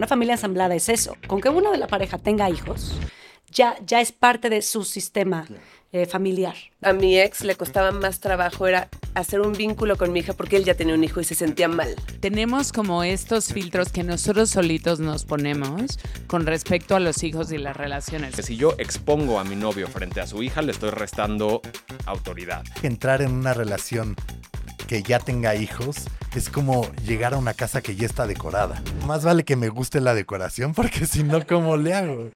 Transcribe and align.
Una 0.00 0.06
familia 0.06 0.32
ensamblada 0.32 0.74
es 0.74 0.88
eso. 0.88 1.14
Con 1.26 1.42
que 1.42 1.50
uno 1.50 1.72
de 1.72 1.76
la 1.76 1.86
pareja 1.86 2.16
tenga 2.16 2.48
hijos, 2.48 2.94
ya, 3.50 3.76
ya 3.84 4.00
es 4.00 4.12
parte 4.12 4.48
de 4.48 4.62
su 4.62 4.84
sistema 4.84 5.46
eh, 5.92 6.06
familiar. 6.06 6.54
A 6.80 6.94
mi 6.94 7.20
ex 7.20 7.44
le 7.44 7.54
costaba 7.54 7.92
más 7.92 8.18
trabajo 8.18 8.66
era 8.66 8.88
hacer 9.12 9.42
un 9.42 9.52
vínculo 9.52 9.98
con 9.98 10.10
mi 10.10 10.20
hija 10.20 10.32
porque 10.32 10.56
él 10.56 10.64
ya 10.64 10.72
tenía 10.72 10.94
un 10.94 11.04
hijo 11.04 11.20
y 11.20 11.24
se 11.24 11.34
sentía 11.34 11.68
mal. 11.68 11.96
Tenemos 12.20 12.72
como 12.72 13.04
estos 13.04 13.52
filtros 13.52 13.92
que 13.92 14.02
nosotros 14.02 14.48
solitos 14.48 15.00
nos 15.00 15.26
ponemos 15.26 15.98
con 16.28 16.46
respecto 16.46 16.96
a 16.96 17.00
los 17.00 17.22
hijos 17.22 17.52
y 17.52 17.58
las 17.58 17.76
relaciones. 17.76 18.34
Que 18.34 18.42
si 18.42 18.56
yo 18.56 18.72
expongo 18.78 19.38
a 19.38 19.44
mi 19.44 19.54
novio 19.54 19.86
frente 19.86 20.22
a 20.22 20.26
su 20.26 20.42
hija, 20.42 20.62
le 20.62 20.72
estoy 20.72 20.92
restando 20.92 21.60
autoridad. 22.06 22.64
Entrar 22.82 23.20
en 23.20 23.32
una 23.32 23.52
relación 23.52 24.16
que 24.88 25.02
ya 25.02 25.18
tenga 25.18 25.56
hijos 25.56 26.06
es 26.38 26.48
como 26.48 26.90
llegar 27.06 27.34
a 27.34 27.38
una 27.38 27.54
casa 27.54 27.82
que 27.82 27.96
ya 27.96 28.06
está 28.06 28.26
decorada. 28.26 28.82
Más 29.06 29.24
vale 29.24 29.44
que 29.44 29.56
me 29.56 29.68
guste 29.68 30.00
la 30.00 30.14
decoración 30.14 30.74
porque 30.74 31.06
si 31.06 31.22
no, 31.24 31.46
¿cómo 31.46 31.76
le 31.76 31.94
hago? 31.94 32.30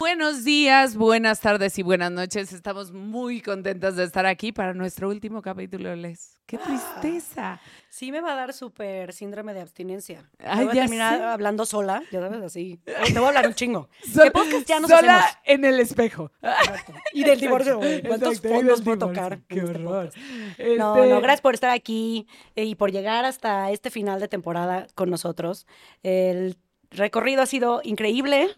Buenos 0.00 0.44
días, 0.44 0.96
buenas 0.96 1.40
tardes 1.40 1.78
y 1.78 1.82
buenas 1.82 2.10
noches. 2.10 2.54
Estamos 2.54 2.90
muy 2.90 3.42
contentas 3.42 3.96
de 3.96 4.04
estar 4.04 4.24
aquí 4.24 4.50
para 4.50 4.72
nuestro 4.72 5.10
último 5.10 5.42
capítulo, 5.42 5.94
Les. 5.94 6.38
¡Qué 6.46 6.56
tristeza! 6.56 7.60
Sí 7.90 8.10
me 8.10 8.22
va 8.22 8.32
a 8.32 8.34
dar 8.34 8.54
súper 8.54 9.12
síndrome 9.12 9.52
de 9.52 9.60
abstinencia. 9.60 10.30
Ay, 10.38 10.64
voy 10.64 10.78
a 10.78 10.80
terminar 10.80 11.18
sé. 11.18 11.24
hablando 11.24 11.66
sola, 11.66 12.02
ya 12.10 12.18
sabes, 12.20 12.40
así. 12.42 12.80
Te 12.86 13.12
voy 13.12 13.24
a 13.24 13.28
hablar 13.28 13.46
un 13.46 13.52
chingo. 13.54 13.90
Sol- 14.10 14.22
¿Qué 14.24 14.30
podcast 14.30 14.66
ya 14.66 14.80
nos 14.80 14.90
sola 14.90 15.18
hacemos? 15.18 15.38
en 15.44 15.64
el 15.66 15.80
espejo. 15.80 16.32
Exacto. 16.40 16.94
Y 17.12 17.22
del 17.22 17.38
divorcio. 17.38 17.78
¿Cuántos 17.78 18.38
Exacto, 18.38 18.48
fondos 18.56 18.80
divorcio. 18.82 18.98
tocar? 19.06 19.38
¡Qué 19.48 19.58
este 19.58 19.70
horror! 19.70 20.06
podcast? 20.06 20.16
No, 20.78 20.96
Este, 20.96 21.10
no, 21.10 21.20
gracias 21.20 21.40
por 21.42 21.52
estar 21.52 21.70
aquí 21.72 22.26
eh, 22.56 22.64
y 22.64 22.74
por 22.74 22.90
llegar 22.90 23.26
hasta 23.26 23.70
este 23.70 23.90
final 23.90 24.18
de 24.18 24.28
temporada 24.28 24.86
con 24.94 25.10
nosotros. 25.10 25.66
El 26.02 26.56
recorrido 26.90 27.42
ha 27.42 27.46
sido 27.46 27.82
increíble. 27.84 28.48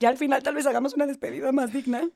Ya 0.00 0.08
al 0.08 0.16
final 0.16 0.42
tal 0.42 0.54
vez 0.54 0.66
hagamos 0.66 0.94
una 0.94 1.06
despedida 1.06 1.52
más 1.52 1.72
digna. 1.72 2.08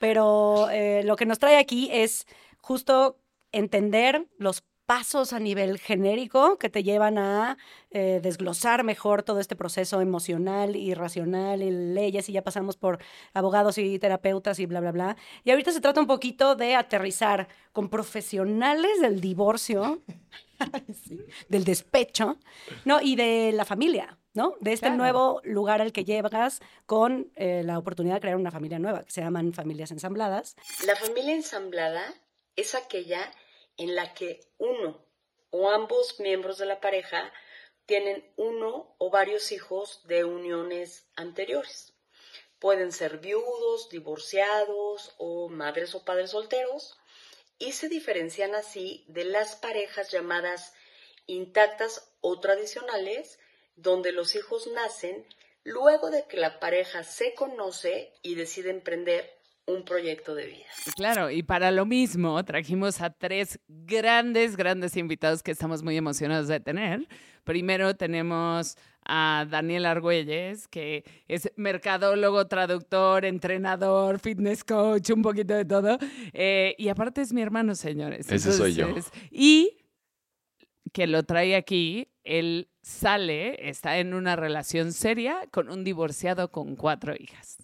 Pero 0.00 0.68
eh, 0.70 1.02
lo 1.04 1.16
que 1.16 1.26
nos 1.26 1.38
trae 1.38 1.56
aquí 1.56 1.88
es 1.90 2.26
justo 2.60 3.18
entender 3.52 4.26
los 4.38 4.62
pasos 4.86 5.32
a 5.32 5.40
nivel 5.40 5.78
genérico 5.78 6.58
que 6.58 6.70
te 6.70 6.84
llevan 6.84 7.18
a 7.18 7.58
eh, 7.90 8.20
desglosar 8.22 8.84
mejor 8.84 9.24
todo 9.24 9.40
este 9.40 9.56
proceso 9.56 10.00
emocional 10.00 10.76
y 10.76 10.94
racional 10.94 11.62
y 11.62 11.70
leyes 11.70 12.28
y 12.28 12.32
ya 12.32 12.42
pasamos 12.42 12.76
por 12.76 13.00
abogados 13.34 13.78
y 13.78 13.98
terapeutas 13.98 14.60
y 14.60 14.66
bla, 14.66 14.80
bla, 14.80 14.92
bla. 14.92 15.16
Y 15.42 15.50
ahorita 15.50 15.72
se 15.72 15.80
trata 15.80 16.00
un 16.00 16.06
poquito 16.06 16.54
de 16.54 16.76
aterrizar 16.76 17.48
con 17.72 17.88
profesionales 17.88 19.00
del 19.00 19.20
divorcio, 19.20 20.02
sí, 21.04 21.20
del 21.48 21.64
despecho, 21.64 22.38
¿no? 22.84 23.00
Y 23.02 23.16
de 23.16 23.50
la 23.52 23.64
familia, 23.64 24.16
¿no? 24.36 24.54
De 24.60 24.72
este 24.72 24.86
Claro. 24.86 24.96
nuevo 24.98 25.40
lugar 25.44 25.80
al 25.82 25.92
que 25.92 26.04
llegas 26.04 26.60
con 26.86 27.32
eh, 27.36 27.62
la 27.64 27.78
oportunidad 27.78 28.14
de 28.16 28.20
crear 28.20 28.36
una 28.36 28.50
familia 28.50 28.78
nueva, 28.78 29.02
que 29.04 29.10
se 29.10 29.20
llaman 29.22 29.52
familias 29.52 29.90
ensambladas. 29.90 30.56
La 30.84 30.94
familia 30.96 31.34
ensamblada 31.34 32.14
es 32.54 32.74
aquella 32.74 33.30
en 33.76 33.94
la 33.94 34.14
que 34.14 34.40
uno 34.58 35.00
o 35.50 35.70
ambos 35.70 36.20
miembros 36.20 36.58
de 36.58 36.66
la 36.66 36.80
pareja 36.80 37.32
tienen 37.86 38.24
uno 38.36 38.94
o 38.98 39.10
varios 39.10 39.52
hijos 39.52 40.02
de 40.06 40.24
uniones 40.24 41.06
anteriores. 41.16 41.92
Pueden 42.58 42.90
ser 42.92 43.18
viudos, 43.18 43.90
divorciados 43.90 45.14
o 45.18 45.48
madres 45.48 45.94
o 45.94 46.04
padres 46.04 46.30
solteros 46.30 46.98
y 47.58 47.72
se 47.72 47.88
diferencian 47.88 48.54
así 48.54 49.04
de 49.08 49.24
las 49.24 49.56
parejas 49.56 50.10
llamadas 50.10 50.74
intactas 51.26 52.10
o 52.20 52.40
tradicionales 52.40 53.38
donde 53.76 54.12
los 54.12 54.34
hijos 54.34 54.68
nacen 54.74 55.24
luego 55.64 56.10
de 56.10 56.24
que 56.28 56.36
la 56.36 56.58
pareja 56.58 57.02
se 57.02 57.34
conoce 57.34 58.12
y 58.22 58.34
decide 58.34 58.70
emprender 58.70 59.36
un 59.66 59.84
proyecto 59.84 60.34
de 60.34 60.46
vida. 60.46 60.66
Claro, 60.94 61.30
y 61.30 61.42
para 61.42 61.72
lo 61.72 61.86
mismo 61.86 62.42
trajimos 62.44 63.00
a 63.00 63.10
tres 63.10 63.58
grandes, 63.66 64.56
grandes 64.56 64.96
invitados 64.96 65.42
que 65.42 65.50
estamos 65.50 65.82
muy 65.82 65.96
emocionados 65.96 66.46
de 66.46 66.60
tener. 66.60 67.08
Primero 67.42 67.96
tenemos 67.96 68.76
a 69.04 69.46
Daniel 69.48 69.86
Argüelles, 69.86 70.68
que 70.68 71.04
es 71.26 71.50
mercadólogo, 71.56 72.46
traductor, 72.46 73.24
entrenador, 73.24 74.20
fitness 74.20 74.62
coach, 74.62 75.10
un 75.10 75.22
poquito 75.22 75.54
de 75.54 75.64
todo. 75.64 75.98
Eh, 76.32 76.74
y 76.78 76.88
aparte 76.88 77.22
es 77.22 77.32
mi 77.32 77.42
hermano, 77.42 77.74
señores. 77.74 78.30
Ese 78.30 78.52
soy 78.52 78.74
yo. 78.74 78.94
Y 79.30 79.78
que 80.92 81.06
lo 81.08 81.24
trae 81.24 81.56
aquí, 81.56 82.08
él 82.22 82.68
sale, 82.86 83.68
está 83.68 83.98
en 83.98 84.14
una 84.14 84.36
relación 84.36 84.92
seria 84.92 85.40
con 85.50 85.68
un 85.70 85.82
divorciado 85.82 86.52
con 86.52 86.76
cuatro 86.76 87.14
hijas. 87.18 87.56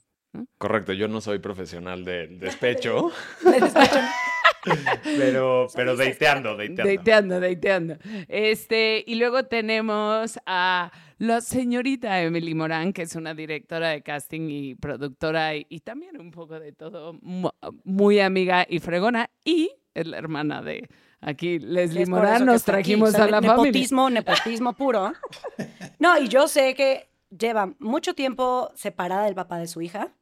Correcto, 0.59 0.93
yo 0.95 1.07
no 1.07 1.21
soy 1.21 1.39
profesional 1.39 2.05
del 2.05 2.39
despecho. 2.41 3.13
pero, 5.05 5.67
pero 5.75 5.97
deiteando, 5.97 6.57
deiteando. 6.57 6.85
Deiteando, 6.89 7.41
deiteando. 7.41 7.97
Este, 8.29 9.05
y 9.07 9.15
luego 9.17 9.45
tenemos 9.45 10.39
a 10.47 10.91
la 11.19 11.41
señorita 11.41 12.21
Emily 12.23 12.55
Morán, 12.55 12.93
que 12.93 13.03
es 13.03 13.15
una 13.15 13.35
directora 13.35 13.91
de 13.91 14.03
casting 14.03 14.49
y 14.51 14.75
productora 14.75 15.55
y, 15.57 15.67
y 15.69 15.81
también 15.81 16.21
un 16.21 16.31
poco 16.33 16.59
de 16.59 16.73
todo, 16.73 17.13
mu- 17.23 17.51
muy 17.85 18.19
amiga 18.21 18.67
y 18.69 18.81
fregona, 18.81 19.31
y 19.45 19.71
es 19.95 20.07
la 20.07 20.19
hermana 20.19 20.63
de 20.63 20.89
aquí, 21.23 21.59
Leslie 21.59 22.03
Es 22.03 22.09
Morán, 22.09 22.45
nos 22.45 22.63
aquí. 22.63 22.73
trajimos 22.73 23.15
a 23.15 23.27
la 23.27 23.41
familia. 23.41 23.57
nepotismo, 23.57 24.11
nepotismo 24.11 24.73
puro. 24.75 25.13
No, 25.99 26.19
y 26.19 26.29
yo 26.29 26.49
sé 26.49 26.75
que 26.75 27.09
lleva 27.31 27.73
mucho 27.79 28.15
tiempo 28.15 28.71
separada 28.75 29.25
del 29.25 29.35
papá 29.35 29.59
de 29.59 29.67
su 29.67 29.81
hija. 29.81 30.13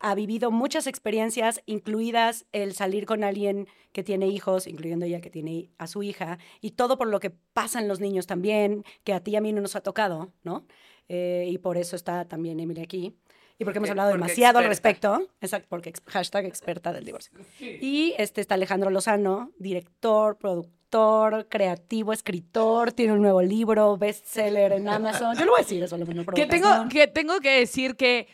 Ha 0.00 0.14
vivido 0.14 0.50
muchas 0.52 0.86
experiencias, 0.86 1.60
incluidas 1.66 2.46
el 2.52 2.74
salir 2.74 3.04
con 3.06 3.24
alguien 3.24 3.66
que 3.92 4.04
tiene 4.04 4.28
hijos, 4.28 4.66
incluyendo 4.68 5.06
ella 5.06 5.20
que 5.20 5.30
tiene 5.30 5.70
a 5.78 5.88
su 5.88 6.04
hija, 6.04 6.38
y 6.60 6.72
todo 6.72 6.98
por 6.98 7.08
lo 7.08 7.18
que 7.18 7.30
pasan 7.30 7.88
los 7.88 7.98
niños 7.98 8.26
también, 8.28 8.84
que 9.02 9.12
a 9.12 9.20
ti 9.20 9.32
y 9.32 9.36
a 9.36 9.40
mí 9.40 9.52
no 9.52 9.60
nos 9.60 9.74
ha 9.74 9.80
tocado, 9.80 10.32
¿no? 10.44 10.66
Eh, 11.08 11.48
y 11.50 11.58
por 11.58 11.78
eso 11.78 11.96
está 11.96 12.26
también 12.26 12.60
Emily 12.60 12.80
aquí. 12.82 13.16
Y 13.60 13.64
porque 13.64 13.78
hemos 13.78 13.88
Porque- 13.88 13.90
hablado 13.90 14.10
porque 14.10 14.22
demasiado 14.24 14.58
al 14.60 14.66
experta. 14.66 15.16
respecto. 15.18 15.34
Exacto, 15.40 15.66
porque 15.68 15.92
hashtag 16.06 16.44
experta 16.44 16.92
del 16.92 17.04
divorcio. 17.04 17.32
Y 17.60 18.14
este 18.16 18.40
está 18.40 18.54
Alejandro 18.54 18.90
Lozano, 18.90 19.50
director, 19.58 20.36
productor, 20.38 21.48
creativo, 21.48 22.12
escritor, 22.12 22.92
tiene 22.92 23.14
un 23.14 23.22
nuevo 23.22 23.42
libro, 23.42 23.96
bestseller 23.96 24.72
en 24.72 24.88
Amazon. 24.88 25.34
Yo 25.36 25.44
no 25.44 25.50
voy 25.52 25.60
a 25.60 25.62
decir 25.64 25.82
eso, 25.82 25.98
lo 25.98 26.06
mismo. 26.06 26.24
Que 26.32 26.46
tengo, 26.46 26.68
que 26.88 27.08
tengo 27.08 27.40
que 27.40 27.58
decir 27.60 27.96
que 27.96 28.28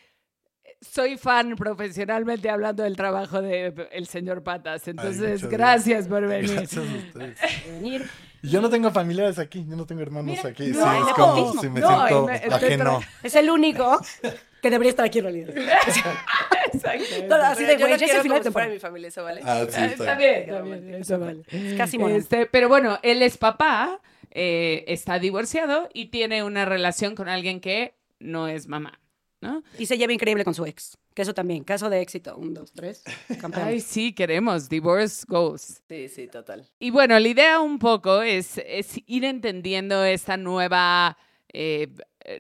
soy 0.83 1.17
fan 1.17 1.57
profesionalmente 1.57 2.51
hablando 2.51 2.83
del 2.83 2.95
trabajo 2.95 3.41
del 3.41 3.89
el 3.93 4.07
señor 4.07 4.43
Patas. 4.43 4.87
Entonces, 4.89 5.43
muchas 5.43 5.51
gracias 5.51 6.07
por 6.07 6.27
venir. 6.27 6.51
Gracias 6.53 6.77
a 6.77 6.97
ustedes. 6.97 7.39
venir. 7.67 8.07
Yo 8.43 8.61
no 8.61 8.69
tengo 8.69 8.91
familiares 8.91 9.39
aquí, 9.39 9.65
yo 9.67 9.75
no 9.75 9.87
tengo 9.87 10.03
hermanos 10.03 10.45
aquí. 10.45 10.67
no, 10.67 10.83
sí, 10.85 10.99
es 11.09 11.15
como 11.15 11.53
si 11.63 11.69
me 11.71 11.81
No, 11.81 12.07
siento 12.07 12.55
ajeno. 12.55 13.01
Es 13.23 13.35
el 13.37 13.49
único 13.49 13.99
que 14.65 14.71
debería 14.71 14.89
estar 14.89 15.05
aquí 15.05 15.19
en 15.19 15.25
realidad. 15.25 15.55
Exacto. 16.73 17.35
Así 17.35 17.65
de, 17.65 17.77
güey, 17.77 17.99
ya 17.99 18.07
es 18.07 18.15
el 18.15 18.23
final 18.23 18.39
de 18.39 18.45
temporada. 18.45 18.73
mi 18.73 18.79
familia, 18.79 19.09
¿eso 19.09 19.23
vale? 19.23 19.43
Ah, 19.45 19.61
sí, 19.61 19.67
está 19.67 19.87
está 19.87 20.15
bien, 20.15 20.95
eso 20.95 21.19
vale. 21.19 21.43
Es 21.49 21.75
casi 21.75 21.99
mono. 21.99 22.17
Este, 22.17 22.47
pero 22.47 22.71
bueno, 22.71 22.99
él 23.03 23.21
es 23.21 23.37
papá, 23.37 24.01
eh, 24.31 24.83
está 24.89 25.19
divorciado 25.19 25.91
y 25.93 26.07
tiene 26.07 26.43
una 26.43 26.65
relación 26.65 27.15
con 27.15 27.29
alguien 27.29 27.61
que 27.61 27.95
no 28.21 28.49
es 28.49 28.67
mamá, 28.67 29.03
¿no? 29.43 29.63
Y 29.79 29.85
se 29.85 29.99
lleva 29.99 30.15
increíble 30.15 30.45
con 30.45 30.55
su 30.55 30.65
ex. 30.65 30.97
Que 31.13 31.21
eso 31.21 31.35
también, 31.35 31.63
caso 31.63 31.91
de 31.91 32.01
éxito. 32.01 32.35
Un, 32.39 32.55
dos, 32.55 32.73
tres. 32.73 33.05
Campeón. 33.39 33.69
Ay, 33.69 33.81
sí, 33.81 34.15
queremos, 34.15 34.71
divorce 34.71 35.27
goes. 35.29 35.83
Sí, 35.87 36.09
sí, 36.09 36.27
total. 36.27 36.67
Y 36.79 36.91
bueno, 36.91 37.19
la 37.19 37.29
idea 37.29 37.61
un 37.61 37.79
poco 37.79 38.23
es, 38.23 38.59
es 38.67 38.99
ir 39.07 39.27
entendiendo 39.27 40.03
esta 40.05 40.39
nueva, 40.39 41.19
eh, 41.53 41.89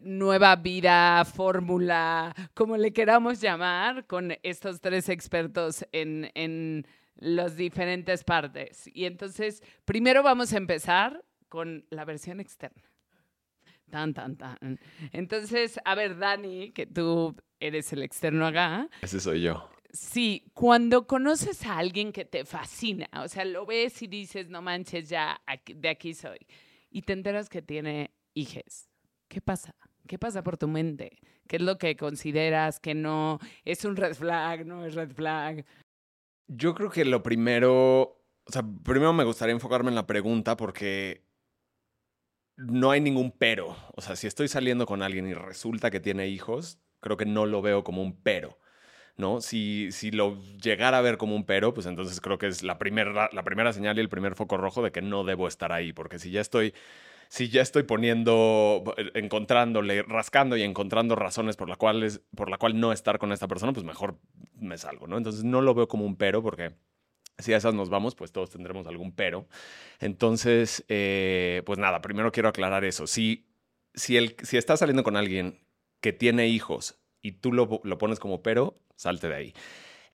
nueva 0.02 0.56
vida, 0.56 1.24
fórmula, 1.24 2.34
como 2.54 2.76
le 2.76 2.92
queramos 2.92 3.40
llamar, 3.40 4.06
con 4.06 4.36
estos 4.42 4.80
tres 4.80 5.08
expertos 5.08 5.86
en, 5.92 6.30
en 6.34 6.86
las 7.16 7.56
diferentes 7.56 8.24
partes. 8.24 8.88
Y 8.92 9.04
entonces, 9.04 9.62
primero 9.84 10.22
vamos 10.22 10.52
a 10.52 10.56
empezar 10.56 11.24
con 11.48 11.84
la 11.90 12.04
versión 12.04 12.40
externa. 12.40 12.82
Tan, 13.90 14.12
tan, 14.14 14.36
tan. 14.36 14.80
Entonces, 15.12 15.78
a 15.84 15.94
ver, 15.94 16.18
Dani, 16.18 16.72
que 16.72 16.86
tú 16.86 17.36
eres 17.60 17.92
el 17.92 18.02
externo 18.02 18.46
acá. 18.46 18.88
Ese 19.02 19.20
soy 19.20 19.42
yo. 19.42 19.68
Sí, 19.92 20.50
cuando 20.54 21.06
conoces 21.06 21.64
a 21.64 21.78
alguien 21.78 22.10
que 22.12 22.24
te 22.24 22.44
fascina, 22.44 23.08
o 23.22 23.28
sea, 23.28 23.44
lo 23.44 23.64
ves 23.64 24.02
y 24.02 24.08
dices, 24.08 24.48
no 24.48 24.60
manches, 24.60 25.08
ya 25.08 25.40
aquí- 25.46 25.74
de 25.74 25.88
aquí 25.88 26.14
soy, 26.14 26.38
y 26.90 27.02
te 27.02 27.12
enteras 27.12 27.48
que 27.48 27.62
tiene 27.62 28.10
hijes, 28.34 28.90
¿qué 29.34 29.40
pasa? 29.40 29.74
¿Qué 30.06 30.16
pasa 30.16 30.44
por 30.44 30.56
tu 30.56 30.68
mente? 30.68 31.18
¿Qué 31.48 31.56
es 31.56 31.62
lo 31.62 31.76
que 31.76 31.96
consideras 31.96 32.78
que 32.78 32.94
no 32.94 33.40
es 33.64 33.84
un 33.84 33.96
red 33.96 34.14
flag, 34.14 34.64
no 34.64 34.86
es 34.86 34.94
red 34.94 35.10
flag? 35.10 35.64
Yo 36.46 36.74
creo 36.74 36.88
que 36.88 37.04
lo 37.04 37.22
primero, 37.22 38.02
o 38.44 38.52
sea, 38.52 38.62
primero 38.84 39.12
me 39.12 39.24
gustaría 39.24 39.52
enfocarme 39.52 39.88
en 39.88 39.96
la 39.96 40.06
pregunta 40.06 40.56
porque 40.56 41.24
no 42.56 42.92
hay 42.92 43.00
ningún 43.00 43.32
pero. 43.32 43.76
O 43.96 44.00
sea, 44.00 44.14
si 44.14 44.28
estoy 44.28 44.46
saliendo 44.46 44.86
con 44.86 45.02
alguien 45.02 45.26
y 45.26 45.34
resulta 45.34 45.90
que 45.90 45.98
tiene 45.98 46.28
hijos, 46.28 46.78
creo 47.00 47.16
que 47.16 47.26
no 47.26 47.44
lo 47.44 47.60
veo 47.60 47.82
como 47.82 48.02
un 48.02 48.22
pero. 48.22 48.58
¿no? 49.16 49.40
Si, 49.40 49.90
si 49.90 50.12
lo 50.12 50.40
llegara 50.62 50.98
a 50.98 51.00
ver 51.00 51.16
como 51.16 51.34
un 51.34 51.44
pero, 51.44 51.74
pues 51.74 51.86
entonces 51.86 52.20
creo 52.20 52.38
que 52.38 52.46
es 52.46 52.62
la 52.62 52.78
primera, 52.78 53.30
la 53.32 53.42
primera 53.42 53.72
señal 53.72 53.96
y 53.98 54.00
el 54.00 54.08
primer 54.08 54.36
foco 54.36 54.56
rojo 54.56 54.82
de 54.82 54.92
que 54.92 55.02
no 55.02 55.24
debo 55.24 55.48
estar 55.48 55.72
ahí, 55.72 55.92
porque 55.92 56.18
si 56.18 56.30
ya 56.30 56.40
estoy 56.40 56.74
si 57.34 57.48
ya 57.48 57.62
estoy 57.62 57.82
poniendo, 57.82 58.84
encontrándole, 59.14 60.04
rascando 60.04 60.56
y 60.56 60.62
encontrando 60.62 61.16
razones 61.16 61.56
por, 61.56 61.68
la 61.68 61.74
cual 61.74 62.08
por 62.36 62.48
la 62.48 62.58
cual 62.58 62.78
no 62.78 62.92
estar 62.92 63.18
con 63.18 63.32
esta 63.32 63.48
persona, 63.48 63.72
pues 63.72 63.84
mejor 63.84 64.20
me 64.54 64.78
salgo, 64.78 65.08
¿no? 65.08 65.18
Entonces 65.18 65.42
no 65.42 65.60
lo 65.60 65.74
veo 65.74 65.88
como 65.88 66.06
un 66.06 66.14
pero 66.14 66.44
porque 66.44 66.76
si 67.38 67.52
a 67.52 67.56
esas 67.56 67.74
nos 67.74 67.90
vamos, 67.90 68.14
pues 68.14 68.30
todos 68.30 68.50
tendremos 68.50 68.86
algún 68.86 69.10
pero. 69.10 69.48
Entonces, 69.98 70.84
eh, 70.86 71.62
pues 71.66 71.76
nada, 71.76 72.00
primero 72.02 72.30
quiero 72.30 72.50
aclarar 72.50 72.84
eso. 72.84 73.08
Si, 73.08 73.48
si, 73.94 74.16
el, 74.16 74.36
si 74.44 74.56
estás 74.56 74.78
saliendo 74.78 75.02
con 75.02 75.16
alguien 75.16 75.58
que 76.00 76.12
tiene 76.12 76.46
hijos 76.46 77.00
y 77.20 77.32
tú 77.32 77.52
lo, 77.52 77.80
lo 77.82 77.98
pones 77.98 78.20
como 78.20 78.44
pero, 78.44 78.78
salte 78.94 79.28
de 79.28 79.34
ahí. 79.34 79.54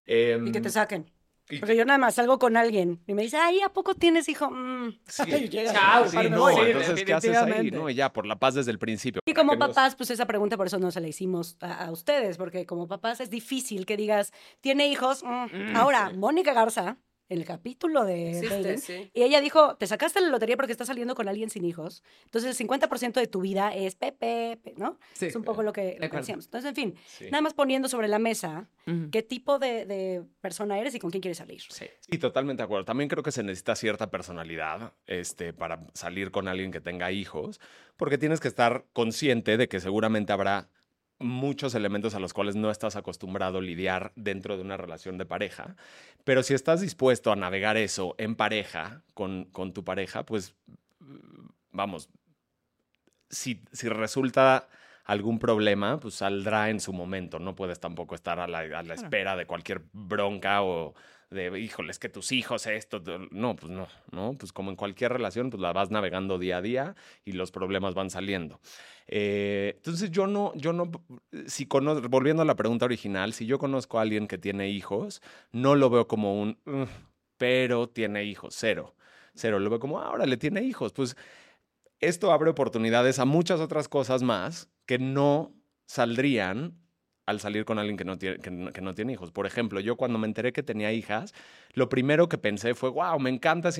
y 0.07 0.53
que 0.53 0.61
te 0.63 0.69
em, 0.69 0.71
saquen. 0.71 1.20
Porque 1.59 1.77
yo 1.77 1.85
nada 1.85 1.99
más 1.99 2.15
salgo 2.15 2.39
con 2.39 2.57
alguien 2.57 3.01
y 3.07 3.15
me 3.15 3.23
dice, 3.23 3.37
ay, 3.37 3.61
¿a 3.61 3.69
poco 3.71 3.95
tienes 3.95 4.29
hijo? 4.29 4.51
Mm. 4.51 4.99
Sí. 5.07 5.49
Chao, 5.73 6.09
sí, 6.09 6.17
no, 6.31 6.51
entonces, 6.51 7.05
¿qué 7.05 7.13
haces 7.13 7.37
ahí? 7.37 7.71
No, 7.71 7.91
ya, 7.91 8.13
por 8.13 8.27
la 8.27 8.39
paz 8.39 8.55
desde 8.55 8.71
el 8.71 8.79
principio. 8.79 9.21
Y 9.27 9.35
como 9.35 9.59
papás, 9.59 9.97
pues 9.97 10.11
esa 10.11 10.27
pregunta 10.27 10.57
por 10.57 10.67
eso 10.67 10.79
no 10.79 10.91
se 10.91 11.01
la 11.01 11.09
hicimos 11.09 11.57
a, 11.61 11.91
ustedes, 11.91 12.37
porque 12.37 12.67
como 12.67 12.87
papás 12.87 13.21
es 13.21 13.31
difícil 13.31 13.87
que 13.87 13.97
digas, 13.97 14.33
¿tiene 14.61 14.89
hijos? 14.89 15.23
Mm. 15.25 15.71
Mm, 15.73 15.77
Ahora, 15.77 16.11
Mónica 16.15 16.53
Garza 16.53 16.97
el 17.31 17.45
capítulo 17.45 18.05
de 18.05 19.09
Y 19.15 19.23
ella 19.23 19.41
dijo, 19.41 19.77
te 19.77 19.87
sacaste 19.87 20.21
la 20.21 20.29
lotería 20.29 20.57
porque 20.57 20.73
estás 20.73 20.89
saliendo 20.89 21.15
con 21.15 21.29
alguien 21.29 21.49
sin 21.49 21.65
hijos. 21.65 22.03
Entonces 22.25 22.61
el 22.61 22.69
50% 22.69 23.15
de 23.15 23.27
tu 23.29 23.41
vida 23.41 23.75
es 23.75 23.95
Pepe, 23.95 24.59
¿no? 24.77 24.99
es 25.19 25.37
un 25.37 25.45
poco 25.45 25.63
lo 25.63 25.73
que, 25.73 25.97
decíamos. 26.01 26.47
Entonces, 26.47 26.69
en 26.69 26.75
fin, 26.75 26.95
nada 27.31 27.41
más 27.41 27.55
poniendo 27.55 27.89
sobre 27.89 28.09
la 28.09 28.19
mesa 28.19 28.69
qué 29.13 29.23
tipo 29.23 29.59
de, 29.59 30.25
persona 30.41 30.79
eres 30.79 30.95
y 30.95 30.99
con 30.99 31.11
quién 31.11 31.21
quieres 31.21 31.39
salir. 31.39 31.63
Sí. 31.69 31.87
Y 32.09 32.19
totalmente 32.19 32.63
de 32.63 32.65
acuerdo. 32.65 32.85
También 32.85 33.09
creo 33.09 33.23
que 33.23 33.33
se 33.33 33.45
necesita 33.45 33.77
cierta 33.77 34.11
personalidad 34.11 34.93
este, 35.07 35.53
para 35.53 35.87
salir 35.95 36.33
con 36.33 36.49
alguien 36.49 36.73
que 36.73 36.81
tenga 36.81 37.13
hijos, 37.13 37.61
porque 37.97 38.19
tienes 38.19 38.41
que 38.41 38.49
estar 38.49 38.87
consciente 38.93 39.57
de 39.57 39.69
que 39.69 39.79
seguramente 39.79 40.33
habrá 40.33 40.69
muchos 41.21 41.75
elementos 41.75 42.15
a 42.15 42.19
los 42.19 42.33
cuales 42.33 42.57
no 42.57 42.71
estás 42.71 42.97
acostumbrado 42.97 43.59
a 43.59 43.63
lidiar 43.63 44.13
dentro 44.17 44.57
de 44.57 44.63
una 44.63 44.77
relación 44.77 45.19
de 45.19 45.27
pareja. 45.27 45.77
Pero 46.25 46.43
si 46.43 46.55
estás 46.55 46.81
dispuesto 46.81 47.31
a 47.31 47.37
navegar 47.37 47.77
eso 47.77 48.15
en 48.19 48.35
pareja, 48.35 49.03
con, 49.15 49.45
con 49.45 49.73
tu 49.73 49.85
pareja, 49.85 50.25
pues 50.25 50.55
vamos, 51.71 52.09
si, 53.29 53.63
si, 53.73 53.89
resulta 53.89 54.69
algún 55.05 55.39
problema, 55.39 56.01
pues 56.01 56.15
saldrá 56.15 56.71
en 56.71 56.81
su 56.81 56.93
momento. 56.93 57.39
No 57.39 57.55
puedes 57.55 57.81
tampoco 57.81 58.15
estar 58.15 58.41
a 58.41 58.49
la, 58.49 58.59
a 58.59 58.83
la 58.83 58.95
espera 58.95 59.37
de 59.37 59.47
cualquier 59.47 59.83
bronca 59.93 60.63
o 60.63 60.95
de, 61.31 61.59
híjole, 61.61 61.93
que 62.01 62.09
tus 62.09 62.33
hijos, 62.33 62.67
esto, 62.67 63.01
no, 63.31 63.55
pues 63.55 63.71
no, 63.71 63.87
¿no? 64.11 64.35
Pues 64.37 64.53
como 64.53 64.71
en 64.71 64.77
cualquier 64.77 65.13
relación, 65.13 65.51
pues 65.51 65.61
la 65.61 65.73
vas 65.73 65.91
navegando 65.91 66.39
día 66.39 66.59
a 66.59 66.63
día 66.63 66.97
y 67.25 67.33
los 67.33 67.53
problemas 67.53 67.95
van 67.95 68.11
saliendo. 68.11 68.61
Eh, 69.07 69.75
entonces 69.77 70.11
yo 70.11 70.27
no, 70.27 70.53
yo 70.57 70.73
no, 70.73 70.91
si 71.47 71.67
conozco, 71.67 72.09
volviendo 72.09 72.43
a 72.43 72.47
la 72.47 72.57
pregunta 72.57 72.85
original, 72.85 73.33
si 73.33 73.47
yo 73.47 73.59
conozco 73.59 73.99
a 73.99 74.03
alguien 74.03 74.27
que 74.27 74.39
tiene 74.39 74.71
hijos, 74.71 75.23
no 75.53 75.77
lo 75.77 75.89
veo 75.89 76.09
como 76.09 76.41
un, 76.41 76.59
pero 77.37 77.89
tiene 77.89 78.25
hijos, 78.25 78.55
cero, 78.59 78.95
cero, 79.35 79.61
lo 79.61 79.71
veo 79.71 79.81
como, 79.81 80.01
ahora 80.01 80.27
le 80.27 80.37
tiene 80.37 80.63
hijos, 80.63 80.93
pues 80.93 81.17
esto 82.01 82.33
abre 82.33 82.51
oportunidades 82.51 83.19
a 83.19 83.25
muchas 83.25 83.61
otras 83.61 83.89
cosas 83.89 84.23
más 84.23 84.69
que 84.87 84.99
no 84.99 85.53
saldrían 85.87 86.81
al 87.27 87.41
salir 87.41 87.65
con 87.65 87.79
alguien 87.79 87.97
que 87.97 88.05
no, 88.05 88.19
tiene, 88.19 88.39
que, 88.39 88.51
no 88.51 88.95
tiene 88.95 89.13
hijos. 89.13 89.31
Por 89.31 89.47
ejemplo, 89.47 89.81
yo 89.81 89.97
cuando 89.97 90.19
me 90.19 90.27
enteré 90.27 90.53
que 90.53 90.63
tenía 90.63 90.93
hijas, 90.93 91.35
lo 91.75 91.89
primero 91.89 92.29
que 92.29 92.39
pensé 92.39 92.75
fue, 92.75 92.91
wow, 92.91 93.19
me 93.19 93.31
encanta, 93.31 93.71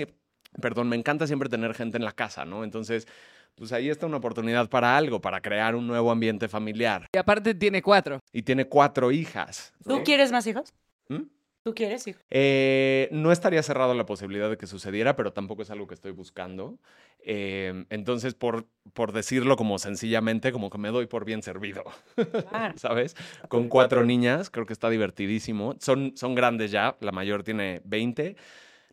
perdón, 0.61 0.89
me 0.89 0.97
encanta 0.97 1.27
siempre 1.27 1.49
tener 1.49 1.75
gente 1.75 1.97
en 1.97 2.05
la 2.05 2.13
casa, 2.13 2.45
¿no? 2.45 2.65
Entonces, 2.65 3.07
pues 3.55 3.73
ahí 3.73 3.91
está 3.91 4.07
una 4.07 4.19
oportunidad 4.19 4.69
para 4.69 4.97
algo, 4.97 5.21
para 5.21 5.41
crear 5.41 5.75
un 5.75 5.87
nuevo 5.87 6.11
ambiente 6.11 6.49
familiar. 6.49 7.07
Y 7.13 7.19
aparte 7.19 7.55
tiene 7.55 7.83
cuatro. 7.83 8.21
Y 8.33 8.43
tiene 8.43 8.67
cuatro 8.67 9.11
hijas. 9.11 9.73
¿Tú 9.85 10.03
quieres 10.05 10.33
más 10.33 10.47
hijos? 10.47 10.73
¿Mm? 11.09 11.23
¿Tú 11.63 11.75
quieres, 11.75 12.07
hijo? 12.07 12.19
Eh, 12.31 13.09
no 13.13 13.33
estaría 13.33 13.63
cerrado 13.63 13.93
la 13.95 14.07
posibilidad 14.07 14.49
de 14.49 14.57
que 14.57 14.67
sucediera, 14.67 15.15
pero 15.15 15.35
tampoco 15.35 15.61
es 15.61 15.71
algo 15.71 15.87
que 15.87 15.95
estoy 15.95 16.13
buscando. 16.13 16.79
Em, 17.19 17.85
entonces, 17.91 18.33
por, 18.33 18.67
por 18.95 19.13
decirlo 19.13 19.57
como 19.57 19.79
sencillamente, 19.79 20.53
como 20.53 20.71
que 20.71 20.79
me 20.79 20.89
doy 20.89 21.07
por 21.07 21.27
bien 21.27 21.43
servido, 21.43 21.85
¿sabes? 22.77 23.15
Con 23.49 23.69
cuatro 23.69 24.05
niñas, 24.05 24.49
creo 24.49 24.65
que 24.65 24.73
está 24.73 24.89
divertidísimo. 24.89 25.77
Son, 25.81 26.17
son 26.17 26.35
grandes 26.35 26.71
ya, 26.71 26.97
la 27.01 27.13
mayor 27.13 27.43
tiene 27.43 27.83
20, 27.85 28.37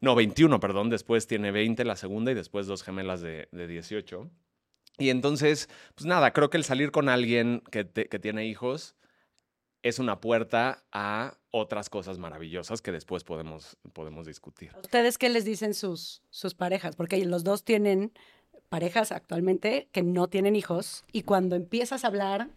no, 0.01 0.13
21, 0.15 0.59
perdón, 0.59 0.89
después 0.89 1.25
tiene 1.25 1.51
20 1.51 1.85
la 1.85 1.95
segunda 1.95 2.31
y 2.31 2.35
después 2.35 2.67
dos 2.67 2.83
gemelas 2.83 3.21
de, 3.21 3.47
de 3.53 3.67
18. 3.67 4.29
Y 4.99 5.09
entonces, 5.09 5.69
pues 5.95 6.05
nada, 6.05 6.33
creo 6.33 6.49
que 6.49 6.57
el 6.57 6.65
salir 6.65 6.91
con 6.91 7.07
alguien 7.07 7.63
que, 7.71 7.87
que 7.87 8.19
tiene 8.19 8.45
hijos 8.45 8.97
es 9.83 9.99
una 9.99 10.19
puerta 10.19 10.83
a 10.91 11.37
otras 11.57 11.89
cosas 11.89 12.17
maravillosas 12.17 12.81
que 12.81 12.91
después 12.91 13.23
podemos, 13.23 13.77
podemos 13.93 14.25
discutir. 14.25 14.71
¿Ustedes 14.81 15.17
qué 15.17 15.29
les 15.29 15.45
dicen 15.45 15.73
sus, 15.73 16.21
sus 16.29 16.53
parejas? 16.53 16.95
Porque 16.95 17.23
los 17.25 17.43
dos 17.43 17.63
tienen 17.63 18.11
parejas 18.69 19.11
actualmente 19.11 19.87
que 19.91 20.03
no 20.03 20.27
tienen 20.27 20.55
hijos 20.55 21.05
y 21.11 21.23
cuando 21.23 21.55
empiezas 21.55 22.03
a 22.03 22.07
hablar 22.07 22.49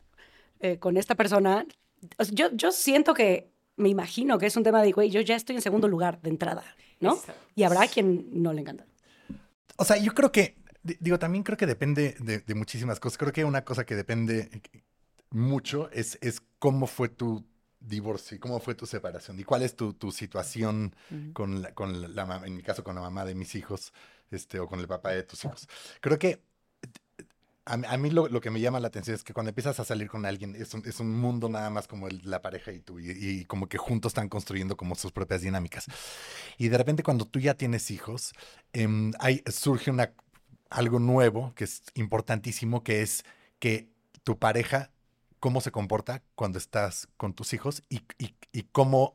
eh, 0.61 0.79
con 0.79 0.97
esta 0.97 1.15
persona, 1.15 1.67
yo, 2.33 2.51
yo 2.53 2.73
siento 2.73 3.15
que, 3.15 3.51
me 3.77 3.89
imagino 3.89 4.39
que 4.39 4.47
es 4.47 4.57
un 4.57 4.63
tema 4.63 4.83
de, 4.83 4.93
güey, 4.93 5.11
yo 5.11 5.21
ya 5.21 5.37
estoy 5.37 5.57
en 5.57 5.63
segundo 5.63 5.89
lugar 5.89 6.21
de 6.21 6.31
entrada, 6.31 6.65
¿no? 7.01 7.19
Y 7.55 7.63
habrá 7.63 7.89
quien 7.89 8.43
no 8.43 8.53
le 8.53 8.61
encanta. 8.61 8.85
O 9.77 9.85
sea, 9.85 9.97
yo 9.97 10.13
creo 10.13 10.31
que, 10.31 10.57
digo, 10.83 11.19
también 11.19 11.45
creo 11.45 11.57
que 11.57 11.67
depende 11.67 12.15
de, 12.21 12.41
de 12.41 12.55
muchísimas 12.55 13.01
cosas. 13.01 13.17
Creo 13.17 13.33
que 13.33 13.45
una 13.45 13.65
cosa 13.65 13.87
que 13.87 13.95
depende 13.95 14.51
mucho 15.31 15.91
es, 15.93 16.19
es 16.21 16.43
cómo 16.59 16.87
fue 16.87 17.09
tu 17.09 17.45
divorcio 17.81 18.39
cómo 18.39 18.61
fue 18.61 18.75
tu 18.75 18.87
separación 18.87 19.41
y 19.41 19.45
cuál 19.45 19.63
es 19.63 19.75
tu, 19.75 19.95
tu 19.95 20.13
situación 20.13 20.95
con, 21.33 21.63
la, 21.63 21.75
con 21.75 22.15
la, 22.15 22.43
en 22.45 22.57
mi 22.57 22.63
caso 22.63 22.85
con 22.85 22.95
la 22.95 23.01
mamá 23.01 23.25
de 23.25 23.35
mis 23.35 23.55
hijos 23.55 23.93
este, 24.31 24.61
o 24.61 24.69
con 24.69 24.81
el 24.81 24.87
papá 24.87 25.11
de 25.11 25.23
tus 25.23 25.45
hijos. 25.45 25.69
Creo 26.01 26.19
que 26.19 26.43
a, 27.65 27.75
a 27.75 27.97
mí 27.97 28.11
lo, 28.11 28.29
lo, 28.29 28.41
que 28.41 28.51
me 28.51 28.61
llama 28.61 28.81
la 28.81 28.89
atención 28.89 29.15
es 29.15 29.25
que 29.25 29.33
cuando 29.33 29.49
empiezas 29.51 29.81
a 29.81 29.85
salir 29.85 30.09
con 30.09 30.27
alguien 30.27 30.55
es 30.57 30.75
un, 30.75 30.83
es 30.87 31.01
un 31.01 31.19
mundo 31.19 31.49
nada 31.49 31.71
más 31.71 31.89
como 31.89 32.09
el, 32.09 32.21
la 32.25 32.43
pareja 32.43 32.73
y 32.73 32.81
tú 32.81 32.99
y, 32.99 33.11
y, 33.11 33.45
como 33.45 33.69
que 33.69 33.79
juntos 33.79 34.11
están 34.11 34.29
construyendo 34.29 34.77
como 34.77 34.95
sus 34.95 35.13
propias 35.13 35.43
dinámicas. 35.43 35.87
Y 36.59 36.69
de 36.69 36.79
repente 36.79 37.03
cuando 37.03 37.27
tú 37.27 37.39
ya 37.39 37.55
tienes 37.55 37.91
hijos, 37.91 38.33
eh, 38.73 39.11
hay, 39.19 39.43
surge 39.51 39.91
una, 39.91 40.13
algo 40.69 40.99
nuevo 40.99 41.55
que 41.55 41.65
es 41.65 41.83
importantísimo, 41.95 42.83
que 42.83 43.03
es 43.03 43.25
que 43.59 43.89
tu 44.25 44.39
pareja 44.39 44.91
cómo 45.41 45.61
se 45.61 45.73
comporta 45.73 46.23
cuando 46.35 46.59
estás 46.59 47.09
con 47.17 47.33
tus 47.35 47.53
hijos 47.55 47.83
y, 47.89 48.03
y, 48.19 48.63
cómo, 48.65 49.15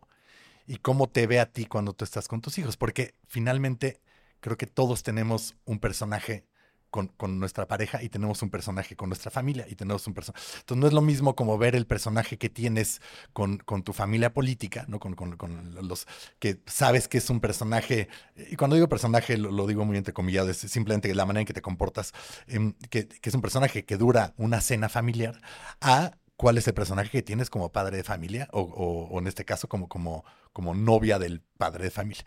y 0.67 0.77
cómo 0.77 1.07
te 1.07 1.27
ve 1.27 1.39
a 1.39 1.51
ti 1.51 1.65
cuando 1.65 1.93
tú 1.93 2.03
estás 2.03 2.27
con 2.27 2.41
tus 2.41 2.57
hijos. 2.57 2.75
Porque 2.75 3.13
finalmente 3.27 4.01
creo 4.41 4.57
que 4.57 4.67
todos 4.67 5.03
tenemos 5.03 5.55
un 5.65 5.79
personaje 5.79 6.45
con, 6.95 7.09
con, 7.09 7.39
nuestra 7.39 7.67
pareja 7.67 8.01
y 8.01 8.07
tenemos 8.07 8.41
un 8.41 8.49
personaje 8.49 8.95
con 8.95 9.09
nuestra 9.09 9.29
familia 9.29 9.65
y 9.67 9.75
tenemos 9.75 10.07
un 10.07 10.13
personaje. 10.13 10.41
Entonces 10.59 10.79
no 10.79 10.87
es 10.87 10.93
lo 10.93 11.01
mismo 11.01 11.35
como 11.35 11.57
ver 11.57 11.75
el 11.75 11.85
personaje 11.85 12.37
que 12.37 12.47
tienes 12.47 13.01
con, 13.33 13.57
con 13.57 13.83
tu 13.83 13.91
familia 13.91 14.33
política, 14.33 14.85
¿no? 14.87 14.97
Con, 14.97 15.13
con, 15.13 15.75
los 15.89 16.07
que 16.39 16.61
sabes 16.65 17.09
que 17.09 17.17
es 17.17 17.29
un 17.29 17.41
personaje, 17.41 18.07
y 18.49 18.55
cuando 18.55 18.77
digo 18.77 18.87
personaje 18.87 19.37
lo, 19.37 19.51
lo 19.51 19.67
digo 19.67 19.83
muy 19.83 19.97
entrecomillado, 19.97 20.49
es 20.49 20.57
simplemente 20.57 21.13
la 21.13 21.25
manera 21.25 21.41
en 21.41 21.47
que 21.47 21.53
te 21.53 21.61
comportas, 21.61 22.13
eh, 22.47 22.73
que, 22.89 23.09
que 23.09 23.29
es 23.29 23.35
un 23.35 23.41
personaje 23.41 23.83
que 23.83 23.97
dura 23.97 24.33
una 24.37 24.61
cena 24.61 24.87
familiar, 24.87 25.41
a 25.81 26.11
cuál 26.37 26.57
es 26.57 26.65
el 26.69 26.73
personaje 26.73 27.09
que 27.09 27.23
tienes 27.23 27.49
como 27.49 27.73
padre 27.73 27.97
de 27.97 28.03
familia 28.05 28.47
o, 28.53 28.61
o, 28.61 29.19
en 29.19 29.27
este 29.27 29.43
caso 29.43 29.67
como, 29.67 29.89
como, 29.89 30.23
como 30.53 30.73
novia 30.73 31.19
del 31.19 31.41
padre 31.57 31.83
de 31.83 31.91
familia. 31.91 32.23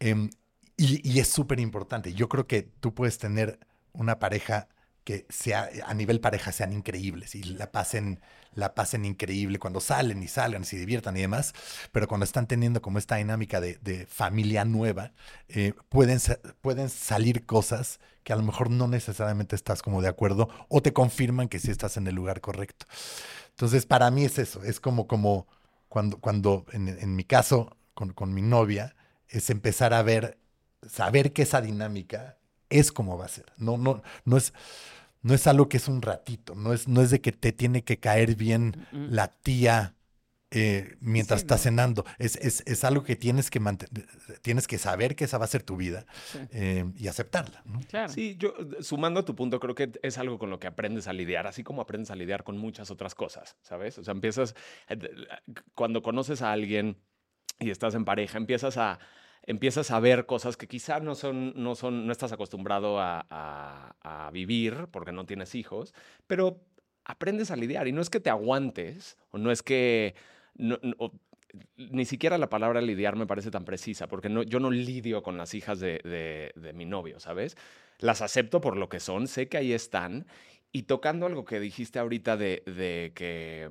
eh, 0.00 0.30
y, 0.78 1.06
y, 1.06 1.20
es 1.20 1.28
súper 1.28 1.60
importante. 1.60 2.14
Yo 2.14 2.30
creo 2.30 2.46
que 2.46 2.62
tú 2.62 2.94
puedes 2.94 3.18
tener 3.18 3.58
una 3.92 4.18
pareja 4.18 4.68
que 5.04 5.26
sea 5.30 5.70
a 5.86 5.94
nivel 5.94 6.20
pareja 6.20 6.52
sean 6.52 6.72
increíbles 6.72 7.34
y 7.34 7.42
la 7.42 7.72
pasen 7.72 8.20
la 8.54 8.74
pasen 8.74 9.04
increíble 9.04 9.58
cuando 9.58 9.80
salen 9.80 10.22
y 10.22 10.28
salgan 10.28 10.62
y 10.62 10.64
se 10.64 10.76
diviertan 10.76 11.16
y 11.16 11.20
demás, 11.20 11.54
pero 11.92 12.08
cuando 12.08 12.24
están 12.24 12.46
teniendo 12.46 12.82
como 12.82 12.98
esta 12.98 13.16
dinámica 13.16 13.60
de, 13.60 13.78
de 13.80 14.06
familia 14.06 14.64
nueva, 14.64 15.12
eh, 15.48 15.72
pueden, 15.88 16.18
pueden 16.60 16.88
salir 16.88 17.46
cosas 17.46 18.00
que 18.24 18.32
a 18.32 18.36
lo 18.36 18.42
mejor 18.42 18.70
no 18.70 18.88
necesariamente 18.88 19.56
estás 19.56 19.82
como 19.82 20.02
de 20.02 20.08
acuerdo 20.08 20.48
o 20.68 20.82
te 20.82 20.92
confirman 20.92 21.48
que 21.48 21.58
sí 21.60 21.70
estás 21.70 21.96
en 21.96 22.06
el 22.06 22.14
lugar 22.14 22.40
correcto. 22.40 22.86
Entonces, 23.50 23.86
para 23.86 24.10
mí 24.10 24.24
es 24.24 24.38
eso, 24.38 24.62
es 24.64 24.80
como, 24.80 25.06
como 25.06 25.46
cuando, 25.88 26.18
cuando 26.18 26.66
en, 26.72 26.88
en 26.88 27.16
mi 27.16 27.24
caso, 27.24 27.76
con, 27.94 28.12
con 28.12 28.34
mi 28.34 28.42
novia, 28.42 28.96
es 29.28 29.50
empezar 29.50 29.94
a 29.94 30.02
ver, 30.02 30.38
saber 30.88 31.32
que 31.32 31.42
esa 31.42 31.60
dinámica 31.60 32.36
es 32.70 32.92
como 32.92 33.18
va 33.18 33.26
a 33.26 33.28
ser. 33.28 33.46
No, 33.56 33.76
no, 33.76 34.02
no 34.24 34.36
es, 34.36 34.52
no 35.22 35.34
es 35.34 35.46
algo 35.46 35.68
que 35.68 35.76
es 35.76 35.88
un 35.88 36.00
ratito, 36.02 36.54
no 36.54 36.72
es, 36.72 36.88
no 36.88 37.02
es 37.02 37.10
de 37.10 37.20
que 37.20 37.32
te 37.32 37.52
tiene 37.52 37.84
que 37.84 37.98
caer 37.98 38.36
bien 38.36 38.86
Mm, 38.92 38.96
mm. 38.96 39.08
la 39.10 39.28
tía 39.28 39.94
eh, 40.52 40.96
mientras 41.00 41.40
Sí, 41.40 41.44
estás 41.44 41.60
no. 41.60 41.62
cenando. 41.64 42.04
Es, 42.18 42.34
es, 42.36 42.64
es 42.66 42.82
algo 42.82 43.04
que 43.04 43.14
tienes 43.14 43.50
que 43.50 43.60
mantener, 43.60 44.06
tienes 44.42 44.66
que 44.66 44.78
saber 44.78 45.14
que 45.14 45.24
esa 45.24 45.38
va 45.38 45.44
a 45.44 45.48
ser 45.48 45.62
tu 45.62 45.76
vida 45.76 46.06
Sí. 46.32 46.38
eh, 46.50 46.84
y 46.96 47.06
aceptarla. 47.06 47.62
¿no? 47.66 47.78
Claro. 47.88 48.12
Sí, 48.12 48.34
yo 48.36 48.54
sumando 48.80 49.20
a 49.20 49.24
tu 49.24 49.36
punto, 49.36 49.60
creo 49.60 49.76
que 49.76 49.92
es 50.02 50.18
algo 50.18 50.38
con 50.40 50.50
lo 50.50 50.58
que 50.58 50.66
aprendes 50.66 51.06
a 51.06 51.12
lidiar, 51.12 51.46
así 51.46 51.62
como 51.62 51.82
aprendes 51.82 52.10
a 52.10 52.16
lidiar 52.16 52.42
con 52.42 52.58
muchas 52.58 52.90
otras 52.90 53.14
cosas, 53.14 53.56
¿sabes? 53.62 53.96
O 53.98 54.02
sea, 54.04 54.10
empiezas, 54.12 54.56
eh, 54.88 54.98
cuando 55.76 56.02
conoces 56.02 56.42
a 56.42 56.50
alguien 56.50 56.96
y 57.60 57.70
estás 57.70 57.94
en 57.94 58.04
pareja, 58.04 58.36
empiezas 58.38 58.76
a, 58.76 58.98
empiezas 59.46 59.90
a 59.90 60.00
ver 60.00 60.26
cosas 60.26 60.56
que 60.56 60.66
quizá 60.68 61.00
no 61.00 61.14
son, 61.14 61.52
no 61.56 61.74
son, 61.74 62.06
no 62.06 62.12
estás 62.12 62.32
acostumbrado 62.32 63.00
a, 63.00 63.26
a- 63.30 64.30
vivir 64.32 64.86
porque 64.92 65.10
no 65.12 65.26
tienes 65.26 65.54
hijos, 65.56 65.92
pero 66.26 66.60
aprendes 67.04 67.50
a 67.50 67.56
lidiar. 67.56 67.88
Y 67.88 67.92
no 67.92 68.00
es 68.00 68.10
que 68.10 68.20
te 68.20 68.30
aguantes 68.30 69.18
o 69.30 69.38
no 69.38 69.50
es 69.50 69.62
que 69.62 70.14
no- 70.54 70.78
ni 71.76 72.04
siquiera 72.04 72.38
la 72.38 72.48
palabra 72.48 72.80
lidiar 72.80 73.16
me 73.16 73.26
parece 73.26 73.50
tan 73.50 73.64
precisa, 73.64 74.06
porque 74.06 74.28
no, 74.28 74.42
yo 74.44 74.60
no 74.60 74.70
lidio 74.70 75.22
con 75.22 75.36
las 75.36 75.54
hijas 75.54 75.80
de, 75.80 76.00
de- 76.54 76.72
mi 76.72 76.84
novio, 76.84 77.18
¿sabes? 77.18 77.56
Las 77.98 78.22
acepto 78.22 78.60
por 78.60 78.76
lo 78.76 78.88
que 78.88 79.00
son, 79.00 79.26
sé 79.26 79.48
que 79.48 79.56
ahí 79.56 79.72
están, 79.72 80.26
y 80.72 80.82
tocando 80.82 81.26
algo 81.26 81.44
que 81.44 81.58
dijiste 81.58 81.98
ahorita 81.98 82.36
de, 82.36 82.62
de 82.66 83.10
que 83.16 83.68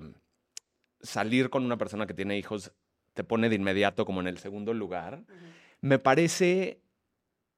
salir 1.01 1.49
con 1.49 1.63
una 1.63 1.77
persona 1.77 2.05
que 2.05 2.13
tiene 2.13 2.37
hijos 2.37 2.73
te 3.13 3.23
pone 3.23 3.49
de 3.49 3.55
inmediato 3.55 4.05
como 4.05 4.19
en 4.21 4.27
el 4.27 4.37
segundo 4.37 4.73
lugar, 4.73 5.23
me 5.81 5.99
parece... 5.99 6.81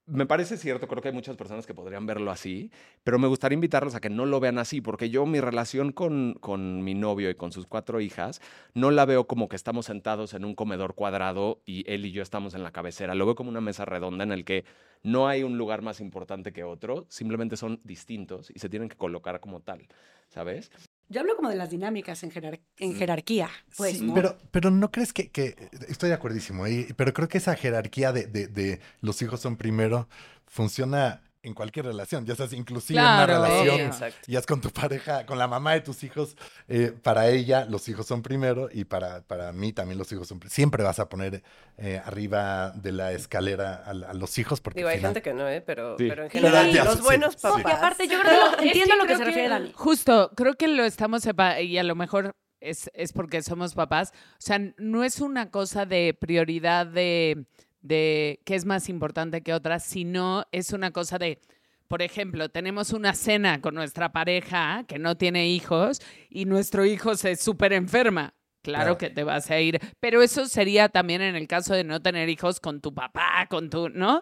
Me 0.08 0.26
parece 0.26 0.58
cierto, 0.58 0.88
creo 0.88 1.02
que 1.02 1.10
hay 1.10 1.14
muchas 1.14 1.38
personas 1.38 1.66
que 1.66 1.76
podrían 1.76 2.06
verlo 2.06 2.32
así, 2.32 2.72
pero 3.04 3.18
me 3.18 3.28
gustaría 3.28 3.54
invitarlos 3.54 3.96
a 3.96 4.02
que 4.02 4.10
no 4.10 4.26
lo 4.26 4.42
vean 4.42 4.58
así, 4.58 4.82
porque 4.82 5.10
yo 5.10 5.26
mi 5.26 5.40
relación 5.40 5.94
con, 5.94 6.34
con 6.42 6.84
mi 6.84 6.96
novio 6.96 7.30
y 7.30 7.36
con 7.36 7.54
sus 7.54 7.66
cuatro 7.66 8.02
hijas 8.02 8.42
no 8.74 8.92
la 8.92 9.06
veo 9.06 9.28
como 9.28 9.48
que 9.48 9.56
estamos 9.56 9.86
sentados 9.86 10.34
en 10.34 10.44
un 10.44 10.56
comedor 10.56 10.96
cuadrado 10.96 11.62
y 11.66 11.90
él 11.90 12.06
y 12.06 12.12
yo 12.12 12.24
estamos 12.24 12.56
en 12.56 12.64
la 12.64 12.72
cabecera. 12.72 13.16
Lo 13.16 13.26
veo 13.26 13.36
como 13.36 13.52
una 13.52 13.62
mesa 13.62 13.86
redonda 13.86 14.24
en 14.26 14.34
el 14.34 14.44
que 14.44 14.66
no 15.04 15.30
hay 15.30 15.44
un 15.44 15.58
lugar 15.58 15.82
más 15.82 16.02
importante 16.02 16.52
que 16.52 16.64
otro, 16.66 17.06
simplemente 17.08 17.56
son 17.56 17.80
distintos 17.84 18.50
y 18.54 18.60
se 18.60 18.70
tienen 18.70 18.90
que 18.90 18.98
colocar 18.98 19.40
como 19.40 19.62
tal, 19.62 19.88
¿sabes? 20.28 20.72
Yo 21.12 21.20
hablo 21.20 21.36
como 21.36 21.50
de 21.50 21.56
las 21.58 21.70
dinámicas 21.70 22.24
en, 22.24 22.32
jerar- 22.32 22.62
en 22.78 22.96
jerarquía, 22.96 23.50
pues, 23.76 23.98
Sí, 23.98 24.06
¿no? 24.06 24.14
pero, 24.14 24.38
pero 24.52 24.72
no 24.72 24.92
crees 24.92 25.12
que, 25.12 25.30
que- 25.30 25.70
estoy 25.90 26.08
de 26.10 26.16
acuerdísimo, 26.16 26.68
y- 26.68 26.94
pero 26.96 27.12
creo 27.14 27.28
que 27.28 27.38
esa 27.38 27.56
jerarquía 27.56 28.14
de, 28.14 28.28
de- 28.28 28.48
de 28.48 28.80
los 29.02 29.22
hijos 29.22 29.42
son 29.42 29.58
primero 29.58 30.08
funciona 30.48 31.22
en 31.44 31.54
cualquier 31.56 31.86
relación, 31.88 32.26
ya 32.26 32.36
sabes, 32.36 32.54
inclusive 32.54 33.00
Claro, 33.00 33.34
en 33.34 33.40
una 33.40 33.48
relación, 33.50 34.12
ya 34.28 34.40
es 34.40 34.46
con 34.46 34.62
tu 34.62 34.70
pareja, 34.70 35.26
con 35.26 35.40
la 35.40 35.48
mamá 35.48 35.74
de 35.74 35.82
tus 35.82 36.04
hijos, 36.04 36.36
eh, 36.68 36.94
para 37.02 37.30
ella 37.30 37.66
los 37.66 37.90
hijos 37.90 38.06
son 38.06 38.22
primero 38.22 38.70
y 38.72 38.84
para, 38.84 39.22
para 39.22 39.52
mí 39.52 39.74
también 39.74 39.98
los 39.98 40.12
hijos 40.12 40.28
son 40.28 40.40
primero. 40.40 40.54
Siempre 40.54 40.84
vas 40.84 41.00
a 41.00 41.10
poner 41.10 41.42
eh, 41.78 42.00
arriba 42.06 42.72
de 42.72 42.92
la 42.92 43.12
escalera 43.12 43.84
a, 43.86 43.90
a 43.90 44.14
los 44.14 44.38
hijos 44.38 44.62
porque 44.62 44.80
Digo, 44.82 44.90
hay 44.90 44.98
final- 44.98 45.14
gente 45.14 45.22
que 45.24 45.34
no, 45.34 45.48
¿eh? 45.50 45.62
Pero, 45.62 45.98
Sí. 45.98 46.06
pero 46.08 46.24
en 46.26 46.30
general, 46.30 46.74
los 46.86 46.96
sí, 46.98 47.02
buenos 47.02 47.36
papás. 47.36 47.52
Porque 47.54 47.72
aparte 47.72 48.08
yo 48.08 48.20
creo 48.22 48.60
entiendo 48.60 48.96
lo 48.96 49.02
que 49.02 49.06
creo 49.08 49.18
se 49.18 49.24
refiere 49.26 49.50
Dani. 49.50 49.72
Justo, 49.74 50.32
creo 50.36 50.54
que 50.54 50.68
lo 50.68 50.84
estamos 50.84 51.24
y 51.62 51.78
a 51.78 51.84
lo 51.84 51.96
mejor 51.96 52.36
es, 52.60 52.92
es 52.94 53.14
porque 53.14 53.42
somos 53.42 53.74
papás. 53.74 54.12
O 54.14 54.36
sea, 54.38 54.60
no 54.78 55.04
es 55.04 55.20
una 55.22 55.50
cosa 55.50 55.88
de 55.88 56.16
prioridad 56.20 56.86
de, 56.86 57.46
de 57.82 58.42
qué 58.46 58.56
es 58.56 58.66
más 58.66 58.90
importante 58.90 59.42
que 59.42 59.54
otra, 59.54 59.80
sino 59.80 60.46
es 60.52 60.72
una 60.74 60.92
cosa 60.92 61.18
de, 61.18 61.40
por 61.88 62.02
ejemplo, 62.02 62.50
tenemos 62.50 62.94
una 62.94 63.14
cena 63.14 63.60
con 63.62 63.76
nuestra 63.76 64.12
pareja 64.12 64.86
que 64.88 65.00
no 65.00 65.16
tiene 65.18 65.48
hijos 65.50 66.00
y 66.30 66.46
nuestro 66.46 66.86
hijo 66.86 67.16
se 67.16 67.36
súper 67.36 67.74
enferma. 67.74 68.34
Claro, 68.64 68.84
Claro. 68.84 68.98
que 69.00 69.10
te 69.10 69.24
vas 69.24 69.50
a 69.50 69.60
ir, 69.60 69.80
pero 70.00 70.22
eso 70.22 70.46
sería 70.46 70.88
también 70.88 71.24
en 71.24 71.36
el 71.36 71.48
caso 71.48 71.74
de 71.74 71.84
no 71.84 72.00
tener 72.00 72.30
hijos 72.30 72.60
con 72.60 72.80
tu 72.80 72.94
papá, 72.94 73.48
con 73.50 73.72
tu, 73.72 73.90
¿no? 73.90 74.22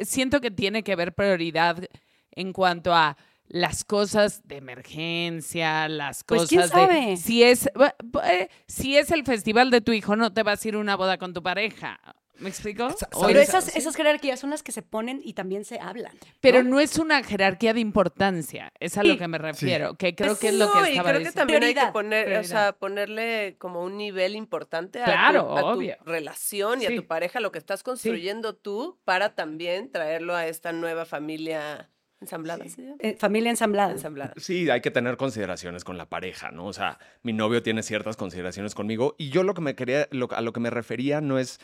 Siento 0.00 0.40
que 0.40 0.50
tiene 0.50 0.82
que 0.82 0.92
haber 0.94 1.14
prioridad 1.14 1.84
en 2.30 2.54
cuanto 2.54 2.94
a 2.94 3.18
las 3.48 3.84
cosas 3.84 4.40
de 4.48 4.56
emergencia, 4.56 5.88
las 5.88 6.24
Pues, 6.24 6.42
cosas 6.42 6.48
¿quién 6.48 6.62
de 6.62 6.68
sabe? 6.68 7.16
si 7.18 7.42
es 7.42 7.66
eh, 8.24 8.48
si 8.66 8.96
es 8.96 9.10
el 9.10 9.24
festival 9.24 9.70
de 9.70 9.82
tu 9.82 9.92
hijo, 9.92 10.16
no 10.16 10.32
te 10.32 10.42
vas 10.42 10.64
a 10.64 10.68
ir 10.68 10.74
a 10.74 10.78
una 10.78 10.96
boda 10.96 11.18
con 11.18 11.34
tu 11.34 11.42
pareja. 11.42 12.00
¿Me 12.38 12.48
explico? 12.50 12.88
Pero 13.26 13.40
esas, 13.40 13.74
esas 13.76 13.96
jerarquías 13.96 14.38
son 14.40 14.50
las 14.50 14.62
que 14.62 14.72
se 14.72 14.82
ponen 14.82 15.20
y 15.24 15.32
también 15.32 15.64
se 15.64 15.78
hablan. 15.80 16.12
pero 16.40 16.62
no 16.62 16.80
es 16.80 16.98
una 16.98 17.22
jerarquía 17.22 17.72
de 17.74 17.80
importancia, 17.80 18.72
es 18.80 18.96
a 18.98 19.02
lo 19.02 19.12
Sí. 19.14 19.18
que 19.18 19.28
me 19.28 19.38
refiero, 19.38 19.94
que 19.94 20.14
creo 20.14 20.38
que 20.38 20.48
es 20.48 20.54
No, 20.54 20.66
lo 20.66 20.72
que 20.72 20.90
y 20.90 20.92
estaba 20.92 21.08
creo 21.10 21.18
que 21.20 21.24
diciendo. 21.26 21.38
también 21.40 21.62
hay 21.64 21.68
que 21.74 21.80
Prioridad, 21.80 21.92
poner, 21.92 22.36
o 22.38 22.44
sea, 22.44 22.72
ponerle 22.72 23.56
como 23.58 23.82
un 23.82 23.96
nivel 23.96 24.36
importante 24.36 25.02
a, 25.02 25.32
tu- 25.32 25.80
relación 26.04 26.82
y 26.82 26.86
Sí. 26.86 26.92
a 26.92 26.96
tu 26.96 27.06
pareja, 27.06 27.40
lo 27.40 27.52
que 27.52 27.58
estás 27.58 27.82
construyendo 27.82 28.54
tú 28.54 28.98
para 29.04 29.34
también 29.34 29.90
traerlo 29.90 30.34
a 30.34 30.46
esta 30.46 30.72
nueva 30.72 31.04
familia 31.04 31.90
ensamblada. 32.20 32.64
¿sí? 32.68 32.82
Eh, 33.00 33.16
familia 33.18 33.50
ensamblada. 33.50 33.92
Ensamblada. 33.92 34.32
Sí, 34.38 34.70
hay 34.70 34.80
que 34.80 34.90
tener 34.90 35.16
consideraciones 35.16 35.84
con 35.84 35.98
la 35.98 36.08
pareja, 36.08 36.50
¿no? 36.50 36.66
O 36.66 36.72
sea, 36.72 36.98
mi 37.22 37.32
novio 37.32 37.62
tiene 37.62 37.82
ciertas 37.82 38.16
consideraciones 38.16 38.74
conmigo 38.74 39.14
y 39.18 39.28
yo 39.30 39.42
lo 39.42 39.52
que 39.54 39.60
me 39.60 39.74
quería, 39.74 40.08
lo- 40.10 40.28
a 40.32 40.40
lo 40.40 40.52
que 40.52 40.60
me 40.60 40.70
refería 40.70 41.20
no 41.20 41.38
es, 41.38 41.60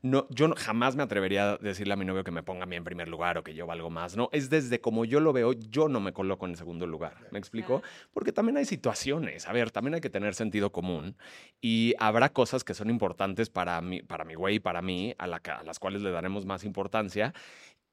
no, 0.00 0.26
yo 0.30 0.48
no- 0.48 0.54
jamás 0.56 0.96
me 0.96 1.02
atrevería 1.02 1.52
a 1.52 1.56
decirle 1.58 1.94
a 1.94 1.96
mi 1.96 2.04
novio 2.04 2.24
que 2.24 2.30
me 2.30 2.42
ponga 2.42 2.64
a 2.64 2.66
mí 2.66 2.76
en 2.76 2.84
primer 2.84 3.08
lugar 3.08 3.38
o 3.38 3.42
que 3.44 3.54
yo 3.54 3.66
valgo 3.66 3.90
más, 3.90 4.16
¿no? 4.16 4.28
Es 4.32 4.48
desde 4.50 4.80
como 4.80 5.04
yo 5.04 5.20
lo 5.20 5.32
veo, 5.32 5.52
yo 5.52 5.88
no 5.88 6.00
me 6.00 6.12
coloco 6.12 6.46
en 6.46 6.56
segundo 6.56 6.86
lugar, 6.86 7.16
¿me 7.30 7.38
explico? 7.38 7.82
Porque 8.12 8.32
también 8.32 8.56
hay 8.56 8.64
situaciones, 8.64 9.46
a 9.48 9.52
ver, 9.52 9.70
también 9.70 9.94
hay 9.94 10.00
que 10.00 10.10
tener 10.10 10.34
sentido 10.34 10.70
común 10.72 11.16
y 11.60 11.94
habrá 11.98 12.28
cosas 12.32 12.64
que 12.64 12.74
son 12.74 12.90
importantes 12.90 13.50
para 13.50 13.80
mi, 13.80 14.02
para 14.02 14.24
mi 14.24 14.34
güey 14.34 14.56
y 14.56 14.60
para 14.60 14.82
mí, 14.82 15.14
a, 15.18 15.26
la 15.26 15.36
a 15.44 15.62
las 15.64 15.78
cuales 15.78 16.02
le 16.02 16.10
daremos 16.10 16.46
más 16.46 16.64
importancia 16.64 17.32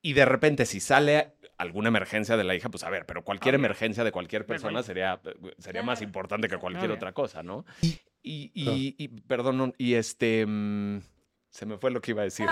y 0.02 0.14
de 0.14 0.26
repente, 0.26 0.66
si 0.66 0.80
sale 0.80 1.34
alguna 1.58 1.90
emergencia 1.90 2.38
de 2.38 2.44
la 2.46 2.56
hija, 2.56 2.70
pues 2.70 2.84
a 2.86 2.90
ver, 2.90 3.06
pero 3.06 3.24
cualquier 3.24 3.56
Obvio. 3.56 3.66
emergencia 3.66 4.04
de 4.04 4.12
cualquier 4.14 4.46
persona 4.46 4.82
sería, 4.82 5.20
sería 5.58 5.84
más 5.84 6.02
importante 6.02 6.48
que 6.48 6.58
cualquier 6.58 6.86
Obvio. 6.86 6.96
otra 6.96 7.12
cosa, 7.14 7.44
¿no? 7.44 7.66
Y- 7.82 8.00
Y, 8.22 8.52
y, 8.54 8.96
y- 8.98 9.08
perdón, 9.22 9.74
y 9.78 9.94
este. 9.96 10.46
Se 11.50 11.66
me 11.66 11.78
fue 11.78 11.92
lo 11.92 12.00
que 12.02 12.12
iba 12.12 12.22
a 12.22 12.26
decir. 12.26 12.46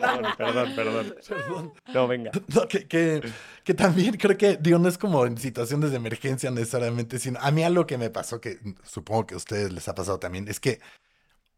perdón, 0.00 0.26
perdón, 0.36 0.72
perdón. 0.74 1.14
Perdón. 1.28 1.72
No, 1.94 2.06
venga. 2.08 2.30
No, 2.54 2.66
que, 2.68 2.86
que, 2.86 3.20
que 3.64 3.74
también 3.74 4.16
creo 4.16 4.36
que, 4.36 4.56
digo, 4.56 4.78
no 4.78 4.88
es 4.88 4.98
como 4.98 5.26
en 5.26 5.38
situaciones 5.38 5.90
de 5.90 5.96
emergencia 5.96 6.50
necesariamente, 6.50 7.18
sino 7.18 7.38
a 7.40 7.50
mí 7.50 7.62
algo 7.62 7.86
que 7.86 7.98
me 7.98 8.10
pasó, 8.10 8.40
que 8.40 8.58
supongo 8.84 9.26
que 9.26 9.34
a 9.34 9.36
ustedes 9.38 9.72
les 9.72 9.86
ha 9.88 9.94
pasado 9.94 10.18
también, 10.18 10.48
es 10.48 10.60
que 10.60 10.80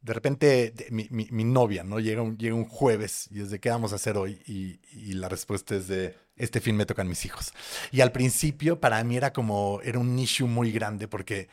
de 0.01 0.13
repente 0.13 0.71
de- 0.71 0.87
mi, 0.91 1.09
mi- 1.11 1.29
mi 1.31 1.45
novia, 1.45 1.83
¿no? 1.83 1.99
Llega 1.99 2.23
un, 2.23 2.37
llega 2.39 2.55
un 2.55 2.65
jueves 2.67 3.29
y 3.33 3.41
es 3.41 3.51
de 3.51 3.59
qué 3.59 3.71
vamos 3.71 3.93
a 3.93 3.97
hacer 3.97 4.17
hoy 4.17 4.41
y, 4.47 4.79
y 4.93 5.13
la 5.15 5.29
respuesta 5.29 5.75
es 5.75 5.89
de 5.89 6.15
este 6.37 6.61
fin 6.61 6.77
me 6.77 6.87
tocan 6.87 7.09
mis 7.09 7.25
hijos. 7.25 7.53
Y 7.91 8.01
al 8.01 8.13
principio 8.13 8.79
para 8.81 9.03
mí 9.03 9.17
era 9.17 9.33
como, 9.33 9.81
era 9.83 9.99
un 9.99 10.17
issue 10.19 10.47
muy 10.47 10.71
grande 10.71 11.09
porque 11.09 11.49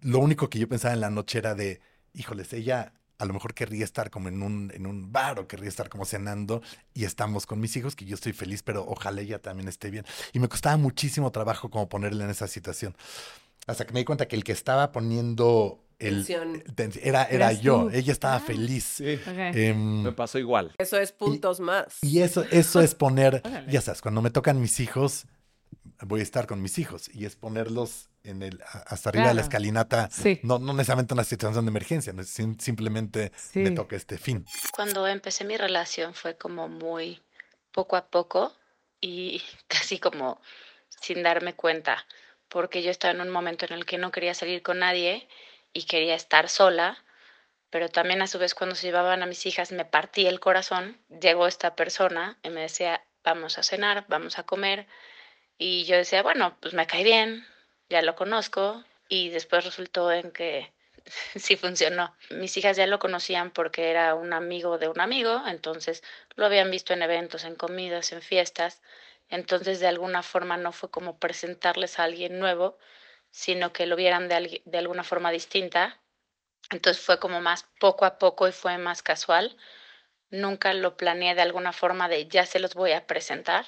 lo 0.00 0.18
único 0.18 0.50
que 0.50 0.58
yo 0.58 0.68
pensaba 0.68 0.92
en 0.94 1.00
la 1.00 1.10
noche 1.10 1.38
era 1.38 1.54
de, 1.54 1.80
híjoles, 2.14 2.52
ella 2.52 2.92
a 3.18 3.24
lo 3.26 3.32
mejor 3.32 3.54
querría 3.54 3.84
estar 3.84 4.10
como 4.10 4.28
en 4.28 4.42
un, 4.42 4.70
en 4.74 4.86
un 4.86 5.12
bar 5.12 5.38
o 5.38 5.46
querría 5.46 5.68
estar 5.68 5.88
como 5.88 6.04
cenando 6.04 6.62
y 6.94 7.04
estamos 7.04 7.46
con 7.46 7.60
mis 7.60 7.76
hijos, 7.76 7.94
que 7.94 8.04
yo 8.04 8.14
estoy 8.14 8.32
feliz, 8.32 8.62
pero 8.62 8.84
ojalá 8.88 9.20
ella 9.20 9.40
también 9.40 9.68
esté 9.68 9.90
bien. 9.90 10.04
Y 10.32 10.38
me 10.40 10.48
costaba 10.48 10.76
muchísimo 10.76 11.30
trabajo 11.30 11.70
como 11.70 11.88
ponerle 11.88 12.24
en 12.24 12.30
esa 12.30 12.48
situación. 12.48 12.96
Hasta 13.66 13.86
que 13.86 13.92
me 13.92 14.00
di 14.00 14.04
cuenta 14.04 14.26
que 14.28 14.36
el 14.36 14.44
que 14.44 14.52
estaba 14.52 14.92
poniendo 14.92 15.80
el... 16.00 16.26
Era, 17.02 17.24
era 17.24 17.52
yo, 17.52 17.84
tú. 17.84 17.90
ella 17.96 18.12
estaba 18.12 18.36
Ah. 18.36 18.40
feliz. 18.40 18.84
Sí. 18.96 19.14
Ok. 19.14 19.36
Em, 19.54 20.02
Me 20.02 20.12
pasó 20.12 20.38
igual. 20.38 20.72
Eso 20.78 20.98
es 20.98 21.12
puntos 21.12 21.60
más. 21.60 21.98
y 22.02 22.20
eso, 22.20 22.44
eso 22.50 22.80
es 22.80 22.94
poner, 22.94 23.42
ya 23.70 23.80
sabes, 23.80 24.02
cuando 24.02 24.20
me 24.22 24.30
tocan 24.30 24.60
mis 24.60 24.80
hijos, 24.80 25.26
voy 26.02 26.20
a 26.20 26.22
estar 26.22 26.46
con 26.46 26.60
mis 26.62 26.78
hijos 26.78 27.08
y 27.12 27.24
es 27.26 27.36
ponerlos 27.36 28.08
en 28.22 28.42
el, 28.42 28.60
a- 28.62 28.78
hasta 28.88 29.10
arriba 29.10 29.28
de 29.28 29.34
la 29.34 29.40
escalinata, 29.42 30.08
Sí. 30.10 30.40
no, 30.42 30.58
no 30.58 30.72
necesariamente 30.72 31.14
una 31.14 31.24
situación 31.24 31.64
de 31.64 31.70
emergencia, 31.70 32.12
simplemente 32.58 33.32
Sí. 33.36 33.60
me 33.60 33.70
toca 33.72 33.96
este 33.96 34.18
fin. 34.18 34.46
Cuando 34.72 35.06
empecé 35.06 35.44
mi 35.44 35.56
relación 35.56 36.14
fue 36.14 36.36
como 36.36 36.68
muy 36.68 37.22
poco 37.72 37.96
a 37.96 38.06
poco 38.08 38.54
y 39.00 39.42
casi 39.68 39.98
como 39.98 40.40
sin 41.02 41.22
darme 41.22 41.54
cuenta, 41.54 42.06
porque 42.48 42.82
yo 42.82 42.90
estaba 42.90 43.12
en 43.12 43.20
un 43.20 43.30
momento 43.30 43.66
en 43.66 43.72
el 43.72 43.84
que 43.84 43.98
no 43.98 44.10
quería 44.10 44.34
salir 44.34 44.62
con 44.62 44.78
nadie 44.78 45.28
y 45.72 45.84
quería 45.84 46.14
estar 46.14 46.48
sola, 46.48 46.96
pero 47.70 47.88
también 47.88 48.22
a 48.22 48.26
su 48.28 48.38
vez 48.38 48.54
cuando 48.54 48.76
se 48.76 48.86
llevaban 48.86 49.22
a 49.22 49.26
mis 49.26 49.44
hijas 49.46 49.72
me 49.72 49.84
partí 49.84 50.26
el 50.26 50.38
corazón. 50.40 50.96
Llegó 51.20 51.46
esta 51.48 51.74
persona 51.74 52.38
y 52.44 52.50
me 52.50 52.60
decía, 52.60 53.02
vamos 53.24 53.58
a 53.58 53.62
cenar, 53.64 54.04
vamos 54.08 54.38
a 54.38 54.44
comer, 54.44 54.86
y 55.58 55.84
yo 55.84 55.96
decía, 55.96 56.22
bueno, 56.22 56.56
pues 56.60 56.74
me 56.74 56.86
cae 56.86 57.04
bien, 57.04 57.46
ya 57.88 58.02
lo 58.02 58.14
conozco, 58.16 58.84
y 59.08 59.30
después 59.30 59.64
resultó 59.64 60.10
en 60.12 60.30
que 60.32 60.72
sí 61.36 61.56
funcionó. 61.56 62.14
Mis 62.30 62.56
hijas 62.56 62.76
ya 62.76 62.86
lo 62.86 62.98
conocían 62.98 63.50
porque 63.50 63.90
era 63.90 64.14
un 64.14 64.32
amigo 64.32 64.78
de 64.78 64.88
un 64.88 65.00
amigo, 65.00 65.42
entonces 65.46 66.02
lo 66.36 66.46
habían 66.46 66.70
visto 66.70 66.92
en 66.92 67.02
eventos, 67.02 67.44
en 67.44 67.56
comidas, 67.56 68.12
en 68.12 68.22
fiestas, 68.22 68.82
Entonces, 69.30 69.80
de 69.80 69.88
alguna 69.88 70.22
forma 70.22 70.56
no 70.58 70.72
fue 70.72 70.90
como 70.90 71.18
presentarles 71.18 71.98
a 71.98 72.04
alguien 72.04 72.38
nuevo, 72.38 72.78
sino 73.30 73.72
que 73.72 73.86
lo 73.86 73.96
vieran 73.96 74.28
de, 74.28 74.62
de 74.64 74.78
alguna 74.78 75.04
forma 75.04 75.30
distinta. 75.32 76.00
Entonces 76.70 77.02
fue 77.04 77.18
como 77.20 77.40
más 77.40 77.66
poco 77.80 78.04
a 78.04 78.18
poco 78.18 78.48
y 78.48 78.52
fue 78.52 78.78
más 78.78 79.02
casual. 79.02 79.56
Nunca 80.30 80.74
lo 80.74 80.96
planeé 80.96 81.34
de 81.34 81.42
alguna 81.42 81.72
forma 81.72 82.08
de 82.08 82.28
ya 82.28 82.46
se 82.46 82.58
los 82.60 82.74
voy 82.74 82.92
a 82.92 83.06
presentar. 83.06 83.66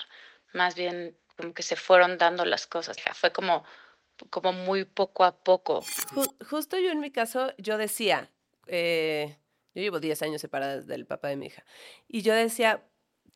Más 0.52 0.74
bien 0.74 1.16
como 1.36 1.52
que 1.54 1.62
se 1.62 1.76
fueron 1.76 2.18
dando 2.18 2.44
las 2.44 2.66
cosas. 2.66 2.96
Fue 3.14 3.32
como, 3.32 3.64
como 4.30 4.52
muy 4.52 4.84
poco 4.84 5.24
a 5.24 5.36
poco. 5.36 5.82
Ju- 6.14 6.46
justo 6.48 6.78
yo 6.78 6.90
en 6.90 7.00
mi 7.00 7.10
caso, 7.10 7.52
yo 7.58 7.76
decía, 7.78 8.30
eh, 8.66 9.36
yo 9.74 9.82
llevo 9.82 10.00
10 10.00 10.22
años 10.22 10.40
separada 10.40 10.80
del 10.80 11.06
papá 11.06 11.28
de 11.28 11.36
mi 11.36 11.46
hija, 11.46 11.64
y 12.08 12.22
yo 12.22 12.34
decía, 12.34 12.82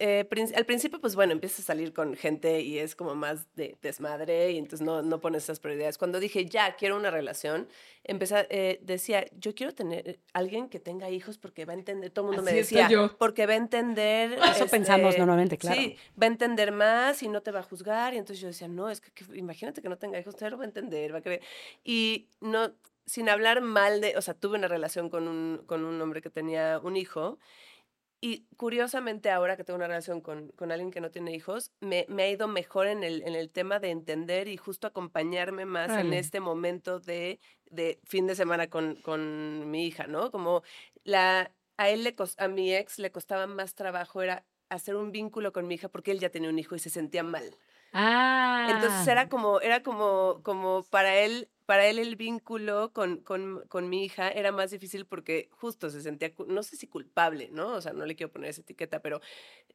eh, 0.00 0.26
al 0.57 0.64
principio, 0.64 0.99
pues 0.99 1.14
bueno, 1.14 1.33
empiezas 1.33 1.61
a 1.61 1.62
salir 1.62 1.92
con 1.92 2.16
gente 2.16 2.62
y 2.62 2.78
es 2.78 2.97
como 2.97 3.14
más 3.14 3.54
de 3.54 3.76
desmadre 3.83 4.50
y 4.52 4.57
entonces 4.59 4.80
no, 4.80 5.02
no 5.02 5.21
pones 5.21 5.42
esas 5.45 5.61
prioridades. 5.61 5.99
Cuando 5.99 6.19
dije, 6.19 6.47
ya, 6.47 6.75
quiero 6.76 6.97
una 6.97 7.11
relación, 7.11 7.69
empecé, 8.02 8.47
eh, 8.49 8.80
decía, 8.83 9.26
yo 9.38 9.54
quiero 9.54 9.75
tener 9.75 10.19
alguien 10.33 10.71
que 10.71 10.80
tenga 10.80 11.11
hijos 11.11 11.37
porque 11.37 11.66
va 11.66 11.75
a 11.75 11.76
entender, 11.76 12.11
todo 12.11 12.25
el 12.25 12.37
mundo 12.37 12.42
me 12.42 12.50
Así 12.52 12.61
estoy 12.61 12.78
decía, 12.78 12.88
yo. 12.90 13.16
porque 13.19 13.47
va 13.47 13.52
a 13.52 13.57
entender. 13.57 14.38
Eso 14.50 14.66
pensamos 14.69 15.19
normalmente, 15.19 15.59
claro. 15.59 15.78
Sí, 15.78 15.97
va 16.21 16.25
a 16.25 16.30
entender 16.30 16.73
más 16.73 17.23
y 17.23 17.28
no 17.28 17.42
te 17.42 17.50
va 17.50 17.61
a 17.61 17.62
juzgar. 17.62 18.14
Y 18.14 18.16
entonces 18.16 18.40
yo 18.40 18.49
decía, 18.49 18.69
no, 18.69 18.88
es 18.88 19.02
que, 19.02 19.11
que 19.12 19.25
imagínate 19.37 19.83
que 19.83 19.90
no 19.90 19.99
tenga 19.99 20.19
hijos, 20.19 20.35
usted 20.35 20.50
lo 20.50 20.57
va 20.57 20.64
a 20.64 20.66
entender, 20.66 21.12
va 21.12 21.19
a 21.19 21.23
querer. 21.23 21.42
Y 21.85 22.28
no, 22.40 22.73
sin 23.04 23.28
hablar 23.28 23.61
mal 23.61 24.00
de, 24.00 24.16
o 24.16 24.23
sea, 24.23 24.35
tuve 24.35 24.57
una 24.57 24.69
relación 24.69 25.11
con 25.11 25.28
un, 25.28 25.62
con 25.66 25.85
un 25.85 26.00
hombre 26.00 26.23
que 26.23 26.30
tenía 26.30 26.80
un 26.83 26.97
hijo. 26.97 27.38
Y 28.23 28.45
curiosamente 28.57 29.31
ahora 29.31 29.57
que 29.57 29.65
tengo 29.65 29.79
una 29.79 29.87
relación 29.87 30.21
con, 30.21 30.49
con 30.50 30.71
alguien 30.73 30.91
que 30.91 31.00
no 31.00 31.11
tiene 31.11 31.33
hijos, 31.35 31.73
me, 31.81 32.05
me 32.09 32.25
ha 32.25 32.29
ido 32.31 32.49
mejor 32.49 32.87
en 32.87 33.03
el, 33.03 33.23
en 33.23 33.35
el 33.35 33.50
tema 33.50 33.79
de 33.79 33.91
entender 33.91 34.47
y 34.49 34.59
justo 34.59 34.87
acompañarme 34.87 35.65
más 35.65 35.91
en 35.99 36.12
este 36.12 36.39
momento 36.41 37.00
de, 37.00 37.41
de 37.71 37.99
fin 38.05 38.27
de 38.27 38.35
semana 38.35 38.69
con, 38.69 38.97
con 38.97 39.71
mi 39.71 39.87
hija, 39.87 40.07
¿no? 40.07 40.31
Como 40.31 40.62
la, 41.03 41.50
a 41.79 41.89
él 41.89 42.05
le 42.05 42.15
cos- 42.15 42.35
a 42.39 42.49
mi 42.49 42.75
ex 42.75 42.99
le 42.99 43.11
costaba 43.11 43.47
más 43.47 43.75
trabajo 43.75 44.21
era 44.21 44.45
hacer 44.69 44.97
un 44.97 45.12
vínculo 45.12 45.53
con 45.53 45.67
mi 45.67 45.77
hija 45.77 45.89
porque 45.89 46.11
él 46.11 46.21
ya 46.21 46.29
tenía 46.29 46.50
un 46.50 46.59
hijo 46.59 46.75
y 46.75 46.79
se 46.79 46.91
sentía 46.91 47.23
mal. 47.23 47.55
Ah. 47.95 48.69
Entonces 48.71 49.09
era 49.09 49.29
como, 49.31 49.61
era 49.62 49.83
como, 49.83 50.41
como 50.43 50.85
para 50.91 51.17
él, 51.17 51.49
para 51.71 51.87
él 51.87 52.00
el 52.00 52.17
vínculo 52.17 52.93
con, 52.93 53.19
con, 53.19 53.62
con 53.69 53.89
mi 53.89 54.05
hija 54.05 54.29
era 54.29 54.50
más 54.50 54.73
difícil 54.73 55.07
porque 55.07 55.49
justo 55.53 55.89
se 55.89 56.03
sentía, 56.03 56.33
no 56.49 56.65
sé 56.65 56.75
si 56.77 56.89
culpable, 56.89 57.49
¿no? 57.53 57.69
O 57.75 57.81
sea, 57.81 57.93
no 57.93 58.07
le 58.07 58.17
quiero 58.17 58.33
poner 58.33 58.50
esa 58.50 58.62
etiqueta, 58.62 58.99
pero 58.99 59.21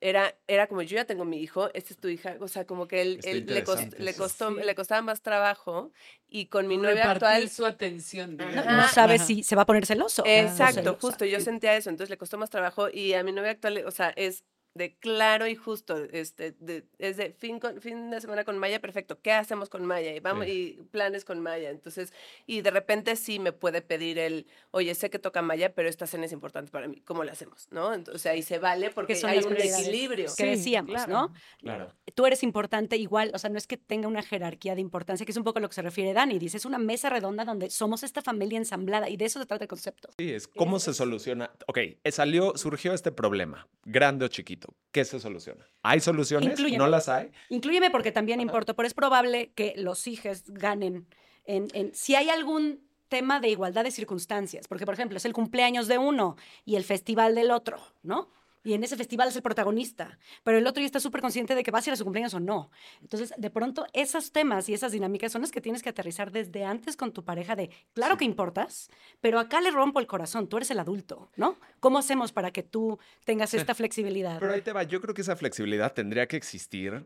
era, 0.02 0.36
era 0.46 0.68
como 0.68 0.82
yo 0.82 0.98
ya 0.98 1.06
tengo 1.06 1.24
mi 1.24 1.42
hijo, 1.42 1.70
esta 1.74 1.94
es 1.94 1.98
tu 1.98 2.10
hija, 2.10 2.36
o 2.42 2.50
sea, 2.50 2.66
como 2.68 2.86
que 2.90 3.02
él, 3.02 3.16
Está 3.20 3.30
él 3.32 3.46
le, 3.48 3.64
cost- 3.64 3.98
le 3.98 4.14
costó, 4.14 4.50
Sí. 4.50 4.58
le 4.62 4.75
costaba 4.75 5.02
más 5.04 5.22
trabajo 5.22 5.94
y 6.28 6.48
con 6.48 6.68
mi 6.68 6.75
novia 6.75 6.96
Repartir 6.96 7.28
actual 7.28 7.50
su 7.50 7.66
atención. 7.66 8.36
No, 8.36 8.46
no 8.52 8.88
sabe 8.90 9.16
Ajá. 9.16 9.25
si 9.25 9.42
se 9.44 9.56
va 9.56 9.62
a 9.62 9.66
poner 9.66 9.86
celoso. 9.86 10.25
Exacto, 10.28 10.98
justo, 11.00 11.24
yo 11.24 11.40
sentía 11.40 11.78
eso, 11.78 11.90
entonces 11.90 12.10
le 12.10 12.18
costó 12.18 12.38
más 12.38 12.50
trabajo 12.50 12.90
y 12.92 13.14
a 13.14 13.24
mi 13.24 13.32
novia 13.32 13.52
actual, 13.52 13.86
o 13.88 13.92
sea, 13.92 14.10
es 14.18 14.44
de 14.75 14.94
claro 14.98 15.48
y 15.48 15.55
justo, 15.55 15.96
este, 16.12 16.51
de- 16.60 16.84
es 17.00 17.15
de 17.15 17.32
fin, 17.32 17.60
con, 17.60 17.82
fin 17.82 18.12
de 18.12 18.20
semana 18.20 18.44
con 18.44 18.58
Maya, 18.58 18.82
perfecto, 18.82 19.20
¿qué 19.22 19.32
hacemos 19.32 19.70
con 19.70 19.86
Maya? 19.86 20.13
Y 20.13 20.20
vamos, 20.20 20.48
y 20.48 20.77
planes 20.91 21.24
con 21.24 21.39
Maya, 21.39 21.70
entonces, 21.70 22.12
y 22.46 22.60
de 22.62 22.72
repente 22.72 23.15
sí 23.15 23.39
me 23.39 23.53
puede 23.53 23.82
pedir 23.82 24.20
el, 24.20 24.48
oye, 24.72 24.94
sé 24.94 25.10
que 25.10 25.17
toca 25.17 25.41
Maya, 25.41 25.74
pero 25.74 25.88
esta 25.88 26.05
cena 26.08 26.25
es 26.25 26.34
importante 26.34 26.72
para 26.72 26.89
mí, 26.89 27.01
¿cómo 27.05 27.24
la 27.24 27.32
hacemos? 27.32 27.67
¿no? 27.72 27.94
Entonces 27.94 28.25
ahí 28.25 28.41
se 28.41 28.60
vale 28.60 28.89
porque 28.89 29.15
son 29.15 29.29
hay 29.29 29.39
un 29.39 29.53
equilibrio. 29.55 30.27
que 30.38 30.46
decíamos, 30.46 30.91
claro. 30.91 31.12
¿no? 31.12 31.34
Claro. 31.60 31.94
Tú 32.13 32.25
eres 32.25 32.44
importante 32.44 32.98
igual, 32.98 33.32
o 33.34 33.39
sea, 33.39 33.50
no 33.50 33.58
es 33.58 33.67
que 33.67 33.77
tenga 33.77 34.10
una 34.10 34.24
jerarquía 34.24 34.75
de 34.75 34.82
importancia, 34.82 35.25
que 35.25 35.32
es 35.32 35.38
un 35.38 35.46
poco 35.46 35.62
lo 35.62 35.70
que 35.70 35.75
se 35.75 35.82
refiere 35.84 36.12
Dani. 36.12 36.38
Dice, 36.38 36.58
es 36.58 36.65
una 36.65 36.80
mesa 36.80 37.10
redonda 37.10 37.45
donde 37.45 37.69
somos 37.69 38.04
esta 38.04 38.21
familia 38.21 38.58
ensamblada 38.58 39.10
y 39.10 39.15
de 39.15 39.23
eso 39.26 39.39
se 39.39 39.45
trata 39.45 39.63
el 39.63 39.69
concepto. 39.69 40.10
Sí, 40.17 40.34
es 40.34 40.50
cómo 40.50 40.80
se 40.80 40.93
soluciona. 40.93 41.50
Ok, 41.67 41.78
eh, 41.78 42.12
salió, 42.12 42.58
surgió 42.58 42.93
este 42.93 43.13
problema, 43.13 43.67
grande 43.86 44.26
o 44.26 44.28
chiquito. 44.28 44.64
¿Qué 44.91 45.04
se 45.06 45.19
soluciona? 45.19 45.67
¿Hay 45.84 45.99
soluciones? 45.99 46.47
¿No 46.86 46.88
las 46.89 47.10
hay? 47.10 47.32
Incluyeme 47.49 47.89
porque 47.91 48.12
también 48.12 48.39
importa, 48.41 48.73
pero 48.73 48.88
es 48.88 48.93
probable 48.93 49.51
que 49.56 49.73
los 49.78 50.08
hijos 50.08 50.43
ganen 50.47 51.08
en, 51.45 51.67
en- 51.73 51.93
si 51.93 52.15
hay 52.15 52.30
algún 52.30 52.80
tema 53.08 53.39
de 53.39 53.49
igualdad 53.49 53.84
de 53.84 53.91
circunstancias, 53.91 54.67
porque 54.67 54.86
por 54.86 54.93
ejemplo 54.95 55.17
es 55.17 55.25
el 55.25 55.34
cumpleaños 55.34 55.88
de 55.88 55.97
uno 55.97 56.38
y 56.65 56.75
el 56.75 56.84
festival 56.84 57.36
del 57.36 57.51
otro, 57.51 57.78
¿no? 58.04 58.30
Y 58.65 58.73
en 58.73 58.84
ese 58.84 58.97
festival 58.97 59.30
es 59.30 59.36
el 59.36 59.43
protagonista, 59.43 60.17
pero 60.43 60.58
el 60.58 60.65
otro 60.65 60.82
ya 60.82 60.88
está 60.88 60.99
súper 60.99 61.21
consciente 61.21 61.54
de 61.54 61.63
que 61.63 61.71
va 61.71 61.80
a 61.80 61.84
ir 61.86 61.93
a 61.93 61.95
su 61.95 62.04
cumpleaños 62.04 62.34
o 62.34 62.39
no. 62.39 62.71
Entonces, 62.99 63.32
de 63.38 63.49
pronto, 63.51 63.86
esos 63.93 64.32
temas 64.32 64.67
y 64.67 64.73
esas 64.73 64.91
dinámicas 64.91 65.32
son 65.32 65.41
las 65.41 65.51
que 65.51 65.62
tienes 65.62 65.84
que 65.84 65.89
aterrizar 65.89 66.32
desde 66.32 66.65
antes 66.65 66.97
con 66.97 67.13
tu 67.13 67.23
pareja 67.23 67.56
de, 67.56 67.69
claro 67.93 68.17
que 68.17 68.25
importas, 68.25 68.89
pero 69.21 69.39
acá 69.39 69.62
le 69.62 69.69
rompo 69.69 69.99
el 69.99 70.08
corazón, 70.08 70.49
tú 70.49 70.58
eres 70.58 70.71
el 70.71 70.80
adulto, 70.80 71.30
¿no? 71.36 71.60
¿Cómo 71.80 71.99
hacemos 71.99 72.32
para 72.32 72.51
que 72.51 72.63
tú 72.63 72.97
tengas 73.23 73.54
esta 73.54 73.75
flexibilidad? 73.75 74.39
Pero 74.39 74.54
ahí 74.54 74.62
te 74.62 74.73
va, 74.73 74.84
yo 74.84 74.99
creo 74.99 75.13
que 75.13 75.21
esa 75.21 75.36
flexibilidad 75.36 75.93
tendría 75.93 76.28
que 76.28 76.36
existir 76.36 77.06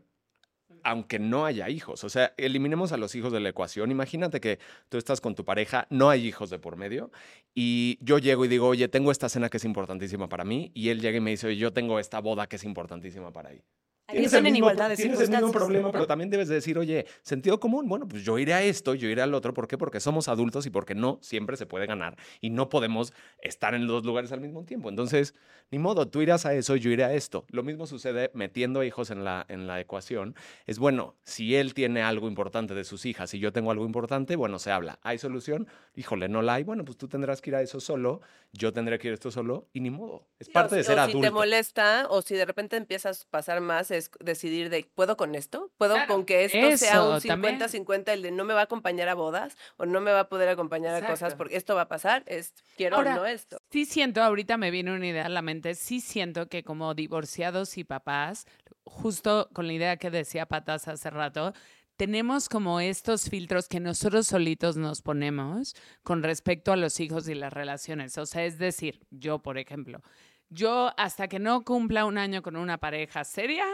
aunque 0.84 1.18
no 1.18 1.44
haya 1.44 1.68
hijos. 1.68 2.04
O 2.04 2.08
sea, 2.08 2.34
eliminemos 2.36 2.92
a 2.92 2.96
los 2.96 3.14
hijos 3.14 3.32
de 3.32 3.40
la 3.40 3.48
ecuación. 3.48 3.90
Imagínate 3.90 4.40
que 4.40 4.58
tú 4.88 4.98
estás 4.98 5.20
con 5.20 5.34
tu 5.34 5.44
pareja, 5.44 5.86
no 5.90 6.10
hay 6.10 6.26
hijos 6.26 6.50
de 6.50 6.58
por 6.58 6.76
medio, 6.76 7.10
y 7.54 7.98
yo 8.00 8.18
llego 8.18 8.44
y 8.44 8.48
digo, 8.48 8.68
oye, 8.68 8.88
tengo 8.88 9.10
esta 9.10 9.28
cena 9.28 9.48
que 9.48 9.56
es 9.56 9.64
importantísima 9.64 10.28
para 10.28 10.44
mí, 10.44 10.70
y 10.74 10.90
él 10.90 11.00
llega 11.00 11.18
y 11.18 11.20
me 11.20 11.30
dice, 11.30 11.46
oye, 11.46 11.56
yo 11.56 11.72
tengo 11.72 11.98
esta 11.98 12.20
boda 12.20 12.46
que 12.46 12.56
es 12.56 12.64
importantísima 12.64 13.32
para. 13.32 13.50
Ahí 13.50 13.62
Tienes 14.10 14.32
el 14.32 14.38
en 14.38 14.44
mismo- 14.44 14.56
igualdad 14.58 14.88
de 14.90 14.96
Tienes 14.96 15.20
el 15.20 15.30
mismo 15.30 15.52
problema, 15.52 15.90
pero 15.92 16.06
también 16.06 16.30
debes 16.30 16.48
de 16.48 16.54
decir, 16.56 16.78
oye, 16.78 17.06
sentido 17.22 17.58
común, 17.60 17.88
bueno, 17.88 18.06
pues 18.08 18.22
yo 18.24 18.38
iré 18.38 18.54
a 18.54 18.62
esto, 18.62 18.94
yo 18.94 19.08
iré 19.08 19.22
al 19.22 19.34
otro. 19.34 19.54
¿Por 19.54 19.66
qué? 19.68 19.78
Porque 19.78 20.00
somos 20.00 20.28
adultos 20.28 20.66
y 20.66 20.70
porque 20.70 20.94
no 20.94 21.18
siempre 21.22 21.56
se 21.56 21.66
puede 21.66 21.86
ganar 21.86 22.16
y 22.40 22.50
no 22.50 22.68
podemos 22.68 23.12
estar 23.42 23.74
en 23.74 23.86
los 23.86 24.04
lugares 24.04 24.32
al 24.32 24.40
mismo 24.40 24.64
tiempo. 24.64 24.88
Entonces, 24.88 25.34
ni 25.70 25.78
modo, 25.78 26.08
tú 26.08 26.20
irás 26.20 26.46
a 26.46 26.54
eso, 26.54 26.74
yo 26.76 26.90
iré 26.90 27.04
a 27.04 27.12
esto. 27.14 27.44
Lo 27.50 27.62
mismo 27.62 27.86
sucede 27.86 28.30
metiendo 28.34 28.80
a 28.80 28.86
hijos 28.86 29.10
en 29.10 29.22
la, 29.24 29.46
en 29.48 29.66
la 29.68 29.78
ecuación. 29.80 30.34
Es 30.66 30.78
bueno, 30.80 31.14
si 31.22 31.54
él 31.54 31.74
tiene 31.74 32.02
algo 32.02 32.26
importante 32.28 32.74
de 32.74 32.82
sus 32.84 33.06
hijas 33.06 33.32
y 33.34 33.38
yo 33.38 33.52
tengo 33.52 33.70
algo 33.70 33.86
importante, 33.86 34.34
bueno, 34.36 34.58
se 34.58 34.72
habla. 34.72 34.98
¿Hay 35.02 35.18
solución? 35.18 35.68
Híjole, 35.94 36.28
no 36.28 36.42
la 36.42 36.54
hay. 36.54 36.64
Bueno, 36.64 36.84
pues 36.84 36.98
tú 36.98 37.06
tendrás 37.06 37.40
que 37.40 37.50
ir 37.50 37.56
a 37.56 37.62
eso 37.62 37.78
solo, 37.78 38.20
yo 38.52 38.72
tendré 38.72 38.98
que 38.98 39.08
ir 39.08 39.12
a 39.12 39.14
esto 39.14 39.30
solo 39.30 39.68
y 39.72 39.80
ni 39.80 39.90
modo. 39.90 40.26
Es 40.40 40.46
Sí, 40.46 40.50
o 40.50 40.54
parte 40.54 40.74
de 40.76 40.82
si- 40.82 40.88
ser 40.88 40.98
o 40.98 41.04
Si 41.04 41.10
adulto. 41.10 41.28
te 41.28 41.30
molesta 41.32 42.06
o 42.10 42.20
si 42.22 42.34
de 42.34 42.44
repente 42.44 42.76
empiezas 42.76 43.22
a 43.22 43.30
pasar 43.30 43.60
más, 43.60 43.90
es 43.92 43.99
decidir 44.20 44.70
de, 44.70 44.88
¿puedo 44.94 45.16
con 45.16 45.34
esto? 45.34 45.70
¿Puedo 45.76 45.94
Claro, 45.94 46.12
con 46.12 46.24
que 46.24 46.44
esto 46.44 46.76
sea 46.76 47.02
un 47.02 47.20
también. 47.20 47.58
50-50, 47.58 48.12
el 48.12 48.22
de 48.22 48.30
no 48.30 48.44
me 48.44 48.54
va 48.54 48.60
a 48.60 48.64
acompañar 48.64 49.08
a 49.08 49.14
bodas 49.14 49.56
o 49.76 49.86
no 49.86 50.00
me 50.00 50.12
va 50.12 50.20
a 50.20 50.28
poder 50.28 50.48
acompañar 50.48 50.94
a 50.94 51.06
cosas 51.06 51.34
porque 51.34 51.56
esto 51.56 51.74
va 51.74 51.82
a 51.82 51.88
pasar? 51.88 52.22
Es, 52.26 52.54
quiero 52.76 52.96
Ahora, 52.96 53.14
o 53.14 53.16
no 53.16 53.26
esto. 53.26 53.58
Sí 53.70 53.84
siento, 53.84 54.22
ahorita 54.22 54.56
me 54.56 54.70
viene 54.70 54.92
una 54.92 55.06
idea 55.06 55.26
a 55.26 55.28
la 55.28 55.42
mente, 55.42 55.74
sí 55.74 56.00
siento 56.00 56.48
que 56.48 56.62
como 56.62 56.94
divorciados 56.94 57.76
y 57.78 57.84
papás, 57.84 58.46
justo 58.84 59.48
con 59.52 59.66
la 59.66 59.72
idea 59.72 59.96
que 59.96 60.10
decía 60.10 60.46
Patas 60.46 60.88
hace 60.88 61.10
rato, 61.10 61.52
tenemos 62.00 62.48
como 62.48 62.80
estos 62.80 63.28
filtros 63.28 63.68
que 63.68 63.78
nosotros 63.78 64.26
solitos 64.26 64.78
nos 64.78 65.02
ponemos 65.02 65.76
con 66.02 66.22
respecto 66.22 66.72
a 66.72 66.76
los 66.76 66.98
hijos 66.98 67.28
y 67.28 67.34
las 67.34 67.52
relaciones. 67.52 68.16
O 68.16 68.24
sea, 68.24 68.46
es 68.46 68.58
decir, 68.58 69.06
yo, 69.10 69.40
por 69.40 69.58
ejemplo, 69.58 70.00
yo 70.48 70.92
hasta 70.96 71.28
que 71.28 71.38
no 71.38 71.62
cumpla 71.62 72.06
un 72.06 72.16
año 72.16 72.40
con 72.42 72.56
una 72.56 72.78
pareja 72.78 73.22
seria, 73.24 73.66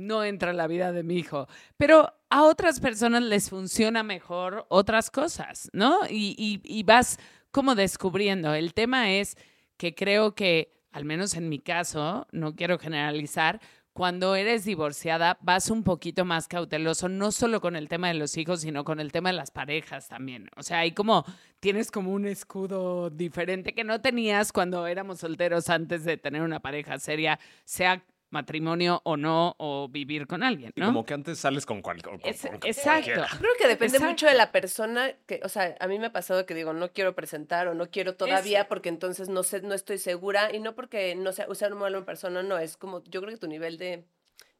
no 0.00 0.24
entra 0.24 0.50
en 0.50 0.56
la 0.56 0.66
vida 0.66 0.92
de 0.92 1.02
mi 1.02 1.16
hijo. 1.16 1.46
Pero 1.76 2.12
a 2.30 2.42
otras 2.42 2.80
personas 2.80 3.22
les 3.22 3.50
funciona 3.50 4.02
mejor 4.02 4.66
otras 4.68 5.10
cosas, 5.10 5.70
¿no? 5.72 5.98
Y, 6.08 6.34
y- 6.38 6.60
y 6.64 6.82
vas 6.82 7.18
como 7.50 7.74
descubriendo. 7.74 8.54
El 8.54 8.74
tema 8.74 9.12
es 9.12 9.36
que 9.76 9.94
creo 9.94 10.34
que, 10.34 10.72
al 10.92 11.04
menos 11.04 11.34
en 11.34 11.48
mi 11.48 11.58
caso, 11.60 12.26
no 12.32 12.54
quiero 12.54 12.78
generalizar, 12.78 13.60
cuando 13.92 14.36
eres 14.36 14.64
divorciada 14.64 15.36
vas 15.42 15.68
un 15.68 15.82
poquito 15.82 16.24
más 16.24 16.46
cauteloso, 16.46 17.08
no 17.08 17.32
solo 17.32 17.60
con 17.60 17.74
el 17.74 17.88
tema 17.88 18.06
de 18.08 18.14
los 18.14 18.36
hijos, 18.36 18.60
sino 18.60 18.84
con 18.84 19.00
el 19.00 19.10
tema 19.10 19.30
de 19.30 19.36
las 19.36 19.50
parejas 19.50 20.08
también. 20.08 20.48
O 20.56 20.62
sea, 20.62 20.78
hay 20.78 20.92
como, 20.92 21.24
tienes 21.58 21.90
como 21.90 22.12
un 22.12 22.24
escudo 22.24 23.10
diferente 23.10 23.74
que 23.74 23.82
no 23.82 24.00
tenías 24.00 24.52
cuando 24.52 24.86
éramos 24.86 25.18
solteros 25.18 25.68
antes 25.70 26.04
de 26.04 26.16
tener 26.16 26.42
una 26.42 26.60
pareja 26.60 26.98
seria, 27.00 27.40
sea 27.64 28.04
matrimonio 28.30 29.00
o 29.04 29.16
no, 29.16 29.54
o 29.58 29.88
vivir 29.88 30.26
con 30.26 30.42
alguien, 30.42 30.72
Y 30.74 30.80
¿no? 30.80 30.86
como 30.86 31.04
que 31.04 31.14
antes 31.14 31.38
sales 31.38 31.66
con, 31.66 31.82
cual, 31.82 32.02
con- 32.02 32.20
Es- 32.24 32.42
con- 32.42 32.58
con 32.58 32.68
exacto. 32.68 32.90
cualquiera. 33.12 33.26
Creo 33.40 33.52
que 33.58 33.68
depende 33.68 33.98
mucho 34.00 34.26
de 34.26 34.34
la 34.34 34.52
persona 34.52 35.12
que, 35.26 35.40
o 35.44 35.48
sea, 35.48 35.74
a 35.80 35.86
mí 35.88 35.98
me 35.98 36.06
ha 36.06 36.12
pasado 36.12 36.46
que 36.46 36.54
digo, 36.54 36.72
no 36.72 36.92
quiero 36.92 37.14
presentar 37.14 37.68
o 37.68 37.74
no 37.74 37.90
quiero 37.90 38.14
todavía 38.14 38.68
porque 38.68 38.88
entonces 38.88 39.28
no 39.28 39.42
sé, 39.42 39.60
no 39.62 39.74
estoy 39.74 39.98
segura 39.98 40.54
y 40.54 40.60
no 40.60 40.74
porque 40.74 41.14
no 41.16 41.32
sea, 41.32 41.46
o 41.48 41.54
sea, 41.54 41.68
una 41.68 41.76
mala 41.76 42.04
persona, 42.04 42.42
no, 42.42 42.56
es 42.58 42.76
como, 42.76 43.02
yo 43.04 43.20
creo 43.20 43.32
que 43.34 43.40
tu 43.40 43.48
nivel 43.48 43.76
de 43.78 44.04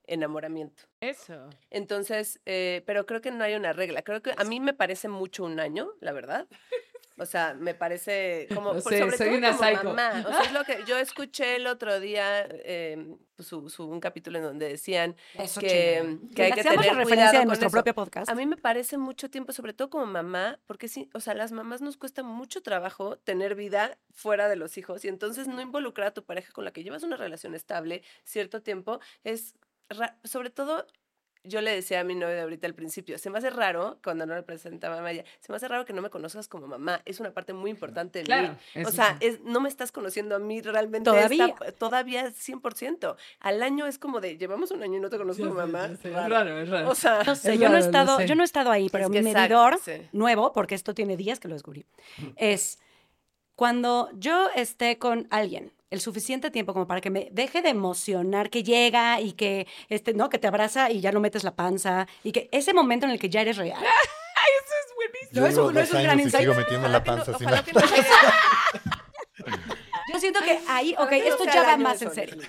enamoramiento. 0.06 0.82
Eso. 1.00 1.48
Entonces, 1.70 2.40
eh, 2.46 2.82
pero 2.86 3.06
creo 3.06 3.20
que 3.20 3.30
no 3.30 3.44
hay 3.44 3.54
una 3.54 3.72
regla. 3.72 4.02
Creo 4.02 4.22
que 4.22 4.32
a 4.36 4.44
mí 4.44 4.58
me 4.58 4.72
parece 4.74 5.08
mucho 5.08 5.44
un 5.44 5.60
año, 5.60 5.90
la 6.00 6.12
verdad. 6.12 6.48
O 7.20 7.26
sea, 7.26 7.54
me 7.54 7.74
parece 7.74 8.48
como, 8.54 8.72
por- 8.82 8.82
sé, 8.82 8.98
sobre 9.00 9.16
soy 9.16 9.26
todo 9.28 9.38
una 9.38 9.52
como 9.56 9.62
psycho. 9.68 9.84
mamá. 9.84 10.24
O 10.26 10.32
sea, 10.32 10.42
es 10.42 10.52
lo 10.52 10.64
que 10.64 10.84
yo 10.86 10.96
escuché 10.98 11.56
el 11.56 11.66
otro 11.66 12.00
día, 12.00 12.46
eh, 12.50 13.14
su, 13.38 13.68
su- 13.68 13.86
un 13.86 14.00
capítulo 14.00 14.38
en 14.38 14.44
donde 14.44 14.68
decían 14.68 15.14
Eso, 15.34 15.60
que, 15.60 16.00
chingada. 16.02 16.34
que 16.34 16.42
hay 16.42 16.52
que 16.52 16.62
tener 16.62 16.76
la 16.78 16.82
referencia 16.94 17.04
cuidado 17.04 17.38
de 17.40 17.44
nuestro 17.44 17.68
eso. 17.68 17.72
propio 17.72 17.94
podcast. 17.94 18.28
A 18.30 18.34
mí 18.34 18.46
me 18.46 18.56
parece 18.56 18.96
mucho 18.98 19.30
tiempo, 19.30 19.52
sobre 19.52 19.72
todo 19.74 19.90
como 19.90 20.06
mamá, 20.06 20.58
porque 20.66 20.88
sí, 20.88 21.08
o 21.14 21.20
sea, 21.20 21.34
las 21.34 21.52
mamás 21.52 21.80
nos 21.82 21.96
cuesta 21.96 22.22
mucho 22.22 22.62
trabajo 22.62 23.16
tener 23.18 23.54
vida 23.54 23.98
fuera 24.12 24.48
de 24.48 24.56
los 24.56 24.76
hijos 24.78 25.04
y 25.04 25.08
entonces 25.08 25.46
no 25.46 25.60
involucrar 25.60 26.08
a 26.08 26.14
tu 26.14 26.24
pareja 26.24 26.52
con 26.52 26.64
la 26.64 26.72
que 26.72 26.82
llevas 26.82 27.02
una 27.02 27.16
relación 27.16 27.54
estable 27.54 28.02
cierto 28.24 28.62
tiempo 28.62 28.98
es, 29.24 29.54
ra- 29.88 30.16
sobre 30.24 30.50
todo, 30.50 30.86
yo 31.42 31.62
le 31.62 31.70
decía 31.74 32.00
a 32.00 32.04
mi 32.04 32.14
novia 32.14 32.34
de 32.34 32.40
ahorita 32.42 32.66
al 32.66 32.74
principio, 32.74 33.16
se 33.16 33.30
me 33.30 33.38
hace 33.38 33.48
raro, 33.48 33.98
cuando 34.04 34.26
no 34.26 34.34
le 34.34 34.42
presentaba 34.42 34.98
a 34.98 35.00
Maya, 35.02 35.24
se 35.40 35.50
me 35.50 35.56
hace 35.56 35.68
raro 35.68 35.86
que 35.86 35.92
no 35.94 36.02
me 36.02 36.10
conozcas 36.10 36.48
como 36.48 36.66
mamá, 36.66 37.00
es 37.06 37.18
una 37.18 37.30
parte 37.32 37.54
muy 37.54 37.70
importante 37.70 38.18
de 38.18 38.24
Claro, 38.26 38.56
mí. 38.74 38.84
O 38.84 38.90
sea, 38.90 39.16
es, 39.20 39.40
no 39.40 39.58
me 39.60 39.68
estás 39.70 39.90
conociendo 39.90 40.34
a 40.36 40.38
mí 40.38 40.60
realmente. 40.60 41.08
Todavía. 41.10 41.46
esta- 41.46 41.72
todavía 41.72 42.30
100%. 42.30 43.16
Al 43.40 43.62
año 43.62 43.86
es 43.86 43.98
como 43.98 44.20
de, 44.20 44.36
llevamos 44.36 44.70
un 44.70 44.82
año 44.82 44.98
y 44.98 45.00
no 45.00 45.08
te 45.08 45.16
conozco 45.16 45.42
como 45.44 45.54
mamá. 45.54 45.86
Es 45.86 46.02
Raro. 46.12 46.28
raro, 46.34 46.60
es 46.60 46.68
raro. 46.68 46.90
O 46.90 46.94
sea, 46.94 47.22
No 47.24 47.34
sé, 47.34 47.54
Es 47.54 47.60
yo 47.60 47.68
no 47.70 47.76
he 47.76 47.80
estado, 47.80 48.18
sé. 48.18 48.26
yo 48.26 48.34
no 48.34 48.42
he 48.42 48.44
estado 48.44 48.70
ahí, 48.70 48.88
pero 48.90 49.04
Es 49.04 49.10
mi 49.10 49.16
que 49.16 49.22
medidor 49.22 49.78
sí. 49.82 49.92
nuevo, 50.12 50.52
porque 50.52 50.74
esto 50.74 50.92
tiene 50.94 51.16
días 51.16 51.40
que 51.40 51.48
lo 51.48 51.54
descubrí, 51.54 51.86
es 52.36 52.78
cuando 53.56 54.10
yo 54.14 54.48
esté 54.54 54.98
con 54.98 55.26
alguien 55.30 55.72
el 55.90 56.00
suficiente 56.00 56.50
tiempo 56.50 56.72
como 56.72 56.86
para 56.86 57.00
que 57.00 57.10
me 57.10 57.28
deje 57.32 57.62
de 57.62 57.68
emocionar 57.70 58.48
que 58.50 58.62
llega 58.62 59.20
y 59.20 59.32
que 59.32 59.66
este 59.88 60.14
no 60.14 60.28
que 60.28 60.38
te 60.38 60.46
abraza 60.46 60.90
y 60.90 61.00
ya 61.00 61.10
no 61.12 61.20
metes 61.20 61.44
la 61.44 61.56
panza 61.56 62.06
y 62.22 62.32
que 62.32 62.48
ese 62.52 62.72
momento 62.72 63.06
en 63.06 63.12
el 63.12 63.18
que 63.18 63.28
ya 63.28 63.40
eres 63.42 63.56
real. 63.56 63.82
es 63.84 64.94
buenísimo. 64.96 65.32
Yo 65.32 65.40
No, 65.40 65.46
eso 65.46 65.70
es 65.80 65.92
un 65.92 66.02
gran 66.02 66.20
insight. 66.20 66.42
sigo 66.42 66.54
metiendo 66.54 66.88
la 66.88 67.02
panza. 67.02 67.32
no 67.32 67.38
Yo 70.12 70.18
siento 70.18 70.40
que 70.40 70.58
ahí, 70.68 70.94
ok, 70.98 71.12
esto 71.12 71.44
ya 71.44 71.62
va 71.62 71.76
más 71.76 72.02
en 72.02 72.12
serio. 72.12 72.42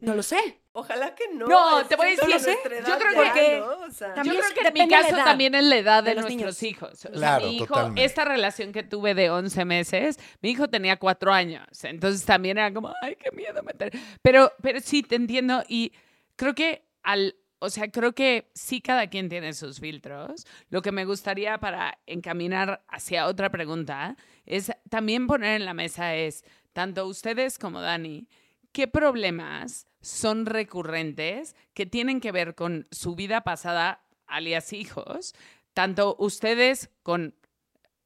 No 0.00 0.14
lo 0.14 0.22
sé. 0.22 0.60
Ojalá 0.72 1.14
que 1.14 1.24
no. 1.34 1.46
No, 1.46 1.84
te 1.86 1.96
voy 1.96 2.08
a 2.08 2.10
decir, 2.10 2.28
nuestra 2.28 2.78
yo 2.80 2.98
creo 2.98 3.24
ya, 3.24 3.32
que- 3.32 3.58
¿no? 3.60 3.86
O 3.86 3.90
sea, 3.90 4.14
También 4.14 4.36
Yo 4.36 4.42
creo 4.42 4.54
que 4.62 4.68
en 4.68 4.74
mi 4.86 4.88
caso 4.88 5.14
edad 5.16 5.24
también 5.24 5.54
es 5.54 5.64
la 5.64 5.76
edad 5.76 6.04
de, 6.04 6.10
de 6.10 6.14
nuestros 6.16 6.36
niños. 6.36 6.62
hijos. 6.62 6.92
O 6.92 6.96
sea, 6.96 7.10
Claro, 7.10 7.46
mi 7.46 7.56
hijo, 7.56 7.66
totalmente. 7.66 8.04
esta 8.04 8.24
relación 8.24 8.72
que 8.72 8.82
tuve 8.82 9.14
de 9.14 9.30
11 9.30 9.64
meses, 9.64 10.18
mi 10.42 10.50
hijo 10.50 10.68
tenía 10.68 10.98
cuatro 10.98 11.32
años. 11.32 11.66
Entonces 11.84 12.24
también 12.24 12.58
era 12.58 12.72
como, 12.72 12.92
ay, 13.02 13.16
qué 13.16 13.30
miedo 13.32 13.62
meter. 13.62 13.90
Pero, 14.22 14.52
pero 14.62 14.78
sí, 14.80 15.02
te 15.02 15.16
entiendo. 15.16 15.64
Y 15.68 15.92
creo 16.36 16.54
que 16.54 16.86
al. 17.02 17.34
O 17.60 17.70
sea, 17.70 17.90
creo 17.90 18.14
que 18.14 18.52
sí 18.54 18.80
cada 18.80 19.08
quien 19.08 19.28
tiene 19.28 19.52
sus 19.52 19.80
filtros. 19.80 20.46
Lo 20.68 20.80
que 20.80 20.92
me 20.92 21.04
gustaría 21.04 21.58
para 21.58 21.98
encaminar 22.06 22.84
hacia 22.86 23.26
otra 23.26 23.50
pregunta 23.50 24.16
es 24.46 24.70
también 24.90 25.26
poner 25.26 25.56
en 25.60 25.64
la 25.64 25.74
mesa 25.74 26.14
es, 26.14 26.44
tanto 26.72 27.04
ustedes 27.06 27.58
como 27.58 27.80
Dani, 27.80 28.28
¿qué 28.72 28.88
problemas 28.88 29.86
son 30.00 30.46
recurrentes 30.46 31.56
que 31.74 31.86
tienen 31.86 32.20
que 32.20 32.32
ver 32.32 32.54
con 32.54 32.86
su 32.90 33.14
vida 33.14 33.42
pasada, 33.42 34.04
alias 34.26 34.72
hijos? 34.72 35.34
Tanto 35.74 36.16
ustedes 36.18 36.90
con 37.02 37.34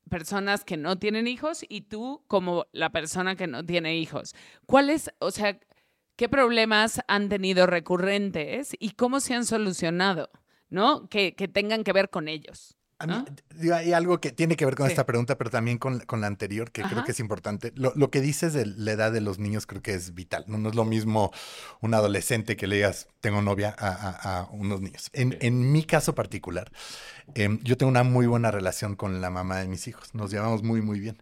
personas 0.09 0.64
que 0.64 0.77
no 0.77 0.98
tienen 0.98 1.27
hijos 1.27 1.64
y 1.68 1.83
tú 1.83 2.22
como 2.29 2.66
la 2.72 2.90
persona 2.90 3.35
que 3.35 3.46
no 3.46 3.64
tiene 3.64 3.96
hijos. 3.96 4.35
¿Cuáles, 4.66 5.11
o 5.20 5.31
sea, 5.31 5.59
qué 6.16 6.29
problemas 6.29 7.01
han 7.09 7.29
tenido 7.29 7.66
recurrentes 7.66 8.77
y 8.79 8.90
cómo 8.90 9.20
se 9.20 9.35
han 9.35 9.46
solucionado, 9.46 10.31
¿no? 10.68 11.09
Que, 11.09 11.35
que 11.35 11.48
tengan 11.48 11.83
que 11.83 11.92
ver 11.92 12.11
con 12.11 12.29
ellos. 12.29 12.77
A 13.03 13.07
mí, 13.07 13.25
digo, 13.57 13.75
hay 13.75 13.93
algo 13.93 14.21
que 14.21 14.31
tiene 14.31 14.55
que 14.57 14.65
ver 14.65 14.77
con 14.77 14.87
Sí. 14.87 14.93
esta 14.93 15.05
pregunta, 15.07 15.37
pero 15.37 15.51
también 15.51 15.79
con, 15.79 16.01
con 16.01 16.21
la 16.21 16.29
anterior, 16.29 16.71
que 16.71 16.83
creo 16.83 16.99
Ajá. 16.99 17.05
que 17.05 17.12
es 17.12 17.21
importante. 17.21 17.73
Lo, 17.75 17.93
lo 17.97 18.11
que 18.11 18.21
dices 18.21 18.53
de 18.53 18.65
la 18.67 18.93
edad 18.93 19.11
de 19.12 19.21
los 19.21 19.38
niños 19.38 19.67
creo 19.67 19.83
que 19.83 19.95
es 19.95 20.15
vital. 20.15 20.45
No, 20.47 20.57
No 20.59 20.69
es 20.69 20.75
lo 20.77 20.85
mismo 20.85 21.33
un 21.81 21.95
adolescente 21.95 22.57
que 22.57 22.67
le 22.67 22.77
digas, 22.77 23.09
tengo 23.21 23.43
novia, 23.43 23.75
a, 23.77 23.88
a- 23.88 24.38
a 24.41 24.45
unos 24.53 24.81
niños. 24.81 25.11
En, 25.12 25.37
en 25.41 25.73
mi 25.73 25.83
caso 25.85 26.15
particular, 26.15 26.71
em, 27.35 27.59
yo 27.65 27.77
tengo 27.77 27.91
una 27.91 28.05
muy 28.05 28.27
buena 28.27 28.51
relación 28.51 28.95
con 28.97 29.21
la 29.21 29.31
mamá 29.31 29.59
de 29.59 29.69
mis 29.69 29.88
hijos. 29.88 30.15
Nos 30.15 30.31
llevamos 30.31 30.62
muy, 30.62 30.81
muy 30.81 31.01
bien. 31.01 31.21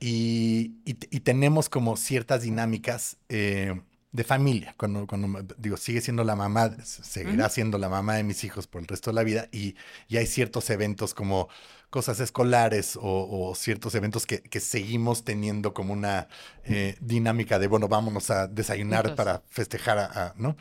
Y, 0.00 0.76
y- 0.84 0.96
y 1.10 1.20
tenemos 1.20 1.68
como 1.68 1.96
ciertas 1.96 2.42
dinámicas. 2.42 3.16
eh, 3.28 3.80
de 4.12 4.24
familia, 4.24 4.74
cuando, 4.76 5.06
cuando 5.06 5.42
digo, 5.58 5.76
sigue 5.76 6.00
siendo 6.00 6.24
la 6.24 6.34
mamá, 6.34 6.76
seguirá 6.84 7.48
siendo 7.48 7.78
la 7.78 7.88
mamá 7.88 8.16
de 8.16 8.24
mis 8.24 8.42
hijos 8.44 8.66
por 8.66 8.80
el 8.82 8.88
resto 8.88 9.10
de 9.10 9.14
la 9.14 9.22
vida 9.22 9.48
y, 9.52 9.76
y 10.08 10.16
hay 10.16 10.26
ciertos 10.26 10.68
eventos 10.70 11.14
como 11.14 11.48
cosas 11.90 12.18
escolares 12.20 12.96
o, 12.96 13.02
o 13.02 13.54
ciertos 13.54 13.94
eventos 13.94 14.26
que, 14.26 14.42
que 14.42 14.60
seguimos 14.60 15.22
teniendo 15.24 15.74
como 15.74 15.92
una 15.92 16.28
eh, 16.64 16.96
dinámica 17.00 17.58
de, 17.60 17.68
bueno, 17.68 17.86
vámonos 17.88 18.30
a 18.30 18.48
desayunar 18.48 19.14
para 19.14 19.42
festejar, 19.48 19.98
a, 19.98 20.06
a- 20.06 20.34
¿no? 20.36 20.56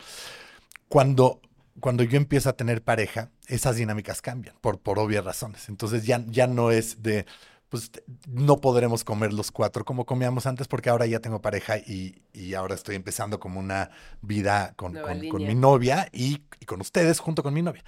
Cuando, 0.88 1.42
cuando 1.80 2.04
yo 2.04 2.18
empiezo 2.18 2.50
a 2.50 2.54
tener 2.54 2.84
pareja, 2.84 3.32
esas 3.48 3.76
dinámicas 3.76 4.22
cambian 4.22 4.56
por, 4.62 4.80
por 4.80 5.00
obvias 5.00 5.24
razones. 5.24 5.70
Entonces 5.70 6.06
ya, 6.06 6.24
ya 6.28 6.48
no 6.48 6.72
es 6.72 7.02
de, 7.04 7.26
pues 7.70 7.92
no 8.28 8.58
podremos 8.62 9.04
comer 9.04 9.34
los 9.34 9.52
cuatro 9.52 9.86
como 9.86 10.06
comíamos 10.06 10.46
antes 10.48 10.68
porque 10.68 10.90
ahora 10.90 11.06
ya 11.06 11.20
tengo 11.20 11.42
pareja 11.42 11.78
y, 11.78 12.22
y 12.34 12.54
ahora 12.56 12.76
estoy 12.76 12.96
empezando 12.96 13.40
como 13.40 13.60
una 13.60 13.92
vida 14.22 14.74
con, 14.76 14.98
con- 15.00 15.28
mi 15.46 15.56
novia 15.56 16.10
y, 16.12 16.44
y 16.60 16.66
con 16.66 16.82
ustedes 16.82 17.20
junto 17.20 17.44
con 17.44 17.54
mi 17.54 17.62
novia. 17.62 17.84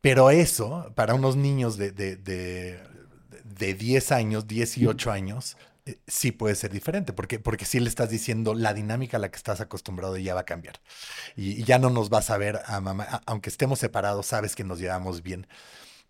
Pero 0.00 0.30
eso, 0.30 0.92
para 0.94 1.14
unos 1.14 1.36
niños 1.36 1.76
de, 1.78 1.90
de, 1.92 2.16
de, 2.16 2.78
de 3.44 3.74
10 3.74 4.12
años, 4.12 4.46
18 4.46 5.10
años, 5.10 5.56
eh, 5.86 5.98
sí 6.06 6.30
puede 6.32 6.54
ser 6.56 6.72
diferente, 6.72 7.12
porque, 7.14 7.38
porque 7.38 7.64
sí 7.64 7.80
le 7.80 7.88
estás 7.88 8.10
diciendo 8.10 8.54
la 8.54 8.74
dinámica 8.74 9.16
a 9.16 9.20
la 9.20 9.30
que 9.30 9.36
estás 9.36 9.60
acostumbrado 9.60 10.16
ya 10.18 10.34
va 10.34 10.40
a 10.40 10.44
cambiar. 10.44 10.80
Y, 11.36 11.52
y 11.60 11.64
ya 11.64 11.78
no 11.78 11.90
nos 11.90 12.10
vas 12.10 12.30
a 12.30 12.38
ver 12.38 12.60
a 12.66 12.80
mamá, 12.80 13.04
a- 13.10 13.22
aunque 13.26 13.50
estemos 13.50 13.78
separados, 13.78 14.26
sabes 14.26 14.56
que 14.56 14.64
nos 14.64 14.80
llevamos 14.80 15.22
bien, 15.22 15.46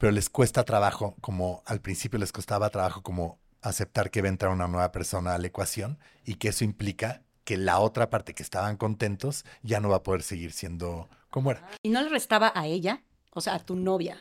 pero 0.04 0.12
les 0.12 0.28
cuesta 0.28 0.64
trabajo, 0.64 1.16
como 1.22 1.62
al 1.64 1.80
principio 1.80 2.18
les 2.18 2.30
costaba 2.30 2.68
trabajo 2.68 3.02
como 3.02 3.38
aceptar 3.62 4.10
que 4.10 4.20
va 4.20 4.26
a 4.26 4.32
entrar 4.32 4.52
una 4.52 4.68
nueva 4.68 4.92
persona 4.92 5.34
a 5.34 5.38
la 5.38 5.46
ecuación 5.46 5.98
y 6.26 6.34
que 6.34 6.48
eso 6.48 6.62
implica 6.62 7.22
que 7.44 7.56
la 7.56 7.78
otra 7.78 8.10
parte 8.10 8.34
que 8.34 8.42
estaban 8.42 8.76
contentos 8.76 9.46
ya 9.62 9.80
no 9.80 9.88
va 9.88 9.96
a 9.96 10.02
poder 10.02 10.22
seguir 10.22 10.52
siendo 10.52 11.08
como 11.30 11.52
era. 11.52 11.66
Y 11.82 11.88
no 11.88 12.02
le 12.02 12.10
restaba 12.10 12.52
a 12.54 12.66
ella, 12.66 13.02
o 13.32 13.40
sea, 13.40 13.54
a 13.54 13.60
tu 13.60 13.76
novia. 13.76 14.18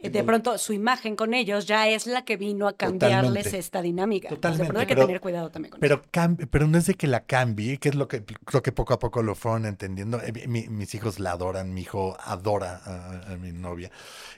De 0.00 0.22
pronto 0.22 0.56
su 0.58 0.72
imagen 0.72 1.16
con 1.16 1.34
ellos 1.34 1.66
ya 1.66 1.88
es 1.88 2.06
la 2.06 2.24
que 2.24 2.36
vino 2.36 2.68
a 2.68 2.72
cambiarles 2.76 3.24
Totalmente. 3.24 3.58
esta 3.58 3.82
dinámica. 3.82 4.28
Entonces, 4.28 4.38
Totalmente, 4.40 4.66
pronto 4.68 4.80
hay 4.80 4.86
que 4.86 4.94
pero- 4.94 5.06
tener 5.06 5.20
cuidado 5.20 5.50
también 5.50 5.70
con 5.72 5.80
Pero, 5.80 6.02
cam- 6.12 6.48
pero 6.48 6.68
no 6.68 6.78
es 6.78 6.86
de 6.86 6.94
que 6.94 7.08
la 7.08 7.24
cambie, 7.24 7.78
que 7.78 7.88
es 7.88 7.96
lo 7.96 8.06
que 8.06 8.24
creo 8.24 8.62
que 8.62 8.70
poco 8.70 8.94
a 8.94 9.00
poco 9.00 9.24
lo 9.24 9.34
fueron 9.34 9.66
entendiendo. 9.66 10.20
Eh, 10.22 10.46
mi- 10.46 10.68
mis 10.68 10.94
hijos 10.94 11.18
la 11.18 11.32
adoran, 11.32 11.74
mi 11.74 11.80
hijo 11.80 12.16
adora 12.20 12.80
a, 12.84 13.32
a 13.32 13.36
mi 13.36 13.50
novia. 13.50 13.90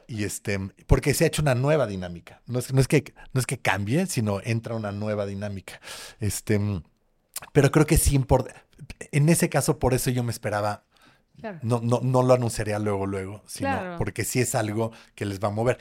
Y 0.06 0.24
este, 0.24 0.58
porque 0.86 1.12
se 1.12 1.24
ha 1.24 1.26
hecho 1.26 1.42
una 1.42 1.54
nueva 1.54 1.86
dinámica. 1.86 2.40
No 2.46 2.58
es, 2.58 2.72
no 2.72 2.80
es 2.80 2.88
que, 2.88 3.12
no 3.34 3.38
es 3.40 3.46
que 3.46 3.58
cambie, 3.58 4.06
sino 4.06 4.40
entra 4.42 4.74
una 4.74 4.92
nueva 4.92 5.26
dinámica. 5.26 5.78
Este, 6.20 6.58
pero 7.52 7.70
creo 7.70 7.84
que 7.86 7.98
sí 7.98 8.14
importa. 8.16 8.64
En 9.12 9.28
ese 9.28 9.50
caso, 9.50 9.78
por 9.78 9.92
eso 9.92 10.08
yo 10.10 10.22
me 10.22 10.32
esperaba 10.32 10.84
Claro. 11.40 11.58
no, 11.62 11.80
no, 11.80 12.00
no 12.02 12.22
lo 12.22 12.34
anunciaría 12.34 12.78
luego, 12.78 13.06
luego, 13.06 13.42
sino 13.46 13.70
Claro. 13.70 13.98
porque 13.98 14.24
sí 14.24 14.40
es 14.40 14.54
algo 14.54 14.92
que 15.14 15.24
les 15.24 15.40
va 15.40 15.48
a 15.48 15.52
mover. 15.52 15.78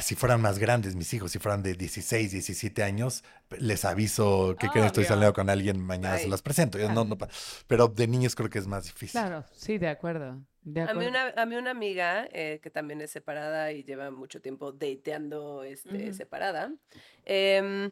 Si 0.00 0.14
fueran 0.14 0.40
más 0.40 0.58
grandes 0.58 0.94
mis 0.94 1.12
hijos, 1.12 1.32
si 1.32 1.38
fueran 1.38 1.62
de 1.62 1.74
16, 1.74 2.30
17 2.30 2.82
años, 2.82 3.22
les 3.58 3.84
aviso 3.84 4.56
que 4.58 4.68
creen 4.70 4.86
estoy 4.86 5.02
Obvio. 5.02 5.08
saliendo 5.08 5.32
con 5.34 5.50
alguien, 5.50 5.80
mañana 5.80 6.16
se 6.16 6.24
Ay. 6.24 6.30
las 6.30 6.40
presento. 6.42 6.78
Yo 6.78 6.90
no, 6.92 7.04
no 7.04 7.18
pero 7.66 7.88
de 7.88 8.06
niños 8.06 8.34
creo 8.34 8.48
que 8.48 8.60
es 8.60 8.66
más 8.66 8.84
difícil. 8.84 9.20
Claro, 9.20 9.44
sí, 9.52 9.78
de 9.78 9.88
acuerdo. 9.88 10.40
De 10.62 10.80
A 10.82 10.84
acuerdo. 10.84 11.00
mí, 11.00 11.06
una, 11.08 11.28
a 11.36 11.44
mí 11.44 11.56
una 11.56 11.70
amiga 11.72 12.26
eh, 12.32 12.60
que 12.62 12.70
también 12.70 13.00
es 13.00 13.10
separada 13.10 13.72
y 13.72 13.82
lleva 13.82 14.10
mucho 14.10 14.40
tiempo 14.40 14.72
dateando 14.72 15.64
este, 15.64 16.04
Ujú. 16.10 16.14
separada, 16.14 16.72
em, 17.24 17.90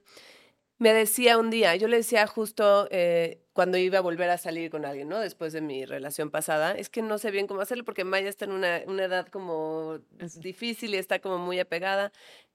me 0.79 0.93
decía 0.93 1.39
un 1.39 1.51
día, 1.51 1.75
yo 1.77 1.89
le 1.89 1.97
decía 1.99 2.27
justo 2.27 2.87
eh, 2.91 3.43
cuando 3.53 3.79
iba 3.79 3.99
a 3.99 4.01
volver 4.01 4.31
a 4.31 4.39
salir 4.39 4.71
con 4.71 4.85
alguien, 4.85 5.09
¿no? 5.09 5.19
Después 5.19 5.53
de 5.53 5.61
mi 5.61 5.85
relación 5.85 6.31
pasada, 6.31 6.73
es 6.73 6.89
que 6.89 7.03
no 7.03 7.19
sé 7.19 7.33
bien 7.33 7.49
cómo 7.49 7.61
hacerlo 7.61 7.85
porque 7.85 8.05
Maya 8.05 8.29
está 8.29 8.45
en 8.45 8.53
una, 8.53 8.83
una 8.87 9.05
edad 9.05 9.27
como 9.27 9.99
difícil 10.41 10.95
y 10.95 10.99
está 10.99 11.19
como 11.19 11.39
muy 11.39 11.59
apegada, 11.59 12.13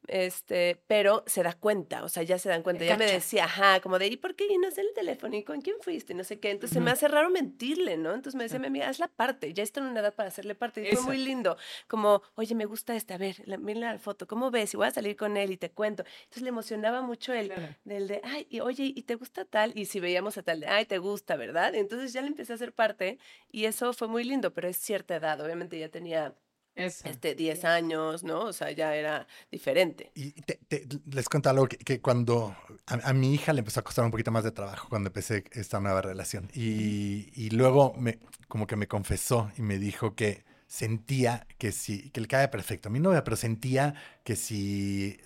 este, 0.07 0.81
pero 0.87 1.23
se 1.27 1.43
da 1.43 1.53
cuenta, 1.53 2.03
o 2.03 2.09
sea, 2.09 2.23
ya 2.23 2.37
se 2.37 2.49
dan 2.49 2.63
cuenta. 2.63 2.85
Ya 2.85 2.97
me 2.97 3.05
decía, 3.05 3.45
ajá, 3.45 3.79
como 3.81 3.99
de, 3.99 4.07
¿y 4.07 4.17
por 4.17 4.35
qué? 4.35 4.45
Y 4.51 4.57
no 4.57 4.69
sé 4.71 4.81
el 4.81 4.93
teléfono, 4.93 5.35
¿y 5.35 5.43
con 5.43 5.61
quién 5.61 5.77
fuiste? 5.81 6.13
Y 6.13 6.15
no 6.15 6.23
sé 6.23 6.39
qué. 6.39 6.51
Entonces 6.51 6.73
se 6.75 6.81
me 6.81 6.91
hace 6.91 7.07
raro 7.07 7.29
mentirle, 7.29 7.97
¿no? 7.97 8.09
Entonces 8.13 8.35
me 8.35 8.43
decía 8.43 8.59
mi 8.59 8.67
amiga, 8.67 8.89
haz 8.89 8.99
la 8.99 9.07
parte, 9.07 9.53
ya 9.53 9.63
está 9.63 9.79
en 9.79 9.87
una 9.87 9.99
edad 10.01 10.13
para 10.13 10.29
hacerle 10.29 10.55
parte. 10.55 10.81
Y 10.81 10.87
Eso. 10.87 11.03
fue 11.03 11.15
muy 11.15 11.23
lindo, 11.23 11.57
como, 11.87 12.21
oye, 12.35 12.55
me 12.55 12.65
gusta 12.65 12.95
este, 12.95 13.13
a 13.13 13.17
ver, 13.17 13.41
la, 13.45 13.57
mira 13.57 13.93
la 13.93 13.99
foto, 13.99 14.27
¿cómo 14.27 14.51
ves? 14.51 14.73
Y 14.73 14.77
voy 14.77 14.87
a 14.87 14.91
salir 14.91 15.15
con 15.15 15.37
él 15.37 15.51
y 15.51 15.57
te 15.57 15.71
cuento. 15.71 16.03
Entonces 16.23 16.43
le 16.43 16.49
emocionaba 16.49 17.01
mucho 17.01 17.33
el, 17.33 17.47
Claro. 17.47 17.75
del 17.83 18.07
de, 18.07 18.21
ay, 18.23 18.47
y, 18.49 18.59
oye, 18.59 18.91
¿y 18.95 19.03
te 19.03 19.15
gusta 19.15 19.45
tal? 19.45 19.71
Y 19.75 19.85
si 19.85 19.99
veíamos 19.99 20.37
a 20.37 20.43
tal, 20.43 20.59
de, 20.59 20.67
ay, 20.67 20.85
te 20.85 20.97
gusta, 20.97 21.35
¿verdad? 21.35 21.75
Entonces 21.75 22.13
ya 22.13 22.21
le 22.21 22.27
empecé 22.27 22.51
a 22.53 22.55
hacer 22.55 22.73
parte 22.73 23.17
y 23.51 23.65
eso 23.65 23.93
fue 23.93 24.07
muy 24.07 24.23
lindo, 24.23 24.53
pero 24.53 24.67
es 24.67 24.77
cierta 24.77 25.15
edad. 25.15 25.39
Obviamente 25.41 25.77
ya 25.79 25.89
tenía 25.89 26.33
Eso. 26.75 27.07
este, 27.07 27.35
10 27.35 27.65
años, 27.65 28.23
¿no? 28.23 28.45
O 28.45 28.53
sea, 28.53 28.71
ya 28.71 28.95
era 28.95 29.27
diferente. 29.51 30.11
Y 30.15 30.31
te- 30.31 30.59
te- 30.67 30.87
les 31.11 31.29
cuento 31.29 31.49
algo 31.49 31.67
que, 31.67 31.77
que 31.77 32.01
cuando 32.01 32.55
a, 32.87 33.09
a 33.09 33.13
mi 33.13 33.33
hija 33.33 33.53
le 33.53 33.59
empezó 33.59 33.79
a 33.79 33.83
costar 33.83 34.05
un 34.05 34.11
poquito 34.11 34.31
más 34.31 34.43
de 34.43 34.51
trabajo 34.51 34.87
cuando 34.89 35.09
empecé 35.09 35.43
esta 35.51 35.79
nueva 35.79 36.01
relación. 36.01 36.49
Y, 36.53 37.29
y 37.35 37.49
luego 37.51 37.93
me, 37.97 38.19
como 38.47 38.65
que 38.67 38.75
me 38.75 38.87
confesó 38.87 39.51
y 39.57 39.61
me 39.61 39.77
dijo 39.77 40.15
que 40.15 40.43
sentía 40.67 41.45
que 41.59 41.71
si, 41.71 42.09
que 42.09 42.21
le 42.21 42.27
caía 42.27 42.49
perfecto 42.49 42.89
a 42.89 42.91
mi 42.91 42.99
novia, 42.99 43.23
pero 43.23 43.37
sentía 43.37 43.93
que 44.23 44.35
si 44.35 45.19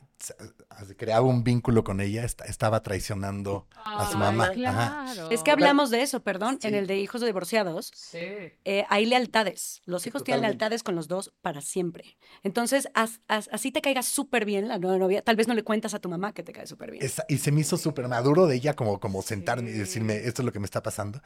creaba 0.98 1.26
un 1.28 1.44
vínculo 1.44 1.84
con 1.84 2.02
ella, 2.02 2.24
est- 2.24 2.42
estaba 2.42 2.82
traicionando 2.82 3.68
a 3.76 4.10
su 4.12 4.18
mamá. 4.18 4.50
Claro. 4.52 5.30
Es 5.30 5.44
que 5.44 5.52
hablamos 5.52 5.90
de 5.90 6.02
eso, 6.02 6.22
perdón, 6.24 6.60
en 6.64 6.76
el 6.76 6.88
de 6.88 6.98
hijos 6.98 7.22
de 7.22 7.28
divorciados. 7.28 7.92
Sí. 7.96 8.18
eh, 8.20 8.86
hay 8.90 9.06
lealtades. 9.06 9.82
Los 9.86 10.04
Sí, 10.04 10.10
hijos 10.10 10.24
tienen 10.24 10.42
lealtades 10.42 10.84
con 10.84 10.96
los 10.96 11.08
dos 11.08 11.34
para 11.42 11.62
siempre. 11.62 12.18
Entonces, 12.44 12.88
as- 12.94 13.22
as- 13.28 13.50
así 13.52 13.72
te 13.72 13.82
caiga 13.82 14.02
súper 14.04 14.46
bien 14.46 14.68
la 14.68 14.80
nueva 14.80 14.98
novia. 14.98 15.22
Tal 15.22 15.36
vez 15.36 15.48
no 15.48 15.54
le 15.54 15.64
cuentas 15.64 15.94
a 15.94 16.00
tu 16.00 16.10
mamá 16.10 16.34
que 16.34 16.44
te 16.44 16.54
cae 16.54 16.68
súper 16.68 16.92
bien. 16.92 17.04
Esa- 17.04 17.26
y 17.30 17.38
se 17.38 17.52
me 17.52 17.62
hizo 17.62 17.78
súper 17.78 18.08
maduro 18.08 18.48
de 18.48 18.56
ella 18.56 18.76
como, 18.76 19.00
como 19.00 19.22
sentarme 19.22 19.70
y 19.70 19.74
decirme, 19.74 20.16
esto 20.18 20.42
es 20.42 20.46
lo 20.46 20.52
que 20.52 20.60
me 20.60 20.66
está 20.66 20.82
pasando. 20.84 21.22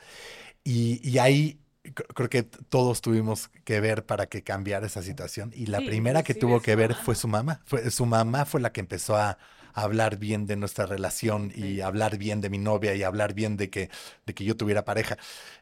Y, 0.63 0.99
y 1.07 1.17
ahí 1.17 1.60
creo 1.83 2.29
que 2.29 2.43
todos 2.43 3.01
tuvimos 3.01 3.49
que 3.63 3.79
ver 3.81 4.05
para 4.05 4.27
que 4.27 4.43
cambiara 4.43 4.85
esa 4.87 5.01
situación. 5.01 5.51
Y 5.55 5.65
la 5.67 5.79
Sí, 5.79 5.85
primera 5.87 6.23
que 6.23 6.33
sí, 6.33 6.39
tuvo 6.39 6.61
que 6.61 6.75
ver 6.75 6.91
mamá. 6.91 7.03
fue 7.03 7.15
su 7.15 7.27
mamá. 7.27 7.61
Fue, 7.65 7.89
su 7.91 8.05
mamá 8.05 8.45
fue 8.45 8.61
la 8.61 8.71
que 8.71 8.81
empezó 8.81 9.15
a, 9.15 9.37
a 9.73 9.81
hablar 9.83 10.17
bien 10.17 10.45
de 10.45 10.55
nuestra 10.57 10.85
relación 10.85 11.51
y 11.55 11.81
hablar 11.81 12.17
bien 12.17 12.41
de 12.41 12.49
mi 12.49 12.57
novia 12.57 12.93
y 12.95 13.03
hablar 13.03 13.33
bien 13.33 13.57
de 13.57 13.69
que, 13.69 13.89
de 14.25 14.33
que 14.33 14.43
yo 14.43 14.55
tuviera 14.55 14.85
pareja. 14.85 15.17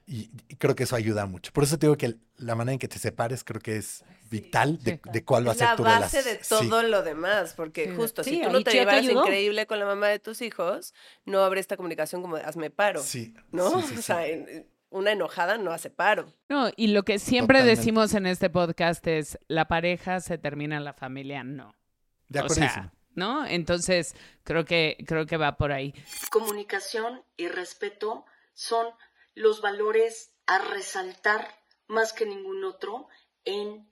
Y, 0.06 0.32
y 0.48 0.56
creo 0.56 0.76
que 0.76 0.84
eso 0.84 0.96
ayuda 0.96 1.26
mucho. 1.26 1.54
Por 1.54 1.64
eso 1.64 1.78
te 1.78 1.86
digo 1.88 1.98
que 1.98 2.18
la 2.38 2.56
manera 2.56 2.74
en 2.74 2.80
que 2.80 2.88
te 2.88 3.00
separes 3.00 3.44
creo 3.44 3.62
que 3.62 3.78
es 3.78 4.04
vital 4.30 4.78
de, 4.84 4.94
sí. 4.94 5.02
de 5.12 5.24
cuál 5.24 5.48
va 5.48 5.52
a 5.52 5.56
ser 5.56 5.68
la 5.70 5.76
tu 5.76 5.84
base 5.84 6.22
relación. 6.22 6.24
de 6.38 6.44
Sí. 6.44 6.70
todo 6.70 6.84
lo 6.84 7.02
demás, 7.04 7.54
porque 7.56 7.86
Sí. 7.86 7.96
justo 7.96 8.24
Sí, 8.24 8.32
si 8.32 8.42
tú 8.42 8.50
no 8.50 8.64
te 8.64 8.72
Chia 8.72 8.86
te 8.88 9.00
increíble 9.02 9.68
con 9.68 9.80
la 9.80 9.86
mamá 9.86 10.08
de 10.08 10.20
tus 10.20 10.42
hijos, 10.42 10.94
no 11.26 11.44
habría 11.44 11.62
esta 11.62 11.78
comunicación 11.78 12.22
como 12.22 12.36
de 12.38 12.44
hazme 12.44 12.70
paro, 12.72 13.02
Sí, 13.02 13.34
¿no? 13.52 13.70
sí, 13.82 13.88
sí, 13.88 13.94
O 13.94 13.98
sí. 13.98 14.02
sea, 14.04 14.28
en- 14.28 14.68
una 14.90 15.12
enojada 15.12 15.58
no 15.58 15.72
hace 15.72 15.90
paro. 15.90 16.34
No, 16.50 16.70
y 16.76 16.88
lo 16.88 17.04
que 17.04 17.20
siempre 17.20 17.60
Totalmente. 17.60 17.80
decimos 17.80 18.14
en 18.14 18.26
este 18.26 18.50
podcast 18.50 19.06
es, 19.08 19.38
la 19.48 19.68
pareja 19.68 20.20
se 20.20 20.38
termina, 20.38 20.80
la 20.80 20.94
familia 20.94 21.44
no. 21.44 21.76
De 22.28 22.40
o 22.40 22.44
acuerdo. 22.44 22.56
sea, 22.64 22.94
¿no? 23.16 23.46
Entonces, 23.46 24.16
creo 24.44 24.66
que, 24.66 24.98
creo 25.08 25.26
que 25.26 25.38
va 25.38 25.58
por 25.58 25.72
ahí. 25.72 25.94
Comunicación 26.32 27.24
y 27.38 27.48
respeto 27.48 28.26
son 28.54 28.88
los 29.36 29.62
valores 29.62 30.34
a 30.48 30.60
resaltar 30.60 31.48
más 31.88 32.14
que 32.14 32.26
ningún 32.26 32.64
otro 32.64 33.08
en 33.46 33.90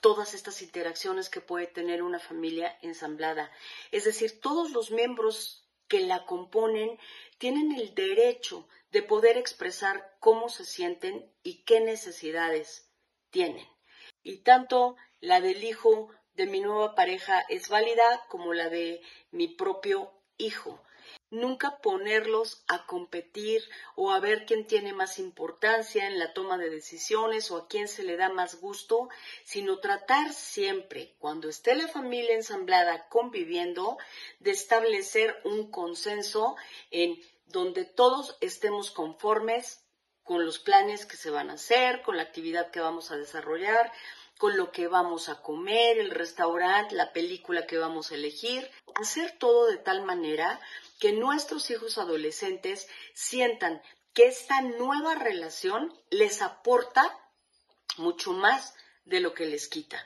todas 0.00 0.34
estas 0.34 0.62
interacciones 0.62 1.28
que 1.28 1.40
puede 1.40 1.66
tener 1.66 2.02
una 2.02 2.18
familia 2.18 2.76
ensamblada. 2.82 3.50
Es 3.90 4.04
decir, 4.04 4.40
todos 4.40 4.70
los 4.70 4.90
miembros 4.90 5.68
que 5.88 6.00
la 6.00 6.24
componen 6.26 6.98
tienen 7.38 7.72
el 7.72 7.94
derecho 7.94 8.68
de 8.90 9.02
poder 9.02 9.36
expresar 9.36 10.16
cómo 10.20 10.48
se 10.48 10.64
sienten 10.64 11.30
y 11.42 11.64
qué 11.64 11.80
necesidades 11.80 12.90
tienen. 13.30 13.66
Y 14.22 14.38
tanto 14.38 14.96
la 15.20 15.40
del 15.40 15.62
hijo 15.64 16.10
de 16.34 16.46
mi 16.46 16.60
nueva 16.60 16.94
pareja 16.94 17.44
es 17.48 17.68
válida 17.68 18.24
como 18.28 18.54
la 18.54 18.68
de 18.68 19.02
mi 19.30 19.48
propio 19.48 20.12
hijo. 20.36 20.80
Nunca 21.30 21.78
ponerlos 21.78 22.64
a 22.68 22.86
competir 22.86 23.62
o 23.96 24.12
a 24.12 24.20
ver 24.20 24.46
quién 24.46 24.66
tiene 24.66 24.94
más 24.94 25.18
importancia 25.18 26.06
en 26.06 26.18
la 26.18 26.32
toma 26.32 26.56
de 26.56 26.70
decisiones 26.70 27.50
o 27.50 27.56
a 27.58 27.68
quién 27.68 27.88
se 27.88 28.02
le 28.02 28.16
da 28.16 28.30
más 28.30 28.60
gusto, 28.60 29.08
sino 29.44 29.78
tratar 29.78 30.32
siempre, 30.32 31.16
cuando 31.18 31.48
esté 31.48 31.74
la 31.74 31.88
familia 31.88 32.34
ensamblada 32.34 33.08
conviviendo, 33.08 33.98
de 34.38 34.52
establecer 34.52 35.38
un 35.44 35.70
consenso 35.70 36.56
en 36.90 37.20
donde 37.48 37.84
todos 37.84 38.36
estemos 38.40 38.90
conformes 38.90 39.84
con 40.22 40.44
los 40.44 40.58
planes 40.58 41.06
que 41.06 41.16
se 41.16 41.30
van 41.30 41.50
a 41.50 41.54
hacer, 41.54 42.02
con 42.02 42.16
la 42.16 42.22
actividad 42.22 42.70
que 42.70 42.80
vamos 42.80 43.10
a 43.10 43.16
desarrollar, 43.16 43.90
con 44.38 44.56
lo 44.56 44.70
que 44.70 44.86
vamos 44.86 45.28
a 45.28 45.40
comer, 45.42 45.98
el 45.98 46.10
restaurante, 46.10 46.94
la 46.94 47.12
película 47.12 47.66
que 47.66 47.78
vamos 47.78 48.12
a 48.12 48.14
elegir, 48.14 48.70
hacer 48.94 49.36
todo 49.38 49.66
de 49.66 49.78
tal 49.78 50.04
manera 50.04 50.60
que 51.00 51.12
nuestros 51.12 51.70
hijos 51.70 51.98
adolescentes 51.98 52.88
sientan 53.14 53.82
que 54.12 54.26
esta 54.26 54.60
nueva 54.62 55.14
relación 55.14 55.92
les 56.10 56.42
aporta 56.42 57.18
mucho 57.96 58.32
más 58.32 58.74
de 59.04 59.20
lo 59.20 59.34
que 59.34 59.46
les 59.46 59.68
quita. 59.68 59.98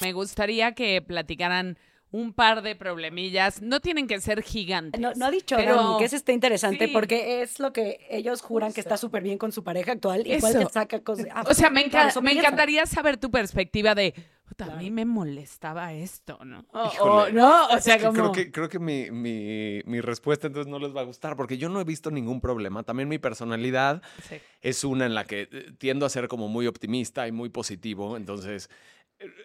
Me 0.00 0.12
gustaría 0.12 0.74
que 0.74 1.00
platicaran 1.00 1.78
un 2.10 2.32
par 2.32 2.62
de 2.62 2.74
problemillas. 2.74 3.60
No 3.60 3.80
tienen 3.80 4.06
que 4.06 4.20
ser 4.20 4.42
gigantes. 4.42 5.00
No, 5.00 5.12
no 5.14 5.26
ha 5.26 5.30
dicho 5.30 5.56
pero- 5.56 5.76
Dani, 5.76 5.98
que 5.98 6.04
eso 6.06 6.16
está 6.16 6.32
interesante 6.32 6.86
sí. 6.86 6.92
porque 6.92 7.42
es 7.42 7.58
lo 7.60 7.72
que 7.72 8.06
ellos 8.10 8.40
juran 8.40 8.72
que 8.72 8.80
está 8.80 8.96
súper 8.96 9.22
bien 9.22 9.36
con 9.38 9.52
su 9.52 9.62
pareja 9.62 9.92
actual. 9.92 10.26
Igual 10.26 10.52
te 10.58 10.66
saca 10.72 11.00
cosas. 11.00 11.26
ah, 11.32 11.44
O 11.48 11.54
sea, 11.54 11.68
me, 11.70 11.84
enca- 11.84 11.90
claro, 11.90 12.22
me 12.22 12.32
encantaría 12.32 12.86
saber 12.86 13.18
tu 13.18 13.30
perspectiva 13.30 13.94
de, 13.94 14.14
"Puta, 14.48 14.64
a 14.72 14.76
mí 14.76 14.90
me 14.90 15.04
molestaba 15.04 15.92
esto, 15.92 16.38
¿no? 16.46 16.64
O, 16.72 16.78
o- 16.80 16.86
Híjole. 16.94 17.32
no, 17.34 17.66
o 17.66 17.78
sea, 17.78 17.96
Es 17.96 18.00
que 18.00 18.06
como... 18.06 18.14
Creo 18.14 18.32
que, 18.32 18.50
creo 18.52 18.68
que 18.70 18.78
mi, 18.78 19.10
mi- 19.10 19.82
mi 19.84 20.00
respuesta 20.00 20.46
entonces 20.46 20.70
no 20.70 20.78
les 20.78 20.96
va 20.96 21.02
a 21.02 21.04
gustar 21.04 21.36
porque 21.36 21.58
yo 21.58 21.68
no 21.68 21.78
he 21.78 21.84
visto 21.84 22.10
ningún 22.10 22.40
problema. 22.40 22.82
También 22.84 23.10
mi 23.10 23.18
personalidad 23.18 24.00
Sí. 24.26 24.36
es 24.62 24.82
una 24.82 25.04
en 25.04 25.14
la 25.14 25.24
que 25.24 25.48
eh, 25.52 25.72
tiendo 25.76 26.06
a 26.06 26.08
ser 26.08 26.26
como 26.28 26.48
muy 26.48 26.66
optimista 26.66 27.28
y 27.28 27.32
muy 27.32 27.50
positivo. 27.50 28.16
Entonces, 28.16 28.70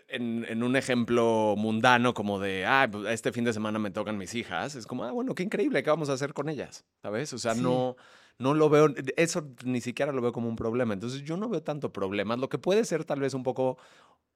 en, 0.07 0.45
en 0.47 0.63
un 0.63 0.75
ejemplo 0.75 1.55
mundano 1.57 2.13
como 2.13 2.39
de, 2.39 2.65
ah, 2.65 2.89
este 3.09 3.31
fin 3.31 3.43
de 3.43 3.53
semana 3.53 3.79
me 3.79 3.91
tocan 3.91 4.17
mis 4.17 4.35
hijas, 4.35 4.75
es 4.75 4.85
como, 4.85 5.03
ah, 5.03 5.11
bueno, 5.11 5.33
qué 5.35 5.43
increíble, 5.43 5.81
¿qué 5.83 5.89
vamos 5.89 6.09
a 6.09 6.13
hacer 6.13 6.33
con 6.33 6.49
ellas? 6.49 6.85
¿Sabes? 7.01 7.33
O 7.33 7.37
sea, 7.37 7.55
Sí. 7.55 7.61
no... 7.61 7.95
No 8.39 8.55
lo 8.55 8.67
veo, 8.67 8.87
eso 9.15 9.47
ni 9.63 9.79
siquiera 9.79 10.11
lo 10.11 10.19
veo 10.19 10.31
como 10.31 10.49
un 10.49 10.55
problema. 10.55 10.95
Entonces 10.95 11.21
yo 11.21 11.37
no 11.37 11.49
veo 11.49 11.61
tanto 11.61 11.93
problemas. 11.93 12.39
Lo 12.39 12.49
que 12.49 12.57
puede 12.57 12.83
ser 12.83 13.05
tal 13.05 13.19
vez 13.19 13.35
un 13.35 13.43
poco, 13.43 13.77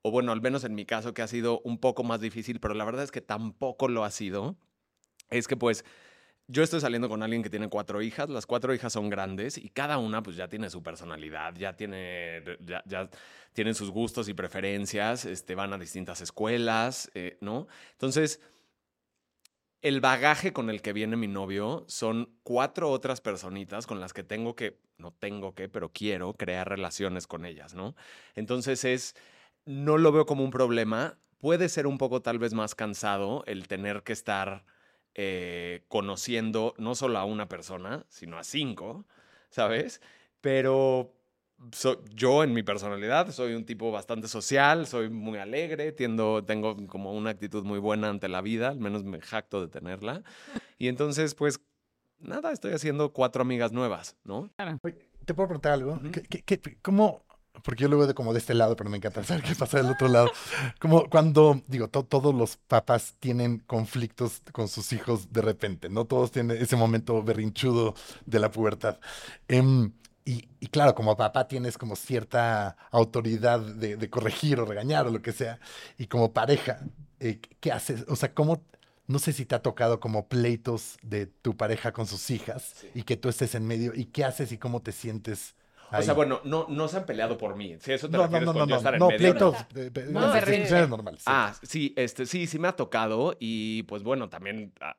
o 0.03 0.11
bueno, 0.11 0.31
al 0.31 0.39
menos 0.39 0.63
en 0.65 0.75
mi 0.75 0.85
caso, 0.85 1.15
que 1.15 1.23
ha 1.23 1.27
sido 1.27 1.61
un 1.63 1.79
poco 1.79 2.03
más 2.03 2.21
difícil, 2.21 2.59
pero 2.59 2.75
la 2.75 2.85
verdad 2.85 3.03
es 3.03 3.09
que 3.11 3.21
tampoco 3.21 3.87
lo 3.87 4.03
ha 4.03 4.11
sido, 4.11 4.55
es 5.31 5.47
que 5.47 5.57
pues 5.57 5.83
yo 6.47 6.63
estoy 6.63 6.79
saliendo 6.79 7.09
con 7.09 7.21
alguien 7.23 7.43
que 7.43 7.49
tiene 7.49 7.67
cuatro 7.67 8.01
hijas, 8.01 8.29
las 8.29 8.45
cuatro 8.45 8.73
hijas 8.73 8.93
son 8.93 9.09
grandes 9.09 9.57
y 9.57 9.69
cada 9.69 9.97
una 9.97 10.23
pues 10.23 10.37
ya 10.37 10.47
tiene 10.47 10.69
su 10.69 10.81
personalidad, 10.81 11.53
ya 11.55 11.75
tiene, 11.75 12.41
ya, 12.61 13.09
tienen 13.53 13.75
sus 13.75 13.91
gustos 13.91 14.29
y 14.29 14.33
preferencias, 14.33 15.25
este, 15.25 15.55
van 15.55 15.73
a 15.73 15.77
distintas 15.77 16.21
escuelas, 16.21 17.11
eh, 17.13 17.37
¿no? 17.41 17.67
Entonces, 17.91 18.39
el 19.81 19.99
bagaje 19.99 20.53
con 20.53 20.69
el 20.69 20.81
que 20.81 20.93
viene 20.93 21.17
mi 21.17 21.27
novio 21.27 21.85
son 21.87 22.33
cuatro 22.43 22.89
otras 22.91 23.19
personitas 23.19 23.85
con 23.85 23.99
las 23.99 24.13
que 24.13 24.23
tengo 24.23 24.55
que, 24.55 24.79
no 24.97 25.11
tengo 25.11 25.53
que, 25.53 25.67
pero 25.67 25.91
quiero 25.91 26.33
crear 26.33 26.69
relaciones 26.69 27.27
con 27.27 27.45
ellas, 27.45 27.75
¿no? 27.75 27.93
Entonces 28.35 28.85
es, 28.85 29.15
no 29.65 29.97
lo 29.97 30.13
veo 30.13 30.25
como 30.25 30.45
un 30.45 30.51
problema, 30.51 31.19
puede 31.39 31.67
ser 31.67 31.87
un 31.87 31.97
poco 31.97 32.21
tal 32.21 32.39
vez 32.39 32.53
más 32.53 32.73
cansado 32.73 33.43
el 33.47 33.67
tener 33.67 34.03
que 34.03 34.13
estar 34.13 34.65
eh, 35.17 35.83
conociendo 35.89 36.73
no 36.77 36.95
solo 36.95 37.17
a 37.19 37.25
una 37.25 37.49
persona, 37.49 38.05
sino 38.07 38.37
a 38.37 38.43
cinco, 38.43 39.05
¿sabes? 39.49 40.01
Pero 40.41 41.13
so- 41.71 42.03
yo 42.13 42.43
en 42.43 42.53
mi 42.53 42.63
personalidad 42.63 43.31
soy 43.31 43.53
un 43.55 43.65
tipo 43.65 43.91
bastante 43.91 44.27
social, 44.27 44.87
soy 44.87 45.09
muy 45.09 45.39
alegre, 45.39 45.91
tiendo, 45.91 46.43
tengo 46.45 46.77
como 46.87 47.13
una 47.13 47.31
actitud 47.31 47.63
muy 47.63 47.79
buena 47.79 48.09
ante 48.09 48.29
la 48.29 48.41
vida, 48.41 48.69
al 48.69 48.79
menos 48.79 49.03
me 49.03 49.19
jacto 49.19 49.59
de 49.61 49.67
tenerla. 49.67 50.23
Y 50.79 50.87
entonces, 50.89 51.33
pues, 51.33 51.59
nada, 52.19 52.51
estoy 52.51 52.71
haciendo 52.73 53.11
cuatro 53.11 53.41
amigas 53.41 53.71
nuevas, 53.71 54.15
¿no? 54.23 54.51
¿Te 55.25 55.33
puedo 55.33 55.47
preguntar 55.49 55.73
algo? 55.73 55.93
Ujú. 55.93 56.11
¿Qué, 56.11 56.21
qué- 56.43 56.59
qué- 56.59 56.77
cómo? 56.81 57.25
Porque 57.63 57.83
yo 57.83 57.89
lo 57.89 57.97
veo 57.97 58.07
de 58.07 58.13
como 58.13 58.33
de 58.33 58.39
este 58.39 58.53
lado, 58.53 58.75
pero 58.75 58.89
me 58.89 58.97
encanta 58.97 59.23
saber 59.23 59.43
qué 59.43 59.55
pasa 59.55 59.77
del 59.77 59.91
otro 59.91 60.07
lado. 60.07 60.31
Como 60.79 61.09
cuando, 61.09 61.61
digo, 61.67 61.87
to- 61.89 62.03
todos 62.05 62.33
los 62.33 62.57
papás 62.57 63.15
tienen 63.19 63.59
conflictos 63.59 64.41
con 64.51 64.67
sus 64.67 64.93
hijos 64.93 65.31
de 65.33 65.41
repente, 65.41 65.89
¿no? 65.89 66.05
Todos 66.05 66.31
tienen 66.31 66.57
ese 66.61 66.75
momento 66.75 67.21
berrinchudo 67.23 67.95
de 68.25 68.39
la 68.39 68.51
pubertad. 68.51 68.99
Em, 69.47 69.91
y, 70.25 70.49
y 70.59 70.67
claro, 70.67 70.93
como 70.95 71.15
papá 71.15 71.47
tienes 71.47 71.77
como 71.77 71.95
cierta 71.95 72.77
autoridad 72.91 73.59
de, 73.59 73.95
de 73.97 74.09
corregir 74.09 74.59
o 74.59 74.65
regañar 74.65 75.07
o 75.07 75.11
lo 75.11 75.21
que 75.21 75.31
sea. 75.31 75.59
Y 75.97 76.07
como 76.07 76.33
pareja, 76.33 76.79
eh, 77.19 77.39
¿qué 77.59 77.71
haces? 77.71 78.05
O 78.07 78.15
sea, 78.15 78.33
¿cómo? 78.33 78.61
No 79.07 79.19
sé 79.19 79.31
si 79.33 79.45
te 79.45 79.55
ha 79.55 79.61
tocado 79.61 79.99
como 80.01 80.27
pleitos 80.27 80.97
de 81.01 81.27
tu 81.27 81.55
pareja 81.55 81.93
con 81.93 82.07
sus 82.07 82.29
hijas 82.29 82.75
y 82.93 83.03
que 83.03 83.15
tú 83.15 83.29
estés 83.29 83.55
en 83.55 83.65
medio. 83.65 83.93
¿Y 83.95 84.05
qué 84.05 84.25
haces 84.25 84.51
y 84.51 84.57
cómo 84.57 84.81
te 84.81 84.91
sientes? 84.91 85.55
O 85.91 86.01
sea, 86.01 86.13
bueno, 86.13 86.41
no, 86.43 86.65
no 86.69 86.87
se 86.87 86.97
han 86.97 87.05
peleado 87.05 87.37
por 87.37 87.55
mí. 87.55 87.77
Si 87.79 87.93
eso 87.93 88.07
te 88.09 88.17
no, 88.17 88.23
no, 88.23 88.23
refieres 88.25 88.45
no, 88.47 88.53
con 88.53 88.59
no, 88.61 88.65
yo 88.67 88.71
no, 88.71 88.77
estar 88.77 88.93
en 88.95 88.99
no, 88.99 89.07
medio. 89.07 89.17
pleitos, 89.19 89.55
de- 89.73 89.89
de- 89.89 90.05
No, 90.11 90.27
de 90.27 90.33
berrinche. 90.33 90.51
discusiones 90.61 90.89
normales. 90.89 91.19
sí. 91.21 91.25
Ah, 91.29 91.53
sí, 91.63 91.93
este, 91.95 92.25
sí, 92.25 92.45
sí 92.47 92.59
me 92.59 92.67
ha 92.67 92.73
tocado 92.73 93.35
y 93.39 93.83
pues 93.83 94.03
bueno, 94.03 94.27
también 94.29 94.73
ah, 94.81 94.95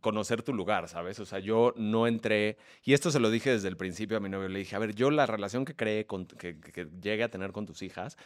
conocer 0.00 0.42
tu 0.42 0.54
lugar, 0.54 0.88
¿sabes? 0.88 1.18
O 1.20 1.26
sea, 1.26 1.38
yo 1.38 1.74
no 1.76 2.06
entré, 2.06 2.56
y 2.82 2.94
esto 2.94 3.10
se 3.10 3.20
lo 3.20 3.30
dije 3.30 3.50
desde 3.50 3.68
el 3.68 3.76
principio 3.76 4.16
a 4.16 4.20
mi 4.20 4.28
novio, 4.30 4.48
le 4.48 4.60
dije, 4.60 4.74
a 4.74 4.78
ver, 4.78 4.94
yo 4.94 5.10
la 5.10 5.26
relación 5.26 5.64
que 5.64 5.76
creé, 5.76 6.06
con, 6.06 6.24
que, 6.26 6.58
que- 6.60 6.72
que 6.72 6.88
llegue 7.02 7.24
a 7.24 7.28
tener 7.30 7.52
con 7.52 7.66
tus 7.66 7.82
hijas, 7.82 8.16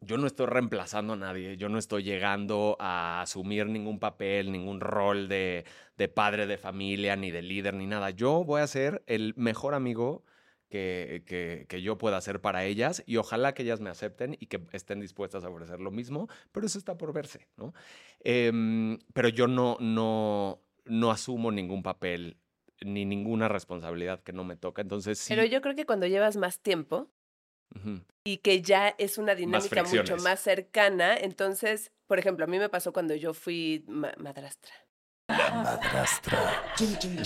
yo 0.00 0.16
no 0.18 0.26
estoy 0.26 0.46
reemplazando 0.46 1.12
a 1.12 1.16
nadie, 1.16 1.56
yo 1.56 1.68
no 1.68 1.78
estoy 1.78 2.02
llegando 2.02 2.76
a 2.80 3.22
asumir 3.22 3.66
ningún 3.66 4.00
papel, 4.00 4.50
ningún 4.50 4.80
rol 4.80 5.28
de, 5.28 5.64
de 5.96 6.08
padre 6.08 6.46
de 6.46 6.58
familia, 6.58 7.14
ni 7.16 7.30
de 7.30 7.42
líder, 7.42 7.74
ni 7.74 7.86
nada. 7.86 8.10
Yo 8.10 8.42
voy 8.44 8.62
a 8.62 8.66
ser 8.66 9.02
el 9.06 9.32
mejor 9.36 9.74
amigo 9.74 10.24
que, 10.72 11.22
que, 11.26 11.66
que, 11.68 11.82
yo 11.82 11.98
pueda 11.98 12.16
hacer 12.16 12.40
para 12.40 12.64
ellas 12.64 13.02
y 13.04 13.18
ojalá 13.18 13.52
que 13.52 13.62
ellas 13.62 13.80
me 13.80 13.90
acepten 13.90 14.38
y 14.40 14.46
que 14.46 14.58
estén 14.72 15.00
dispuestas 15.00 15.44
a 15.44 15.50
ofrecer 15.50 15.80
lo 15.80 15.90
mismo, 15.90 16.28
pero 16.50 16.64
eso 16.64 16.78
está 16.78 16.96
por 16.96 17.12
verse, 17.12 17.46
¿no? 17.58 17.74
Eh, 18.24 18.96
pero 19.12 19.28
yo 19.28 19.48
no, 19.48 19.76
no, 19.80 20.62
no 20.86 21.10
asumo 21.10 21.52
ningún 21.52 21.82
papel 21.82 22.38
ni 22.80 23.04
ninguna 23.04 23.48
responsabilidad 23.48 24.22
que 24.22 24.32
no 24.32 24.44
me 24.44 24.56
toca, 24.56 24.80
entonces 24.80 25.18
sí. 25.18 25.34
Pero 25.34 25.44
yo 25.44 25.60
creo 25.60 25.74
que 25.74 25.84
cuando 25.84 26.06
llevas 26.06 26.38
más 26.38 26.58
tiempo, 26.60 27.10
y 28.24 28.38
que 28.38 28.62
ya 28.62 28.94
es 28.96 29.18
una 29.18 29.34
dinámica 29.34 29.82
mucho 29.82 30.16
más 30.16 30.40
cercana. 30.40 31.16
Entonces, 31.16 31.92
por 32.06 32.18
ejemplo, 32.18 32.44
a 32.44 32.48
mí 32.48 32.58
me 32.58 32.68
pasó 32.70 32.94
cuando 32.94 33.14
yo 33.14 33.34
fui 33.34 33.84
ma- 33.88 34.14
madrastra. 34.16 34.72
Madrastra. 35.32 36.38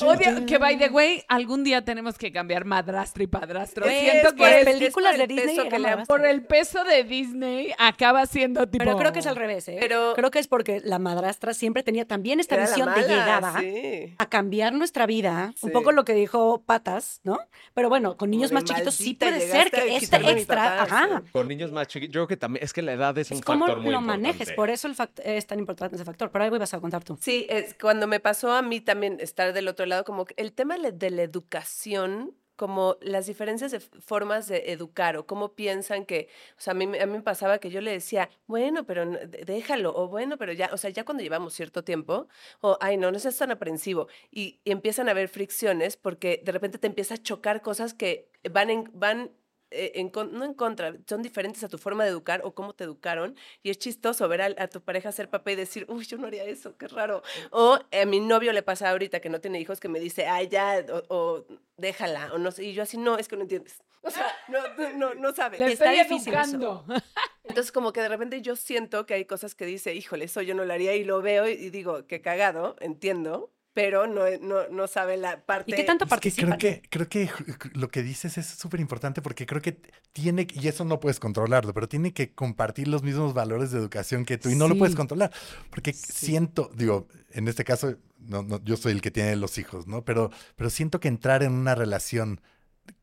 Odio 0.03 0.47
que, 0.47 0.59
by 0.59 0.79
the 0.79 0.89
way, 0.89 1.23
algún 1.29 1.65
día 1.65 1.85
tenemos 1.85 2.19
que 2.19 2.33
cambiar 2.33 2.65
madrastro 2.65 3.23
y 3.23 3.27
padrastro. 3.27 3.87
Es 3.87 4.01
Siento 4.01 4.29
por 4.31 4.37
que 4.49 4.61
el- 4.61 4.69
es- 4.69 4.75
películas 4.75 5.13
por 5.13 5.19
de 5.19 5.23
el 5.25 5.29
Disney 5.29 5.47
peso 5.57 5.61
era 5.63 5.71
que 5.71 5.79
le 5.79 5.87
han 5.89 5.91
madrastra. 5.93 6.17
por 6.17 6.27
el 6.27 6.43
peso 6.45 6.85
de 6.85 7.05
Disney 7.05 7.73
acaba 7.79 8.27
siendo 8.27 8.67
tipo... 8.69 8.85
Pero 8.85 8.97
creo 8.99 9.13
que 9.13 9.21
es 9.21 9.27
al 9.27 9.37
revés, 9.37 9.69
¿eh? 9.69 9.77
Pero- 9.81 10.13
creo 10.15 10.31
que 10.31 10.39
es 10.39 10.49
porque 10.49 10.81
la 10.85 10.99
madrastra 10.99 11.55
siempre 11.55 11.83
tenía 11.83 12.07
también 12.07 12.41
esta 12.41 12.57
visión 12.57 12.89
de 12.95 13.01
mala, 13.03 13.07
llegaba 13.07 13.61
sí. 13.61 14.15
a 14.19 14.29
cambiar 14.29 14.73
nuestra 14.75 15.07
vida, 15.07 15.55
un 15.63 15.71
poco 15.71 15.93
lo 15.93 16.05
que 16.05 16.13
dijo 16.15 16.63
Patas, 16.67 17.21
¿no? 17.25 17.39
Pero 17.75 17.89
bueno, 17.89 18.17
con 18.17 18.31
niños 18.31 18.51
de 18.51 18.55
más 18.55 18.65
chiquitos 18.65 18.95
sí 18.95 19.15
puede 19.15 19.41
ser 19.41 19.71
que 19.71 19.97
este 19.97 20.17
extra, 20.17 20.77
papá, 20.79 20.83
ajá. 20.83 21.23
Con 21.33 21.49
niños 21.49 21.73
más 21.73 21.87
chiquitos, 21.89 22.13
yo 22.15 22.21
creo 22.21 22.29
que 22.29 22.37
también, 22.37 22.65
es 22.65 22.73
que 22.73 22.83
la 22.83 22.93
edad 22.93 23.17
es, 23.19 23.31
es 23.31 23.39
un 23.39 23.43
factor 23.43 23.81
muy 23.81 23.91
lo 23.93 24.01
manejes, 24.01 24.49
importante. 24.51 24.55
por 24.57 24.71
eso 24.71 24.89
el 24.89 24.95
fact- 24.97 25.21
es 25.25 25.47
tan 25.47 25.59
importante 25.59 25.97
ese 25.97 26.05
factor. 26.05 26.31
Pero 26.31 26.45
algo 26.45 26.57
ibas 26.57 26.75
a 26.75 26.81
contar 26.81 27.05
tú. 27.05 27.17
Sí, 27.21 27.47
es 27.49 27.75
cuando 27.81 27.96
me 28.07 28.21
pasó 28.21 28.53
a 28.53 28.63
mí 28.63 28.81
también 28.81 29.19
estar 29.21 29.53
del 29.53 29.69
otro 29.69 29.87
lado, 29.87 30.05
como 30.05 30.27
el 30.37 30.53
tema 30.53 30.77
de 30.77 31.11
la 31.11 31.23
educación, 31.23 32.35
como 32.57 32.97
las 33.01 33.27
diferencias 33.27 33.71
de 33.71 33.81
formas 33.81 34.49
de 34.49 34.73
educar 34.73 35.17
o 35.17 35.27
cómo 35.27 35.55
piensan 35.55 36.07
que, 36.07 36.29
o 36.59 36.61
sea, 36.61 36.73
a 36.73 36.75
mí, 36.75 36.85
a 36.85 37.07
mí 37.07 37.13
me 37.13 37.23
pasaba 37.23 37.59
que 37.59 37.71
yo 37.71 37.81
le 37.81 37.93
decía, 37.93 38.31
bueno, 38.47 38.85
pero 38.87 39.05
déjalo, 39.07 39.95
o 39.95 40.09
bueno, 40.09 40.39
pero 40.39 40.53
ya, 40.53 40.71
o 40.73 40.77
sea, 40.79 40.91
ya 40.91 41.05
cuando 41.05 41.23
llevamos 41.23 41.55
cierto 41.55 41.85
tiempo, 41.85 42.29
o 42.61 42.79
ay, 42.81 42.97
no, 42.97 43.11
no 43.13 43.19
seas 43.19 43.37
tan 43.37 43.51
aprensivo, 43.51 44.09
y, 44.31 44.61
y 44.65 44.71
empiezan 44.73 45.09
a 45.09 45.13
haber 45.13 45.29
fricciones 45.29 45.97
porque 45.97 46.43
de 46.45 46.53
repente 46.53 46.79
te 46.79 46.87
empieza 46.87 47.15
a 47.15 47.23
chocar 47.23 47.63
cosas 47.63 47.95
que 47.95 48.31
van 48.51 48.71
en, 48.71 48.91
van 48.95 49.31
eh, 49.71 49.93
en 49.97 50.13
no 50.33 50.45
en 50.45 50.55
contra, 50.55 50.95
son 51.09 51.23
diferentes 51.23 51.63
a 51.65 51.69
tu 51.69 51.79
forma 51.79 52.05
de 52.05 52.11
educar 52.11 52.41
o 52.45 52.55
cómo 52.55 52.75
te 52.75 52.85
educaron. 52.85 53.37
Y 53.63 53.71
es 53.71 53.79
chistoso 53.79 54.29
ver 54.29 54.43
al- 54.43 54.57
a, 54.59 54.69
tu 54.69 54.81
pareja 54.81 55.13
ser 55.13 55.29
papá 55.29 55.53
y 55.53 55.57
decir, 55.57 55.85
uy, 55.89 56.05
yo 56.07 56.19
no 56.19 56.27
haría 56.27 56.45
eso, 56.45 56.77
qué 56.77 56.89
raro. 56.89 57.23
O 57.51 57.79
a 57.93 58.05
mi 58.07 58.21
novio 58.21 58.53
le 58.53 58.63
pasa 58.63 58.91
ahorita 58.91 59.21
que 59.21 59.29
no 59.29 59.41
tiene 59.41 59.61
hijos 59.61 59.81
que 59.81 59.89
me 59.89 60.01
dice, 60.01 60.27
ay, 60.27 60.49
ya, 60.49 60.85
o, 61.09 61.15
o 61.15 61.47
déjala, 61.77 62.33
o 62.35 62.39
no 62.39 62.51
sé. 62.51 62.65
Y 62.65 62.73
yo 62.75 62.83
así, 62.83 62.97
no, 62.99 63.19
es 63.19 63.29
que 63.29 63.37
no 63.37 63.43
entiendes. 63.43 63.83
O 64.07 64.11
sea, 64.11 64.33
no, 64.47 64.61
no, 64.95 65.15
no 65.15 65.33
sabes. 65.35 65.59
Te 65.59 65.67
Está 65.67 65.93
estoy 65.93 66.05
difícil 66.05 66.33
eso. 66.35 66.43
educando. 66.45 66.85
Entonces, 67.43 67.73
como 67.73 67.93
que 67.93 68.01
de 68.03 68.09
repente 68.09 68.41
yo 68.41 68.55
siento 68.55 69.05
que 69.05 69.15
hay 69.15 69.25
cosas 69.25 69.57
que 69.57 69.67
dice, 69.67 69.95
híjole, 69.97 70.27
eso 70.27 70.43
yo 70.43 70.55
no 70.55 70.65
lo 70.65 70.73
haría, 70.73 70.95
y 70.95 71.03
lo 71.03 71.21
veo 71.23 71.49
y 71.49 71.71
digo, 71.71 72.07
qué 72.07 72.21
cagado, 72.21 72.77
entiendo, 72.79 73.51
pero 73.77 74.07
no, 74.07 74.23
no, 74.41 74.69
no 74.71 74.87
sabe 74.87 75.19
la 75.19 75.45
parte. 75.45 75.71
¿Y 75.71 75.75
qué 75.75 75.85
tanto 75.85 76.07
Es 76.07 76.09
que 76.09 76.33
creo 76.33 76.49
participan? 76.49 76.59
que, 76.59 76.83
creo 76.89 77.09
que 77.11 77.29
lo 77.75 77.91
que 77.91 78.03
dices 78.03 78.39
es 78.39 78.47
súper 78.47 78.81
importante 78.81 79.21
porque 79.21 79.45
creo 79.45 79.61
que 79.61 79.77
tiene, 80.15 80.47
y 80.51 80.69
eso 80.69 80.87
no 80.87 80.99
puedes 80.99 81.21
controlarlo, 81.21 81.75
pero 81.75 81.87
tiene 81.87 82.15
que 82.15 82.33
compartir 82.33 82.89
los 82.89 83.03
mismos 83.03 83.35
valores 83.35 83.73
de 83.73 83.79
educación 83.79 84.25
que 84.25 84.39
tú 84.39 84.49
y 84.49 84.55
no 84.55 84.67
lo 84.67 84.79
puedes 84.79 84.97
controlar. 84.97 85.31
Porque 85.69 85.93
siento, 85.93 86.71
digo, 86.75 87.07
en 87.33 87.49
este 87.49 87.65
caso, 87.65 87.97
no, 88.19 88.43
no, 88.43 88.65
yo 88.65 88.79
soy 88.79 88.93
el 88.93 89.03
que 89.03 89.11
tiene 89.11 89.37
los 89.37 89.59
hijos, 89.59 89.87
¿no? 89.87 90.07
Pero, 90.07 90.31
pero 90.57 90.71
siento 90.71 90.99
que 90.99 91.09
entrar 91.09 91.43
en 91.43 91.53
una 91.53 91.75
relación 91.75 92.41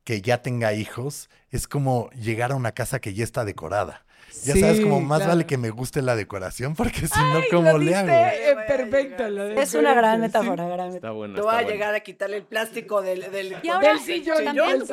que 0.03 0.21
ya 0.21 0.41
tenga 0.41 0.73
hijos 0.73 1.29
es 1.49 1.67
como 1.67 2.09
llegar 2.11 2.51
a 2.51 2.55
una 2.55 2.71
casa 2.73 2.99
que 2.99 3.13
ya 3.13 3.23
está 3.23 3.45
decorada. 3.45 4.05
Ya 4.45 4.55
sabes, 4.55 4.81
como 4.81 4.99
más 4.99 5.19
claro. 5.19 5.33
vale 5.33 5.45
que 5.45 5.57
me 5.57 5.69
guste 5.69 6.01
la 6.01 6.15
decoración 6.15 6.75
porque 6.75 7.07
si 7.07 7.19
no, 7.19 7.41
¿cómo 7.51 7.77
le 7.77 7.95
hago? 7.95 8.09
eh, 8.09 8.53
Voy 8.55 8.63
perfecto. 8.67 9.29
lo. 9.29 9.45
Es 9.47 9.73
una 9.75 9.93
gran 9.93 10.21
describiste, 10.21 10.39
sí. 10.39 10.49
metáfora, 10.49 10.63
gran 10.75 10.87
Está 10.87 10.93
metáfora. 10.95 11.11
bueno. 11.13 11.33
No 11.35 11.39
está 11.39 11.45
va 11.45 11.51
a 11.51 11.61
bueno. 11.61 11.69
llegar 11.69 11.93
a 11.95 11.99
quitarle 11.99 12.37
el 12.37 12.43
plástico 12.43 13.01
del, 13.03 13.31
del, 13.31 13.55
Y 13.61 13.69
ahora- 13.69 13.89
Del 13.89 13.99
sillón, 13.99 14.43
También, 14.43 14.83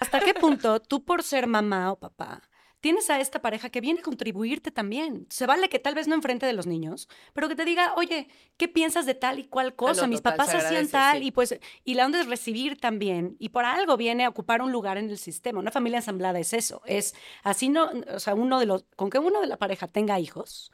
¿Hasta 0.00 0.20
qué 0.20 0.34
punto 0.34 0.80
tú 0.80 1.02
por 1.04 1.22
ser 1.22 1.46
mamá 1.46 1.92
o 1.92 1.96
papá 1.98 2.42
tienes 2.86 3.10
a 3.10 3.18
esta 3.20 3.42
pareja 3.42 3.68
que 3.68 3.80
viene 3.80 3.98
a 3.98 4.02
contribuirte 4.04 4.70
también? 4.70 5.26
Se 5.28 5.44
vale 5.46 5.68
que 5.68 5.80
tal 5.80 5.94
vez 5.96 6.06
no 6.06 6.14
enfrente 6.14 6.46
de 6.46 6.52
los 6.52 6.66
niños, 6.68 7.08
pero 7.32 7.48
que 7.48 7.56
te 7.56 7.64
diga, 7.64 7.94
oye, 7.96 8.28
¿qué 8.56 8.68
piensas 8.68 9.06
de 9.06 9.14
tal 9.14 9.40
y 9.40 9.44
cual 9.44 9.74
cosa? 9.74 10.02
no, 10.02 10.06
Mis 10.06 10.20
total, 10.22 10.34
papás 10.36 10.50
se 10.52 10.56
hacían 10.58 10.86
agradece, 10.86 10.92
tal 10.92 11.18
sí. 11.18 11.26
y 11.26 11.30
pues, 11.32 11.58
y 11.82 11.94
la 11.94 12.06
onda 12.06 12.20
es 12.20 12.26
recibir 12.28 12.78
también. 12.78 13.34
Y 13.40 13.48
por 13.48 13.64
algo 13.64 13.96
viene 13.96 14.24
a 14.24 14.28
ocupar 14.28 14.62
un 14.62 14.70
lugar 14.70 14.98
en 14.98 15.10
el 15.10 15.18
sistema. 15.18 15.58
Una 15.58 15.72
familia 15.72 15.98
ensamblada 15.98 16.38
es 16.38 16.52
eso, 16.52 16.80
es 16.86 17.14
así 17.42 17.68
no, 17.68 17.90
o 18.14 18.20
sea, 18.20 18.34
uno 18.36 18.60
de 18.60 18.66
los, 18.66 18.84
con 18.94 19.10
que 19.10 19.18
uno 19.18 19.40
de 19.40 19.48
la 19.48 19.56
pareja 19.58 19.88
tenga 19.88 20.20
hijos, 20.20 20.70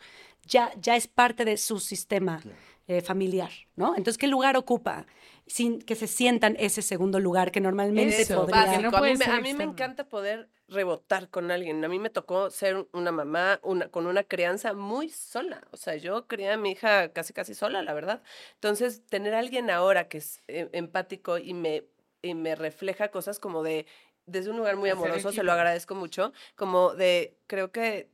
ya, 0.47 0.71
ya 0.79 0.97
es 0.97 1.07
parte 1.09 1.45
de 1.47 1.57
su 1.57 1.81
sistema 1.81 2.43
eh, 2.89 3.01
familiar, 3.01 3.51
¿no? 3.77 3.97
Entonces, 3.97 4.19
¿qué 4.19 4.27
lugar 4.27 4.57
ocupa? 4.57 5.07
Sin 5.47 5.81
que 5.81 5.95
se 5.95 6.07
sientan 6.07 6.57
ese 6.59 6.83
segundo 6.83 7.21
lugar 7.21 7.53
que 7.53 7.61
normalmente 7.61 8.23
Eso, 8.23 8.35
podría... 8.35 8.67
básico. 8.67 8.91
no 8.91 8.99
a 8.99 9.01
mí, 9.03 9.17
me, 9.17 9.25
ser 9.25 9.31
a 9.31 9.41
mí 9.41 9.55
me 9.55 9.65
externo. 9.65 9.73
encanta 9.73 10.09
poder 10.09 10.51
rebotar 10.73 11.29
con 11.29 11.51
alguien. 11.51 11.85
A 11.85 11.89
mí 11.89 11.99
me 11.99 12.11
tocó 12.11 12.51
ser 12.51 12.87
una 12.93 13.13
mamá 13.13 13.61
una, 13.63 13.89
con 13.89 14.07
una 14.07 14.25
crianza 14.25 14.73
muy 14.73 15.09
sola. 15.09 15.63
O 15.71 15.77
sea, 15.77 15.97
yo 15.97 16.27
crié 16.27 16.51
a 16.51 16.57
mi 16.57 16.73
hija 16.73 17.13
casi, 17.13 17.33
casi 17.33 17.55
sola, 17.55 17.83
la 17.83 17.95
verdad. 17.95 18.23
Entonces, 18.55 19.05
tener 19.07 19.35
a 19.35 19.39
alguien 19.39 19.71
ahora 19.71 20.09
que 20.09 20.19
es 20.19 20.43
eh, 20.49 20.69
empático 20.73 21.39
y 21.39 21.55
me, 21.55 21.85
y 22.23 22.35
me 22.35 22.55
refleja 22.55 23.11
cosas 23.11 23.39
como 23.39 23.63
de, 23.63 23.87
desde 24.27 24.51
un 24.51 24.57
lugar 24.57 24.77
muy 24.77 24.91
amoroso, 24.91 25.33
se 25.33 25.43
lo 25.43 25.53
agradezco 25.53 25.95
mucho, 25.95 26.33
como 26.57 26.95
de, 26.95 27.37
creo 27.47 27.73
que 27.73 28.11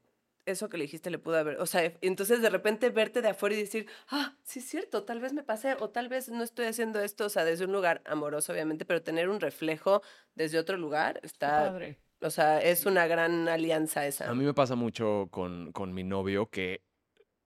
eso 0.47 0.69
que 0.69 0.79
le 0.79 0.85
dijiste 0.85 1.11
le 1.11 1.19
pudo 1.19 1.37
haber, 1.37 1.61
o 1.61 1.67
sea, 1.67 1.93
entonces 2.01 2.41
de 2.41 2.49
repente 2.49 2.89
verte 2.91 3.21
de 3.21 3.29
afuera 3.29 3.55
y 3.55 3.59
decir, 3.59 3.87
ah, 4.09 4.35
sí 4.43 4.61
es 4.61 4.65
cierto, 4.65 5.05
tal 5.05 5.21
vez 5.21 5.33
me 5.33 5.43
pasé 5.43 5.77
o 5.79 5.91
tal 5.91 6.09
vez 6.09 6.31
no 6.31 6.43
estoy 6.43 6.67
haciendo 6.67 7.01
esto, 7.01 7.27
o 7.27 7.29
sea, 7.29 7.45
desde 7.45 7.67
un 7.67 7.73
lugar 7.73 8.01
amoroso, 8.07 8.53
obviamente, 8.53 8.85
pero 8.87 9.03
tener 9.03 9.29
un 9.29 9.41
reflejo 9.41 10.03
desde 10.35 10.59
otro 10.59 10.79
lugar 10.79 11.21
está, 11.23 11.71
Padre. 11.71 11.99
O 12.21 12.31
sea, 12.31 12.61
es 12.61 12.87
una 12.87 13.07
gran 13.07 13.49
alianza 13.49 14.07
esa. 14.07 14.29
A 14.29 14.35
mí 14.35 14.45
me 14.45 14.55
pasa 14.55 14.75
mucho 14.75 15.29
con, 15.31 15.73
con 15.73 15.93
mi 15.95 16.05
novio 16.05 16.51
que 16.51 16.83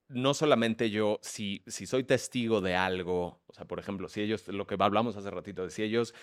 no 0.09 0.35
solamente 0.35 0.91
yo, 0.91 1.19
si, 1.23 1.63
si 1.67 1.87
soy 1.87 2.05
testigo 2.05 2.61
de 2.61 2.77
algo, 2.77 3.41
o 3.47 3.53
sea, 3.55 3.65
por 3.67 3.79
ejemplo, 3.79 4.09
si 4.09 4.21
ellos, 4.21 4.47
lo 4.49 4.67
que 4.67 4.77
hablamos 4.79 5.17
hace 5.17 5.31
ratito, 5.31 5.65
de 5.65 5.71
si 5.71 5.83
ellos 5.83 6.15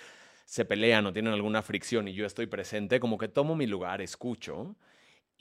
se 0.46 0.66
pelean 0.66 1.06
o 1.06 1.14
tienen 1.14 1.34
alguna 1.34 1.62
fricción 1.62 2.08
y 2.08 2.14
yo 2.14 2.26
estoy 2.26 2.48
presente, 2.48 3.00
como 3.00 3.18
que 3.18 3.28
tomo 3.28 3.56
mi 3.56 3.68
lugar, 3.68 4.02
escucho 4.02 4.76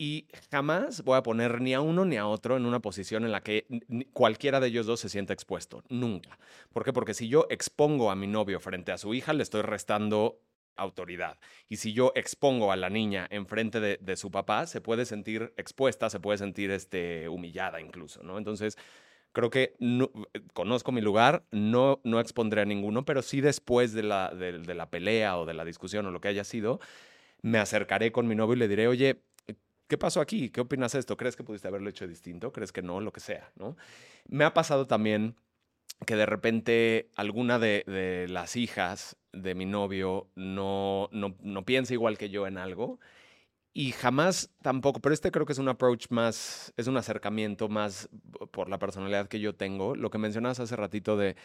y 0.01 0.29
jamás 0.53 1.03
voy 1.03 1.17
a 1.17 1.23
poner 1.25 1.61
ni 1.61 1.75
a 1.75 1.81
uno 1.81 2.05
ni 2.05 2.17
a 2.17 2.27
otro 2.27 2.57
en 2.57 2.65
una 2.65 2.81
posición 2.81 3.25
en 3.25 3.33
la 3.33 3.43
que 3.43 3.67
cualquiera 4.13 4.61
de 4.61 4.69
ellos 4.69 4.87
dos 4.87 5.01
se 5.01 5.09
sienta 5.09 5.33
expuesto. 5.33 5.83
Nunca. 5.89 6.39
¿Por 6.73 6.85
qué? 6.85 6.93
Porque 6.93 7.15
si 7.15 7.29
yo 7.29 7.47
expongo 7.51 8.13
a 8.13 8.17
mi 8.17 8.29
novio 8.29 8.61
frente 8.61 8.93
a 8.93 8.99
su 8.99 9.13
hija, 9.13 9.33
le 9.33 9.43
estoy 9.43 9.63
restando 9.63 10.41
autoridad. 10.79 11.39
Y 11.69 11.77
si 11.77 11.93
yo 11.93 12.13
expongo 12.15 12.73
a 12.73 12.77
la 12.77 12.89
niña 12.89 13.27
enfrente 13.31 13.81
de, 13.81 14.17
su 14.17 14.31
papá, 14.31 14.67
se 14.67 14.81
puede 14.81 15.05
sentir 15.05 15.53
expuesta, 15.57 16.09
se 16.09 16.21
puede 16.21 16.39
sentir 16.39 16.71
este, 16.71 17.29
humillada 17.29 17.81
incluso, 17.81 18.23
¿no? 18.23 18.39
Entonces, 18.39 18.79
creo 19.33 19.51
que 19.51 19.75
eh, 19.79 20.41
conozco 20.55 20.93
mi 20.93 21.01
lugar, 21.01 21.45
no, 21.51 22.01
no 22.05 22.21
expondré 22.21 22.63
a 22.63 22.65
ninguno, 22.65 23.05
pero 23.05 23.23
sí 23.23 23.41
después 23.41 23.93
de 23.93 24.03
la, 24.03 24.31
de, 24.31 24.75
la 24.75 24.91
pelea 24.91 25.39
o 25.39 25.47
de 25.47 25.55
la 25.55 25.65
discusión 25.65 26.07
o 26.07 26.11
lo 26.11 26.21
que 26.21 26.29
haya 26.29 26.45
sido, 26.45 26.81
me 27.43 27.59
acercaré 27.59 28.13
con 28.13 28.27
mi 28.27 28.35
novio 28.35 28.55
y 28.55 28.59
le 28.59 28.69
diré, 28.69 28.89
oye, 28.89 29.21
¿qué 29.87 29.99
pasó 29.99 30.21
aquí? 30.21 30.51
¿Qué 30.51 30.61
opinas 30.61 30.93
de 30.93 31.01
esto? 31.01 31.17
¿Crees 31.17 31.37
que 31.37 31.45
pudiste 31.45 31.69
haberlo 31.69 31.91
hecho 31.91 32.07
distinto? 32.07 32.53
¿Crees 32.53 32.73
que 32.73 32.83
no? 32.83 33.01
Lo 33.01 33.13
que 33.13 33.21
sea, 33.21 33.53
¿no? 33.57 33.77
Me 34.29 34.45
ha 34.45 34.55
pasado 34.55 34.87
también 34.87 35.37
que 36.07 36.17
de 36.17 36.27
repente 36.27 37.11
alguna 37.17 37.59
de 37.59 38.27
las 38.29 38.57
hijas 38.57 39.17
de 39.33 39.55
mi 39.55 39.67
novio 39.67 40.31
no, 40.35 41.09
no, 41.13 41.37
no 41.43 41.65
piensa 41.65 41.93
igual 41.93 42.19
que 42.19 42.31
yo 42.31 42.47
en 42.47 42.59
algo 42.59 42.99
y 43.73 43.93
jamás 43.93 44.51
tampoco, 44.61 45.01
pero 45.01 45.15
este 45.15 45.31
creo 45.31 45.47
que 45.47 45.53
es 45.53 45.59
un 45.61 45.69
approach 45.69 46.07
más, 46.11 46.73
es 46.77 46.89
un 46.89 46.97
acercamiento 46.97 47.69
más 47.69 48.09
por 48.51 48.69
la 48.69 48.81
personalidad 48.81 49.29
que 49.29 49.39
yo 49.39 49.55
tengo. 49.55 49.95
Lo 49.95 50.11
que 50.11 50.19
mencionabas 50.19 50.59
hace 50.59 50.75
ratito 50.75 51.17
de, 51.17 51.37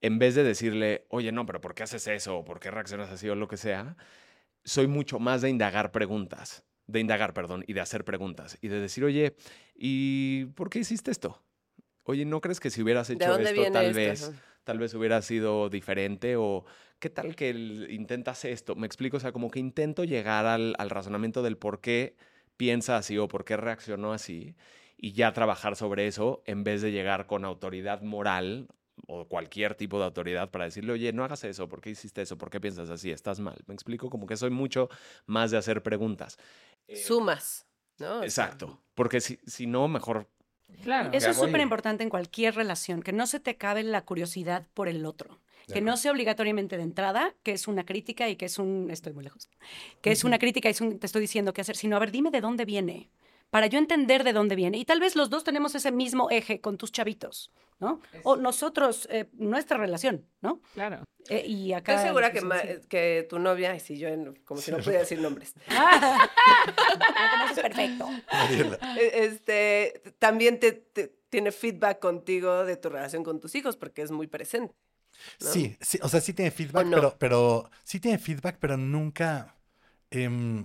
en 0.00 0.18
vez 0.18 0.34
de 0.34 0.44
decirle, 0.44 1.04
oye, 1.10 1.32
no, 1.32 1.44
pero 1.46 1.60
¿por 1.60 1.74
qué 1.74 1.82
haces 1.82 2.06
eso? 2.06 2.38
¿O 2.38 2.44
¿Por 2.44 2.60
qué 2.60 2.70
reaccionas 2.70 3.10
así 3.10 3.28
o 3.28 3.34
lo 3.34 3.48
que 3.48 3.58
sea? 3.58 3.96
Soy 4.64 4.86
mucho 4.86 5.18
más 5.18 5.42
de 5.42 5.50
indagar 5.50 5.92
preguntas, 5.92 6.64
de 6.86 7.00
indagar, 7.00 7.34
perdón, 7.34 7.64
y 7.66 7.74
de 7.74 7.80
hacer 7.82 8.04
preguntas 8.04 8.56
y 8.62 8.68
de 8.68 8.80
decir, 8.80 9.04
oye, 9.04 9.36
¿y 9.74 10.46
por 10.54 10.70
qué 10.70 10.78
hiciste 10.78 11.10
esto? 11.10 11.42
Oye, 12.04 12.24
¿no 12.24 12.40
crees 12.40 12.60
que 12.60 12.70
si 12.70 12.80
hubieras 12.82 13.08
¿De 13.08 13.14
hecho 13.14 13.36
esto 13.38 13.62
tal 13.72 13.86
esto? 13.98 14.30
vez. 14.30 14.32
Tal 14.68 14.78
vez 14.78 14.92
hubiera 14.92 15.22
sido 15.22 15.70
diferente? 15.70 16.36
O 16.36 16.66
¿qué 16.98 17.08
tal 17.08 17.34
que 17.34 17.48
intentas 17.88 18.44
esto? 18.44 18.74
Me 18.74 18.86
explico, 18.86 19.16
o 19.16 19.20
sea, 19.20 19.32
como 19.32 19.50
que 19.50 19.60
intento 19.60 20.04
llegar 20.04 20.44
al, 20.44 20.74
al 20.76 20.90
razonamiento 20.90 21.42
del 21.42 21.56
por 21.56 21.80
qué 21.80 22.16
piensa 22.58 22.98
así 22.98 23.16
o 23.16 23.28
por 23.28 23.46
qué 23.46 23.56
reaccionó 23.56 24.12
así 24.12 24.56
y 24.98 25.12
ya 25.12 25.32
trabajar 25.32 25.74
sobre 25.74 26.06
eso 26.06 26.42
en 26.44 26.64
vez 26.64 26.82
de 26.82 26.92
llegar 26.92 27.26
con 27.26 27.46
autoridad 27.46 28.02
moral 28.02 28.68
o 29.06 29.26
cualquier 29.26 29.74
tipo 29.74 29.98
de 29.98 30.04
autoridad 30.04 30.50
para 30.50 30.66
decirle, 30.66 30.92
oye, 30.92 31.14
no 31.14 31.24
hagas 31.24 31.44
eso, 31.44 31.66
¿por 31.66 31.80
qué 31.80 31.88
hiciste 31.88 32.20
eso? 32.20 32.36
¿Por 32.36 32.50
qué 32.50 32.60
piensas 32.60 32.90
así? 32.90 33.10
Estás 33.10 33.40
mal. 33.40 33.56
Me 33.68 33.72
explico, 33.72 34.10
como 34.10 34.26
que 34.26 34.36
soy 34.36 34.50
mucho 34.50 34.90
más 35.24 35.50
de 35.50 35.56
hacer 35.56 35.82
preguntas. 35.82 36.36
Eh, 36.86 36.96
Sumas, 36.96 37.66
¿no? 37.98 38.22
Exacto, 38.22 38.82
porque 38.94 39.22
si, 39.22 39.38
si 39.46 39.66
no, 39.66 39.88
mejor... 39.88 40.28
Claro. 40.82 41.10
Eso 41.12 41.30
es 41.30 41.36
súper 41.36 41.60
importante 41.60 42.02
en 42.02 42.10
cualquier 42.10 42.54
relación, 42.54 43.02
que 43.02 43.12
no 43.12 43.26
se 43.26 43.40
te 43.40 43.50
acabe 43.50 43.82
la 43.82 44.02
curiosidad 44.02 44.66
por 44.74 44.88
el 44.88 45.04
otro. 45.06 45.38
Que 45.72 45.82
no 45.82 45.98
sea 45.98 46.12
obligatoriamente 46.12 46.78
de 46.78 46.82
entrada, 46.82 47.34
que 47.42 47.52
es 47.52 47.68
una 47.68 47.84
crítica 47.84 48.26
y 48.30 48.36
que 48.36 48.46
es 48.46 48.58
un... 48.58 48.88
Estoy 48.90 49.12
muy 49.12 49.24
lejos. 49.24 49.50
Que 50.00 50.12
es 50.12 50.24
una 50.24 50.38
crítica 50.38 50.70
y 50.70 50.72
es 50.72 50.80
un, 50.80 50.98
te 50.98 51.04
estoy 51.04 51.20
diciendo 51.20 51.52
qué 51.52 51.60
hacer, 51.60 51.76
sino 51.76 51.94
a 51.96 51.98
ver, 51.98 52.10
dime 52.10 52.30
de 52.30 52.40
dónde 52.40 52.64
viene, 52.64 53.10
para 53.50 53.66
yo 53.66 53.78
entender 53.78 54.24
de 54.24 54.32
dónde 54.32 54.56
viene. 54.56 54.78
Y 54.78 54.84
tal 54.84 55.00
vez 55.00 55.16
los 55.16 55.30
dos 55.30 55.44
tenemos 55.44 55.74
ese 55.74 55.90
mismo 55.92 56.30
eje 56.30 56.60
con 56.60 56.76
tus 56.76 56.92
chavitos, 56.92 57.50
¿no? 57.80 58.00
O 58.24 58.36
nosotros, 58.36 59.08
eh, 59.10 59.28
nuestra 59.32 59.78
relación, 59.78 60.26
¿no? 60.40 60.60
Claro. 60.74 61.04
Eh, 61.30 61.44
y 61.46 61.72
acá... 61.72 61.94
Estoy 61.94 62.06
segura 62.08 62.32
que, 62.32 62.40
ma- 62.40 62.60
sí. 62.60 62.68
que 62.88 63.26
tu 63.28 63.38
novia, 63.38 63.74
y 63.74 63.80
si 63.80 63.98
yo, 63.98 64.08
en- 64.08 64.34
como 64.44 64.60
si 64.60 64.70
no 64.70 64.78
pudiera 64.78 65.00
decir 65.00 65.20
nombres, 65.20 65.54
Ah, 65.68 67.52
perfecto. 67.54 68.08
E- 68.96 69.24
este, 69.24 70.02
también 70.18 70.58
te, 70.60 70.72
te- 70.72 71.14
tiene 71.28 71.52
feedback 71.52 71.98
contigo 71.98 72.64
de 72.64 72.76
tu 72.76 72.88
relación 72.88 73.24
con 73.24 73.40
tus 73.40 73.54
hijos, 73.54 73.76
porque 73.76 74.02
es 74.02 74.10
muy 74.10 74.26
presente. 74.26 74.74
¿no? 75.40 75.46
Sí, 75.50 75.76
sí, 75.80 75.98
o 76.02 76.08
sea, 76.08 76.20
sí 76.20 76.32
tiene 76.32 76.50
feedback, 76.50 76.86
no? 76.86 76.96
pero, 76.96 77.16
pero 77.18 77.70
sí 77.84 77.98
tiene 78.00 78.18
feedback, 78.18 78.56
pero 78.60 78.76
nunca 78.76 79.56
em, 80.10 80.64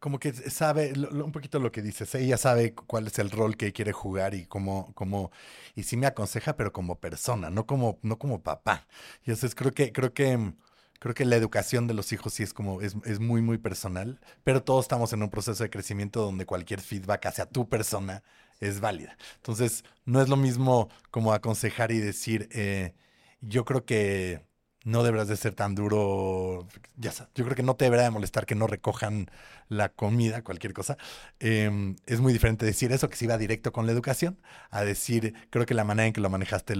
como 0.00 0.18
que 0.18 0.32
sabe 0.32 0.92
un 1.10 1.32
poquito 1.32 1.58
lo 1.58 1.72
que 1.72 1.82
dices. 1.82 2.14
Ella 2.14 2.36
sabe 2.38 2.74
cu- 2.74 2.84
cuál 2.86 3.06
es 3.06 3.18
el 3.18 3.30
rol 3.30 3.56
que 3.56 3.72
quiere 3.72 3.92
jugar 3.92 4.34
y 4.34 4.46
cómo, 4.46 4.92
cómo, 4.94 5.30
y 5.74 5.82
sí 5.84 5.96
me 5.96 6.06
aconseja, 6.06 6.56
pero 6.56 6.72
como 6.72 7.00
persona, 7.00 7.50
no 7.50 7.66
como, 7.66 7.98
no 8.02 8.18
como 8.18 8.42
papá. 8.42 8.86
Entonces 9.20 9.54
creo 9.54 9.72
que, 9.72 9.92
creo 9.92 10.12
que, 10.14 10.52
creo 10.98 11.14
que 11.14 11.24
la 11.24 11.36
educación 11.36 11.86
de 11.86 11.94
los 11.94 12.12
hijos 12.12 12.34
sí 12.34 12.42
es 12.42 12.52
como, 12.54 12.80
es, 12.82 12.96
es 13.04 13.20
muy, 13.20 13.42
muy 13.42 13.58
personal, 13.58 14.20
pero 14.44 14.62
todos 14.62 14.84
estamos 14.84 15.12
en 15.12 15.22
un 15.22 15.30
proceso 15.30 15.62
de 15.62 15.70
crecimiento 15.70 16.22
donde 16.22 16.46
cualquier 16.46 16.80
feedback 16.80 17.26
hacia 17.26 17.46
tu 17.46 17.68
persona 17.68 18.22
es 18.60 18.80
válida. 18.80 19.16
Entonces, 19.36 19.84
no 20.06 20.20
es 20.22 20.28
lo 20.28 20.36
mismo 20.36 20.88
como 21.10 21.32
aconsejar 21.32 21.92
y 21.92 21.98
decir, 21.98 22.48
eh, 22.52 22.94
yo 23.40 23.64
creo 23.64 23.84
que 23.84 24.42
no 24.86 25.02
deberás 25.02 25.26
de 25.26 25.36
ser 25.36 25.52
tan 25.52 25.74
duro, 25.74 26.64
ya 26.96 27.10
sabes, 27.10 27.32
yo 27.34 27.44
creo 27.44 27.56
que 27.56 27.64
no 27.64 27.74
te 27.74 27.86
deberá 27.86 28.04
de 28.04 28.10
molestar 28.10 28.46
que 28.46 28.54
no 28.54 28.68
recojan 28.68 29.28
la 29.68 29.88
comida, 29.88 30.42
cualquier 30.44 30.72
cosa. 30.72 30.96
Em, 31.40 31.96
es 32.06 32.20
muy 32.20 32.32
diferente 32.32 32.64
decir 32.64 32.92
eso, 32.92 33.10
que 33.10 33.16
se 33.16 33.24
iba 33.24 33.36
directo 33.36 33.72
con 33.72 33.86
la 33.86 33.92
educación, 33.92 34.40
a 34.70 34.84
decir, 34.84 35.34
creo 35.50 35.66
que 35.66 35.74
la 35.74 35.82
manera 35.82 36.06
en 36.06 36.12
que 36.12 36.20
lo 36.20 36.30
manejaste 36.30 36.76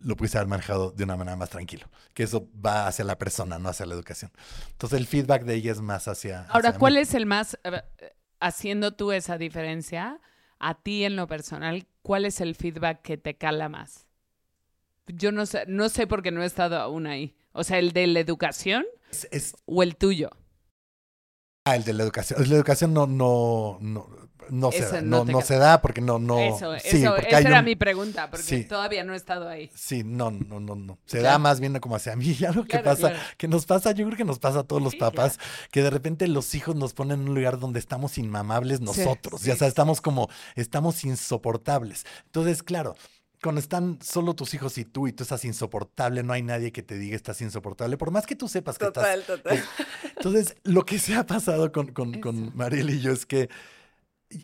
lo 0.00 0.16
pudiste 0.16 0.36
haber 0.36 0.48
manejado 0.48 0.90
de 0.90 1.04
una 1.04 1.16
manera 1.16 1.36
más 1.36 1.48
tranquilo, 1.48 1.86
que 2.12 2.24
eso 2.24 2.50
va 2.54 2.88
hacia 2.88 3.04
la 3.04 3.18
persona, 3.18 3.60
no 3.60 3.68
hacia 3.68 3.86
la 3.86 3.94
educación. 3.94 4.32
Entonces 4.72 4.98
el 4.98 5.06
feedback 5.06 5.44
de 5.44 5.54
ella 5.54 5.70
es 5.70 5.80
más 5.80 6.08
hacia... 6.08 6.46
Ahora, 6.48 6.70
hacia 6.70 6.78
¿cuál 6.80 6.94
mí. 6.94 7.00
es 7.00 7.14
el 7.14 7.24
más, 7.24 7.56
haciendo 8.40 8.96
tú 8.96 9.12
esa 9.12 9.38
diferencia, 9.38 10.20
a 10.58 10.74
ti 10.74 11.04
en 11.04 11.14
lo 11.14 11.28
personal, 11.28 11.86
cuál 12.02 12.24
es 12.24 12.40
el 12.40 12.56
feedback 12.56 13.00
que 13.02 13.16
te 13.16 13.36
cala 13.36 13.68
más? 13.68 14.08
Yo 15.06 15.30
no 15.30 15.46
sé, 15.46 15.64
no 15.68 15.88
sé 15.88 16.08
porque 16.08 16.32
no 16.32 16.42
he 16.42 16.46
estado 16.46 16.78
aún 16.78 17.06
ahí. 17.06 17.36
O 17.54 17.64
sea, 17.64 17.78
el 17.78 17.92
de 17.92 18.06
la 18.08 18.20
educación 18.20 18.84
Es- 19.10 19.28
es- 19.30 19.54
o 19.64 19.82
el 19.82 19.96
tuyo. 19.96 20.30
ah, 21.64 21.76
el 21.76 21.84
de 21.84 21.92
la 21.94 22.02
educación. 22.02 22.46
La 22.48 22.54
educación 22.56 22.92
no, 22.92 23.06
no, 23.06 23.78
no, 23.80 24.06
no 24.50 24.70
se 24.72 24.80
da, 24.82 25.00
no 25.00 25.24
no, 25.24 25.40
se 25.40 25.56
da 25.56 25.80
porque 25.80 26.02
no, 26.02 26.18
no... 26.18 26.38
eso, 26.38 26.78
sí, 26.78 26.98
eso, 27.02 27.16
esa 27.16 27.38
era 27.38 27.60
un- 27.60 27.64
mi 27.64 27.76
pregunta, 27.76 28.28
porque 28.28 28.44
sí. 28.44 28.64
todavía 28.64 29.02
no 29.04 29.14
he 29.14 29.16
estado 29.16 29.48
ahí. 29.48 29.70
Sí, 29.74 30.02
no, 30.04 30.30
no, 30.30 30.60
no, 30.60 30.74
no. 30.74 30.98
Se 31.06 31.20
Claro. 31.20 31.32
da 31.32 31.38
más 31.38 31.60
bien 31.60 31.78
como 31.78 31.96
hacia 31.96 32.14
mí. 32.16 32.26
Y 32.38 32.44
algo 32.44 32.64
que 32.64 32.80
pasa, 32.80 33.10
claro. 33.10 33.18
que 33.38 33.48
nos 33.48 33.64
pasa, 33.64 33.92
yo 33.92 34.04
creo 34.04 34.18
que 34.18 34.24
nos 34.26 34.38
pasa 34.38 34.58
a 34.60 34.64
todos 34.64 34.82
los 34.82 34.96
papás, 34.96 35.38
que 35.70 35.82
de 35.82 35.88
repente 35.90 36.28
los 36.28 36.54
hijos 36.54 36.76
nos 36.76 36.92
ponen 36.92 37.22
en 37.22 37.28
un 37.30 37.34
lugar 37.36 37.58
donde 37.58 37.78
estamos 37.78 38.18
inmamables 38.18 38.80
nosotros. 38.82 39.40
sí, 39.40 39.46
ya 39.46 39.54
sabes, 39.56 39.70
sí. 39.70 39.74
estamos 39.74 40.00
como, 40.02 40.28
estamos 40.56 41.02
insoportables. 41.04 42.04
Entonces, 42.26 42.62
claro. 42.62 42.96
Cuando 43.44 43.60
están 43.60 43.98
solo 44.00 44.32
tus 44.32 44.54
hijos 44.54 44.78
y 44.78 44.86
tú 44.86 45.06
y 45.06 45.12
tú 45.12 45.22
estás 45.22 45.44
insoportable, 45.44 46.22
no 46.22 46.32
hay 46.32 46.40
nadie 46.40 46.72
que 46.72 46.82
te 46.82 46.96
diga 46.96 47.14
estás 47.14 47.42
insoportable, 47.42 47.98
por 47.98 48.10
más 48.10 48.24
que 48.24 48.34
tú 48.34 48.48
sepas 48.48 48.78
que 48.78 48.86
estás 48.86 49.04
Total, 49.04 49.22
total. 49.22 49.62
entonces, 50.16 50.56
lo 50.62 50.86
que 50.86 50.98
se 50.98 51.14
ha 51.14 51.26
pasado 51.26 51.70
con, 51.70 51.88
con, 51.88 52.22
con 52.22 52.56
Mariel 52.56 52.88
y 52.88 53.00
yo 53.02 53.12
es 53.12 53.26
que 53.26 53.50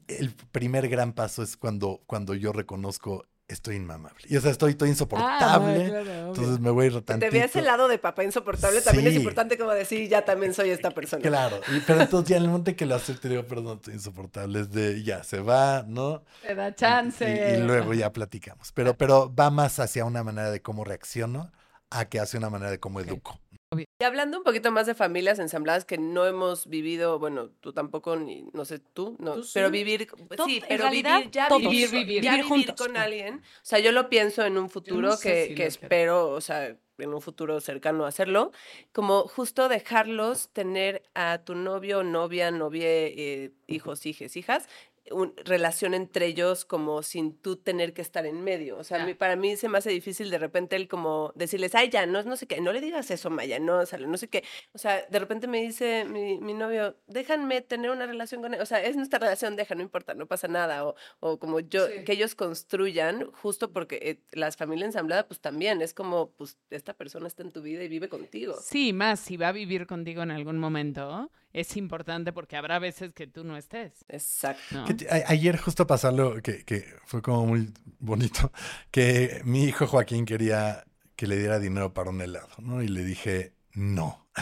el 0.07 0.35
primer 0.53 0.87
gran 0.91 1.15
paso 1.15 1.43
es 1.43 1.57
cuando, 1.57 2.03
cuando 2.07 2.35
yo 2.35 2.53
reconozco 2.53 3.25
estoy 3.53 3.77
inmamable. 3.77 4.25
Y 4.29 4.37
o 4.37 4.41
sea, 4.41 4.51
estoy, 4.51 4.73
estoy 4.73 4.89
insoportable. 4.91 5.85
Ah, 5.85 5.89
claro, 5.89 6.29
entonces 6.29 6.61
me 6.61 6.71
voy 6.71 6.85
a 6.85 6.87
ir 6.89 6.93
tantito. 7.03 7.19
te 7.19 7.31
veas 7.31 7.55
el 7.57 7.65
lado 7.65 7.89
de 7.89 7.99
papá 7.99 8.25
insoportable, 8.25 8.81
también 8.81 9.09
es 9.09 9.15
importante 9.15 9.59
como 9.59 9.71
decir, 9.73 10.09
ya 10.09 10.25
también 10.25 10.55
soy 10.55 10.71
esta 10.71 10.91
persona. 10.91 11.23
Claro, 11.23 11.61
y- 11.75 11.81
pero 11.81 12.01
entonces 12.03 12.29
ya 12.31 12.37
en 12.37 12.43
el 12.45 12.49
momento 12.49 12.75
que 12.77 12.87
lo 12.87 12.95
acepto 12.95 13.29
digo, 13.29 13.45
perdón, 13.45 13.77
estoy 13.79 13.95
insoportable, 13.95 14.61
es 14.61 14.71
de 14.71 15.03
ya 15.03 15.23
se 15.25 15.41
va, 15.41 15.85
¿no? 15.87 16.23
Te 16.47 16.55
da 16.55 16.69
Y, 16.69 16.75
chance. 16.75 17.55
y 17.55 17.63
luego 17.63 17.95
ya 17.95 18.13
platicamos. 18.13 18.73
Pero, 18.73 18.97
pero 18.97 19.35
va 19.35 19.51
más 19.51 19.79
hacia 19.79 20.05
una 20.05 20.23
manera 20.25 20.51
de 20.51 20.63
cómo 20.63 20.85
reacciono 20.85 21.51
a 21.91 22.05
que 22.05 22.21
hacia 22.21 22.39
una 22.39 22.51
manera 22.51 22.71
de 22.71 22.79
cómo 22.79 23.01
educo. 23.01 23.41
Y 23.77 24.05
hablando 24.05 24.39
un 24.39 24.43
poquito 24.43 24.73
más 24.73 24.87
de 24.87 24.97
familias 24.97 25.39
ensambladas 25.39 25.85
que 25.85 25.97
no 25.97 26.27
hemos 26.27 26.67
vivido, 26.67 27.21
bueno, 27.21 27.51
tú 27.61 27.73
tampoco, 27.73 28.17
ni 28.17 28.43
no 28.53 28.65
sé 28.65 28.81
tú, 28.81 29.17
no, 29.21 29.35
Tú 29.35 29.43
sí. 29.45 29.53
pero 29.55 29.71
vivir, 29.71 30.09
To- 30.37 30.45
sí, 30.45 30.57
en 30.57 30.65
pero 30.69 30.83
realidad, 30.85 31.19
vivir, 31.19 31.31
ya 31.31 31.47
todos. 31.49 31.63
vivir, 31.63 31.91
Vivir, 31.93 32.23
ya 32.25 32.43
juntos. 32.43 32.75
con 32.85 32.97
alguien. 32.97 33.37
O 33.37 33.41
sea, 33.63 33.79
yo 33.79 33.93
lo 33.93 34.09
pienso 34.09 34.45
en 34.45 34.59
un 34.59 34.71
futuro 34.71 35.11
no 35.11 35.17
sé 35.17 35.53
que, 35.55 35.57
si 35.57 35.63
espero, 35.63 36.31
o 36.31 36.41
sea, 36.41 36.77
en 36.99 37.15
un 37.15 37.21
futuro 37.23 37.61
cercano 37.61 38.07
hacerlo, 38.07 38.51
como 38.93 39.23
justo 39.29 39.69
dejarlos 39.69 40.49
tener 40.49 41.05
a 41.15 41.39
tu 41.45 41.55
novio, 41.55 42.03
novia, 42.03 42.51
novie, 42.51 43.15
eh, 43.17 43.53
hijos, 43.69 44.05
hijes, 44.05 44.37
hijas, 44.37 44.69
un, 45.11 45.35
relación 45.45 45.95
entre 45.95 46.27
ellos 46.27 46.65
como 46.65 47.03
sin 47.03 47.37
tú 47.37 47.57
tener 47.57 47.93
que 47.95 48.03
estar 48.03 48.27
en 48.27 48.43
medio. 48.45 48.77
O 48.79 48.85
sea, 48.85 49.05
mi- 49.05 49.15
para 49.15 49.35
mí 49.37 49.57
se 49.57 49.69
me 49.69 49.79
hace 49.79 49.91
difícil 49.91 50.31
de 50.31 50.39
repente 50.39 50.77
el 50.77 50.89
como 50.89 51.33
decirles, 51.35 51.75
ay, 51.75 51.89
ya, 51.91 52.07
no, 52.07 52.23
no 52.23 52.37
sé 52.37 52.47
qué, 52.47 52.61
no 52.61 52.73
le 52.73 52.81
digas 52.81 53.11
eso, 53.11 53.31
Maya, 53.31 53.59
no, 53.59 53.79
o 53.79 53.87
sea, 53.87 53.99
no 53.99 54.17
sé 54.17 54.29
qué. 54.29 54.45
O 54.73 54.79
sea, 54.79 55.05
de 55.11 55.19
repente 55.19 55.47
me 55.49 55.61
dice 55.63 56.05
mi, 56.05 56.39
mi 56.39 56.55
novio, 56.55 56.97
déjanme 57.07 57.61
tener 57.61 57.91
una 57.91 58.07
relación 58.07 58.43
con 58.43 58.55
él. 58.55 58.61
O 58.61 58.67
sea, 58.67 58.83
es 58.83 58.95
nuestra 58.97 59.19
relación, 59.19 59.57
deja, 59.57 59.75
no 59.75 59.83
importa, 59.83 60.15
no 60.15 60.27
pasa 60.27 60.49
nada. 60.49 60.87
O, 60.87 60.95
o 61.21 61.39
como 61.39 61.61
yo, 61.61 61.87
Sí. 61.89 62.05
que 62.05 62.13
ellos 62.13 62.35
construyan, 62.35 63.31
justo 63.33 63.73
porque 63.73 63.99
eh, 64.03 64.21
las 64.33 64.57
familias 64.57 64.87
ensambladas, 64.89 65.25
pues 65.25 65.41
también 65.41 65.83
es 65.83 65.95
como, 65.95 66.31
pues 66.33 66.57
esta 66.71 66.95
persona 66.95 67.27
está 67.27 67.43
en 67.43 67.51
tu 67.53 67.63
vida 67.63 67.83
y 67.83 67.89
vive 67.89 68.09
contigo. 68.09 68.55
Sí, 68.63 68.93
más 68.93 69.19
si 69.21 69.37
va 69.37 69.49
a 69.49 69.53
vivir 69.53 69.87
contigo 69.87 70.23
en 70.23 70.31
algún 70.31 70.59
momento, 70.59 71.31
es 71.53 71.77
importante 71.77 72.33
porque 72.33 72.57
habrá 72.57 72.79
veces 72.79 73.13
que 73.13 73.27
tú 73.27 73.45
no 73.45 73.57
estés. 73.57 74.05
Exacto. 74.09 74.85
ayer 75.27 75.57
justo 75.59 75.87
pasó 75.87 76.09
algo 76.09 76.41
que, 76.43 76.65
que 76.65 76.87
fue 77.05 77.23
como 77.23 77.47
muy 77.47 77.73
bonito, 77.99 78.53
que 78.91 79.41
mi 79.45 79.65
hijo 79.65 79.87
Joaquín 79.87 80.25
quería 80.25 80.85
que 81.17 81.27
le 81.27 81.37
diera 81.37 81.59
dinero 81.59 81.93
para 81.93 82.11
un 82.11 82.21
helado, 82.23 82.49
¿no? 82.59 82.83
Y 82.83 82.89
le 82.89 83.05
dije, 83.05 83.53
no. 83.75 84.27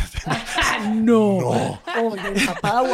no. 0.95 1.41
no. 1.41 1.83
Oye, 2.05 2.29
el 2.29 2.47
papá, 2.47 2.85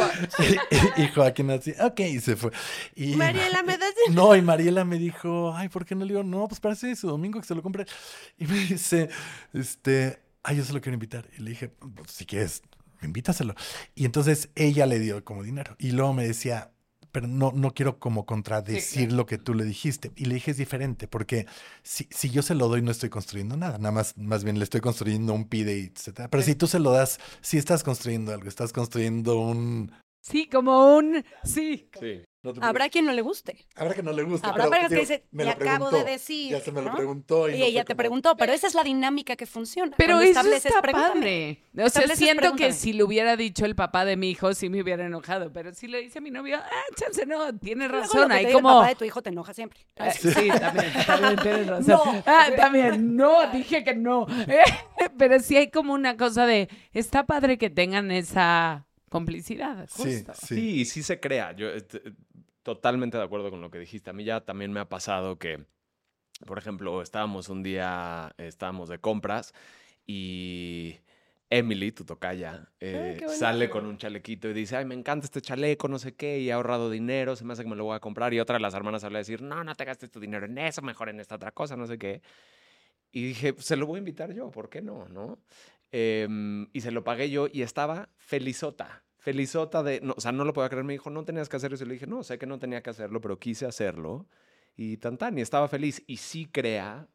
y, 0.97 1.03
y 1.03 1.07
Joaquín 1.09 1.51
así, 1.51 1.73
ok, 1.79 1.99
y 1.99 2.19
se 2.19 2.35
fue. 2.35 2.51
Y, 2.95 3.15
Mariela, 3.15 3.63
¿me 3.63 3.77
das 3.77 3.93
No, 4.09 4.35
y 4.35 4.41
Mariela 4.41 4.85
me 4.85 4.97
dijo, 4.97 5.53
ay, 5.55 5.69
¿por 5.69 5.85
qué 5.85 5.93
no 5.93 6.03
le 6.05 6.13
digo? 6.13 6.23
No, 6.23 6.47
pues 6.47 6.59
parece 6.59 6.95
su 6.95 7.07
domingo 7.07 7.39
que 7.39 7.45
se 7.47 7.53
lo 7.53 7.61
compre. 7.61 7.85
Y 8.37 8.47
me 8.47 8.57
dice, 8.57 9.09
este, 9.53 10.19
ay, 10.41 10.57
yo 10.57 10.63
se 10.63 10.73
lo 10.73 10.81
quiero 10.81 10.95
invitar. 10.95 11.27
Y 11.37 11.41
le 11.41 11.51
dije, 11.51 11.69
"Pues, 11.69 12.11
si 12.11 12.25
quieres, 12.25 12.63
invítaselo. 13.01 13.55
Y 13.95 14.05
entonces 14.05 14.49
ella 14.55 14.85
le 14.85 14.99
dio 14.99 15.23
como 15.23 15.43
dinero. 15.43 15.75
Y 15.79 15.91
luego 15.91 16.13
me 16.13 16.27
decía, 16.27 16.71
pero 17.15 17.27
no, 17.27 17.53
no 17.53 17.73
quiero 17.73 17.97
como 17.97 18.25
contradecir 18.25 19.13
lo 19.13 19.25
que 19.25 19.37
tú 19.37 19.53
le 19.53 19.63
dijiste. 19.63 20.11
Y 20.17 20.25
le 20.25 20.35
dije, 20.35 20.51
es 20.51 20.57
diferente, 20.57 21.07
porque 21.07 21.47
si, 21.81 22.09
si 22.11 22.29
yo 22.29 22.41
se 22.41 22.55
lo 22.55 22.67
doy, 22.67 22.81
no 22.81 22.91
estoy 22.91 23.09
construyendo 23.09 23.55
nada. 23.55 23.77
Nada 23.77 23.93
más, 23.93 24.17
más 24.17 24.43
bien 24.43 24.59
le 24.59 24.65
estoy 24.65 24.81
construyendo 24.81 25.33
un 25.33 25.47
pide, 25.47 25.79
etcétera. 25.79 26.29
Pero 26.29 26.43
si 26.43 26.55
tú 26.55 26.67
se 26.67 26.79
lo 26.79 26.91
das, 26.91 27.19
sí 27.39 27.57
estás 27.57 27.83
construyendo 27.83 28.33
algo, 28.33 28.49
estás 28.49 28.73
construyendo 28.73 29.39
un... 29.39 29.93
Sí, 30.21 30.49
como 30.49 30.97
un... 30.97 31.23
Sí. 31.45 31.89
Sí. 31.97 32.23
No 32.45 32.53
te 32.53 32.65
Habrá 32.65 32.89
quien 32.89 33.05
no 33.05 33.11
le 33.11 33.21
guste. 33.21 33.65
Habrá 33.75 33.93
que 33.93 34.03
no 34.03 34.13
le 34.13 34.23
guste. 34.23 34.47
Habrá 34.47 34.63
pero, 34.69 34.71
personas 34.71 34.91
que 34.91 34.99
dicen, 34.99 35.23
me 35.31 35.43
"Te 35.43 35.49
lo 35.49 35.51
acabo 35.71 35.91
de 35.91 36.03
decir", 36.03 36.51
Ya 36.51 36.59
se 36.61 36.71
me 36.71 36.81
lo 36.81 36.89
¿no? 36.91 36.95
preguntó. 36.95 37.49
Y, 37.49 37.55
Y 37.55 37.59
no 37.59 37.65
ella 37.65 37.83
te 37.83 37.87
como- 37.93 37.97
preguntó, 37.97 38.37
pero 38.37 38.53
esa 38.53 38.67
es 38.67 38.75
la 38.75 38.83
dinámica 38.83 39.35
que 39.35 39.45
funciona. 39.45 39.93
Pero 39.97 40.19
eso 40.21 40.41
está 40.51 40.81
padre. 40.81 41.63
O 41.77 41.89
sea, 41.89 42.07
siento 42.15 42.55
que 42.55 42.71
si 42.71 42.93
lo 42.93 43.05
hubiera 43.05 43.35
dicho 43.35 43.65
el 43.65 43.75
papá 43.75 44.05
de 44.05 44.15
mi 44.15 44.29
hijo, 44.29 44.53
sí 44.53 44.69
me 44.69 44.81
hubiera 44.81 45.05
enojado. 45.05 45.51
Pero 45.51 45.73
si 45.73 45.87
le 45.87 46.01
dice 46.01 46.19
a 46.19 46.21
mi 46.21 46.31
novio, 46.31 46.57
ah, 46.57 46.69
chance 46.95 47.25
no, 47.25 47.53
tiene 47.57 47.87
razón. 47.87 48.31
Hay 48.31 48.45
diga 48.45 48.49
el 48.49 48.53
como... 48.55 48.69
papá 48.69 48.87
de 48.89 48.95
tu 48.95 49.05
hijo 49.05 49.21
te 49.21 49.29
enoja 49.29 49.53
siempre. 49.53 49.79
Eh, 49.97 50.11
sí, 50.11 50.29
también, 50.59 50.93
también 51.05 51.35
tienes 51.41 51.67
razón. 51.67 51.85
No. 51.87 52.23
Ah, 52.25 52.47
también, 52.55 53.15
no, 53.15 53.51
dije 53.51 53.83
que 53.83 53.95
no. 53.95 54.25
Pero 55.17 55.39
sí 55.39 55.57
hay 55.57 55.69
como 55.71 55.93
una 55.93 56.15
cosa 56.17 56.45
de, 56.45 56.69
está 56.93 57.25
padre 57.25 57.57
que 57.57 57.69
tengan 57.69 58.11
esa 58.11 58.85
complicidad. 59.09 59.87
Sí, 59.89 60.03
Justo. 60.15 60.33
sí. 60.35 60.55
Sí, 60.55 60.85
sí 60.85 61.03
se 61.03 61.19
crea. 61.19 61.53
Yo 61.53 61.69
este, 61.69 62.01
totalmente 62.65 63.15
de 63.15 63.23
acuerdo 63.23 63.51
con 63.51 63.61
lo 63.61 63.69
que 63.69 63.77
dijiste. 63.77 64.09
A 64.09 64.13
mí 64.13 64.23
ya 64.23 64.41
también 64.41 64.73
me 64.73 64.79
ha 64.79 64.89
pasado 64.89 65.37
que, 65.37 65.63
por 66.47 66.57
ejemplo, 66.57 67.03
estábamos 67.03 67.47
un 67.47 67.61
día, 67.61 68.33
estábamos 68.39 68.89
de 68.89 68.97
compras 68.97 69.53
y 70.07 70.95
Emily, 71.51 71.91
tu 71.91 72.05
tocaya, 72.05 72.71
eh, 72.79 73.17
qué 73.19 73.29
sale 73.29 73.69
con 73.69 73.85
un 73.85 73.99
chalequito 73.99 74.49
y 74.49 74.53
dice, 74.53 74.77
ay, 74.77 74.85
me 74.85 74.95
encanta 74.95 75.25
este 75.25 75.41
chaleco, 75.41 75.87
no 75.87 75.99
sé 75.99 76.15
qué, 76.15 76.39
y 76.39 76.49
he 76.49 76.53
ahorrado 76.53 76.89
dinero, 76.89 77.35
se 77.35 77.45
me 77.45 77.53
hace 77.53 77.61
que 77.61 77.69
me 77.69 77.75
lo 77.75 77.83
voy 77.85 77.95
a 77.95 77.99
comprar. 77.99 78.33
Y 78.33 78.39
otra 78.39 78.55
de 78.55 78.61
las 78.61 78.73
hermanas 78.73 79.03
sale 79.03 79.17
a 79.17 79.19
decir, 79.19 79.43
no, 79.43 79.63
no 79.63 79.75
te 79.75 79.85
gastes 79.85 80.09
tu 80.09 80.19
dinero 80.19 80.47
en 80.47 80.57
eso, 80.57 80.81
mejor 80.81 81.09
en 81.09 81.19
esta 81.19 81.35
otra 81.35 81.51
cosa, 81.51 81.77
no 81.77 81.85
sé 81.85 81.99
qué. 81.99 82.23
Y 83.11 83.27
dije, 83.27 83.53
"Pues, 83.53 83.67
se 83.67 83.75
lo 83.75 83.85
voy 83.85 83.97
a 83.97 83.99
invitar 83.99 84.33
yo, 84.33 84.49
¿por 84.49 84.69
qué 84.71 84.81
no? 84.81 85.07
¿no? 85.07 85.37
Em, 85.91 86.67
y 86.73 86.81
se 86.81 86.89
lo 86.89 87.03
pagué 87.03 87.29
yo 87.29 87.47
y 87.49 87.61
estaba 87.61 88.09
felizota. 88.17 89.04
Felizota 89.25 89.81
de, 89.83 90.01
no, 90.01 90.13
o 90.15 90.21
sea, 90.21 90.31
no 90.31 90.45
lo 90.45 90.53
podía 90.53 90.69
creer. 90.69 90.85
Me 90.85 90.93
dijo, 90.93 91.09
no 91.09 91.25
tenías 91.25 91.49
que 91.49 91.57
hacer 91.57 91.73
eso. 91.73 91.83
Y 91.83 91.87
le 91.87 91.93
dije, 91.95 92.07
no, 92.07 92.23
sé 92.23 92.37
que 92.37 92.45
no 92.45 92.59
tenía 92.59 92.81
que 92.83 92.91
hacerlo, 92.91 93.19
pero 93.21 93.39
quise 93.39 93.65
hacerlo. 93.65 94.27
Y 94.77 94.97
tan 94.97 95.17
tan, 95.17 95.37
y 95.37 95.41
estaba 95.41 95.67
feliz. 95.67 96.03
Y 96.05 96.17
sí 96.17 96.45
crea, 96.45 97.07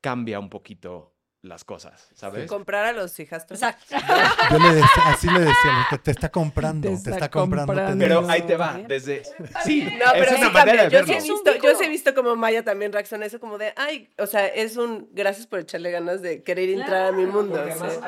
cambia 0.00 0.40
un 0.40 0.48
poquito 0.48 1.14
las 1.42 1.62
cosas, 1.64 2.10
¿sabes? 2.14 2.48
Comprar 2.48 2.84
a 2.86 2.92
los 2.92 3.18
hijastros. 3.20 3.62
Exacto. 3.62 3.94
Yo 4.50 4.58
le 4.58 4.74
decía, 4.74 5.02
así 5.06 5.26
le 5.30 5.40
decía, 5.40 5.86
te, 5.90 5.98
te 5.98 6.10
está 6.10 6.30
comprando, 6.30 6.88
Te 6.88 6.94
te, 6.94 6.98
está 6.98 7.10
está 7.12 7.30
comprando. 7.30 7.72
comprando. 7.74 7.98
Pero 8.04 8.28
ahí 8.28 8.42
te 8.42 8.56
va, 8.56 8.78
desde... 8.88 9.22
Sí, 9.64 9.84
No, 9.84 10.12
es 10.14 10.26
pero 10.26 10.36
una 10.36 10.46
sí 10.48 10.52
manera 10.52 10.82
cambia. 10.82 10.84
de 10.84 10.90
Yo 10.90 10.98
sí, 10.98 11.12
verlo. 11.12 11.12
he 11.12 11.32
visto, 11.32 11.54
yo 11.68 11.74
sí 11.78 11.84
he 11.84 11.88
visto 11.88 12.14
como 12.14 12.34
Maya 12.34 12.64
también 12.64 12.92
reacciona 12.92 13.24
a 13.24 13.26
eso 13.28 13.38
como 13.38 13.56
de, 13.58 13.72
ay, 13.76 14.08
o 14.18 14.26
sea, 14.26 14.46
es 14.48 14.76
un 14.78 15.10
gracias 15.12 15.46
por 15.46 15.60
echarle 15.60 15.90
ganas 15.92 16.22
de 16.22 16.42
querer 16.42 16.70
entrar 16.70 17.06
a 17.06 17.12
mi 17.12 17.26
mundo. 17.26 17.60
Además, 17.60 18.00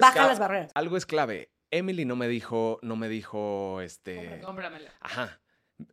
Baja 0.00 0.26
las 0.26 0.38
barreras. 0.38 0.72
Algo 0.74 0.96
es 0.96 1.04
clave. 1.06 1.51
Emily 1.72 2.04
no 2.04 2.14
me 2.14 2.28
dijo, 2.28 2.78
no 2.82 2.94
me 2.94 3.08
dijo, 3.08 3.80
este... 3.80 4.40
Cómpramela. 4.44 4.92
Ajá. 5.00 5.40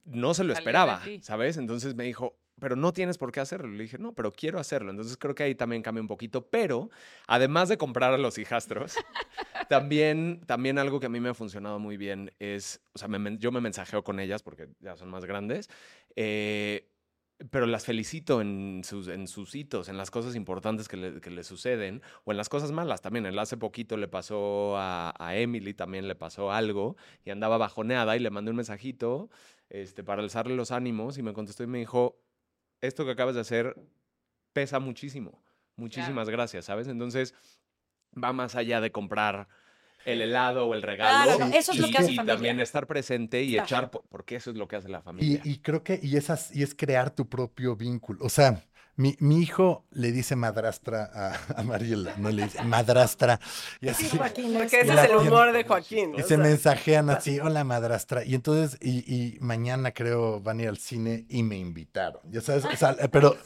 No 0.05 0.33
se 0.35 0.43
lo 0.43 0.53
esperaba. 0.53 1.01
¿sabes? 1.21 1.57
Entonces 1.57 1.95
me 1.95 2.03
dijo, 2.03 2.37
pero 2.59 2.75
no 2.75 2.93
tienes 2.93 3.17
por 3.17 3.31
qué 3.31 3.39
hacerlo. 3.39 3.69
Le 3.69 3.83
dije, 3.83 3.97
no, 3.97 4.13
pero 4.13 4.31
quiero 4.31 4.59
hacerlo. 4.59 4.91
Entonces 4.91 5.17
creo 5.17 5.33
que 5.33 5.43
ahí 5.43 5.55
también 5.55 5.81
cambia 5.81 6.01
un 6.01 6.07
poquito. 6.07 6.45
Pero 6.47 6.89
además 7.27 7.69
de 7.69 7.77
comprar 7.77 8.13
a 8.13 8.17
los 8.17 8.37
hijastros, 8.37 8.95
también, 9.69 10.41
también 10.45 10.77
algo 10.77 10.99
que 10.99 11.07
a 11.07 11.09
mí 11.09 11.19
me 11.19 11.29
ha 11.29 11.33
funcionado 11.33 11.79
muy 11.79 11.97
bien 11.97 12.31
es, 12.39 12.81
o 12.93 12.99
sea, 12.99 13.07
me 13.07 13.37
yo 13.37 13.51
me 13.51 13.61
mensajeo 13.61 14.03
con 14.03 14.19
ellas 14.19 14.43
porque 14.43 14.67
ya 14.81 14.95
son 14.97 15.09
más 15.09 15.25
grandes. 15.25 15.69
eh, 16.15 16.89
pero 17.51 17.65
las 17.65 17.85
felicito 17.85 18.41
en 18.41 18.81
sus, 18.83 19.07
en 19.07 19.27
sus 19.27 19.55
hitos, 19.55 19.87
en 19.87 19.97
las 19.97 20.11
cosas 20.11 20.35
importantes 20.35 20.87
que 20.87 20.97
le, 20.97 21.21
que 21.21 21.29
le 21.29 21.43
suceden, 21.43 22.01
o 22.25 22.31
en 22.31 22.37
las 22.37 22.49
cosas 22.49 22.71
malas 22.71 23.01
también. 23.01 23.25
El 23.25 23.39
hace 23.39 23.55
poquito 23.55 23.95
le 23.95 24.07
pasó 24.07 24.77
a, 24.77 25.13
a 25.17 25.35
Emily, 25.37 25.73
también 25.73 26.07
le 26.07 26.15
pasó 26.15 26.51
algo, 26.51 26.97
y 27.23 27.29
andaba 27.29 27.57
bajoneada 27.57 28.17
y 28.17 28.19
le 28.19 28.29
mandé 28.29 28.51
un 28.51 28.57
mensajito 28.57 29.29
este, 29.69 30.03
para 30.03 30.21
alzarle 30.21 30.55
los 30.55 30.71
ánimos, 30.71 31.17
y 31.17 31.23
me 31.23 31.33
contestó 31.33 31.63
y 31.63 31.67
me 31.67 31.79
dijo, 31.79 32.19
esto 32.81 33.05
que 33.05 33.11
acabas 33.11 33.35
de 33.35 33.41
hacer 33.41 33.75
pesa 34.51 34.79
muchísimo. 34.79 35.41
Muchísimas 35.77 36.29
gracias, 36.29 36.65
¿sabes? 36.65 36.87
Entonces, 36.89 37.33
va 38.21 38.33
más 38.33 38.55
allá 38.55 38.81
de 38.81 38.91
comprar 38.91 39.47
el 40.05 40.21
helado 40.21 40.65
o 40.67 40.73
el 40.73 40.81
regalo. 40.81 41.35
Claro, 41.37 41.53
eso 41.53 41.71
es 41.73 41.79
lo 41.79 41.87
y- 41.87 41.91
que 41.91 41.97
hace 41.97 42.11
y 42.11 42.15
familia. 42.15 42.35
también 42.35 42.59
estar 42.59 42.87
presente 42.87 43.43
y 43.43 43.53
Claro. 43.53 43.65
echar, 43.65 43.91
po- 43.91 44.03
porque 44.09 44.35
eso 44.37 44.49
es 44.51 44.55
lo 44.57 44.67
que 44.67 44.75
hace 44.77 44.89
la 44.89 45.01
familia. 45.01 45.41
y 45.43 45.57
creo 45.59 45.83
que, 45.83 45.99
y, 46.01 46.15
esas, 46.17 46.55
y 46.55 46.63
es 46.63 46.73
crear 46.75 47.09
tu 47.11 47.27
propio 47.27 47.75
vínculo. 47.75 48.23
O 48.25 48.29
sea, 48.29 48.63
mi, 48.95 49.15
mi 49.19 49.39
hijo 49.41 49.85
le 49.91 50.11
dice 50.11 50.35
madrastra 50.35 51.09
a, 51.13 51.59
a 51.59 51.63
Mariela, 51.63 52.15
no 52.17 52.29
le 52.31 52.43
dice 52.43 52.61
madrastra. 52.63 53.39
Y 53.79 53.87
así, 53.87 54.09
Joaquín, 54.09 54.51
Porque 54.53 54.81
es- 54.81 54.89
ese 54.89 54.93
es 55.05 55.09
el 55.09 55.15
humor 55.15 55.53
de 55.53 55.63
Joaquín. 55.63 56.13
y 56.17 56.21
se 56.21 56.27
sea. 56.29 56.37
mensajean 56.37 57.09
así, 57.09 57.39
hola 57.39 57.63
madrastra. 57.63 58.25
Y 58.25 58.35
entonces, 58.35 58.77
y, 58.81 58.99
y 59.13 59.37
mañana 59.39 59.91
creo 59.93 60.41
van 60.41 60.59
a 60.59 60.63
ir 60.63 60.69
al 60.69 60.77
cine 60.79 61.25
y 61.29 61.43
me 61.43 61.57
invitaron. 61.57 62.21
Ya 62.29 62.41
sabes, 62.41 62.65
o 62.65 62.75
sea, 62.75 62.95
pero, 63.11 63.37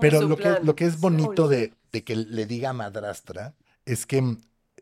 pero 0.00 0.22
lo 0.22 0.36
que, 0.36 0.58
lo 0.62 0.76
que 0.76 0.84
es 0.84 1.00
bonito 1.00 1.48
de, 1.48 1.72
de 1.90 2.04
que 2.04 2.14
le 2.14 2.46
diga 2.46 2.72
madrastra 2.72 3.54
es 3.86 4.06
que, 4.06 4.36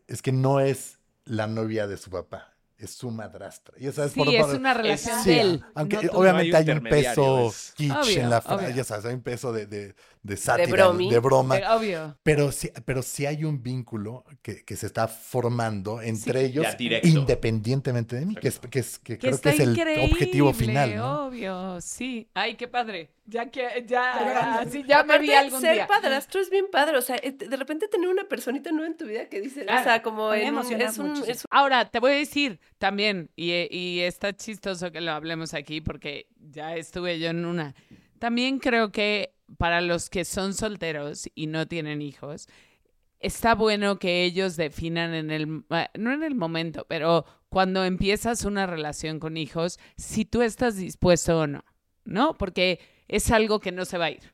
es 0.07 0.21
que 0.21 0.31
no 0.31 0.59
es 0.59 0.98
la 1.29 1.47
novia 1.47 1.87
de 1.87 1.97
su 1.97 2.09
papá, 2.09 2.55
es 2.77 2.91
su 2.91 3.11
madrastra. 3.11 3.75
Ya 3.79 3.91
sabes, 3.91 4.13
Sí, 4.13 4.35
es 4.35 4.45
una 4.47 4.73
relación 4.73 5.23
de 5.23 5.41
él. 5.41 5.65
aunque 5.75 5.95
no 5.97 6.01
tú. 6.09 6.17
obviamente 6.17 6.51
No 6.51 6.57
hay 6.57 6.69
hay 6.69 6.77
un 6.77 6.83
peso 6.83 7.47
es- 7.49 7.73
kitsch 7.75 7.91
Obvio, 7.95 8.21
en 8.21 8.29
la 8.29 8.41
frase, 8.41 8.73
ya 8.73 8.83
sabes, 8.83 9.05
hay 9.05 9.13
un 9.15 9.21
peso 9.21 9.51
de, 9.53 9.65
de, 9.67 9.95
de 10.21 10.35
sátira, 10.37 10.65
de, 10.67 10.71
bromi. 10.73 11.09
broma, 11.19 11.57
Eh, 11.57 11.63
Obvio. 11.69 12.17
pero 12.23 12.51
sí, 12.51 12.69
pero 12.85 13.01
sí 13.01 13.25
hay 13.25 13.45
un 13.45 13.63
vínculo 13.63 14.25
que, 14.41 14.65
que 14.65 14.75
se 14.75 14.85
está 14.85 15.07
formando 15.07 16.01
entre 16.01 16.43
ellos 16.45 16.65
independientemente 17.03 18.15
de 18.17 18.25
mí, 18.25 18.35
que, 18.35 18.47
es, 18.49 18.59
que, 18.59 18.79
es, 18.79 18.99
que 18.99 19.17
Que 19.17 19.27
creo 19.29 19.41
que 19.41 19.49
es 19.49 19.59
el 19.59 19.79
objetivo 20.11 20.53
final, 20.53 20.95
¿no? 20.95 21.27
Obvio, 21.27 21.79
sí. 21.81 22.27
Ay, 22.33 22.55
qué 22.55 22.67
padre. 22.67 23.11
Ya 23.25 23.49
que, 23.51 23.85
ya, 23.87 24.59
Pero- 24.63 24.71
sí, 24.71 24.83
ya 24.87 25.03
me 25.03 25.19
vi 25.19 25.31
algún 25.31 25.61
ser 25.61 25.73
día. 25.75 25.87
padrastro 25.87 26.41
es 26.41 26.49
bien 26.49 26.65
padre. 26.71 26.97
O 26.97 27.01
sea, 27.01 27.15
eh, 27.21 27.31
de 27.31 27.55
repente 27.55 27.87
tener 27.87 28.09
una 28.09 28.23
personita 28.27 28.71
nueva 28.71 28.87
en 28.87 28.97
tu 28.97 29.05
vida 29.05 29.29
que 29.29 29.39
dice, 29.39 29.65
Claro. 29.65 29.81
o 29.81 29.83
sea, 29.83 30.01
como 30.01 30.33
en 30.33 30.55
un- 30.55 30.81
es 30.81 30.97
un, 30.97 31.13
Ahora, 31.51 31.89
te 31.89 31.99
voy 31.99 32.11
a 32.11 32.15
decir 32.15 32.59
también, 32.79 33.29
y, 33.35 33.51
y 33.69 33.99
está 34.01 34.35
chistoso 34.35 34.91
que 34.91 34.99
lo 35.01 35.11
hablemos 35.11 35.53
aquí 35.53 35.79
porque 35.79 36.27
ya 36.49 36.75
estuve 36.75 37.19
yo 37.19 37.29
en 37.29 37.45
una. 37.45 37.75
También 38.17 38.57
creo 38.59 38.91
que 38.91 39.33
para 39.57 39.81
los 39.81 40.09
que 40.09 40.25
son 40.25 40.53
solteros 40.53 41.29
y 41.35 41.47
no 41.47 41.67
tienen 41.67 42.01
hijos, 42.01 42.47
está 43.19 43.55
bueno 43.55 43.99
que 43.99 44.23
ellos 44.23 44.55
definan 44.55 45.13
en 45.13 45.31
el, 45.31 45.63
eh, 45.69 45.87
no 45.97 46.13
en 46.13 46.23
el 46.23 46.35
momento, 46.35 46.85
pero 46.87 47.25
cuando 47.49 47.83
empiezas 47.83 48.45
una 48.45 48.65
relación 48.65 49.19
con 49.19 49.37
hijos, 49.37 49.79
si 49.97 50.25
tú 50.25 50.41
estás 50.41 50.77
dispuesto 50.77 51.39
o 51.39 51.47
no, 51.47 51.63
¿no? 52.05 52.37
Porque 52.37 52.79
es 53.07 53.31
algo 53.31 53.59
que 53.59 53.71
no 53.71 53.85
se 53.85 53.97
va 53.97 54.05
a 54.05 54.11
ir. 54.11 54.33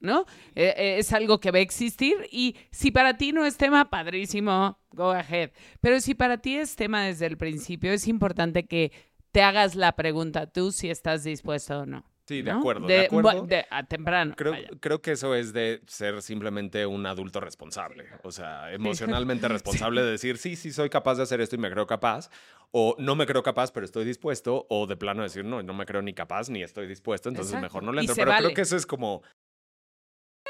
¿No? 0.00 0.26
Eh, 0.54 0.74
eh, 0.76 0.96
es 0.98 1.14
algo 1.14 1.40
que 1.40 1.50
va 1.50 1.58
a 1.58 1.62
existir 1.62 2.28
y 2.30 2.56
si 2.70 2.90
para 2.90 3.16
ti 3.16 3.32
no 3.32 3.46
es 3.46 3.56
tema, 3.56 3.88
padrísimo, 3.88 4.78
go 4.90 5.12
ahead. 5.12 5.50
Pero 5.80 5.98
si 5.98 6.14
para 6.14 6.36
ti 6.36 6.56
es 6.56 6.76
tema 6.76 7.04
desde 7.04 7.24
el 7.24 7.38
principio, 7.38 7.90
es 7.90 8.06
importante 8.06 8.66
que 8.66 8.92
te 9.32 9.40
hagas 9.40 9.76
la 9.76 9.96
pregunta 9.96 10.46
tú 10.46 10.72
si 10.72 10.90
estás 10.90 11.24
dispuesto 11.24 11.80
o 11.80 11.86
no. 11.86 12.13
Sí, 12.26 12.40
de 12.42 12.52
¿no? 12.52 12.60
acuerdo, 12.60 12.86
de 12.86 13.06
acuerdo. 13.06 13.30
bu- 13.44 13.46
de- 13.46 13.66
a 13.68 13.82
temprano. 13.82 14.34
Creo, 14.36 14.52
vaya. 14.52 14.68
creo 14.80 15.02
que 15.02 15.12
eso 15.12 15.34
es 15.34 15.52
de 15.52 15.82
ser 15.86 16.22
simplemente 16.22 16.86
un 16.86 17.04
adulto 17.04 17.38
responsable, 17.40 18.06
o 18.22 18.32
sea, 18.32 18.72
emocionalmente 18.72 19.46
responsable 19.92 20.02
de 20.02 20.12
decir, 20.12 20.38
sí, 20.38 20.56
sí, 20.56 20.72
soy 20.72 20.88
capaz 20.88 21.16
de 21.16 21.24
hacer 21.24 21.40
esto 21.42 21.56
y 21.56 21.58
me 21.58 21.70
creo 21.70 21.86
capaz, 21.86 22.30
o 22.70 22.96
no 22.98 23.14
me 23.14 23.26
creo 23.26 23.42
capaz, 23.42 23.72
pero 23.72 23.84
estoy 23.84 24.04
dispuesto, 24.06 24.66
o 24.70 24.86
de 24.86 24.96
plano 24.96 25.22
decir, 25.22 25.44
no, 25.44 25.62
no 25.62 25.74
me 25.74 25.84
creo 25.84 26.00
ni 26.00 26.14
capaz 26.14 26.48
ni 26.48 26.62
estoy 26.62 26.86
dispuesto, 26.86 27.28
entonces 27.28 27.52
Exacto. 27.52 27.66
mejor 27.66 27.82
no 27.82 27.92
le 27.92 28.00
entro. 28.00 28.16
Pero 28.16 28.30
vale. 28.30 28.46
creo 28.46 28.54
que 28.56 28.62
eso 28.62 28.76
es 28.76 28.86
como 28.86 29.22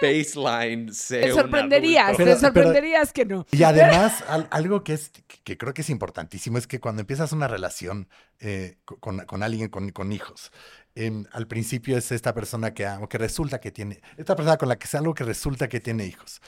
baseline. 0.01 0.87
Te 0.87 1.33
sorprenderías. 1.33 2.17
Pero- 2.17 2.19
te 2.19 2.25
pero- 2.25 2.41
sorprenderías 2.41 3.13
que 3.13 3.25
no. 3.25 3.47
Y 3.53 3.63
además, 3.63 4.23
al- 4.29 4.49
algo 4.51 4.83
que 4.85 4.95
es 4.95 5.11
que 5.45 5.57
creo 5.57 5.73
que 5.75 5.83
es 5.83 5.91
importantísimo 5.91 6.59
es 6.59 6.67
que 6.67 6.81
cuando 6.81 7.01
empiezas 7.01 7.33
una 7.33 7.49
relación 7.49 8.09
eh, 8.41 8.77
co- 8.85 8.99
con, 8.99 9.21
con 9.27 9.43
alguien 9.43 9.69
con, 9.69 9.91
con 9.91 10.13
hijos, 10.13 10.51
em, 10.95 11.25
al 11.33 11.47
principio 11.47 11.97
es 11.97 12.13
esta 12.13 12.35
persona 12.35 12.73
que, 12.73 12.87
o 12.87 13.09
que 13.09 13.19
resulta 13.19 13.61
que 13.61 13.71
tiene, 13.71 14.01
esta 14.17 14.37
persona 14.37 14.57
con 14.57 14.69
la 14.69 14.77
que 14.77 14.87
es 14.87 14.95
algo 14.95 15.15
que 15.15 15.25
resulta 15.25 15.69
que 15.69 15.81
tiene 15.81 16.07
hijos. 16.07 16.41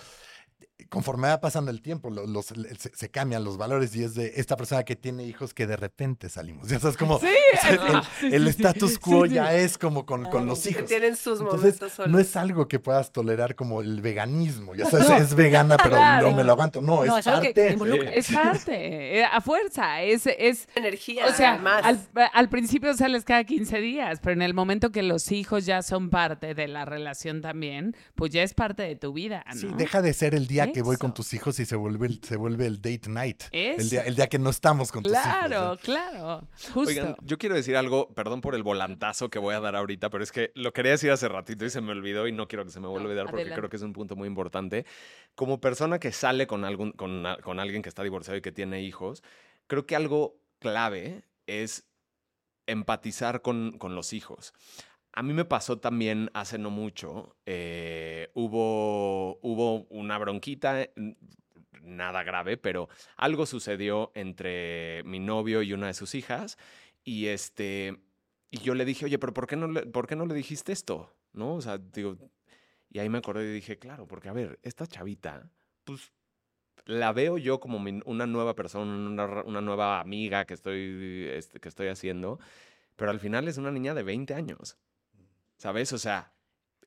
Conforme 0.89 1.29
va 1.29 1.41
pasando 1.41 1.71
el 1.71 1.83
tiempo, 1.83 2.11
lo- 2.11 2.27
los, 2.27 2.47
se, 2.47 2.55
se 2.95 3.09
cambian 3.11 3.43
los 3.45 3.57
valores 3.57 3.95
y 3.97 4.05
es 4.05 4.15
de 4.15 4.33
esta 4.37 4.57
persona 4.57 4.85
que 4.85 4.97
tiene 4.97 5.25
hijos 5.25 5.53
que 5.55 5.67
de 5.67 5.77
repente 5.77 6.29
salimos. 6.29 6.69
Ya 6.77 6.79
sabes, 6.81 6.97
como 6.97 7.19
Sí, 7.19 7.27
o 7.27 7.61
sea, 7.61 7.73
ajá, 7.75 7.99
el, 8.23 8.31
sí, 8.31 8.37
el 8.37 8.47
sí, 8.47 8.53
sí. 8.53 8.63
status 8.63 8.91
Sí, 8.93 8.97
quo 8.99 9.27
sí. 9.27 9.35
ya 9.35 9.55
es 9.55 9.79
como 9.79 10.07
con, 10.07 10.25
con 10.25 10.47
los 10.47 10.65
hijos. 10.67 10.85
tienen 10.87 11.17
sus 11.17 11.41
Entonces, 11.41 11.61
momentos 11.63 11.93
solos. 11.93 12.13
no 12.13 12.19
es 12.19 12.37
algo 12.37 12.69
que 12.69 12.79
puedas 12.79 13.13
tolerar 13.13 13.55
como 13.55 13.81
el 13.83 14.01
veganismo. 14.01 14.75
Ya 14.75 14.87
sabes, 14.91 15.09
No. 15.09 15.17
es 15.17 15.35
vegana, 15.35 15.77
pero 15.83 15.97
Claro. 15.97 16.31
no 16.31 16.37
me 16.37 16.45
lo 16.45 16.53
aguanto. 16.53 16.81
No, 16.81 17.05
No, 17.05 17.17
es 17.17 17.21
es 17.21 17.27
algo 17.27 17.43
que 17.43 17.49
parte. 17.49 17.73
involucra. 17.73 18.11
Es 18.13 18.31
parte, 18.31 19.19
eh, 19.21 19.25
a 19.25 19.41
fuerza, 19.41 20.03
es, 20.03 20.27
es, 20.27 20.69
energía. 20.75 21.27
o 21.27 21.33
sea, 21.33 21.55
además. 21.55 21.83
al, 21.85 22.01
al 22.33 22.49
principio 22.49 22.95
sales 22.95 23.25
cada 23.25 23.45
15 23.45 23.81
días, 23.81 24.21
pero 24.23 24.33
en 24.35 24.43
el 24.43 24.55
momento 24.55 24.91
que 24.93 25.03
los 25.03 25.33
hijos 25.33 25.67
ya 25.67 25.83
son 25.83 26.11
parte 26.11 26.55
de 26.55 26.69
la 26.69 26.85
relación 26.85 27.41
también, 27.41 27.97
pues 28.15 28.31
ya 28.33 28.43
es 28.43 28.55
parte 28.55 28.83
de 28.83 28.97
tu 28.97 29.13
vida, 29.13 29.45
¿no? 29.49 29.61
Sí, 29.61 29.69
deja 29.77 30.03
de 30.03 30.13
ser 30.13 30.35
el 30.35 30.47
día 30.47 30.73
que 30.77 30.83
voy 30.83 30.99
con 30.99 31.15
tus 31.15 31.33
hijos 31.33 31.59
y 31.59 31.65
se 31.65 31.75
vuelve 31.75 32.07
el, 32.07 32.23
se 32.23 32.37
vuelve 32.37 32.67
el 32.67 32.83
date 32.83 33.09
night. 33.09 33.45
El 33.51 33.81
Eso. 33.81 33.89
día, 33.89 34.03
el 34.03 34.15
día 34.15 34.27
que 34.27 34.39
no 34.39 34.51
estamos 34.51 34.93
con 34.93 35.03
tus 35.03 35.11
hijos. 35.11 35.25
Claro, 35.25 35.73
¿eh? 35.73 35.79
claro, 35.83 36.49
justo. 36.75 36.81
Oigan, 36.91 37.17
yo 37.23 37.39
quiero 37.39 37.55
decir 37.55 37.77
algo, 37.77 38.13
perdón 38.13 38.43
por 38.43 38.55
el 38.55 38.63
volantazo 38.63 39.31
que 39.31 39.39
voy 39.39 39.55
a 39.55 39.61
dar 39.61 39.75
ahorita, 39.75 40.11
pero 40.11 40.23
es 40.23 40.33
que 40.33 40.53
lo 40.55 40.75
quería 40.75 40.93
decir 40.93 41.11
hace 41.11 41.29
ratito 41.29 41.65
y 41.65 41.71
se 41.71 41.81
me 41.81 41.93
olvidó 41.93 42.29
y 42.29 42.33
no 42.33 42.47
quiero 42.47 42.63
que 42.67 42.71
se 42.71 42.81
me 42.81 42.89
vuelva 42.89 43.05
a 43.05 43.09
olvidar 43.09 43.25
porque 43.25 43.41
adelante. 43.41 43.59
creo 43.59 43.71
que 43.71 43.77
es 43.77 43.83
un 43.83 43.95
punto 43.95 44.17
muy 44.17 44.29
importante. 44.29 44.85
Como 45.35 45.63
persona 45.63 45.99
que 45.99 46.13
sale 46.13 46.47
con, 46.47 46.67
algún, 46.67 46.93
con, 46.93 47.25
con 47.43 47.59
alguien 47.59 47.81
que 47.81 47.89
está 47.89 48.03
divorciado 48.03 48.37
y 48.37 48.43
que 48.43 48.53
tiene 48.53 48.83
hijos, 48.83 49.23
creo 49.69 49.87
que 49.87 49.97
algo 49.97 50.37
clave 50.59 51.25
es 51.47 51.87
empatizar 52.67 53.41
con, 53.41 53.79
con 53.79 53.95
los 53.95 54.13
hijos. 54.13 54.53
A 55.17 55.23
mí 55.23 55.33
me 55.33 55.47
pasó 55.47 55.79
también 55.79 56.31
hace 56.35 56.59
no 56.59 56.69
mucho, 56.71 57.37
eh, 57.47 58.29
hubo, 58.35 59.39
hubo 59.41 59.85
una 59.89 60.19
bronquita, 60.19 60.83
n- 60.95 61.17
nada 61.81 62.23
grave, 62.23 62.59
pero 62.59 62.91
algo 63.17 63.47
sucedió 63.47 64.13
entre 64.15 65.03
mi 65.05 65.19
novio 65.19 65.63
y 65.63 65.73
una 65.73 65.87
de 65.87 65.95
sus 65.95 66.15
hijas 66.15 66.59
y 67.03 67.29
este 67.29 67.97
y 68.51 68.59
yo 68.59 68.75
le 68.75 68.85
dije, 68.85 69.07
"Oye, 69.07 69.19
pero 69.19 69.33
¿por 69.33 69.47
qué 69.47 69.57
no 69.57 69.69
le, 69.69 69.87
por 69.87 70.07
qué 70.07 70.17
no 70.17 70.27
le 70.27 70.35
dijiste 70.35 70.73
esto?" 70.73 71.11
¿No? 71.33 71.55
O 71.55 71.61
sea, 71.63 71.79
digo, 71.79 72.19
y 72.91 72.99
ahí 72.99 73.09
me 73.09 73.19
acordé 73.19 73.45
y 73.51 73.55
dije, 73.55 73.79
"Claro, 73.79 74.07
porque 74.07 74.29
a 74.29 74.33
ver, 74.35 74.59
esta 74.63 74.87
chavita, 74.87 75.51
pues 75.85 76.13
la 76.87 77.13
veo 77.13 77.39
yo 77.39 77.61
como 77.61 77.79
una 78.07 78.27
nueva 78.27 78.55
persona, 78.55 78.93
una 79.47 79.61
nueva 79.61 80.01
amiga 80.01 80.45
que 80.47 80.55
estoy, 80.55 81.29
este, 81.33 81.61
que 81.61 81.69
estoy 81.69 81.89
haciendo, 81.89 82.39
pero 82.97 83.11
al 83.11 83.21
final 83.21 83.49
es 83.49 83.59
una 83.59 83.71
niña 83.73 83.95
de 83.95 84.03
20 84.05 84.35
años, 84.35 84.79
¿sabes? 85.57 85.93
O 85.93 85.99
sea, 85.99 86.33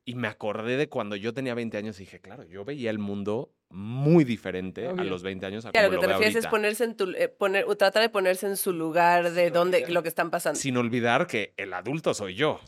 y 0.06 0.16
me 0.16 0.28
acordé 0.28 0.78
de 0.78 0.90
cuando 0.90 1.16
yo 1.16 1.34
tenía 1.34 1.54
20 1.54 1.78
años 1.78 2.00
y 2.00 2.04
dije, 2.04 2.20
claro, 2.20 2.44
yo 2.44 2.66
veía 2.66 2.90
el 2.90 3.00
mundo 3.00 3.54
muy 3.70 4.24
diferente 4.24 4.88
a 4.88 4.94
los 5.04 5.22
20 5.22 5.46
años 5.46 5.66
a 5.66 5.72
Claro, 5.72 5.88
como 5.90 5.96
lo 5.96 6.02
que 6.02 6.08
lo 6.08 6.14
te 6.14 6.18
refieres 6.18 6.44
es 6.44 6.50
ponerse 6.50 6.84
en 6.84 6.96
tu, 6.98 7.12
eh, 7.12 7.28
poner, 7.30 7.66
o 7.68 7.78
tratar 7.78 8.02
de 8.02 8.10
ponerse 8.10 8.48
en 8.48 8.58
su 8.58 8.74
lugar 8.74 9.32
de 9.32 9.52
dónde, 9.52 9.86
lo 9.90 10.02
que 10.02 10.10
están 10.10 10.32
pasando. 10.32 10.60
Sin 10.60 10.78
olvidar 10.78 11.28
que 11.28 11.54
el 11.58 11.74
adulto 11.74 12.14
soy 12.16 12.34
yo, 12.36 12.60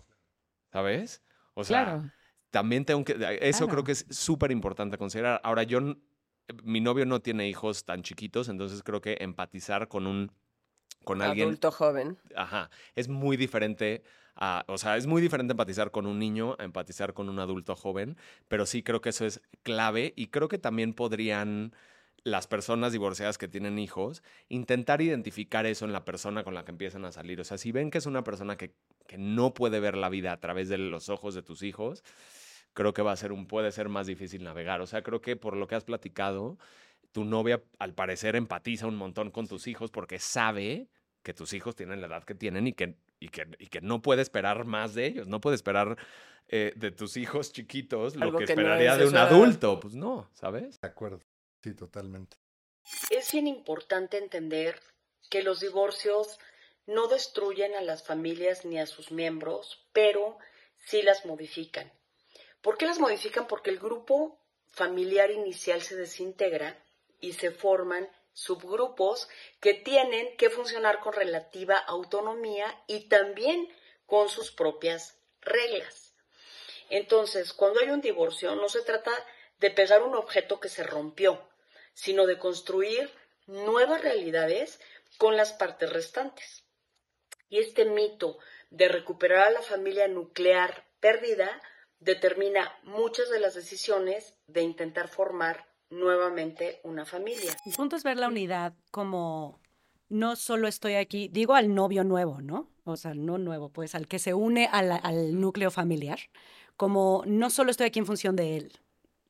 ¿sabes? 0.71 1.23
O 1.55 1.63
sea, 1.63 1.83
Claro. 1.85 2.11
también 2.51 2.85
tengo 2.85 3.03
que, 3.03 3.39
eso 3.41 3.67
creo 3.67 3.83
que 3.83 3.93
es 3.93 4.05
súper 4.11 4.51
importante 4.51 4.97
considerar. 4.97 5.41
Ahora, 5.43 5.63
yo, 5.63 5.79
n- 5.79 5.97
mi 6.63 6.81
novio 6.81 7.05
no 7.05 7.21
tiene 7.21 7.47
hijos 7.49 7.85
tan 7.85 8.03
chiquitos, 8.03 8.49
entonces 8.49 8.83
creo 8.83 9.01
que 9.01 9.17
empatizar 9.19 9.87
con 9.87 10.05
un, 10.05 10.31
con 11.05 11.21
alguien, 11.23 11.47
Adulto 11.47 11.71
joven. 11.71 12.17
ajá, 12.35 12.69
es 12.93 13.07
muy 13.07 13.35
diferente. 13.37 14.03
O 14.35 14.77
sea, 14.77 14.97
es 14.97 15.07
muy 15.07 15.21
diferente 15.21 15.51
empatizar 15.51 15.91
con 15.91 16.05
un 16.05 16.19
niño 16.19 16.55
a 16.59 16.63
empatizar 16.63 17.13
con 17.13 17.29
un 17.29 17.39
adulto 17.39 17.75
joven, 17.75 18.17
pero 18.47 18.65
sí 18.65 18.83
creo 18.83 19.01
que 19.01 19.09
eso 19.09 19.25
es 19.25 19.41
clave 19.63 20.13
y 20.15 20.27
creo 20.27 20.47
que 20.47 20.57
también 20.57 20.93
podrían 20.93 21.73
las 22.23 22.47
personas 22.47 22.91
divorciadas 22.91 23.37
que 23.37 23.47
tienen 23.47 23.79
hijos 23.79 24.21
intentar 24.47 25.01
identificar 25.01 25.65
eso 25.65 25.85
en 25.85 25.93
la 25.93 26.05
persona 26.05 26.43
con 26.43 26.53
la 26.53 26.63
que 26.63 26.71
empiezan 26.71 27.03
a 27.05 27.11
salir. 27.11 27.41
O 27.41 27.43
sea, 27.43 27.57
si 27.57 27.71
ven 27.71 27.89
que 27.89 27.97
es 27.97 28.05
una 28.05 28.23
persona 28.23 28.57
que, 28.57 28.73
que 29.07 29.17
no 29.17 29.53
puede 29.53 29.79
ver 29.79 29.97
la 29.97 30.09
vida 30.09 30.31
a 30.31 30.39
través 30.39 30.69
de 30.69 30.77
los 30.77 31.09
ojos 31.09 31.33
de 31.33 31.41
tus 31.41 31.63
hijos, 31.63 32.03
creo 32.73 32.93
que 32.93 33.01
va 33.01 33.11
a 33.11 33.17
ser 33.17 33.31
un, 33.31 33.47
puede 33.47 33.71
ser 33.71 33.89
más 33.89 34.07
difícil 34.07 34.43
navegar. 34.43 34.81
O 34.81 34.87
sea, 34.87 35.01
creo 35.01 35.21
que 35.21 35.35
por 35.35 35.57
lo 35.57 35.67
que 35.67 35.75
has 35.75 35.83
platicado, 35.83 36.57
tu 37.11 37.25
novia 37.25 37.61
al 37.79 37.93
parecer 37.93 38.35
empatiza 38.35 38.87
un 38.87 38.95
montón 38.95 39.31
con 39.31 39.47
tus 39.47 39.67
hijos 39.67 39.91
porque 39.91 40.19
sabe 40.19 40.87
que 41.23 41.33
tus 41.33 41.53
hijos 41.53 41.75
tienen 41.75 42.01
la 42.01 42.07
edad 42.07 42.23
que 42.23 42.35
tienen 42.35 42.67
y 42.67 42.73
que, 42.73 42.95
y 43.21 43.29
que, 43.29 43.47
y 43.59 43.67
que 43.67 43.79
no 43.79 44.01
puede 44.01 44.21
esperar 44.21 44.65
más 44.65 44.93
de 44.95 45.05
ellos. 45.05 45.27
No 45.27 45.39
puede 45.39 45.55
esperar 45.55 45.95
eh, 46.49 46.73
de 46.75 46.91
tus 46.91 47.15
hijos 47.15 47.53
chiquitos 47.53 48.15
lo 48.15 48.25
Algo 48.25 48.39
que 48.39 48.45
esperaría 48.45 48.93
es 48.93 48.99
de 48.99 49.07
un 49.07 49.15
adulto. 49.15 49.79
Pues 49.79 49.93
no, 49.93 50.29
¿sabes? 50.33 50.81
De 50.81 50.87
acuerdo. 50.87 51.21
Sí, 51.63 51.73
totalmente. 51.75 52.35
Es 53.11 53.31
bien 53.31 53.47
importante 53.47 54.17
entender 54.17 54.81
que 55.29 55.43
los 55.43 55.59
divorcios 55.61 56.39
no 56.87 57.07
destruyen 57.07 57.75
a 57.75 57.81
las 57.81 58.03
familias 58.03 58.65
ni 58.65 58.79
a 58.79 58.87
sus 58.87 59.11
miembros, 59.11 59.87
pero 59.93 60.39
sí 60.77 61.03
las 61.03 61.25
modifican. 61.25 61.91
¿Por 62.61 62.77
qué 62.77 62.87
las 62.87 62.99
modifican? 62.99 63.47
Porque 63.47 63.69
el 63.69 63.77
grupo 63.77 64.39
familiar 64.67 65.29
inicial 65.29 65.81
se 65.81 65.95
desintegra 65.95 66.83
y 67.19 67.33
se 67.33 67.51
forman 67.51 68.09
subgrupos 68.33 69.29
que 69.59 69.73
tienen 69.73 70.35
que 70.37 70.49
funcionar 70.49 70.99
con 70.99 71.13
relativa 71.13 71.77
autonomía 71.77 72.83
y 72.87 73.07
también 73.07 73.67
con 74.05 74.29
sus 74.29 74.51
propias 74.51 75.17
reglas. 75.41 76.13
Entonces, 76.89 77.53
cuando 77.53 77.79
hay 77.79 77.89
un 77.89 78.01
divorcio, 78.01 78.55
no 78.55 78.67
se 78.67 78.81
trata 78.81 79.11
de 79.59 79.71
pegar 79.71 80.03
un 80.03 80.15
objeto 80.15 80.59
que 80.59 80.69
se 80.69 80.83
rompió, 80.83 81.47
sino 81.93 82.25
de 82.25 82.37
construir 82.37 83.09
nuevas 83.47 84.01
realidades 84.01 84.79
con 85.17 85.37
las 85.37 85.53
partes 85.53 85.91
restantes. 85.91 86.65
Y 87.49 87.59
este 87.59 87.85
mito 87.85 88.37
de 88.69 88.87
recuperar 88.87 89.47
a 89.47 89.51
la 89.51 89.61
familia 89.61 90.07
nuclear 90.07 90.85
perdida 90.99 91.61
determina 91.99 92.77
muchas 92.83 93.29
de 93.29 93.39
las 93.39 93.53
decisiones 93.53 94.33
de 94.47 94.61
intentar 94.61 95.07
formar 95.07 95.70
nuevamente 95.91 96.79
una 96.83 97.05
familia. 97.05 97.55
El 97.65 97.73
punto 97.73 97.95
es 97.95 98.03
ver 98.03 98.17
la 98.17 98.27
unidad 98.27 98.73
como 98.89 99.59
no 100.09 100.35
solo 100.35 100.67
estoy 100.67 100.95
aquí, 100.95 101.29
digo 101.29 101.53
al 101.53 101.73
novio 101.73 102.03
nuevo, 102.03 102.41
¿no? 102.41 102.69
O 102.83 102.97
sea, 102.97 103.13
no 103.13 103.37
nuevo, 103.37 103.69
pues 103.69 103.93
al 103.95 104.07
que 104.07 104.19
se 104.19 104.33
une 104.33 104.65
al 104.65 105.39
núcleo 105.39 105.71
familiar, 105.71 106.19
como 106.75 107.23
no 107.25 107.49
solo 107.49 107.71
estoy 107.71 107.87
aquí 107.87 107.99
en 107.99 108.05
función 108.05 108.35
de 108.35 108.57
él, 108.57 108.73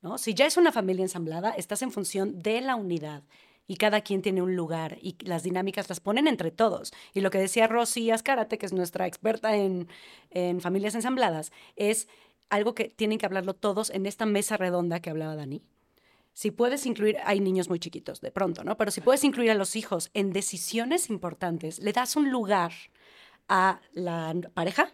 ¿no? 0.00 0.18
Si 0.18 0.34
ya 0.34 0.46
es 0.46 0.56
una 0.56 0.72
familia 0.72 1.02
ensamblada, 1.02 1.50
estás 1.50 1.82
en 1.82 1.92
función 1.92 2.40
de 2.40 2.60
la 2.60 2.76
unidad 2.76 3.22
y 3.66 3.76
cada 3.76 4.00
quien 4.00 4.22
tiene 4.22 4.42
un 4.42 4.56
lugar 4.56 4.98
y 5.00 5.16
las 5.24 5.44
dinámicas 5.44 5.88
las 5.88 6.00
ponen 6.00 6.26
entre 6.26 6.50
todos. 6.50 6.92
Y 7.14 7.20
lo 7.20 7.30
que 7.30 7.38
decía 7.38 7.68
Rosy 7.68 8.10
Azcárate, 8.10 8.58
que 8.58 8.66
es 8.66 8.72
nuestra 8.72 9.06
experta 9.06 9.56
en, 9.56 9.88
en 10.30 10.60
familias 10.60 10.94
ensambladas, 10.94 11.52
es 11.76 12.08
algo 12.50 12.74
que 12.74 12.88
tienen 12.88 13.18
que 13.18 13.26
hablarlo 13.26 13.54
todos 13.54 13.90
en 13.90 14.06
esta 14.06 14.26
mesa 14.26 14.56
redonda 14.56 15.00
que 15.00 15.10
hablaba 15.10 15.36
Dani. 15.36 15.62
Si 16.32 16.50
puedes 16.50 16.86
incluir, 16.86 17.18
hay 17.24 17.40
niños 17.40 17.68
muy 17.68 17.78
chiquitos 17.78 18.20
de 18.20 18.30
pronto, 18.30 18.64
¿no? 18.64 18.76
Pero 18.76 18.90
si 18.90 19.00
puedes 19.00 19.24
incluir 19.24 19.50
a 19.50 19.54
los 19.54 19.76
hijos 19.76 20.10
en 20.14 20.32
decisiones 20.32 21.10
importantes, 21.10 21.78
le 21.78 21.92
das 21.92 22.16
un 22.16 22.30
lugar 22.30 22.72
a 23.48 23.80
la 23.92 24.34
pareja 24.54 24.92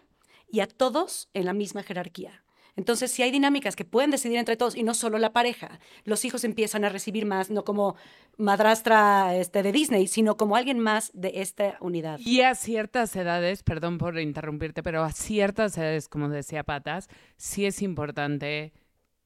y 0.51 0.59
a 0.59 0.67
todos 0.67 1.29
en 1.33 1.45
la 1.45 1.53
misma 1.53 1.83
jerarquía. 1.83 2.43
Entonces, 2.75 3.11
si 3.11 3.23
hay 3.23 3.31
dinámicas 3.31 3.75
que 3.75 3.83
pueden 3.83 4.09
decidir 4.09 4.37
entre 4.37 4.55
todos 4.55 4.75
y 4.75 4.83
no 4.83 4.93
solo 4.93 5.17
la 5.17 5.33
pareja, 5.33 5.81
los 6.05 6.23
hijos 6.23 6.45
empiezan 6.45 6.85
a 6.85 6.89
recibir 6.89 7.25
más, 7.25 7.49
no 7.49 7.65
como 7.65 7.97
madrastra 8.37 9.35
este, 9.35 9.63
de 9.63 9.73
Disney, 9.73 10.07
sino 10.07 10.37
como 10.37 10.55
alguien 10.55 10.79
más 10.79 11.11
de 11.13 11.41
esta 11.41 11.77
unidad. 11.81 12.19
Y 12.19 12.39
a 12.39 12.55
ciertas 12.55 13.13
edades, 13.17 13.63
perdón 13.63 13.97
por 13.97 14.17
interrumpirte, 14.17 14.81
pero 14.81 15.03
a 15.03 15.11
ciertas 15.11 15.77
edades, 15.77 16.07
como 16.07 16.29
decía 16.29 16.63
Patas, 16.63 17.09
sí 17.35 17.65
es 17.65 17.81
importante 17.81 18.71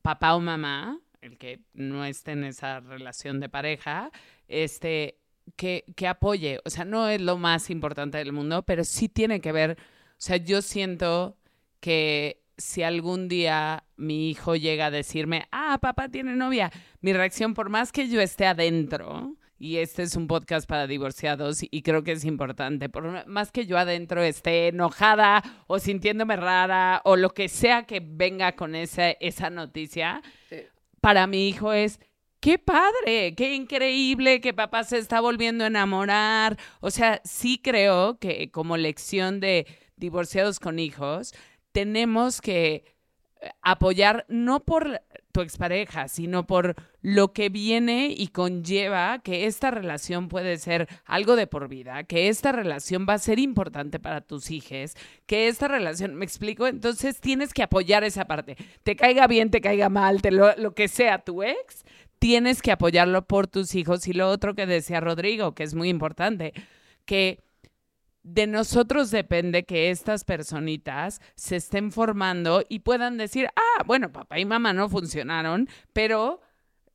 papá 0.01 0.33
o 0.33 0.39
mamá, 0.39 0.99
el 1.23 1.37
que 1.37 1.61
no 1.73 2.05
esté 2.05 2.31
en 2.31 2.43
esa 2.43 2.81
relación 2.81 3.39
de 3.39 3.49
pareja, 3.49 4.11
este, 4.47 5.17
que, 5.55 5.85
que 5.95 6.07
apoye. 6.07 6.59
O 6.65 6.69
sea, 6.69 6.85
no 6.85 7.07
es 7.07 7.21
lo 7.21 7.37
más 7.37 7.69
importante 7.69 8.17
del 8.17 8.33
mundo, 8.33 8.63
pero 8.63 8.83
sí 8.83 9.09
tiene 9.09 9.39
que 9.39 9.51
ver. 9.51 9.77
O 10.11 10.15
sea, 10.17 10.37
yo 10.37 10.61
siento 10.61 11.37
que 11.79 12.43
si 12.57 12.83
algún 12.83 13.27
día 13.27 13.85
mi 13.95 14.29
hijo 14.29 14.55
llega 14.55 14.87
a 14.87 14.91
decirme, 14.91 15.47
ah, 15.51 15.79
papá 15.81 16.09
tiene 16.09 16.35
novia, 16.35 16.71
mi 17.01 17.13
reacción, 17.13 17.53
por 17.53 17.69
más 17.69 17.91
que 17.91 18.09
yo 18.09 18.21
esté 18.21 18.45
adentro, 18.45 19.35
y 19.57 19.77
este 19.77 20.03
es 20.03 20.15
un 20.17 20.27
podcast 20.27 20.67
para 20.67 20.87
divorciados 20.87 21.59
y 21.61 21.81
creo 21.83 22.03
que 22.03 22.11
es 22.11 22.25
importante, 22.25 22.89
por 22.89 23.25
más 23.27 23.51
que 23.51 23.65
yo 23.65 23.77
adentro 23.77 24.21
esté 24.21 24.67
enojada 24.67 25.41
o 25.67 25.79
sintiéndome 25.79 26.35
rara 26.35 27.01
o 27.05 27.15
lo 27.15 27.29
que 27.29 27.47
sea 27.47 27.83
que 27.83 28.01
venga 28.05 28.57
con 28.57 28.75
esa, 28.75 29.11
esa 29.11 29.49
noticia, 29.49 30.21
Sí. 30.49 30.57
Para 31.03 31.27
mi 31.27 31.49
hijo 31.49 31.73
es, 31.73 31.99
qué 32.39 32.57
padre, 32.57 33.35
qué 33.35 33.55
increíble 33.55 34.39
que 34.39 34.53
papá 34.53 34.85
se 34.85 34.99
está 34.99 35.19
volviendo 35.19 35.65
a 35.65 35.67
enamorar. 35.67 36.57
O 36.79 36.91
sea, 36.91 37.19
sí 37.25 37.59
creo 37.61 38.19
que 38.19 38.51
como 38.51 38.77
lección 38.77 39.41
de 39.41 39.67
divorciados 39.97 40.61
con 40.61 40.79
hijos, 40.79 41.33
tenemos 41.73 42.39
que 42.39 42.85
eh, 43.41 43.51
apoyar 43.61 44.25
no 44.29 44.63
por 44.63 45.01
tu 45.33 45.41
expareja, 45.41 46.07
sino 46.07 46.47
por 46.47 46.75
lo 47.01 47.33
que 47.33 47.49
viene 47.49 48.13
y 48.15 48.27
conlleva 48.27 49.19
que 49.19 49.45
esta 49.45 49.71
relación 49.71 50.29
puede 50.29 50.57
ser 50.57 50.87
algo 51.03 51.35
de 51.35 51.47
por 51.47 51.67
vida, 51.67 52.03
que 52.03 52.29
esta 52.29 52.53
relación 52.53 53.05
va 53.09 53.15
a 53.15 53.19
ser 53.19 53.39
importante 53.39 53.99
para 53.99 54.21
tus 54.21 54.51
hijos, 54.51 54.93
que 55.25 55.49
esta 55.49 55.67
relación, 55.67 56.15
¿me 56.15 56.23
explico? 56.23 56.67
Entonces 56.67 57.19
tienes 57.19 57.53
que 57.53 57.63
apoyar 57.63 58.05
esa 58.05 58.25
parte. 58.25 58.55
Te 58.83 58.95
caiga 58.95 59.27
bien, 59.27 59.51
te 59.51 59.59
caiga 59.59 59.89
mal, 59.89 60.21
te 60.21 60.31
lo, 60.31 60.55
lo 60.55 60.73
que 60.73 60.87
sea 60.87 61.17
tu 61.17 61.43
ex, 61.43 61.83
tienes 62.19 62.61
que 62.61 62.71
apoyarlo 62.71 63.25
por 63.25 63.47
tus 63.47 63.75
hijos. 63.75 64.07
Y 64.07 64.13
lo 64.13 64.29
otro 64.29 64.55
que 64.55 64.65
decía 64.65 65.01
Rodrigo, 65.01 65.55
que 65.55 65.63
es 65.63 65.73
muy 65.73 65.89
importante, 65.89 66.53
que 67.05 67.43
de 68.23 68.47
nosotros 68.47 69.11
depende 69.11 69.63
que 69.65 69.89
estas 69.91 70.23
personitas 70.23 71.19
se 71.35 71.57
estén 71.57 71.91
formando 71.91 72.63
y 72.69 72.79
puedan 72.79 73.17
decir, 73.17 73.47
ah, 73.55 73.83
bueno, 73.85 74.11
papá 74.11 74.39
y 74.39 74.45
mamá 74.45 74.73
no 74.73 74.89
funcionaron, 74.89 75.67
pero 75.91 76.41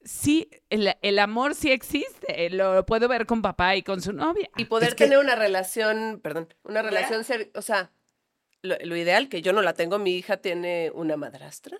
sí, 0.03 0.49
el, 0.71 0.95
el 1.03 1.19
amor 1.19 1.55
sí 1.55 1.71
existe, 1.71 2.49
lo 2.51 2.87
puedo 2.87 3.09
ver 3.09 3.27
con 3.27 3.43
papá 3.43 3.77
y 3.77 3.83
con 3.83 4.01
su 4.01 4.13
novia. 4.13 4.49
Y 4.57 4.65
poder 4.65 4.89
Es 4.91 4.95
que- 4.95 5.05
tener 5.05 5.19
una 5.19 5.35
relación, 5.35 6.21
perdón, 6.23 6.55
una 6.65 6.81
relación, 6.83 7.25
ser, 7.25 7.51
o 7.55 7.63
sea, 7.63 7.91
lo, 8.63 8.77
lo 8.85 8.97
ideal, 8.97 9.29
que 9.29 9.41
yo 9.43 9.53
no 9.53 9.63
la 9.63 9.73
tengo, 9.75 9.99
mi 9.99 10.17
hija 10.17 10.39
tiene 10.39 10.91
una 10.95 11.17
madrastra 11.17 11.79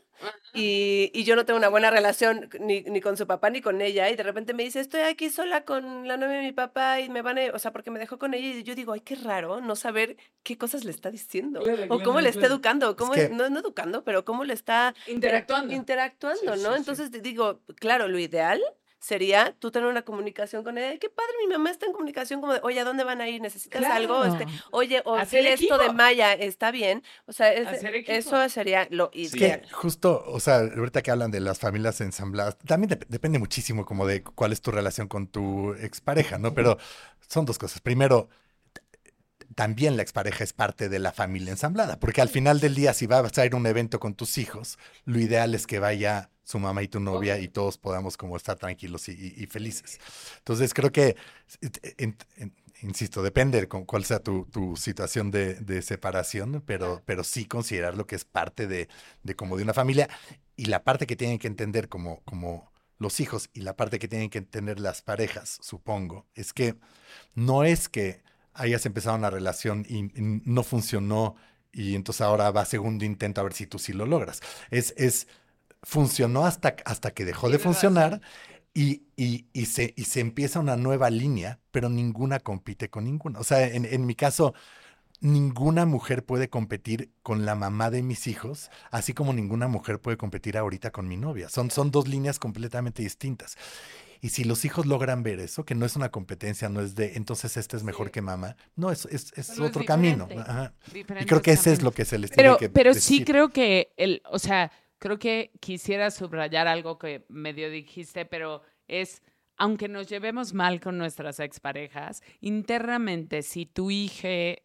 y, 0.55 1.11
y 1.13 1.25
yo 1.25 1.37
no 1.37 1.45
tengo 1.45 1.59
una 1.59 1.69
buena 1.69 1.91
relación 1.91 2.49
ni, 2.61 2.83
ni 2.83 3.01
con 3.01 3.17
su 3.17 3.27
papá 3.27 3.51
ni 3.51 3.61
con 3.61 3.81
ella 3.81 4.09
y 4.11 4.17
de 4.17 4.23
repente 4.23 4.55
me 4.55 4.63
dice, 4.65 4.81
estoy 4.81 5.01
aquí 5.03 5.29
sola 5.31 5.65
con 5.65 6.07
la 6.09 6.17
novia 6.17 6.37
de 6.37 6.43
mi 6.43 6.53
papá 6.53 7.01
y 7.01 7.09
me 7.09 7.23
van 7.23 7.39
a, 7.39 7.43
o 7.53 7.59
sea, 7.59 7.73
porque 7.73 7.91
me 7.91 7.99
dejó 7.99 8.19
con 8.19 8.33
ella 8.35 8.47
y 8.49 8.63
yo 8.63 8.75
digo, 8.75 8.93
ay, 8.93 9.01
qué 9.01 9.15
raro 9.17 9.61
no 9.61 9.77
saber 9.77 10.17
qué 10.43 10.57
cosas 10.57 10.85
le 10.85 10.91
está 10.91 11.11
diciendo 11.11 11.63
o 11.89 12.01
cómo 12.03 12.21
le 12.21 12.29
está 12.31 12.47
educando, 12.47 12.97
cómo, 12.97 13.13
que- 13.13 13.29
no, 13.29 13.51
no 13.51 13.61
educando, 13.61 14.05
pero 14.05 14.25
cómo 14.25 14.45
le 14.45 14.55
está 14.55 14.95
Interactuando. 15.07 15.75
interactuando, 15.75 16.57
Sí, 16.57 16.63
¿no? 16.63 16.69
sí, 16.71 16.75
sí. 16.75 16.79
Entonces 16.79 17.11
te 17.11 17.21
digo, 17.21 17.61
claro, 17.77 18.09
lo 18.09 18.19
ideal 18.19 18.63
sería 19.01 19.55
tú 19.59 19.71
tener 19.71 19.89
una 19.89 20.03
comunicación 20.03 20.65
con 20.65 20.77
ella. 20.79 20.99
Qué 20.99 21.09
padre, 21.09 21.31
mi 21.47 21.53
mamá 21.53 21.71
está 21.71 21.87
en 21.87 21.93
comunicación 21.93 22.41
como 22.41 22.53
de, 22.55 22.61
oye, 22.63 22.81
¿a 22.81 22.85
dónde 22.85 23.05
van 23.05 23.21
a 23.21 23.29
ir? 23.29 23.41
¿Necesitas 23.41 23.85
algo? 23.85 24.25
Este, 24.25 24.47
oye, 24.73 25.03
o 25.05 25.15
Hacer 25.17 25.47
esto 25.47 25.79
de. 25.79 25.93
Maya, 25.93 26.33
¿está 26.35 26.71
bien? 26.71 27.03
O 27.27 27.33
sea, 27.33 27.53
es- 27.53 27.69
eso 28.09 28.49
sería 28.49 28.87
lo 28.91 29.11
Es 29.15 29.35
ideal. 29.35 29.61
que 29.63 29.69
justo, 29.73 30.23
o 30.27 30.41
sea, 30.41 30.59
ahorita 30.59 31.03
que 31.03 31.11
hablan 31.11 31.31
de 31.31 31.41
las 31.41 31.59
familias 31.59 32.01
ensambladas, 32.01 32.59
también 32.59 32.91
dep- 32.91 33.07
depende 33.09 33.39
muchísimo 33.39 33.85
como 33.87 34.07
de 34.07 34.23
cuál 34.23 34.53
es 34.53 34.61
tu 34.61 34.71
relación 34.71 35.07
con 35.09 35.27
tu 35.29 35.75
expareja, 35.75 36.39
¿no? 36.39 36.55
Pero 36.55 36.79
son 37.29 37.45
dos 37.47 37.59
cosas. 37.59 37.81
Primero, 37.81 38.29
también 39.55 39.97
la 39.97 40.03
expareja 40.03 40.45
es 40.45 40.53
parte 40.53 40.89
de 40.89 40.99
la 40.99 41.13
familia 41.13 41.51
ensamblada, 41.53 41.99
porque 41.99 42.21
al 42.21 42.29
final 42.29 42.61
del 42.61 42.75
día, 42.75 42.93
si 42.95 43.07
vas 43.07 43.37
a 43.39 43.47
ir 43.47 43.55
a 43.55 43.57
un 43.57 43.67
evento 43.67 43.99
con 43.99 44.15
tus 44.15 44.39
hijos, 44.39 44.79
lo 45.05 45.19
ideal 45.19 45.55
es 45.55 45.67
que 45.67 45.79
vaya 45.79 46.31
su 46.49 46.59
mamá 46.59 46.83
y 46.83 46.89
tu 46.89 47.01
novia 47.01 47.39
y 47.39 47.49
todos 47.49 47.79
podamos 47.79 48.17
como 48.17 48.37
estar 48.37 48.57
tranquilos 48.59 49.09
y, 49.09 49.13
y- 49.13 49.43
y 49.45 49.47
felices. 49.47 49.99
Entonces 50.39 50.73
creo 50.75 50.91
que, 50.93 51.17
en- 51.99 52.17
en- 52.37 52.55
insisto, 52.83 53.23
depende 53.23 53.61
de 53.61 53.69
con 53.69 53.85
cuál 53.85 54.05
sea 54.05 54.21
tu, 54.21 54.47
tu 54.47 54.77
situación 54.77 55.31
de, 55.31 55.55
de 55.57 55.83
separación, 55.83 56.63
pero, 56.67 57.03
pero 57.07 57.25
sí 57.25 57.47
considerar 57.47 57.97
lo 57.97 58.07
que 58.07 58.17
es 58.17 58.25
parte 58.25 58.67
de, 58.67 58.89
de 59.23 59.37
como 59.37 59.57
de 59.57 59.65
una 59.65 59.75
familia 59.75 60.09
y 60.57 60.67
la 60.67 60.85
parte 60.85 61.07
que 61.07 61.17
tienen 61.17 61.39
que 61.39 61.49
entender 61.49 61.89
como, 61.89 62.23
como 62.25 62.73
los 62.99 63.21
hijos 63.21 63.51
y 63.53 63.61
la 63.63 63.77
parte 63.77 63.99
que 63.99 64.09
tienen 64.09 64.31
que 64.31 64.39
entender 64.39 64.81
las 64.81 65.03
parejas, 65.03 65.59
supongo, 65.63 66.27
es 66.35 66.53
que 66.53 66.77
no 67.35 67.65
es 67.65 67.89
que 67.89 68.23
hayas 68.55 68.87
empezado 68.87 69.17
una 69.17 69.31
relación 69.31 69.85
y, 69.89 69.99
y 69.99 70.43
no 70.45 70.63
funcionó 70.63 71.37
y 71.73 71.95
entonces 71.95 72.23
ahora 72.23 72.51
va 72.51 72.65
segundo 72.65 73.05
intento 73.05 73.41
a 73.41 73.45
ver 73.45 73.53
si 73.53 73.67
tú 73.67 73.79
sí 73.79 73.93
lo 73.93 74.07
logras. 74.07 74.41
Es, 74.71 74.95
es 74.97 75.29
funcionó 75.83 76.45
hasta, 76.47 76.77
hasta 76.85 77.13
que 77.13 77.25
dejó 77.25 77.49
de 77.51 77.59
funcionar 77.59 78.21
y, 78.75 79.03
y, 79.17 79.47
y 79.53 79.67
se, 79.67 79.95
y 79.97 80.05
se 80.05 80.21
empieza 80.21 80.61
una 80.61 80.77
nueva 80.77 81.11
línea, 81.11 81.59
pero 81.71 81.89
ninguna 81.89 82.41
compite 82.41 82.91
con 82.91 83.05
ninguna. 83.05 83.41
O 83.41 83.45
sea, 83.45 83.67
en, 83.67 83.85
en 83.85 84.07
mi 84.07 84.15
caso, 84.15 84.55
ninguna 85.21 85.85
mujer 85.87 86.25
puede 86.25 86.49
competir 86.49 87.11
con 87.23 87.45
la 87.45 87.55
mamá 87.55 87.91
de 87.91 88.03
mis 88.03 88.27
hijos, 88.27 88.71
así 88.91 89.15
como 89.15 89.33
ninguna 89.33 89.69
mujer 89.69 90.01
puede 90.01 90.17
competir 90.17 90.57
ahorita 90.57 90.91
con 90.91 91.09
mi 91.09 91.17
novia. 91.17 91.49
Son, 91.49 91.71
son 91.71 91.91
dos 91.91 92.09
líneas 92.09 92.39
completamente 92.39 93.03
distintas. 93.03 93.57
Y 94.21 94.31
si 94.31 94.45
los 94.45 94.65
hijos 94.65 94.87
logran 94.87 95.23
ver 95.23 95.39
eso, 95.39 95.65
que 95.65 95.77
no 95.77 95.87
es 95.87 95.95
una 95.95 96.11
competencia, 96.11 96.69
no 96.69 96.81
es 96.81 96.97
de 96.97 97.15
entonces 97.15 97.57
este 97.57 97.77
es 97.77 97.85
mejor 97.85 98.11
que 98.11 98.21
mamá, 98.21 98.57
no, 98.75 98.91
es, 98.91 99.07
es, 99.07 99.33
es 99.37 99.59
otro 99.61 99.85
camino. 99.85 100.29
Ajá. 100.39 100.75
Y 100.93 101.05
creo 101.05 101.41
que 101.41 101.53
ese 101.53 101.73
es 101.73 101.83
lo 101.83 101.93
que 101.93 102.05
se 102.05 102.19
les 102.19 102.31
Pero, 102.33 102.57
tiene 102.57 102.59
que 102.59 102.75
pero 102.75 102.95
sí 102.95 103.25
creo 103.25 103.51
que 103.51 103.93
el, 103.97 104.23
o 104.29 104.41
sea, 104.41 104.73
creo 104.99 105.19
que 105.19 105.51
quisiera 105.61 106.11
subrayar 106.11 106.67
algo 106.69 106.99
que 106.99 107.25
medio 107.29 107.71
dijiste, 107.71 108.25
pero 108.25 108.63
es, 108.87 109.23
aunque 109.57 109.89
nos 109.89 110.09
llevemos 110.09 110.55
mal 110.55 110.81
con 110.81 110.99
nuestras 110.99 111.41
exparejas, 111.41 112.23
internamente, 112.41 113.43
si 113.43 113.67
tu 113.67 113.91
hija 113.91 114.61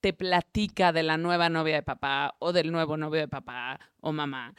te 0.00 0.12
platica 0.12 0.92
de 0.92 1.02
la 1.02 1.16
nueva 1.16 1.48
novia 1.48 1.76
de 1.76 1.82
papá 1.82 2.34
o 2.38 2.52
del 2.52 2.70
nuevo 2.70 2.96
novio 2.96 3.20
de 3.20 3.28
papá 3.28 3.80
o 4.00 4.12
mamá, 4.12 4.54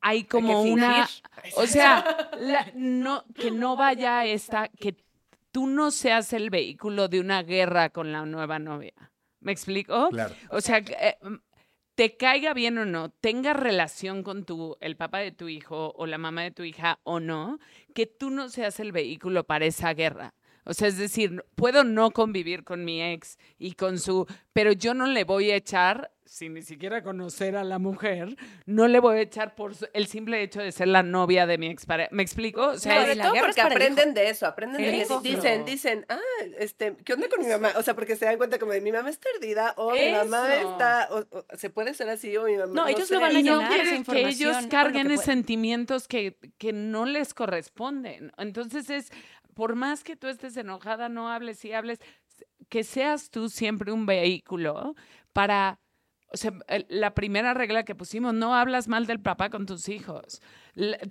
hay 0.00 0.24
como 0.24 0.62
una, 0.62 1.08
o 1.56 1.66
sea, 1.66 2.04
la- 2.38 2.70
no, 2.74 3.24
que 3.34 3.50
no 3.50 3.76
vaya 3.76 4.24
esta, 4.24 4.68
que 4.68 4.96
tú 5.50 5.66
no 5.66 5.90
seas 5.90 6.32
el 6.32 6.50
vehículo 6.50 7.08
de 7.08 7.20
una 7.20 7.42
guerra 7.42 7.90
con 7.90 8.12
la 8.12 8.24
nueva 8.24 8.58
novia. 8.58 8.92
¿Me 9.40 9.52
explico? 9.52 10.08
Claro. 10.10 10.34
O 10.50 10.60
sea, 10.60 10.82
que, 10.82 10.92
eh, 10.92 11.16
te 11.98 12.16
caiga 12.16 12.54
bien 12.54 12.78
o 12.78 12.84
no, 12.84 13.10
tenga 13.10 13.54
relación 13.54 14.22
con 14.22 14.44
tu, 14.44 14.76
el 14.80 14.96
papá 14.96 15.18
de 15.18 15.32
tu 15.32 15.48
hijo 15.48 15.92
o 15.96 16.06
la 16.06 16.16
mamá 16.16 16.42
de 16.44 16.52
tu 16.52 16.62
hija 16.62 17.00
o 17.02 17.18
no, 17.18 17.58
que 17.92 18.06
tú 18.06 18.30
no 18.30 18.50
seas 18.50 18.78
el 18.78 18.92
vehículo 18.92 19.42
para 19.42 19.66
esa 19.66 19.92
guerra. 19.94 20.32
O 20.68 20.74
sea, 20.74 20.88
es 20.88 20.98
decir, 20.98 21.42
puedo 21.54 21.82
no 21.82 22.10
convivir 22.10 22.62
con 22.62 22.84
mi 22.84 23.02
ex 23.02 23.38
y 23.58 23.72
con 23.72 23.98
su, 23.98 24.26
pero 24.52 24.70
yo 24.72 24.92
no 24.94 25.06
le 25.06 25.24
voy 25.24 25.50
a 25.50 25.56
echar, 25.56 26.12
sin 26.26 26.52
ni 26.52 26.60
siquiera 26.60 27.02
conocer 27.02 27.56
a 27.56 27.64
la 27.64 27.78
mujer, 27.78 28.36
no 28.66 28.86
le 28.86 29.00
voy 29.00 29.16
a 29.16 29.20
echar 29.22 29.54
por 29.54 29.74
su- 29.74 29.88
el 29.94 30.06
simple 30.08 30.42
hecho 30.42 30.60
de 30.60 30.70
ser 30.72 30.88
la 30.88 31.02
novia 31.02 31.46
de 31.46 31.56
mi 31.56 31.68
ex 31.68 31.86
¿Me 32.10 32.22
explico? 32.22 32.66
O 32.66 32.76
sea, 32.78 33.00
Sobre 33.00 33.16
todo 33.16 33.32
porque 33.40 33.60
aprenden 33.62 34.12
de 34.12 34.28
eso, 34.28 34.44
aprenden 34.46 34.82
de 34.82 35.00
eso. 35.00 35.22
Dicen, 35.22 35.60
No. 35.60 35.64
dicen, 35.64 36.04
ah, 36.10 36.18
este, 36.58 36.96
¿qué 37.02 37.14
onda 37.14 37.28
con 37.30 37.40
mi 37.42 37.46
mamá? 37.50 37.70
O 37.76 37.82
sea, 37.82 37.94
porque 37.94 38.14
se 38.14 38.26
dan 38.26 38.36
cuenta 38.36 38.58
como 38.58 38.72
de 38.72 38.82
mi 38.82 38.92
mamá 38.92 39.08
es 39.08 39.16
perdida 39.16 39.72
o 39.78 39.92
mi 39.92 40.12
mamá 40.12 40.54
está, 40.54 41.08
o, 41.10 41.20
o 41.34 41.44
se 41.56 41.70
puede 41.70 41.94
ser 41.94 42.10
así 42.10 42.36
o 42.36 42.44
mi 42.44 42.56
mamá. 42.58 42.74
No, 42.74 42.86
ellos 42.88 43.08
sé. 43.08 43.14
lo 43.14 43.20
van 43.20 43.34
a 43.34 43.40
y 43.40 43.42
no 43.44 43.56
llenar 43.60 43.72
esa 43.80 43.90
que 43.90 43.96
información 43.96 44.50
ellos 44.50 44.66
carguen 44.68 45.08
que 45.08 45.16
sentimientos 45.16 46.08
que, 46.08 46.36
que 46.58 46.74
no 46.74 47.06
les 47.06 47.32
corresponden. 47.32 48.32
Entonces 48.36 48.90
es, 48.90 49.10
por 49.58 49.74
más 49.74 50.04
que 50.04 50.14
tú 50.14 50.28
estés 50.28 50.56
enojada, 50.56 51.08
no 51.08 51.28
hables 51.28 51.64
y 51.64 51.72
hables, 51.72 51.98
que 52.68 52.84
seas 52.84 53.28
tú 53.28 53.48
siempre 53.48 53.90
un 53.90 54.06
vehículo 54.06 54.94
para, 55.32 55.80
o 56.32 56.36
sea, 56.36 56.52
la 56.88 57.12
primera 57.12 57.54
regla 57.54 57.82
que 57.82 57.96
pusimos, 57.96 58.34
no 58.34 58.54
hablas 58.54 58.86
mal 58.86 59.06
del 59.06 59.18
papá 59.18 59.50
con 59.50 59.66
tus 59.66 59.88
hijos. 59.88 60.40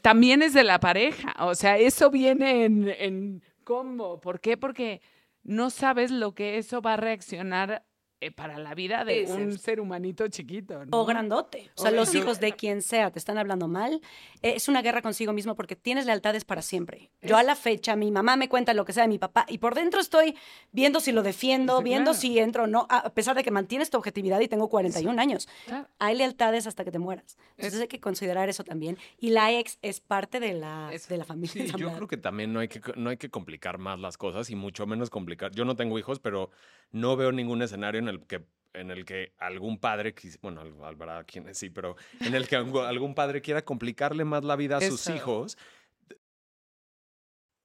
También 0.01 0.41
es 0.41 0.53
de 0.53 0.63
la 0.63 0.79
pareja, 0.79 1.35
o 1.39 1.55
sea, 1.55 1.77
eso 1.77 2.09
viene 2.09 2.63
en, 2.63 2.87
en 2.87 3.43
combo. 3.65 4.21
¿Por 4.21 4.39
qué? 4.39 4.55
Porque 4.55 5.01
no 5.43 5.69
sabes 5.69 6.09
lo 6.09 6.33
que 6.33 6.57
eso 6.57 6.81
va 6.81 6.93
a 6.93 6.97
reaccionar 6.97 7.83
eh, 8.19 8.31
para 8.31 8.57
la 8.57 8.73
vida 8.73 9.05
de 9.05 9.27
Sí, 9.27 9.33
sí. 9.33 9.41
un 9.41 9.57
ser 9.59 9.79
humanito 9.79 10.27
chiquito. 10.27 10.85
¿no? 10.85 10.97
O 11.01 11.05
grandote. 11.05 11.69
O 11.75 11.81
sea, 11.83 11.91
O 11.91 11.93
los 11.93 12.15
hijos 12.15 12.39
de 12.39 12.53
quien 12.53 12.81
sea 12.81 13.11
te 13.11 13.19
están 13.19 13.37
hablando 13.37 13.67
mal. 13.67 14.01
eh, 14.41 14.53
Es 14.55 14.67
una 14.67 14.81
guerra 14.81 15.01
consigo 15.03 15.33
mismo 15.33 15.55
porque 15.55 15.75
tienes 15.75 16.05
lealtades 16.07 16.43
para 16.43 16.61
siempre. 16.63 17.11
Yo 17.21 17.37
a 17.37 17.43
la 17.43 17.55
fecha, 17.55 17.95
mi 17.95 18.09
mamá 18.11 18.35
me 18.35 18.49
cuenta 18.49 18.73
lo 18.73 18.85
que 18.85 18.93
sea 18.93 19.03
de 19.03 19.09
mi 19.09 19.19
papá 19.19 19.45
y 19.47 19.59
por 19.59 19.75
dentro 19.75 19.99
estoy 20.01 20.35
viendo 20.71 20.99
si 20.99 21.11
lo 21.11 21.21
defiendo, 21.21 21.77
Sí, 21.77 21.83
viendo 21.83 22.11
claro. 22.11 22.19
si 22.19 22.39
entro 22.39 22.63
o 22.63 22.67
no, 22.67 22.87
a 22.89 23.09
pesar 23.13 23.35
de 23.35 23.43
que 23.43 23.51
mantienes 23.51 23.89
tu 23.91 23.97
objetividad 23.97 24.39
y 24.39 24.47
tengo 24.47 24.67
41 24.69 25.19
años. 25.21 25.47
Claro. 25.65 25.87
Hay 25.99 26.15
lealtades 26.15 26.65
hasta 26.65 26.83
que 26.83 26.91
te 26.91 26.99
mueras. 26.99 27.37
Entonces 27.51 27.75
Es- 27.75 27.81
hay 27.81 27.87
que 27.87 27.99
considerar 27.99 28.49
eso 28.49 28.63
también. 28.63 28.97
Y 29.19 29.29
la 29.29 29.51
ex 29.51 29.77
es 29.83 29.99
parte 29.99 30.39
de 30.39 30.53
la, 30.53 30.89
Es- 30.91 31.07
de 31.07 31.17
la 31.17 31.23
familia. 31.25 31.65
Sí, 31.67 31.71
yo 31.77 31.91
creo 31.93 32.07
que 32.07 32.17
también 32.17 32.51
no 32.51 32.59
hay 32.61 32.67
que, 32.67 32.81
no 32.95 33.09
hay 33.11 33.17
que 33.17 33.29
complicar 33.29 33.77
más 33.77 33.99
las 33.99 34.17
cosas 34.17 34.49
y 34.49 34.55
mucho 34.55 34.87
menos 34.87 35.09
complicar. 35.11 35.51
Yo 35.51 35.65
no 35.65 35.75
tengo 35.75 35.99
hijos, 35.99 36.19
pero 36.19 36.49
no 36.91 37.15
veo 37.15 37.31
ningún 37.31 37.61
escenario 37.61 37.99
en 37.99 38.06
el 38.09 38.25
que 38.25 38.45
en 38.73 38.91
el 38.91 39.05
que 39.05 39.33
algún 39.39 39.79
padre, 39.79 40.13
bueno, 40.41 40.61
habrá 40.85 41.23
quienes 41.23 41.57
sí, 41.57 41.71
pero 41.71 41.95
en 42.19 42.35
el 42.35 42.47
que 42.47 42.55
algún 42.57 43.15
padre 43.15 43.41
quiera 43.41 43.63
complicarle 43.65 44.23
más 44.23 44.43
la 44.43 44.55
vida 44.55 44.77
a 44.77 44.81
sus 44.81 45.01
Eso. 45.07 45.15
hijos, 45.15 45.57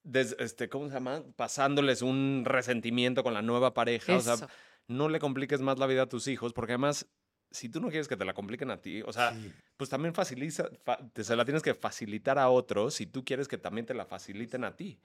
des- 0.04 0.36
este, 0.38 0.68
¿cómo 0.68 0.88
se 0.88 0.94
llama? 0.94 1.22
Pasándoles 1.36 2.02
un 2.02 2.44
resentimiento 2.46 3.22
con 3.22 3.34
la 3.34 3.42
nueva 3.42 3.74
pareja. 3.74 4.16
O 4.16 4.20
sea, 4.20 4.34
Eso. 4.34 4.48
no 4.88 5.08
le 5.08 5.18
compliques 5.18 5.60
más 5.60 5.78
la 5.78 5.86
vida 5.86 6.02
a 6.02 6.08
tus 6.08 6.26
hijos, 6.28 6.52
porque 6.52 6.72
además, 6.72 7.06
si 7.50 7.68
tú 7.68 7.80
no 7.80 7.88
quieres 7.88 8.08
que 8.08 8.16
te 8.16 8.24
la 8.24 8.34
compliquen 8.34 8.70
a 8.70 8.80
ti, 8.80 9.02
o 9.02 9.12
sea, 9.12 9.32
Sí. 9.32 9.52
pues 9.76 9.90
también 9.90 10.14
facilita, 10.14 10.70
fa- 10.84 10.98
te, 11.12 11.24
se 11.24 11.36
la 11.36 11.44
tienes 11.44 11.62
que 11.62 11.74
facilitar 11.74 12.38
a 12.38 12.48
otros 12.48 12.94
si 12.94 13.06
tú 13.06 13.24
quieres 13.24 13.48
que 13.48 13.58
también 13.58 13.86
te 13.86 13.94
la 13.94 14.06
faciliten 14.06 14.64
a 14.64 14.74
ti. 14.76 14.98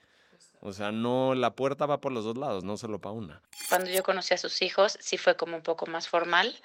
O 0.62 0.74
sea, 0.74 0.92
no, 0.92 1.36
la 1.36 1.52
puerta 1.52 1.86
va 1.86 2.02
por 2.02 2.12
los 2.12 2.26
dos 2.26 2.38
lados, 2.38 2.64
no 2.64 2.78
solo 2.78 3.00
para 3.00 3.14
una. 3.14 3.42
Cuando 3.70 3.90
yo 3.90 4.04
conocí 4.04 4.34
a 4.34 4.38
sus 4.38 4.62
hijos, 4.62 4.98
sí 5.00 5.18
fue 5.18 5.36
como 5.36 5.58
un 5.58 5.64
poco 5.64 5.86
más 5.86 6.08
formal. 6.08 6.56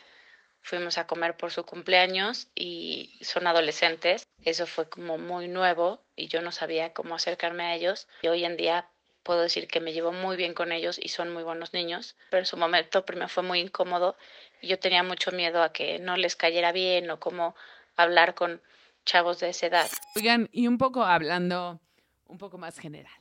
Fuimos 0.63 0.97
a 0.97 1.07
comer 1.07 1.37
por 1.37 1.51
su 1.51 1.65
cumpleaños 1.65 2.49
y 2.55 3.19
son 3.21 3.47
adolescentes. 3.47 4.27
Eso 4.45 4.67
fue 4.67 4.89
como 4.89 5.19
muy 5.19 5.49
nuevo 5.49 6.03
y 6.17 6.29
yo 6.29 6.41
no 6.41 6.53
sabía 6.53 6.93
cómo 6.93 7.15
acercarme 7.15 7.65
a 7.65 7.75
ellos. 7.75 8.09
Y 8.23 8.29
hoy 8.29 8.45
en 8.45 8.57
día 8.57 8.89
puedo 9.23 9.41
decir 9.41 9.69
que 9.69 9.81
me 9.81 9.93
llevo 9.93 10.13
muy 10.13 10.37
bien 10.37 10.55
con 10.55 10.73
ellos 10.73 10.99
y 11.01 11.09
son 11.09 11.33
muy 11.33 11.43
buenos 11.43 11.73
niños. 11.73 12.17
Pero 12.31 12.41
en 12.41 12.47
su 12.47 12.57
momento 12.57 13.05
primero 13.05 13.29
fue 13.29 13.43
muy 13.43 13.61
incómodo 13.61 14.17
y 14.61 14.69
yo 14.69 14.79
tenía 14.79 15.03
mucho 15.03 15.33
miedo 15.33 15.63
a 15.63 15.73
que 15.73 15.99
no 15.99 16.17
les 16.17 16.37
cayera 16.37 16.73
bien 16.73 17.11
o 17.11 17.19
cómo 17.19 17.55
hablar 17.97 18.35
con 18.35 18.61
chavos 19.05 19.41
de 19.41 19.51
esa 19.51 19.67
edad. 19.67 19.91
Oigan, 20.17 20.49
y 20.53 20.67
un 20.69 20.79
poco 20.79 21.05
hablando 21.05 21.81
un 22.27 22.39
poco 22.39 22.57
más 22.57 22.79
general, 22.79 23.13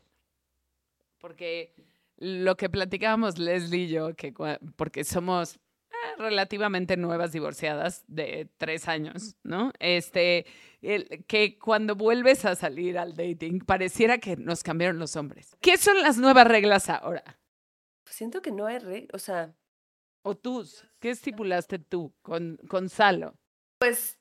porque 1.21 1.73
lo 2.17 2.55
que 2.57 2.69
platicábamos 2.69 3.37
Leslie 3.39 3.85
y 3.85 3.87
yo, 3.89 4.15
que 4.15 4.33
porque 4.75 5.03
somos 5.03 5.55
eh, 5.55 5.95
relativamente 6.17 6.97
nuevas 6.97 7.31
divorciadas 7.31 8.03
de 8.07 8.49
tres 8.57 8.87
años, 8.87 9.35
¿no? 9.43 9.71
Este, 9.79 10.45
el- 10.81 11.25
que 11.27 11.57
cuando 11.57 11.95
vuelves 11.95 12.45
a 12.45 12.55
salir 12.55 12.97
al 12.97 13.15
dating, 13.15 13.59
pareciera 13.59 14.17
que 14.17 14.35
nos 14.35 14.63
cambiaron 14.63 14.99
los 14.99 15.15
hombres. 15.15 15.55
¿Qué 15.61 15.77
son 15.77 16.01
las 16.01 16.17
nuevas 16.17 16.47
reglas 16.47 16.89
ahora? 16.89 17.39
Pues 18.03 18.15
siento 18.15 18.41
que 18.41 18.51
no 18.51 18.65
hay 18.65 18.79
re, 18.79 19.07
o 19.13 19.19
sea, 19.19 19.53
O 20.23 20.35
tú, 20.35 20.63
¿qué 20.99 21.09
estipulaste 21.11 21.79
tú 21.79 22.13
con, 22.21 22.57
con 22.67 22.89
Salo? 22.89 23.33
pues 23.79 24.19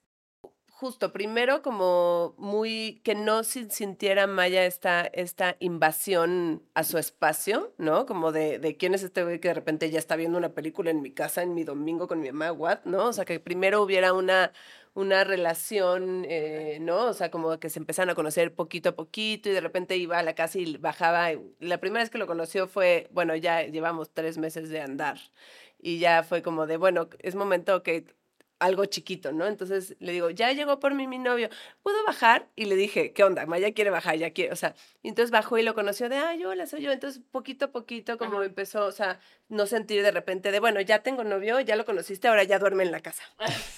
justo, 0.80 1.12
primero 1.12 1.60
como 1.62 2.34
muy, 2.38 3.00
que 3.04 3.14
no 3.14 3.44
sin- 3.44 3.70
sintiera 3.70 4.26
Maya 4.26 4.64
esta, 4.64 5.02
esta 5.02 5.56
invasión 5.60 6.62
a 6.74 6.84
su 6.84 6.96
espacio, 6.98 7.74
¿no? 7.78 8.06
Como 8.06 8.32
de, 8.32 8.58
de 8.58 8.76
quién 8.78 8.94
es 8.94 9.02
este 9.02 9.22
güey 9.22 9.40
que 9.40 9.48
de 9.48 9.54
repente 9.54 9.90
ya 9.90 9.98
está 9.98 10.16
viendo 10.16 10.38
una 10.38 10.54
película 10.54 10.90
en 10.90 11.02
mi 11.02 11.12
casa, 11.12 11.42
en 11.42 11.54
mi 11.54 11.64
domingo 11.64 12.08
con 12.08 12.20
mi 12.20 12.32
mamá, 12.32 12.52
what, 12.52 12.80
¿no? 12.84 13.06
O 13.08 13.12
sea, 13.12 13.26
que 13.26 13.38
primero 13.40 13.82
hubiera 13.82 14.14
una, 14.14 14.52
una 14.94 15.22
relación, 15.24 16.24
eh, 16.28 16.78
¿no? 16.80 17.04
O 17.06 17.12
sea, 17.12 17.30
como 17.30 17.58
que 17.60 17.68
se 17.70 17.78
empezaron 17.78 18.10
a 18.10 18.14
conocer 18.14 18.54
poquito 18.54 18.88
a 18.90 18.96
poquito 18.96 19.50
y 19.50 19.52
de 19.52 19.60
repente 19.60 19.96
iba 19.98 20.18
a 20.18 20.22
la 20.22 20.34
casa 20.34 20.58
y 20.58 20.76
bajaba. 20.78 21.28
La 21.60 21.78
primera 21.78 22.02
vez 22.02 22.10
que 22.10 22.18
lo 22.18 22.26
conoció 22.26 22.66
fue, 22.68 23.08
bueno, 23.12 23.36
ya 23.36 23.62
llevamos 23.64 24.10
tres 24.14 24.38
meses 24.38 24.70
de 24.70 24.80
andar 24.80 25.18
y 25.78 25.98
ya 25.98 26.22
fue 26.22 26.42
como 26.42 26.66
de, 26.66 26.76
bueno, 26.76 27.08
es 27.20 27.34
momento 27.34 27.82
que 27.82 28.06
algo 28.60 28.84
chiquito, 28.84 29.32
¿no? 29.32 29.46
Entonces 29.46 29.96
le 29.98 30.12
digo, 30.12 30.30
ya 30.30 30.52
llegó 30.52 30.78
por 30.78 30.94
mí 30.94 31.06
mi 31.06 31.18
novio, 31.18 31.48
¿puedo 31.82 31.96
bajar? 32.06 32.46
Y 32.54 32.66
le 32.66 32.76
dije, 32.76 33.12
¿qué 33.12 33.24
onda? 33.24 33.44
Maya 33.46 33.72
quiere 33.74 33.90
bajar, 33.90 34.16
ya 34.16 34.30
quiere, 34.30 34.52
o 34.52 34.56
sea, 34.56 34.74
y 35.02 35.08
entonces 35.08 35.30
bajó 35.30 35.58
y 35.58 35.62
lo 35.62 35.74
conoció 35.74 36.08
de, 36.08 36.16
ay, 36.18 36.44
hola, 36.44 36.66
soy 36.66 36.82
yo. 36.82 36.92
Entonces, 36.92 37.20
poquito 37.32 37.64
a 37.66 37.68
poquito, 37.72 38.18
como 38.18 38.42
empezó, 38.42 38.84
o 38.84 38.92
sea, 38.92 39.18
no 39.48 39.66
sentir 39.66 40.02
de 40.02 40.10
repente 40.12 40.52
de, 40.52 40.60
bueno, 40.60 40.80
ya 40.80 41.00
tengo 41.02 41.24
novio, 41.24 41.58
ya 41.60 41.74
lo 41.74 41.84
conociste, 41.84 42.28
ahora 42.28 42.44
ya 42.44 42.58
duerme 42.58 42.84
en 42.84 42.92
la 42.92 43.00
casa, 43.00 43.24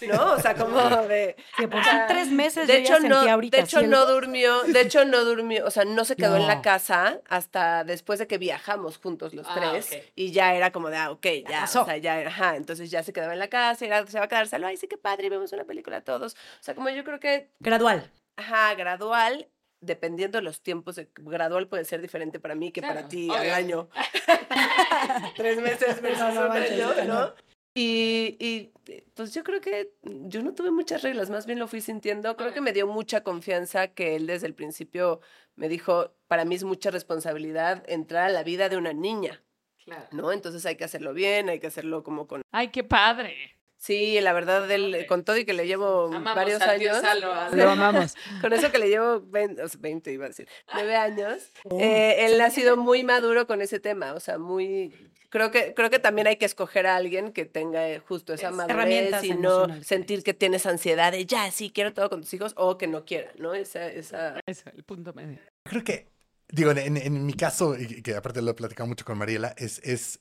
¿no? 0.02 0.32
O 0.32 0.38
sea, 0.40 0.54
como 0.56 0.78
de... 1.06 1.36
Que 1.56 1.68
por 1.68 1.80
o 1.80 1.84
sí 1.84 1.90
sea, 1.90 2.06
tres 2.08 2.28
meses 2.30 2.66
de 2.66 2.74
yo 2.74 2.96
hecho, 2.96 2.98
ya 3.02 3.08
no, 3.08 3.16
ahorita 3.20 3.56
de 3.56 3.62
hecho 3.62 3.78
el- 3.80 3.88
no 3.90 4.04
durmió, 4.06 4.62
de 4.64 4.80
hecho 4.80 5.04
no 5.04 5.24
durmió, 5.24 5.64
o 5.64 5.70
sea, 5.70 5.84
no 5.84 6.04
se 6.04 6.16
quedó 6.16 6.36
en 6.36 6.46
la 6.46 6.56
No. 6.56 6.62
casa 6.62 7.20
hasta 7.28 7.84
después 7.84 8.18
de 8.18 8.26
que 8.26 8.38
viajamos 8.38 8.98
juntos 8.98 9.32
los 9.32 9.46
Ah, 9.48 9.54
tres 9.54 9.86
ok. 9.92 10.12
y 10.16 10.32
ya 10.32 10.54
era 10.54 10.72
como 10.72 10.90
de, 10.90 10.96
ah, 10.96 11.10
ok, 11.12 11.26
ya, 11.48 11.60
pasó. 11.60 11.82
o 11.82 11.84
sea, 11.86 11.96
ya, 11.98 12.16
ajá, 12.26 12.56
entonces 12.56 12.90
ya 12.90 13.02
se 13.02 13.12
quedaba 13.12 13.32
en 13.32 13.38
la 13.38 13.48
casa 13.48 13.84
y 13.84 13.88
era, 13.88 14.06
se 14.06 14.18
va 14.18 14.24
a 14.24 14.28
quedar 14.28 14.48
solo, 14.48 14.71
ay, 14.72 14.76
sí, 14.78 14.88
qué 14.88 14.96
padre, 14.96 15.26
y 15.26 15.30
vemos 15.30 15.52
una 15.52 15.64
película 15.64 16.00
todos, 16.02 16.34
o 16.34 16.62
sea, 16.62 16.74
como 16.74 16.88
yo 16.90 17.04
creo 17.04 17.20
que, 17.20 17.50
Gradual. 17.60 18.10
ajá, 18.36 18.74
gradual, 18.74 19.48
dependiendo 19.80 20.38
de 20.38 20.42
los 20.42 20.62
tiempos, 20.62 20.96
de- 20.96 21.08
gradual 21.20 21.68
puede 21.68 21.84
ser 21.84 22.00
diferente 22.00 22.40
para 22.40 22.54
mí 22.54 22.72
que 22.72 22.80
para 22.82 22.94
Claro, 22.94 23.08
ti 23.08 23.28
obvio. 23.28 23.38
al 23.40 23.50
año. 23.50 23.88
Tres 25.36 25.60
meses 25.60 26.00
versus 26.00 26.18
No, 26.20 26.32
no 26.34 26.46
un 26.46 26.56
año, 26.56 27.04
¿no? 27.06 27.34
Y, 27.74 28.36
y, 28.38 28.72
pues 29.14 29.32
yo 29.32 29.42
creo 29.44 29.60
que 29.62 29.94
yo 30.02 30.42
no 30.42 30.52
tuve 30.54 30.70
muchas 30.70 31.02
reglas, 31.02 31.30
más 31.30 31.46
bien 31.46 31.58
lo 31.58 31.66
fui 31.68 31.80
sintiendo. 31.80 32.36
Creo 32.36 32.52
que 32.52 32.60
me 32.60 32.72
dio 32.72 32.86
mucha 32.86 33.22
confianza 33.22 33.88
que 33.88 34.14
él 34.16 34.26
desde 34.26 34.46
el 34.46 34.54
principio 34.54 35.20
me 35.56 35.68
dijo, 35.70 36.14
para 36.28 36.44
mí 36.44 36.54
es 36.54 36.64
mucha 36.64 36.90
responsabilidad 36.90 37.82
entrar 37.88 38.24
a 38.24 38.32
la 38.32 38.42
vida 38.42 38.68
de 38.68 38.76
una 38.76 38.92
niña, 38.92 39.42
Claro. 39.84 40.06
¿no? 40.12 40.32
Entonces 40.32 40.64
hay 40.66 40.76
que 40.76 40.84
hacerlo 40.84 41.14
bien, 41.14 41.48
hay 41.48 41.60
que 41.60 41.66
hacerlo 41.66 42.04
como 42.04 42.26
con... 42.26 42.42
Ay, 42.52 42.68
qué 42.68 42.84
padre. 42.84 43.56
Sí, 43.84 44.20
la 44.20 44.32
verdad, 44.32 44.70
él, 44.70 44.92
Padre. 44.92 45.06
con 45.06 45.24
todo 45.24 45.36
y 45.38 45.44
que 45.44 45.54
le 45.54 45.66
llevo 45.66 46.06
Amamos 46.06 46.36
varios 46.36 46.62
años. 46.62 46.98
Salva. 47.00 47.50
Sí. 47.50 47.56
Lo 47.56 47.70
amamos. 47.70 48.14
Con 48.40 48.52
eso 48.52 48.70
que 48.70 48.78
le 48.78 48.88
llevo 48.88 49.20
20, 49.22 49.60
o 49.60 49.68
sea, 49.68 49.80
20 49.82 50.12
iba 50.12 50.26
a 50.26 50.28
decir, 50.28 50.46
9 50.72 50.94
años, 50.94 51.50
eh, 51.80 52.26
él 52.26 52.40
ha 52.40 52.50
sido 52.50 52.76
muy 52.76 53.02
maduro 53.02 53.48
con 53.48 53.60
ese 53.60 53.80
tema, 53.80 54.12
o 54.14 54.20
sea, 54.20 54.38
muy... 54.38 54.94
Creo 55.30 55.50
que, 55.50 55.72
creo 55.74 55.88
que 55.90 55.98
también 55.98 56.26
hay 56.28 56.36
que 56.36 56.44
escoger 56.44 56.86
a 56.86 56.94
alguien 56.94 57.32
que 57.32 57.44
tenga 57.46 57.88
eh, 57.88 57.98
justo 57.98 58.34
esa 58.34 58.50
Es- 58.50 58.54
madurez 58.54 58.76
Herramientas 58.76 59.24
y 59.24 59.34
no 59.34 59.82
sentir 59.82 60.22
que 60.22 60.34
tienes 60.34 60.64
ansiedad 60.66 61.10
de 61.10 61.24
ya, 61.26 61.50
sí, 61.50 61.70
quiero 61.74 61.92
todo 61.92 62.08
con 62.08 62.20
tus 62.20 62.32
hijos 62.34 62.52
o 62.56 62.78
que 62.78 62.86
no 62.86 63.04
quiera, 63.04 63.32
¿no? 63.38 63.52
Esa, 63.54 63.88
esa... 63.88 64.38
Eso, 64.46 64.70
el 64.76 64.84
punto 64.84 65.12
medio. 65.14 65.38
Creo 65.64 65.82
que, 65.82 66.06
digo, 66.50 66.70
en, 66.70 66.78
en- 66.78 66.96
en 66.98 67.26
mi 67.26 67.32
caso, 67.32 67.74
y 67.76 68.02
que 68.02 68.14
aparte 68.14 68.42
lo 68.42 68.52
he 68.52 68.54
platicado 68.54 68.86
mucho 68.86 69.04
con 69.04 69.18
Mariela, 69.18 69.54
es, 69.56 69.80
es, 69.82 70.20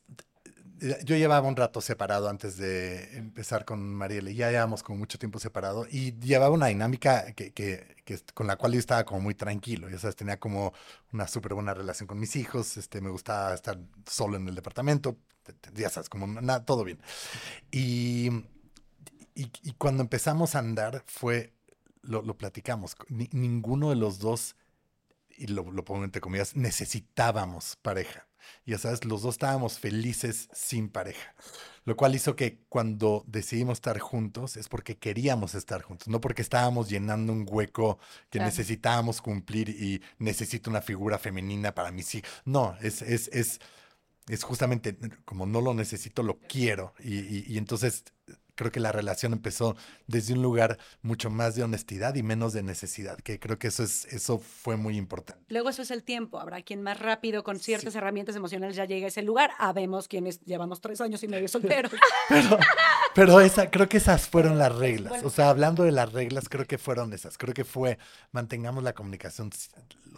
yo 1.03 1.15
llevaba 1.15 1.47
un 1.47 1.55
rato 1.55 1.79
separado 1.81 2.27
antes 2.29 2.57
de 2.57 3.17
empezar 3.17 3.65
con 3.65 3.93
Mariela, 3.93 4.31
y 4.31 4.35
ya 4.35 4.49
llevábamos 4.49 4.83
como 4.83 4.97
mucho 4.99 5.19
tiempo 5.19 5.39
separado, 5.39 5.85
y 5.89 6.13
llevaba 6.19 6.53
una 6.53 6.67
dinámica 6.67 7.33
que, 7.33 7.95
con 8.33 8.47
la 8.47 8.55
cual 8.55 8.73
yo 8.73 8.79
estaba 8.79 9.05
como 9.05 9.21
muy 9.21 9.35
tranquilo, 9.35 9.89
ya 9.89 9.99
sabes, 9.99 10.15
tenía 10.15 10.39
como 10.39 10.73
una 11.13 11.27
súper 11.27 11.53
buena 11.53 11.73
relación 11.73 12.07
con 12.07 12.19
mis 12.19 12.35
hijos, 12.35 12.77
este, 12.77 12.99
me 13.01 13.09
gustaba 13.09 13.53
estar 13.53 13.79
solo 14.09 14.37
en 14.37 14.47
el 14.47 14.55
departamento, 14.55 15.17
ya 15.73 15.89
sabes, 15.89 16.09
como 16.09 16.27
nada, 16.27 16.65
todo 16.65 16.83
bien. 16.83 16.99
Y, 17.71 18.29
y, 19.35 19.73
cuando 19.77 20.03
empezamos 20.03 20.55
a 20.55 20.59
andar 20.59 21.03
fue, 21.05 21.53
lo, 22.01 22.21
lo 22.21 22.37
platicamos, 22.37 22.95
ni- 23.09 23.29
ninguno 23.31 23.89
de 23.89 23.95
los 23.95 24.19
dos 24.19 24.55
y 25.29 25.47
lo, 25.47 25.71
lo 25.71 25.83
pongo 25.85 26.03
entre 26.03 26.21
comillas, 26.21 26.55
necesitábamos 26.55 27.77
pareja. 27.81 28.27
Ya 28.65 28.77
sabes, 28.77 29.05
los 29.05 29.21
dos 29.23 29.35
estábamos 29.35 29.79
felices 29.79 30.49
sin 30.53 30.89
pareja. 30.89 31.35
Lo 31.85 31.95
cual 31.95 32.15
hizo 32.15 32.35
que 32.35 32.59
cuando 32.69 33.23
decidimos 33.27 33.77
estar 33.79 33.99
juntos 33.99 34.57
es 34.57 34.69
porque 34.69 34.97
queríamos 34.97 35.55
estar 35.55 35.81
juntos, 35.81 36.07
no 36.07 36.21
porque 36.21 36.41
estábamos 36.43 36.89
llenando 36.89 37.33
un 37.33 37.45
hueco 37.49 37.97
que 38.29 38.39
Claro. 38.39 38.45
necesitábamos 38.47 39.21
cumplir 39.21 39.69
y 39.69 40.01
necesito 40.19 40.69
una 40.69 40.81
figura 40.81 41.17
femenina 41.17 41.73
para 41.73 41.91
mí. 41.91 42.03
Sí, 42.03 42.21
no, 42.45 42.77
es, 42.81 43.01
es, 43.01 43.29
es, 43.29 43.59
es 44.27 44.43
justamente 44.43 44.97
como 45.25 45.45
no 45.45 45.61
lo 45.61 45.73
necesito, 45.73 46.23
lo 46.23 46.39
quiero. 46.47 46.93
Y, 46.99 47.19
y- 47.19 47.45
y 47.47 47.57
entonces 47.57 48.03
creo 48.61 48.71
que 48.71 48.79
la 48.79 48.91
relación 48.91 49.33
empezó 49.33 49.75
desde 50.05 50.33
un 50.35 50.43
lugar 50.43 50.77
mucho 51.01 51.31
más 51.31 51.55
de 51.55 51.63
honestidad 51.63 52.13
y 52.13 52.21
menos 52.21 52.53
de 52.53 52.61
necesidad, 52.61 53.17
que 53.17 53.39
creo 53.39 53.57
que 53.57 53.69
eso, 53.69 53.81
es, 53.83 54.05
eso 54.13 54.37
fue 54.37 54.77
muy 54.77 54.97
importante. 54.97 55.43
Luego 55.49 55.69
eso 55.69 55.81
es 55.81 55.89
el 55.89 56.03
tiempo. 56.03 56.39
Habrá 56.39 56.61
quien 56.61 56.83
más 56.83 56.99
rápido 56.99 57.43
con 57.43 57.59
ciertas 57.59 57.95
herramientas 57.95 58.35
emocionales 58.35 58.75
ya 58.75 58.85
llegue 58.85 59.05
a 59.05 59.07
ese 59.07 59.23
lugar. 59.23 59.49
Habemos 59.57 60.07
quienes 60.07 60.41
llevamos 60.41 60.79
tres 60.79 61.01
años 61.01 61.23
y 61.23 61.27
medio 61.27 61.47
solteros. 61.47 61.91
Pero, 62.29 62.59
pero 63.15 63.41
esa, 63.41 63.69
creo 63.71 63.89
que 63.89 63.97
esas 63.97 64.29
fueron 64.29 64.57
las 64.57 64.73
reglas. 64.75 65.23
O 65.23 65.29
sea, 65.31 65.49
hablando 65.49 65.83
de 65.83 65.91
las 65.91 66.13
reglas, 66.13 66.47
creo 66.47 66.65
que 66.65 66.77
fueron 66.77 67.11
esas. 67.13 67.37
Creo 67.37 67.53
que 67.53 67.65
fue, 67.65 67.97
mantengamos 68.31 68.83
la 68.83 68.93
comunicación. 68.93 69.49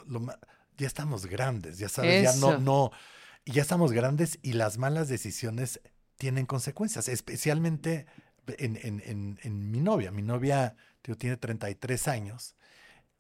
lo- 0.07 0.19
lo 0.19 0.33
ya 0.77 0.87
estamos 0.87 1.25
grandes, 1.27 1.77
ya 1.77 1.87
sabes, 1.87 2.23
ya 2.23 2.35
no, 2.39 2.57
no, 2.57 2.91
ya 3.45 3.61
estamos 3.61 3.91
grandes 3.93 4.39
y 4.41 4.53
las 4.53 4.77
malas 4.77 5.07
decisiones 5.07 5.79
tienen 6.17 6.45
consecuencias, 6.45 7.07
especialmente 7.09 8.05
en, 8.47 8.77
en- 8.81 9.01
en- 9.05 9.39
en 9.43 9.71
mi 9.71 9.79
novia. 9.79 10.11
Mi 10.11 10.21
novia 10.21 10.75
tío, 11.01 11.17
tiene 11.17 11.37
33 11.37 12.07
años. 12.07 12.55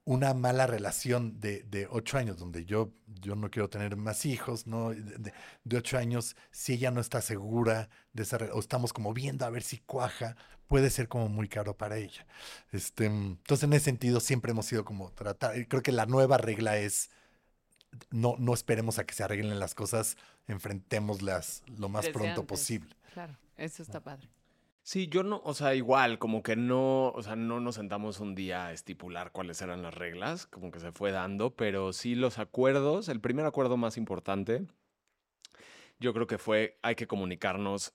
Una 0.05 0.33
mala 0.33 0.67
relación 0.67 1.39
de, 1.39 1.63
de 1.63 1.87
8 1.89 2.17
años, 2.17 2.37
donde 2.37 2.65
yo, 2.65 2.91
yo 3.21 3.35
no 3.35 3.49
quiero 3.49 3.69
tener 3.69 3.95
más 3.95 4.25
hijos, 4.25 4.67
¿no? 4.67 4.89
De, 4.89 5.01
de- 5.01 5.33
de 5.63 5.77
8 5.77 5.97
años, 5.97 6.35
si 6.51 6.73
ella 6.73 6.91
no 6.91 6.99
está 6.99 7.21
segura 7.21 7.89
de 8.11 8.23
esa 8.23 8.37
o 8.53 8.59
estamos 8.59 8.91
como 8.91 9.13
viendo 9.13 9.45
a 9.45 9.49
ver 9.49 9.63
si 9.63 9.77
cuaja, 9.79 10.35
puede 10.67 10.89
ser 10.89 11.07
como 11.07 11.29
muy 11.29 11.47
caro 11.47 11.77
para 11.77 11.97
ella. 11.97 12.25
Este, 12.73 13.05
entonces, 13.05 13.63
en 13.63 13.73
ese 13.73 13.85
sentido, 13.85 14.19
siempre 14.19 14.51
hemos 14.51 14.65
sido 14.65 14.83
como 14.83 15.11
tratar, 15.13 15.67
creo 15.69 15.81
que 15.81 15.91
la 15.93 16.05
nueva 16.05 16.37
regla 16.37 16.77
es 16.77 17.09
no, 18.09 18.35
no 18.39 18.53
esperemos 18.53 18.99
a 18.99 19.05
que 19.05 19.13
se 19.13 19.23
arreglen 19.23 19.59
las 19.59 19.75
cosas, 19.75 20.17
enfrentémoslas 20.47 21.63
lo 21.77 21.89
más 21.89 22.03
Desde 22.05 22.13
pronto 22.13 22.41
antes. 22.41 22.45
posible. 22.59 22.95
Claro, 23.13 23.37
eso 23.57 23.83
está 23.83 23.99
padre. 24.01 24.27
Sí, 24.85 25.07
yo 25.07 25.23
no, 25.23 25.41
o 25.45 25.53
sea, 25.53 25.75
igual, 25.75 26.19
como 26.19 26.43
que 26.43 26.57
no, 26.57 27.07
o 27.11 27.21
sea, 27.23 27.37
no 27.37 27.61
nos 27.61 27.75
sentamos 27.75 28.19
un 28.19 28.35
día 28.35 28.65
a 28.67 28.73
estipular 28.73 29.31
cuáles 29.31 29.61
eran 29.61 29.81
las 29.81 29.93
reglas, 29.93 30.45
como 30.45 30.71
que 30.71 30.79
se 30.81 30.91
fue 30.91 31.11
dando, 31.11 31.55
pero 31.55 31.93
sí 31.93 32.15
los 32.15 32.37
acuerdos, 32.37 33.07
el 33.07 33.21
primer 33.21 33.45
acuerdo 33.45 33.77
más 33.77 33.95
importante, 33.95 34.67
yo 35.99 36.13
creo 36.13 36.27
que 36.27 36.37
fue, 36.37 36.79
hay 36.81 36.95
que 36.95 37.07
comunicarnos 37.07 37.93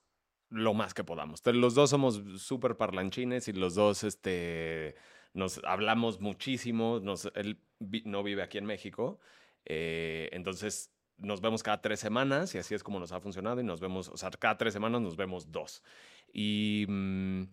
lo 0.48 0.72
más 0.72 0.94
que 0.94 1.04
podamos. 1.04 1.42
Los 1.44 1.74
dos 1.74 1.90
somos 1.90 2.22
súper 2.38 2.76
parlanchines 2.78 3.48
y 3.48 3.52
los 3.52 3.74
dos, 3.74 4.02
este, 4.02 4.94
nos 5.34 5.60
hablamos 5.64 6.20
muchísimo, 6.20 7.00
nos, 7.00 7.30
él 7.34 7.60
vi- 7.80 8.02
no 8.06 8.22
vive 8.22 8.42
aquí 8.42 8.56
en 8.56 8.64
México, 8.64 9.20
eh, 9.66 10.30
entonces 10.32 10.90
nos 11.18 11.40
vemos 11.40 11.62
cada 11.62 11.82
tres 11.82 12.00
semanas 12.00 12.54
y 12.54 12.58
así 12.58 12.74
es 12.74 12.82
como 12.82 13.00
nos 13.00 13.12
ha 13.12 13.20
funcionado 13.20 13.60
y 13.60 13.64
nos 13.64 13.80
vemos, 13.80 14.08
o 14.08 14.16
sea, 14.16 14.30
cada 14.30 14.56
tres 14.56 14.72
semanas 14.72 15.02
nos 15.02 15.16
vemos 15.16 15.50
dos. 15.50 15.82
Y 16.32 16.86
mm, 16.88 17.44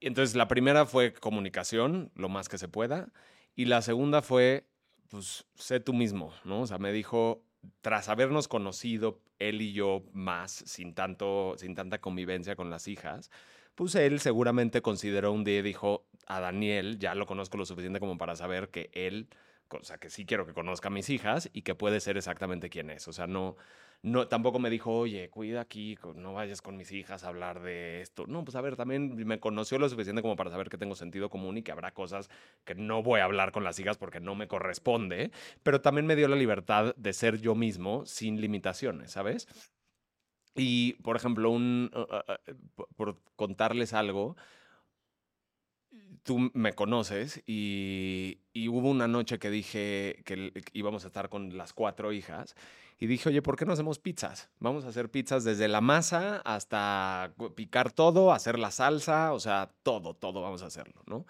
entonces 0.00 0.34
la 0.36 0.48
primera 0.48 0.86
fue 0.86 1.12
comunicación, 1.12 2.10
lo 2.14 2.28
más 2.28 2.48
que 2.48 2.58
se 2.58 2.68
pueda. 2.68 3.08
Y 3.54 3.66
la 3.66 3.82
segunda 3.82 4.22
fue, 4.22 4.66
pues, 5.08 5.46
sé 5.54 5.80
tú 5.80 5.92
mismo, 5.92 6.32
¿no? 6.44 6.62
O 6.62 6.66
sea, 6.66 6.78
me 6.78 6.92
dijo, 6.92 7.44
tras 7.80 8.08
habernos 8.08 8.48
conocido 8.48 9.20
él 9.38 9.60
y 9.60 9.72
yo 9.72 10.04
más, 10.12 10.52
sin, 10.52 10.94
tanto, 10.94 11.54
sin 11.58 11.74
tanta 11.74 12.00
convivencia 12.00 12.56
con 12.56 12.70
las 12.70 12.88
hijas, 12.88 13.30
pues 13.74 13.94
él 13.94 14.20
seguramente 14.20 14.82
consideró 14.82 15.32
un 15.32 15.44
día 15.44 15.58
y 15.58 15.62
dijo 15.62 16.06
a 16.26 16.40
Daniel, 16.40 16.98
ya 16.98 17.14
lo 17.14 17.26
conozco 17.26 17.58
lo 17.58 17.66
suficiente 17.66 18.00
como 18.00 18.18
para 18.18 18.36
saber 18.36 18.70
que 18.70 18.90
él, 18.92 19.28
o 19.78 19.84
sea, 19.84 19.98
que 19.98 20.10
sí 20.10 20.24
quiero 20.26 20.46
que 20.46 20.52
conozca 20.54 20.88
a 20.88 20.90
mis 20.90 21.08
hijas 21.10 21.50
y 21.52 21.62
que 21.62 21.74
puede 21.74 22.00
ser 22.00 22.16
exactamente 22.16 22.70
quién 22.70 22.90
es. 22.90 23.08
O 23.08 23.12
sea, 23.12 23.26
no, 23.26 23.56
no, 24.02 24.26
tampoco 24.28 24.58
me 24.58 24.70
dijo, 24.70 24.92
oye, 24.96 25.30
cuida 25.30 25.60
aquí, 25.60 25.96
no 26.16 26.32
vayas 26.34 26.60
con 26.62 26.76
mis 26.76 26.90
hijas 26.92 27.24
a 27.24 27.28
hablar 27.28 27.62
de 27.62 28.00
esto. 28.00 28.26
No, 28.26 28.44
pues 28.44 28.56
a 28.56 28.60
ver, 28.60 28.76
también 28.76 29.14
me 29.26 29.38
conoció 29.40 29.78
lo 29.78 29.88
suficiente 29.88 30.22
como 30.22 30.36
para 30.36 30.50
saber 30.50 30.68
que 30.68 30.78
tengo 30.78 30.94
sentido 30.94 31.30
común 31.30 31.58
y 31.58 31.62
que 31.62 31.72
habrá 31.72 31.92
cosas 31.92 32.28
que 32.64 32.74
no 32.74 33.02
voy 33.02 33.20
a 33.20 33.24
hablar 33.24 33.52
con 33.52 33.64
las 33.64 33.78
hijas 33.78 33.98
porque 33.98 34.20
no 34.20 34.34
me 34.34 34.48
corresponde, 34.48 35.30
pero 35.62 35.80
también 35.80 36.06
me 36.06 36.16
dio 36.16 36.28
la 36.28 36.36
libertad 36.36 36.94
de 36.96 37.12
ser 37.12 37.40
yo 37.40 37.54
mismo 37.54 38.04
sin 38.06 38.40
limitaciones, 38.40 39.12
¿sabes? 39.12 39.46
Y, 40.54 40.94
por 41.02 41.16
ejemplo, 41.16 41.50
un, 41.50 41.90
uh, 41.94 42.00
uh, 42.00 42.50
uh, 42.50 42.54
por- 42.74 42.88
por 42.94 43.22
contarles 43.36 43.94
algo, 43.94 44.36
tú 46.22 46.50
me 46.54 46.72
conoces 46.72 47.42
y, 47.46 48.38
y 48.52 48.68
hubo 48.68 48.90
una 48.90 49.08
noche 49.08 49.38
que 49.38 49.50
dije 49.50 50.22
que 50.24 50.52
íbamos 50.72 51.04
a 51.04 51.08
estar 51.08 51.28
con 51.28 51.56
las 51.56 51.72
cuatro 51.72 52.12
hijas 52.12 52.54
y 53.02 53.06
dije, 53.06 53.30
oye, 53.30 53.42
¿por 53.42 53.56
qué 53.56 53.66
no 53.66 53.72
hacemos 53.72 53.98
pizzas? 53.98 54.48
Vamos 54.60 54.84
a 54.84 54.88
hacer 54.88 55.10
pizzas 55.10 55.42
desde 55.42 55.66
la 55.66 55.80
masa 55.80 56.36
hasta 56.44 57.34
picar 57.56 57.90
todo, 57.90 58.32
hacer 58.32 58.60
la 58.60 58.70
salsa, 58.70 59.32
o 59.32 59.40
sea, 59.40 59.72
todo, 59.82 60.14
todo 60.14 60.40
vamos 60.40 60.62
a 60.62 60.66
hacerlo, 60.66 61.02
¿no? 61.06 61.26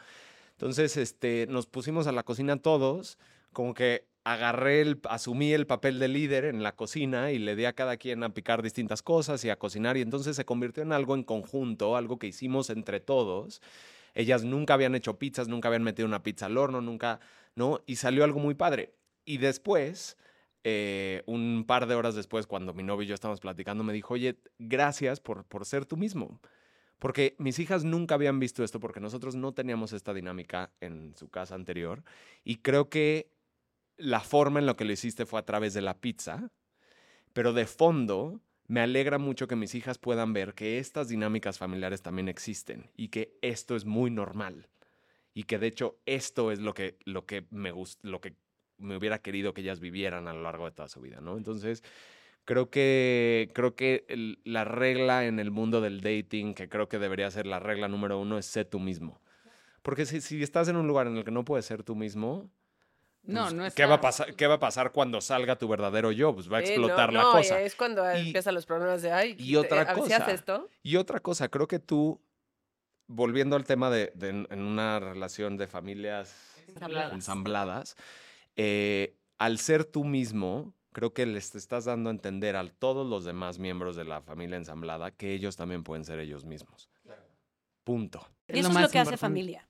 Entonces, 0.51 0.99
este, 0.99 1.47
nos 1.49 1.67
pusimos 1.67 2.07
a 2.07 2.13
la 2.13 2.25
cocina 2.25 2.59
todos, 2.59 3.19
como 3.55 3.73
que 3.73 4.07
agarré 4.23 4.83
el, 4.83 5.01
asumí 5.09 5.53
el 5.53 5.67
papel 5.67 5.99
de 5.99 6.09
líder 6.09 6.45
en 6.45 6.63
la 6.63 6.77
cocina 6.77 7.33
y 7.33 7.39
le 7.39 7.57
di 7.57 7.65
a 7.65 7.73
cada 7.73 7.97
quien 7.97 8.23
a 8.23 8.35
picar 8.35 8.63
distintas 8.63 9.03
cosas 9.03 9.43
y 9.45 9.51
a 9.51 9.59
cocinar 9.59 9.97
y 9.97 10.03
entonces 10.03 10.37
se 10.37 10.45
convirtió 10.45 10.83
en 10.83 10.93
algo 10.93 11.15
en 11.15 11.25
conjunto, 11.25 11.97
algo 11.97 12.19
que 12.19 12.27
hicimos 12.27 12.71
entre 12.71 13.01
todos. 13.01 13.63
Ellas 14.15 14.45
nunca 14.45 14.75
habían 14.75 14.95
hecho 14.95 15.19
pizzas, 15.19 15.49
nunca 15.49 15.69
habían 15.69 15.83
metido 15.83 16.07
una 16.07 16.23
pizza 16.23 16.47
al 16.47 16.59
horno, 16.59 16.81
nunca, 16.81 17.21
¿no? 17.55 17.81
Y 17.87 17.97
salió 17.97 18.25
algo 18.25 18.41
muy 18.41 18.55
padre. 18.55 18.95
Y 19.25 19.39
después, 19.39 20.17
eh, 20.65 21.23
un 21.27 21.65
par 21.67 21.87
de 21.87 21.95
horas 21.95 22.15
después, 22.15 22.47
cuando 22.47 22.75
mi 22.75 22.83
novio 22.83 23.05
y 23.05 23.07
yo 23.07 23.15
estábamos 23.15 23.41
platicando, 23.41 23.85
me 23.85 23.93
dijo, 23.93 24.15
oye, 24.15 24.39
gracias 24.59 25.21
por, 25.21 25.45
por 25.45 25.65
ser 25.65 25.87
tú 25.87 25.97
mismo. 25.97 26.41
Porque 26.99 27.35
mis 27.39 27.59
hijas 27.59 27.83
nunca 27.83 28.15
habían 28.15 28.39
visto 28.39 28.63
esto 28.63 28.79
porque 28.79 29.01
nosotros 29.01 29.35
no 29.35 29.53
teníamos 29.53 29.93
esta 29.93 30.15
dinámica 30.15 30.73
en 30.81 31.17
su 31.17 31.29
casa 31.31 31.57
anterior. 31.57 32.05
Y 32.45 32.59
creo 32.59 32.89
que 32.89 33.33
la 33.97 34.21
forma 34.21 34.61
en 34.61 34.67
la 34.67 34.75
que 34.75 34.85
lo 34.85 34.93
hiciste 34.93 35.27
fue 35.27 35.41
a 35.41 35.45
través 35.45 35.75
de 35.75 35.83
la 35.83 36.01
pizza. 36.01 36.51
Pero 37.33 37.53
de 37.53 37.67
fondo, 37.67 38.41
me 38.67 38.81
alegra 38.81 39.19
mucho 39.19 39.49
que 39.49 39.57
mis 39.57 39.75
hijas 39.75 39.99
puedan 39.99 40.33
ver 40.33 40.55
que 40.55 40.79
estas 40.79 41.09
dinámicas 41.09 41.59
familiares 41.59 42.03
también 42.03 42.29
existen 42.29 42.91
y 42.97 43.09
que 43.09 43.37
esto 43.43 43.77
es 43.77 43.85
muy 43.85 44.11
normal. 44.11 44.69
Y 45.35 45.45
que 45.45 45.59
de 45.59 45.67
hecho 45.67 45.99
esto 46.07 46.53
es 46.53 46.61
lo 46.61 46.75
que, 46.75 46.99
lo 47.05 47.25
que 47.27 47.47
me 47.51 47.73
gust- 47.73 48.01
lo 48.03 48.21
que 48.21 48.35
me 48.79 48.97
hubiera 48.97 49.21
querido 49.21 49.55
que 49.55 49.63
ellas 49.63 49.81
vivieran 49.81 50.29
a 50.29 50.33
lo 50.33 50.43
largo 50.43 50.67
de 50.67 50.73
toda 50.73 50.89
su 50.89 51.01
vida, 51.01 51.21
¿no? 51.21 51.37
Entonces, 51.37 51.83
creo 52.45 52.71
que, 52.71 53.51
creo 53.55 53.75
que 53.77 54.05
la 54.45 54.65
regla 54.65 55.25
en 55.27 55.39
el 55.39 55.51
mundo 55.51 55.81
del 55.81 56.01
dating, 56.01 56.55
que 56.55 56.69
creo 56.69 56.89
que 56.89 56.99
debería 56.99 57.31
ser 57.31 57.47
la 57.47 57.61
regla 57.61 57.89
número 57.89 58.19
uno, 58.19 58.39
es 58.39 58.47
ser 58.47 58.67
tú 58.67 58.81
mismo. 58.81 59.21
Porque 59.83 60.07
si, 60.07 60.21
si 60.21 60.43
estás 60.43 60.69
en 60.69 60.77
un 60.77 60.87
lugar 60.87 61.07
en 61.07 61.17
el 61.17 61.25
que 61.25 61.31
no 61.31 61.45
puedes 61.45 61.65
ser 61.65 61.83
tú 61.83 61.95
mismo, 61.97 62.51
No, 63.25 63.43
pues, 63.43 63.55
no 63.55 63.67
es. 63.67 63.75
¿qué, 63.75 63.87
va 63.87 63.95
a 63.97 64.01
pasar, 64.01 64.35
¿qué 64.35 64.47
va 64.47 64.55
a 64.55 64.59
pasar 64.59 64.91
cuando 64.93 65.21
salga 65.21 65.57
tu 65.57 65.69
verdadero 65.69 66.11
yo? 66.11 66.35
Pues 66.35 66.53
va 66.53 66.59
a 66.59 66.61
explotar 66.61 67.13
no, 67.13 67.19
la 67.19 67.23
no, 67.25 67.33
cosa. 67.33 67.61
es 67.61 67.75
cuando 67.77 68.03
Y- 68.17 68.27
empiezan 68.27 68.55
los 68.55 68.67
problemas 68.67 69.03
de, 69.03 69.13
ay, 69.13 69.37
y 69.39 69.55
otra 69.57 69.83
a 69.83 69.85
ver 69.85 69.95
si 69.95 70.01
cosa. 70.11 70.33
esto. 70.33 70.69
Y 70.83 70.97
otra 70.97 71.21
cosa, 71.21 71.49
creo 71.49 71.69
que 71.69 71.79
tú, 71.79 72.21
volviendo 73.07 73.55
al 73.57 73.65
tema 73.65 73.91
de, 73.91 74.11
de 74.17 74.31
en 74.31 74.49
en 74.51 74.63
una 74.63 74.99
relación 74.99 75.57
de 75.57 75.69
familias 75.69 76.35
Ensambladas. 76.67 77.13
ensambladas, 77.13 77.97
eh, 78.57 79.17
al 79.39 79.59
ser 79.59 79.85
tú 79.85 80.05
mismo, 80.05 80.75
creo 80.93 81.13
que 81.15 81.25
les 81.27 81.55
estás 81.55 81.85
dando 81.85 82.11
a 82.11 82.13
entender 82.13 82.57
a 82.57 82.67
todos 82.69 83.07
los 83.09 83.25
demás 83.25 83.59
miembros 83.59 83.95
de 83.97 84.05
la 84.05 84.21
familia 84.23 84.57
ensamblada 84.57 85.11
que 85.13 85.33
ellos 85.33 85.57
también 85.57 85.85
pueden 85.85 86.05
ser 86.05 86.19
ellos 86.19 86.45
mismos. 86.45 86.89
Punto. 87.85 88.27
Y 88.49 88.59
eso 88.59 88.69
es 88.69 88.81
lo 88.81 88.89
que 88.89 88.99
hace 88.99 89.17
familia. 89.17 89.69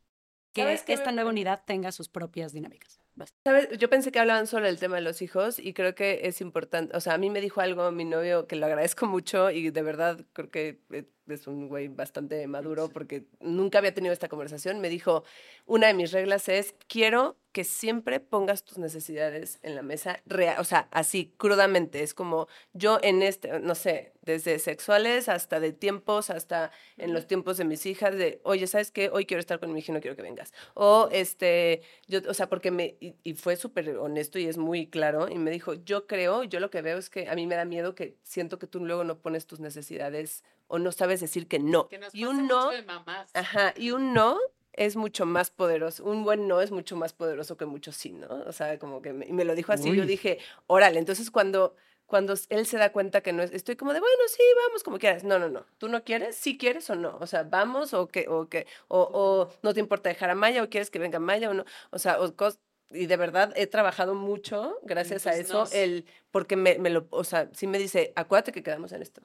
Que 0.53 0.63
¿Sabes 0.63 0.83
qué 0.83 0.93
esta 0.93 1.13
nueva 1.13 1.31
unidad 1.31 1.63
tenga 1.67 1.93
sus 1.93 2.09
propias 2.09 2.53
dinámicas. 2.53 3.02
Basta. 3.23 3.39
¿Sabes? 3.45 3.69
Yo 3.79 3.89
pensé 3.89 4.11
que 4.11 4.19
hablaban 4.19 4.49
solo 4.49 4.67
del 4.67 4.81
tema 4.81 4.97
de 4.97 5.03
los 5.03 5.23
hijos 5.23 5.61
y 5.61 5.75
creo 5.75 5.95
que 5.95 6.23
es 6.25 6.41
importante. 6.41 6.97
O 6.97 7.01
sea, 7.01 7.15
a 7.15 7.19
mí 7.19 7.31
me 7.31 7.41
dijo 7.41 7.61
algo 7.61 7.91
mi 7.93 8.05
novio 8.05 8.49
que 8.49 8.57
lo 8.57 8.67
agradezco 8.67 9.07
mucho 9.07 9.51
y 9.51 9.71
de 9.71 9.83
verdad 9.83 10.25
creo 10.33 10.51
que 10.51 10.81
eh, 10.91 11.05
es 11.29 11.47
un 11.47 11.69
güey 11.69 11.87
bastante 11.87 12.45
maduro 12.49 12.89
porque 12.89 13.27
nunca 13.41 13.79
había 13.79 13.95
tenido 13.95 14.13
esta 14.13 14.29
conversación. 14.29 14.81
Me 14.81 14.89
dijo, 14.89 15.23
una 15.67 15.87
de 15.87 15.95
mis 15.95 16.11
reglas 16.11 16.49
es, 16.49 16.75
quiero 16.89 17.37
que 17.53 17.65
siempre 17.65 18.19
pongas 18.19 18.65
tus 18.65 18.79
necesidades 18.79 19.59
en 19.63 19.75
la 19.75 19.83
mesa, 19.83 20.21
rea- 20.25 20.59
o 20.59 20.65
sea, 20.65 20.89
así, 20.91 21.35
crudamente. 21.37 22.03
Es 22.03 22.15
como 22.15 22.49
yo 22.73 22.99
en 23.03 23.23
este, 23.23 23.61
no 23.61 23.75
sé, 23.75 24.13
desde 24.23 24.59
sexuales 24.59 25.29
hasta 25.29 25.61
de 25.61 25.73
tiempos, 25.73 26.31
hasta 26.31 26.71
en 26.97 27.13
los 27.13 27.27
tiempos 27.27 27.59
de 27.59 27.65
mis 27.65 27.85
hijas, 27.87 28.17
de, 28.17 28.41
oye, 28.45 28.67
¿sabes 28.67 28.91
qué? 28.91 29.11
Hoy 29.11 29.27
quiero 29.27 29.41
estar 29.41 29.61
con 29.61 29.73
mi 29.73 29.81
hija 29.81 29.93
y 29.93 29.95
no 29.95 30.01
quiero 30.01 30.17
que 30.17 30.23
vengas. 30.23 30.53
O, 30.75 31.09
este, 31.13 31.83
yo, 32.07 32.21
o 32.29 32.33
sea, 32.35 32.49
porque 32.49 32.71
me, 32.71 32.97
y, 33.01 33.17
y 33.23 33.35
fue 33.35 33.57
súper 33.57 33.91
honesto 33.99 34.39
y 34.39 34.47
es 34.47 34.57
muy 34.57 34.87
claro, 34.89 35.29
y 35.29 35.37
me 35.39 35.51
dijo, 35.51 35.75
yo 35.75 36.07
creo, 36.07 36.45
yo 36.45 36.59
lo 36.59 36.71
que 36.71 36.81
veo 36.83 36.97
es 36.97 37.11
que 37.11 37.29
a 37.29 37.35
mí 37.35 37.47
me 37.47 37.55
da 37.55 37.65
miedo 37.67 37.95
que 37.95 38.17
siento 38.23 38.59
que 38.59 38.67
tú 38.67 38.81
luego 38.85 39.05
no 39.05 39.19
pones 39.19 39.47
tus 39.47 39.61
necesidades 39.61 40.43
o 40.69 40.79
no 40.79 40.91
sabes 40.91 41.21
decir 41.21 41.49
que 41.49 41.59
no. 41.59 41.89
Que 41.89 41.99
nos 41.99 42.15
y 42.15 42.25
un 42.25 42.47
no, 42.47 42.71
de 42.71 42.83
mamás. 42.83 43.31
ajá, 43.35 43.75
y 43.77 43.91
un 43.91 44.15
no 44.15 44.39
es 44.73 44.97
mucho 44.97 45.27
más 45.27 45.51
poderoso, 45.51 46.05
un 46.05 46.25
buen 46.25 46.49
no 46.49 46.61
es 46.61 46.71
mucho 46.71 46.97
más 46.97 47.13
poderoso 47.13 47.57
que 47.57 47.67
muchos 47.67 47.97
sí, 47.97 48.13
¿no? 48.13 48.29
O 48.47 48.53
sea, 48.53 48.79
como 48.79 49.03
que 49.03 49.13
me, 49.13 49.27
me 49.27 49.45
lo 49.45 49.55
dijo 49.55 49.73
así, 49.73 49.89
yo 49.95 50.03
Uy. 50.03 50.07
dije, 50.09 50.39
órale, 50.67 50.99
entonces 50.99 51.31
cuando 51.31 51.75
cuando 52.07 52.35
él 52.51 52.67
se 52.67 52.77
da 52.77 52.93
cuenta 52.93 53.23
que 53.23 53.33
no 53.33 53.43
es, 53.43 53.53
estoy 53.53 53.75
como 53.75 53.95
de, 53.95 54.01
bueno, 54.01 54.15
sí, 54.29 54.43
vamos 54.67 54.83
como 54.83 54.99
quieras. 54.99 55.25
No, 55.25 55.39
no, 55.39 55.49
no. 55.49 55.65
¿Tú 55.79 55.89
no 55.89 56.05
quieres? 56.05 56.37
¿Sí 56.37 56.59
quieres 56.59 56.91
o 56.91 56.95
no? 56.95 57.17
O 57.23 57.27
sea, 57.27 57.43
vamos 57.43 57.95
o 57.95 58.07
que, 58.07 58.27
o 58.29 58.51
que, 58.51 58.67
o, 58.89 59.01
o 59.11 59.51
no 59.63 59.73
te 59.73 59.81
importa 59.81 60.11
dejar 60.11 60.29
a 60.29 60.35
Maya 60.35 60.63
o 60.63 60.69
quieres 60.69 60.91
que 60.91 60.99
venga 60.99 61.19
Maya 61.19 61.49
o 61.49 61.55
no. 61.55 61.65
O 61.91 61.99
sea, 61.99 62.21
o 62.21 62.37
cos- 62.37 62.59
y 62.91 63.07
de 63.07 63.17
verdad 63.17 63.55
he 63.57 63.67
trabajado 63.67 64.15
mucho 64.15 64.79
gracias 64.83 65.27
a 65.27 65.31
tus 65.31 65.41
eso, 65.41 65.55
nos. 65.61 65.75
el, 65.75 66.05
porque 66.31 66.57
me, 66.57 66.79
me 66.79 66.91
lo, 66.91 67.07
o 67.11 67.25
sea, 67.25 67.49
sí 67.55 67.67
me 67.67 67.79
dice, 67.79 68.13
acuérdate 68.15 68.53
que 68.53 68.63
quedamos 68.63 68.93
en 68.93 69.01
esto. 69.01 69.23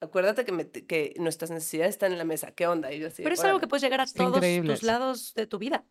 Acuérdate 0.00 0.44
que, 0.44 0.52
me- 0.52 0.68
que 0.70 1.14
nuestras 1.18 1.50
necesidades 1.50 1.90
están 1.94 2.12
en 2.12 2.18
la 2.18 2.24
mesa. 2.24 2.52
¿Qué 2.52 2.66
onda? 2.66 2.92
Y 2.92 3.00
yo 3.00 3.08
así, 3.08 3.22
Pero 3.22 3.34
es 3.34 3.42
algo 3.44 3.60
que 3.60 3.66
puedes 3.66 3.82
llegar 3.82 4.00
a 4.00 4.06
todos 4.06 4.36
increíble 4.36 4.74
tus 4.74 4.82
lados 4.82 5.32
de 5.34 5.46
tu 5.46 5.58
vida, 5.58 5.84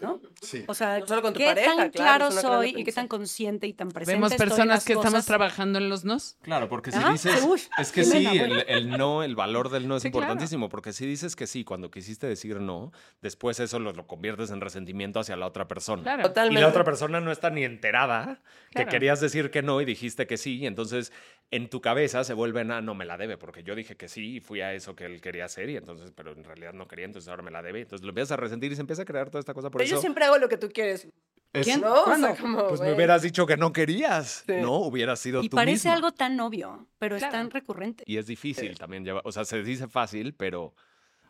¿no? 0.00 0.20
Sí. 0.40 0.64
O 0.66 0.74
sea, 0.74 0.98
No 0.98 1.06
solo 1.06 1.22
con 1.22 1.32
tu 1.32 1.38
qué 1.38 1.46
pareja, 1.46 1.76
tan 1.76 1.90
claro, 1.90 2.32
soy 2.32 2.74
y 2.76 2.82
qué 2.82 2.90
tan 2.90 3.06
consciente 3.06 3.68
y 3.68 3.72
tan 3.72 3.90
presente 3.90 4.14
Vemos 4.16 4.34
personas 4.34 4.84
que 4.84 4.94
estamos 4.94 5.12
cosas. 5.12 5.26
trabajando 5.26 5.78
en 5.78 5.88
los 5.90 6.04
nos. 6.04 6.38
Claro, 6.42 6.68
porque 6.68 6.90
si 6.90 6.98
Ah, 7.00 7.12
dices, 7.12 7.40
uy, 7.46 7.60
es 7.78 7.92
que 7.92 8.02
sí, 8.02 8.26
el, 8.26 8.64
el 8.68 8.88
no, 8.90 9.22
el 9.22 9.36
valor 9.36 9.68
del 9.70 9.86
no 9.86 9.96
es 9.96 10.02
Sí, 10.02 10.10
claro. 10.10 10.24
importantísimo, 10.24 10.68
porque 10.68 10.92
si 10.92 11.06
dices 11.06 11.36
que 11.36 11.46
sí 11.46 11.62
cuando 11.62 11.90
quisiste 11.90 12.26
decir 12.26 12.58
no, 12.60 12.90
después 13.20 13.60
eso 13.60 13.78
lo, 13.78 13.92
lo 13.92 14.06
conviertes 14.08 14.50
en 14.50 14.60
resentimiento 14.60 15.20
hacia 15.20 15.36
la 15.36 15.46
otra 15.46 15.68
persona. 15.68 16.02
Claro. 16.02 16.20
Y 16.20 16.24
Totalmente. 16.24 16.60
la 16.62 16.68
otra 16.68 16.82
persona 16.84 17.20
no 17.20 17.30
está 17.30 17.50
ni 17.50 17.62
enterada 17.62 18.40
que 18.74 18.86
querías 18.86 19.20
decir 19.20 19.50
que 19.52 19.62
no 19.62 19.80
y 19.80 19.84
dijiste 19.84 20.26
que 20.26 20.36
sí, 20.36 20.56
y 20.58 20.66
entonces 20.66 21.12
en 21.52 21.68
tu 21.68 21.80
cabeza 21.80 22.24
se 22.24 22.34
vuelven 22.34 22.72
a 22.72 22.80
no 22.80 22.94
me 22.94 23.04
la 23.04 23.16
debe, 23.16 23.36
porque 23.38 23.62
yo 23.62 23.74
dije 23.76 23.96
que 23.96 24.08
sí 24.08 24.36
y 24.36 24.40
fui 24.40 24.60
a 24.62 24.72
eso 24.74 24.96
que 24.96 25.04
él 25.04 25.20
quería 25.20 25.44
hacer, 25.44 25.70
y 25.70 25.76
entonces, 25.76 26.10
pero 26.16 26.32
en 26.32 26.42
realidad 26.42 26.72
no 26.72 26.88
quería, 26.88 27.04
entonces 27.04 27.28
ahora 27.28 27.42
me 27.44 27.50
la 27.52 27.62
debe. 27.62 27.82
Entonces 27.82 28.02
lo 28.04 28.08
empiezas 28.08 28.32
a 28.32 28.36
resentir 28.38 28.72
y 28.72 28.74
se 28.74 28.80
empieza 28.80 29.02
a 29.02 29.04
crear 29.04 29.28
toda 29.30 29.38
esta 29.40 29.54
cosa. 29.54 29.70
Por 29.70 29.78
Pero 29.78 29.88
yo 29.90 29.94
eso, 29.96 30.00
siempre 30.00 30.24
hago 30.24 30.38
lo 30.38 30.48
que 30.48 30.56
tú 30.56 30.68
quieres. 30.70 31.06
es- 31.52 31.64
¿Quién? 31.66 31.82
¿No? 31.82 31.92
O 31.92 32.04
¿Cuándo? 32.04 32.26
sea, 32.28 32.36
como, 32.36 32.66
pues 32.68 32.80
me 32.80 32.94
hubieras 32.94 33.20
dicho 33.20 33.44
que 33.46 33.58
no 33.58 33.72
querías, 33.74 34.42
Sí. 34.46 34.54
¿no? 34.62 34.78
Hubieras 34.78 35.20
sido 35.20 35.42
Y 35.42 35.50
tú 35.50 35.56
parece 35.56 35.88
misma. 35.88 35.92
algo 35.92 36.12
tan 36.12 36.40
obvio, 36.40 36.86
pero 36.98 37.18
Claro. 37.18 37.30
es 37.30 37.38
tan 37.38 37.50
recurrente. 37.50 38.02
Y 38.06 38.16
es 38.16 38.26
difícil 38.26 38.78
también 38.78 39.04
llevar, 39.04 39.22
o 39.26 39.30
sea, 39.30 39.44
se 39.44 39.62
dice 39.62 39.86
fácil, 39.86 40.32
pero 40.34 40.74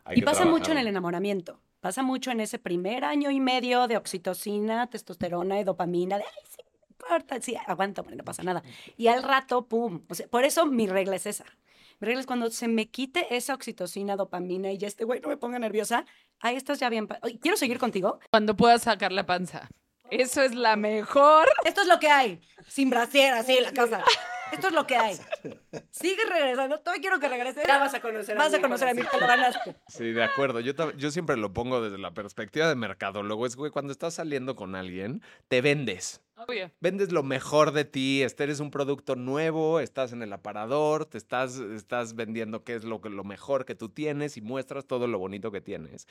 hay 0.05 0.15
Y 0.17 0.19
que 0.21 0.25
pasa 0.25 0.45
mucho 0.45 0.71
en 0.71 0.77
el 0.77 0.87
enamoramiento. 0.87 1.59
Pasa 1.81 2.01
mucho 2.01 2.31
en 2.31 2.39
ese 2.39 2.59
primer 2.59 3.03
año 3.03 3.29
y 3.29 3.41
medio 3.41 3.87
de 3.89 3.97
oxitocina, 3.97 4.89
testosterona 4.89 5.59
y 5.59 5.65
dopamina, 5.65 6.17
de, 6.17 6.23
ay, 6.23 6.43
sí, 6.49 6.63
importa, 7.03 7.41
sí, 7.41 7.55
aguanta, 7.67 8.01
hombre, 8.01 8.15
no 8.15 8.23
pasa 8.23 8.43
nada. 8.43 8.63
Y 8.97 9.07
al 9.07 9.23
rato, 9.23 9.67
pum. 9.67 10.03
O 10.09 10.15
sea, 10.15 10.27
por 10.27 10.43
eso 10.43 10.65
mi 10.65 10.87
regla 10.87 11.15
es 11.15 11.25
esa. 11.25 11.45
Mi 11.99 12.07
regla 12.07 12.21
es 12.21 12.27
cuando 12.27 12.49
se 12.49 12.67
me 12.67 12.89
quite 12.89 13.35
esa 13.35 13.53
oxitocina, 13.53 14.15
dopamina 14.15 14.71
y 14.71 14.77
ya 14.77 14.87
este 14.87 15.05
güey 15.05 15.21
no 15.21 15.29
me 15.29 15.37
ponga 15.37 15.59
nerviosa, 15.59 16.05
ahí 16.39 16.55
estás 16.55 16.79
ya 16.79 16.89
bien. 16.89 17.07
¿Quiero 17.41 17.57
seguir 17.57 17.79
contigo? 17.79 18.19
Cuando 18.31 18.55
puedas 18.55 18.83
sacar 18.83 19.11
la 19.11 19.25
panza. 19.25 19.69
Eso 20.09 20.41
es 20.41 20.53
la 20.53 20.75
mejor. 20.75 21.47
Esto 21.65 21.81
es 21.81 21.87
lo 21.87 21.99
que 21.99 22.09
hay. 22.09 22.41
Sin 22.67 22.89
brasier, 22.89 23.33
así 23.33 23.57
en 23.57 23.63
la 23.63 23.73
casa. 23.73 24.03
Esto 24.51 24.67
es 24.67 24.73
lo 24.73 24.85
que 24.85 24.95
hay. 24.95 25.17
Sigue 25.89 26.23
regresando. 26.29 26.79
Todavía 26.79 27.01
quiero 27.01 27.19
que 27.19 27.27
regreses. 27.27 27.63
Ya 27.65 27.79
vas 27.79 27.93
a 27.95 27.99
conocer 27.99 28.37
a 28.37 28.39
Vas 28.39 28.53
a 28.53 28.61
conocer 28.61 28.87
a 28.89 28.93
mi 28.93 29.01
hijo, 29.01 29.09
hijo, 29.09 29.19
lo 29.19 29.27
ganaste. 29.27 29.75
Sí, 29.87 30.11
de 30.11 30.23
acuerdo. 30.23 30.59
Yo, 30.59 30.73
yo 30.91 31.09
siempre 31.09 31.37
lo 31.37 31.53
pongo 31.53 31.81
desde 31.81 31.97
la 31.97 32.13
perspectiva 32.13 32.67
de 32.67 32.75
mercadólogo. 32.75 33.47
Es, 33.47 33.55
güey, 33.55 33.71
cuando 33.71 33.91
estás 33.91 34.13
saliendo 34.13 34.55
con 34.55 34.75
alguien, 34.75 35.23
te 35.47 35.61
vendes. 35.61 36.21
Obvio. 36.35 36.71
Vendes 36.79 37.11
lo 37.11 37.21
mejor 37.23 37.71
de 37.71 37.85
ti, 37.85 38.23
este 38.23 38.43
eres 38.43 38.59
un 38.59 38.71
producto 38.71 39.15
nuevo, 39.15 39.79
estás 39.79 40.13
en 40.13 40.23
el 40.23 40.33
aparador, 40.33 41.05
te 41.05 41.17
estás, 41.17 41.57
estás 41.57 42.15
vendiendo 42.15 42.63
qué 42.63 42.75
es 42.75 42.83
lo, 42.83 42.99
mejor 43.23 43.65
que 43.65 43.75
tú 43.75 43.89
tienes 43.89 44.35
y 44.37 44.41
muestras 44.41 44.85
todo 44.85 45.07
lo 45.07 45.19
bonito 45.19 45.51
que 45.51 45.61
tienes. 45.61 46.07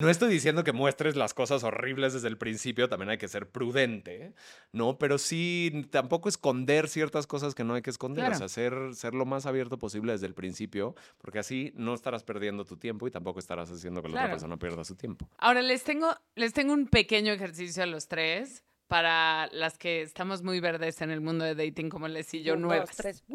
No 0.00 0.08
estoy 0.08 0.30
diciendo 0.30 0.62
que 0.62 0.72
muestres 0.72 1.16
las 1.16 1.34
cosas 1.34 1.64
horribles 1.64 2.12
desde 2.12 2.28
el 2.28 2.38
principio, 2.38 2.88
también 2.88 3.08
hay 3.08 3.18
que 3.18 3.26
ser 3.26 3.50
prudente, 3.50 4.32
¿no? 4.70 4.96
Pero 4.96 5.18
sí, 5.18 5.88
tampoco 5.90 6.28
esconder 6.28 6.88
ciertas 6.88 7.26
cosas 7.26 7.56
que 7.56 7.64
no 7.64 7.74
hay 7.74 7.82
que 7.82 7.90
esconder, 7.90 8.26
Claro. 8.26 8.36
o 8.36 8.38
sea, 8.38 8.48
ser, 8.48 8.94
ser 8.94 9.14
lo 9.14 9.26
más 9.26 9.46
abierto 9.46 9.76
posible 9.76 10.12
desde 10.12 10.26
el 10.26 10.34
principio, 10.34 10.94
porque 11.16 11.40
así 11.40 11.72
no 11.74 11.94
estarás 11.94 12.22
perdiendo 12.22 12.64
tu 12.64 12.76
tiempo 12.76 13.08
y 13.08 13.10
tampoco 13.10 13.40
estarás 13.40 13.72
haciendo 13.72 14.00
que 14.00 14.08
la 14.08 14.12
Claro. 14.12 14.26
otra 14.26 14.34
persona 14.34 14.56
pierda 14.56 14.84
su 14.84 14.94
tiempo. 14.94 15.28
Ahora 15.36 15.62
les 15.62 15.82
tengo, 15.82 16.14
les 16.36 16.52
tengo 16.52 16.74
un 16.74 16.86
pequeño 16.86 17.32
ejercicio 17.32 17.82
a 17.82 17.86
los 17.86 18.06
tres 18.06 18.62
para 18.88 19.48
las 19.52 19.78
que 19.78 20.02
estamos 20.02 20.42
muy 20.42 20.60
verdes 20.60 21.00
en 21.02 21.10
el 21.10 21.20
mundo 21.20 21.44
de 21.44 21.54
dating 21.54 21.88
como 21.90 22.08
les 22.08 22.32
y 22.34 22.42
yo 22.42 22.56
nuevas. 22.56 22.88
dos, 22.88 22.96
tres. 22.96 23.24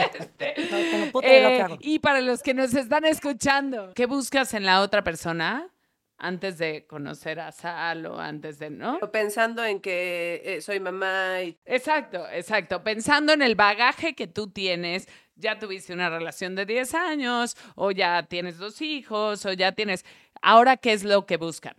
Uh, 0.00 0.16
Este, 0.18 0.54
no 0.70 0.76
tengo 0.78 1.12
puta 1.12 1.28
idea 1.28 1.36
de 1.36 1.42
lo 1.42 1.48
que 1.50 1.56
eh, 1.56 1.62
hago. 1.62 1.78
y 1.80 1.98
para 1.98 2.20
los 2.20 2.42
que 2.42 2.54
nos 2.54 2.74
están 2.74 3.04
escuchando, 3.04 3.92
¿qué 3.94 4.06
buscas 4.06 4.54
en 4.54 4.64
la 4.64 4.80
otra 4.80 5.04
persona 5.04 5.68
antes 6.16 6.58
de 6.58 6.86
conocer 6.86 7.40
a 7.40 7.52
Sal 7.52 8.06
o 8.06 8.18
antes 8.18 8.58
de, 8.58 8.70
¿no? 8.70 8.98
O 9.02 9.10
Pensando 9.10 9.64
en 9.64 9.80
que 9.80 10.42
eh, 10.44 10.60
soy 10.60 10.80
mamá 10.80 11.42
y 11.42 11.58
Exacto, 11.64 12.26
exacto. 12.30 12.82
Pensando 12.82 13.32
en 13.32 13.42
el 13.42 13.54
bagaje 13.54 14.14
que 14.14 14.26
tú 14.26 14.50
tienes, 14.50 15.08
ya 15.34 15.58
tuviste 15.58 15.92
una 15.92 16.10
relación 16.10 16.54
de 16.54 16.66
10 16.66 16.94
años, 16.94 17.56
o 17.74 17.90
ya 17.90 18.22
tienes 18.24 18.58
dos 18.58 18.80
hijos, 18.82 19.44
o 19.46 19.52
ya 19.52 19.72
tienes... 19.72 20.04
Ahora, 20.42 20.76
¿qué 20.76 20.92
es 20.92 21.04
lo 21.04 21.26
que 21.26 21.36
buscan? 21.36 21.74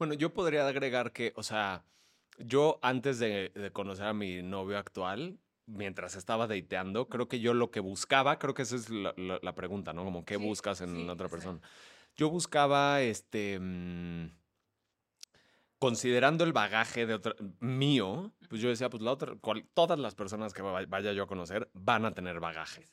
Bueno, 0.00 0.14
yo 0.14 0.32
podría 0.32 0.66
agregar 0.66 1.12
que, 1.12 1.34
o 1.36 1.42
sea, 1.42 1.84
yo 2.38 2.78
antes 2.80 3.18
de, 3.18 3.50
de 3.54 3.70
conocer 3.70 4.06
a 4.06 4.14
mi 4.14 4.40
novio 4.42 4.78
actual, 4.78 5.38
mientras 5.66 6.16
estaba 6.16 6.46
dateando, 6.46 7.10
creo 7.10 7.28
que 7.28 7.38
yo 7.40 7.52
lo 7.52 7.70
que 7.70 7.80
buscaba, 7.80 8.38
creo 8.38 8.54
que 8.54 8.62
esa 8.62 8.76
es 8.76 8.88
la, 8.88 9.12
la- 9.18 9.38
la 9.42 9.54
pregunta, 9.54 9.92
¿no? 9.92 10.02
Como, 10.04 10.24
¿qué 10.24 10.38
buscas 10.38 10.80
en 10.80 11.06
otra 11.10 11.28
persona? 11.28 11.60
Yo 12.16 12.30
buscaba, 12.30 13.02
este, 13.02 13.58
mm, 13.60 14.30
considerando 15.78 16.44
el 16.44 16.54
bagaje 16.54 17.04
de 17.04 17.12
otra, 17.12 17.34
mío, 17.60 18.32
pues 18.48 18.62
yo 18.62 18.70
decía, 18.70 18.88
pues 18.88 19.02
la 19.02 19.12
otra, 19.12 19.34
cual- 19.38 19.66
todas 19.74 19.98
las 19.98 20.14
personas 20.14 20.54
que 20.54 20.62
va- 20.62 20.82
vaya 20.86 21.12
yo 21.12 21.24
a 21.24 21.26
conocer 21.26 21.68
van 21.74 22.06
a 22.06 22.12
tener 22.14 22.40
bagaje. 22.40 22.86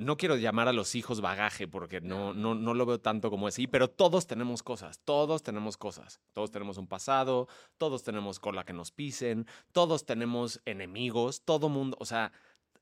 No 0.00 0.16
quiero 0.16 0.36
llamar 0.36 0.66
a 0.66 0.72
los 0.72 0.94
hijos 0.94 1.20
bagaje 1.20 1.68
porque 1.68 2.00
no, 2.00 2.32
no, 2.32 2.54
no 2.54 2.72
lo 2.72 2.86
veo 2.86 3.00
tanto 3.00 3.28
como 3.30 3.46
así, 3.46 3.66
pero 3.66 3.88
todos 3.88 4.26
tenemos 4.26 4.62
cosas, 4.62 5.00
todos 5.04 5.42
tenemos 5.42 5.76
cosas. 5.76 6.20
Todos 6.32 6.50
tenemos 6.50 6.78
un 6.78 6.86
pasado, 6.86 7.48
todos 7.76 8.02
tenemos 8.02 8.40
cola 8.40 8.64
que 8.64 8.72
nos 8.72 8.92
pisen, 8.92 9.46
todos 9.72 10.06
tenemos 10.06 10.62
enemigos, 10.64 11.42
todo 11.44 11.68
mundo, 11.68 11.98
o 12.00 12.06
sea, 12.06 12.32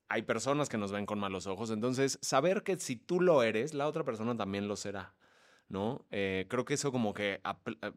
hay 0.07 0.21
personas 0.21 0.69
que 0.69 0.77
nos 0.77 0.93
ven 0.93 1.05
con 1.05 1.19
malos 1.19 1.45
ojos, 1.45 1.71
entonces 1.71 2.17
saber 2.21 2.63
que 2.63 2.79
si 2.79 2.95
tú 2.95 3.19
lo 3.19 3.43
eres, 3.43 3.73
la 3.73 3.87
otra 3.87 4.05
persona 4.05 4.37
también 4.37 4.67
lo 4.69 4.77
será, 4.77 5.13
¿no? 5.67 6.05
Eh, 6.11 6.45
creo 6.49 6.63
que 6.63 6.75
eso 6.75 6.91
como 6.91 7.13
que 7.13 7.41
eh, 7.43 7.91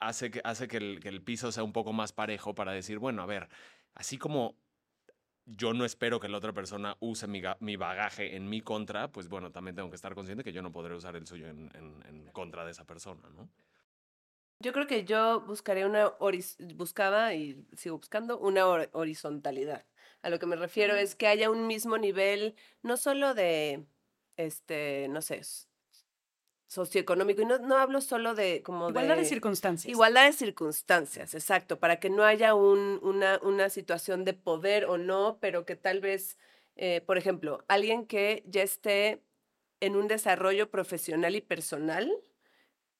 hace 0.00 0.30
que, 0.30 0.40
hace 0.44 0.68
que 0.68 0.76
el, 0.76 1.00
que 1.00 1.08
el 1.08 1.22
piso 1.22 1.50
sea 1.50 1.64
un 1.64 1.72
poco 1.72 1.92
más 1.92 2.12
parejo 2.12 2.54
para 2.54 2.72
decir, 2.72 2.98
bueno, 2.98 3.22
a 3.22 3.26
ver, 3.26 3.48
así 3.94 4.16
como 4.16 4.54
yo 5.46 5.72
no 5.74 5.84
espero 5.84 6.20
que 6.20 6.28
la 6.28 6.38
otra 6.38 6.52
persona 6.52 6.96
use 7.00 7.26
mi, 7.26 7.42
mi 7.60 7.76
bagaje 7.76 8.36
en 8.36 8.48
mi 8.48 8.60
contra, 8.60 9.10
pues 9.12 9.28
bueno, 9.28 9.50
también 9.52 9.74
tengo 9.76 9.90
que 9.90 9.96
estar 9.96 10.14
consciente 10.14 10.44
que 10.44 10.52
yo 10.52 10.62
no 10.62 10.72
podré 10.72 10.94
usar 10.94 11.16
el 11.16 11.26
suyo 11.26 11.48
en, 11.48 11.70
en- 11.74 12.02
en 12.06 12.26
contra 12.32 12.64
de 12.64 12.70
esa 12.72 12.84
persona, 12.86 13.28
¿no? 13.30 13.48
Yo 14.62 14.72
creo 14.72 14.86
que 14.86 15.04
yo 15.04 15.40
buscaría 15.46 15.86
una 15.86 16.12
buscaba 16.76 17.34
y 17.34 17.66
sigo 17.76 17.96
buscando 17.96 18.38
una 18.38 18.66
hor- 18.66 18.90
horizontalidad. 18.92 19.86
A 20.22 20.28
lo 20.28 20.38
que 20.38 20.46
me 20.46 20.56
refiero 20.56 20.94
es 20.96 21.14
que 21.16 21.26
haya 21.26 21.50
un 21.50 21.66
mismo 21.66 21.96
nivel, 21.96 22.56
no 22.82 22.96
solo 22.98 23.32
de, 23.34 23.86
este, 24.36 25.08
no 25.08 25.22
sé, 25.22 25.40
socioeconómico, 26.70 27.42
y 27.42 27.46
no, 27.46 27.58
no 27.58 27.76
hablo 27.76 28.00
solo 28.00 28.34
de 28.34 28.62
como 28.62 28.88
Igualdad 28.90 29.16
de 29.16 29.22
de 29.22 29.28
circunstancias. 29.28 29.90
Igualdad 29.90 30.26
de 30.26 30.32
circunstancias, 30.32 31.34
exacto, 31.34 31.80
para 31.80 31.98
que 31.98 32.10
no 32.10 32.22
haya 32.24 32.54
un- 32.54 33.00
una, 33.02 33.40
una 33.42 33.70
situación 33.70 34.24
de 34.24 34.34
poder 34.34 34.84
o 34.84 34.96
no, 34.96 35.38
pero 35.40 35.66
que 35.66 35.74
tal 35.74 36.00
vez, 36.00 36.38
eh, 36.76 37.00
por 37.04 37.18
ejemplo, 37.18 37.64
alguien 37.66 38.06
que 38.06 38.44
ya 38.46 38.62
esté 38.62 39.20
en 39.80 39.96
un 39.96 40.06
desarrollo 40.06 40.70
profesional 40.70 41.34
y 41.34 41.40
personal 41.40 42.08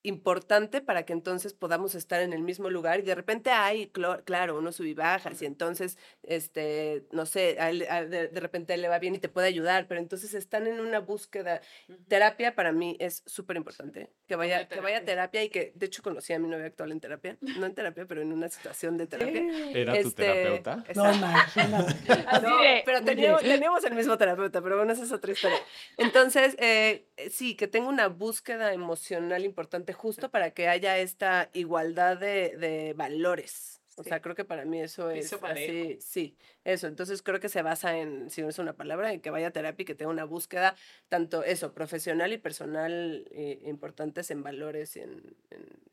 importante 0.02 0.80
para 0.80 1.04
que 1.04 1.12
entonces 1.12 1.52
podamos 1.54 1.94
estar 1.94 2.20
en 2.22 2.32
el 2.32 2.42
mismo 2.42 2.70
lugar 2.70 3.00
y 3.00 3.02
de 3.02 3.14
repente 3.14 3.50
hay, 3.50 3.90
claro, 4.24 4.58
uno 4.58 4.72
sube 4.72 4.88
y 4.88 4.94
bajas 4.94 5.42
y 5.42 5.46
entonces, 5.46 5.98
este, 6.22 7.04
no 7.12 7.26
sé, 7.26 7.56
a 7.60 7.70
él- 7.70 7.86
a- 7.88 8.04
de, 8.06 8.28
de 8.28 8.40
repente 8.40 8.76
le 8.76 8.88
va 8.88 8.98
bien 8.98 9.14
y 9.14 9.18
te 9.18 9.28
puede 9.28 9.48
ayudar, 9.48 9.86
pero 9.88 10.00
entonces 10.00 10.34
están 10.34 10.66
en 10.66 10.80
una 10.80 11.00
búsqueda. 11.00 11.60
Terapia 12.08 12.54
para 12.54 12.72
mí 12.72 12.96
es 13.00 13.22
súper 13.26 13.56
importante, 13.56 14.10
que 14.30 14.36
vaya, 14.36 14.68
que 14.68 14.78
vaya 14.78 14.98
a 14.98 15.04
terapia 15.04 15.42
y 15.42 15.48
que, 15.48 15.72
de 15.74 15.86
hecho, 15.86 16.04
conocí 16.04 16.32
a 16.32 16.38
mi 16.38 16.46
novia 16.46 16.66
actual 16.66 16.92
en 16.92 17.00
terapia, 17.00 17.36
no 17.40 17.66
en 17.66 17.74
terapia, 17.74 18.06
pero 18.06 18.22
en 18.22 18.32
una 18.32 18.48
situación 18.48 18.96
de 18.96 19.08
terapia. 19.08 19.42
¿Era 19.74 19.92
tu 19.94 20.06
Este, 20.06 20.22
terapeuta? 20.22 20.84
No, 20.94 21.12
imagínate. 21.12 21.94
No, 22.42 22.58
pero 22.84 23.02
teníamos, 23.02 23.42
teníamos 23.42 23.84
el 23.84 23.94
mismo 23.96 24.16
terapeuta, 24.16 24.62
pero 24.62 24.76
bueno, 24.76 24.92
esa 24.92 25.02
es 25.02 25.10
otra 25.10 25.32
historia. 25.32 25.58
Entonces, 25.96 26.54
eh, 26.60 27.06
eh, 27.16 27.28
sí, 27.30 27.56
que 27.56 27.66
tengo 27.66 27.88
una 27.88 28.06
búsqueda 28.06 28.72
emocional 28.72 29.44
importante 29.44 29.92
justo 29.94 30.30
para 30.30 30.52
que 30.52 30.68
haya 30.68 30.96
esta 30.98 31.50
igualdad 31.52 32.16
de, 32.16 32.56
de 32.56 32.92
valores. 32.96 33.79
O 34.00 34.04
sea, 34.04 34.20
creo 34.22 34.34
que 34.34 34.44
para 34.44 34.64
mí 34.64 34.80
eso 34.80 35.10
es 35.10 35.42
así, 35.44 35.98
sí, 36.00 36.36
eso. 36.64 36.86
Entonces 36.86 37.22
creo 37.22 37.38
que 37.40 37.48
se 37.50 37.62
basa 37.62 37.98
en, 37.98 38.30
si 38.30 38.42
no 38.42 38.48
es 38.48 38.58
una 38.58 38.74
palabra, 38.76 39.12
en 39.12 39.20
que 39.20 39.30
vaya 39.30 39.48
a 39.48 39.50
terapia 39.52 39.82
y 39.82 39.86
que 39.86 39.94
tenga 39.94 40.10
una 40.10 40.24
búsqueda, 40.24 40.74
tanto 41.08 41.44
eso, 41.44 41.74
profesional 41.74 42.32
y 42.32 42.38
personal, 42.38 43.26
eh, 43.30 43.60
importantes 43.64 44.30
en 44.30 44.42
valores 44.42 44.96
y 44.96 45.00
en, 45.00 45.36
en- 45.50 45.90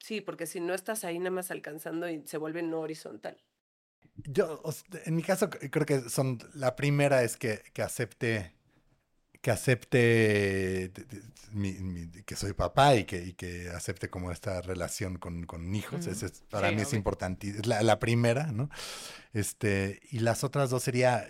Sí, 0.00 0.20
porque 0.20 0.46
si 0.46 0.60
no 0.60 0.74
estás 0.74 1.04
ahí 1.04 1.18
nada 1.18 1.32
más 1.32 1.50
alcanzando 1.50 2.08
y 2.08 2.22
se 2.26 2.38
vuelve 2.38 2.62
no 2.62 2.80
horizontal. 2.80 3.36
Yo, 4.24 4.62
en 5.04 5.16
mi 5.16 5.22
caso, 5.22 5.50
creo 5.50 5.86
que 5.86 6.00
son. 6.08 6.38
La 6.54 6.76
primera 6.76 7.22
es 7.24 7.36
que, 7.36 7.62
que 7.72 7.82
acepte. 7.82 8.57
Que 9.48 9.52
acepte 9.52 10.92
mi- 11.52 11.72
mi- 11.80 12.06
que 12.26 12.36
soy 12.36 12.52
papá 12.52 12.96
y 12.96 13.04
que, 13.04 13.24
y 13.24 13.32
que 13.32 13.70
acepte 13.70 14.10
como 14.10 14.30
esta 14.30 14.60
relación 14.60 15.16
con, 15.16 15.46
con 15.46 15.74
hijos. 15.74 16.06
Ese 16.06 16.26
es- 16.26 16.42
para 16.50 16.68
Sí, 16.68 16.76
mí 16.76 16.82
es 16.82 16.92
importante. 16.92 17.48
Es 17.48 17.66
la, 17.66 17.82
la 17.82 17.98
primera, 17.98 18.52
¿no? 18.52 18.68
Este, 19.32 20.00
y 20.10 20.18
las 20.18 20.44
otras 20.44 20.68
dos 20.68 20.82
sería 20.82 21.26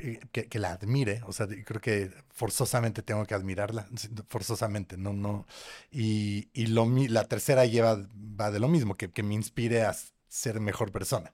eh, 0.00 0.18
que, 0.32 0.48
que 0.48 0.58
la 0.58 0.72
admire. 0.72 1.20
O 1.28 1.32
sea, 1.32 1.46
creo 1.46 1.80
que 1.80 2.10
forzosamente 2.30 3.02
tengo 3.02 3.24
que 3.24 3.34
admirarla. 3.36 3.86
Forzosamente, 4.26 4.96
no, 4.96 5.12
no. 5.12 5.46
Y, 5.92 6.48
y 6.54 6.66
lo, 6.66 6.86
la 7.08 7.22
tercera 7.28 7.66
lleva, 7.66 8.04
va 8.40 8.50
de 8.50 8.58
lo 8.58 8.66
mismo, 8.66 8.96
que, 8.96 9.12
que 9.12 9.22
me 9.22 9.34
inspire 9.34 9.82
a 9.82 9.94
ser 10.26 10.58
mejor 10.58 10.90
persona 10.90 11.32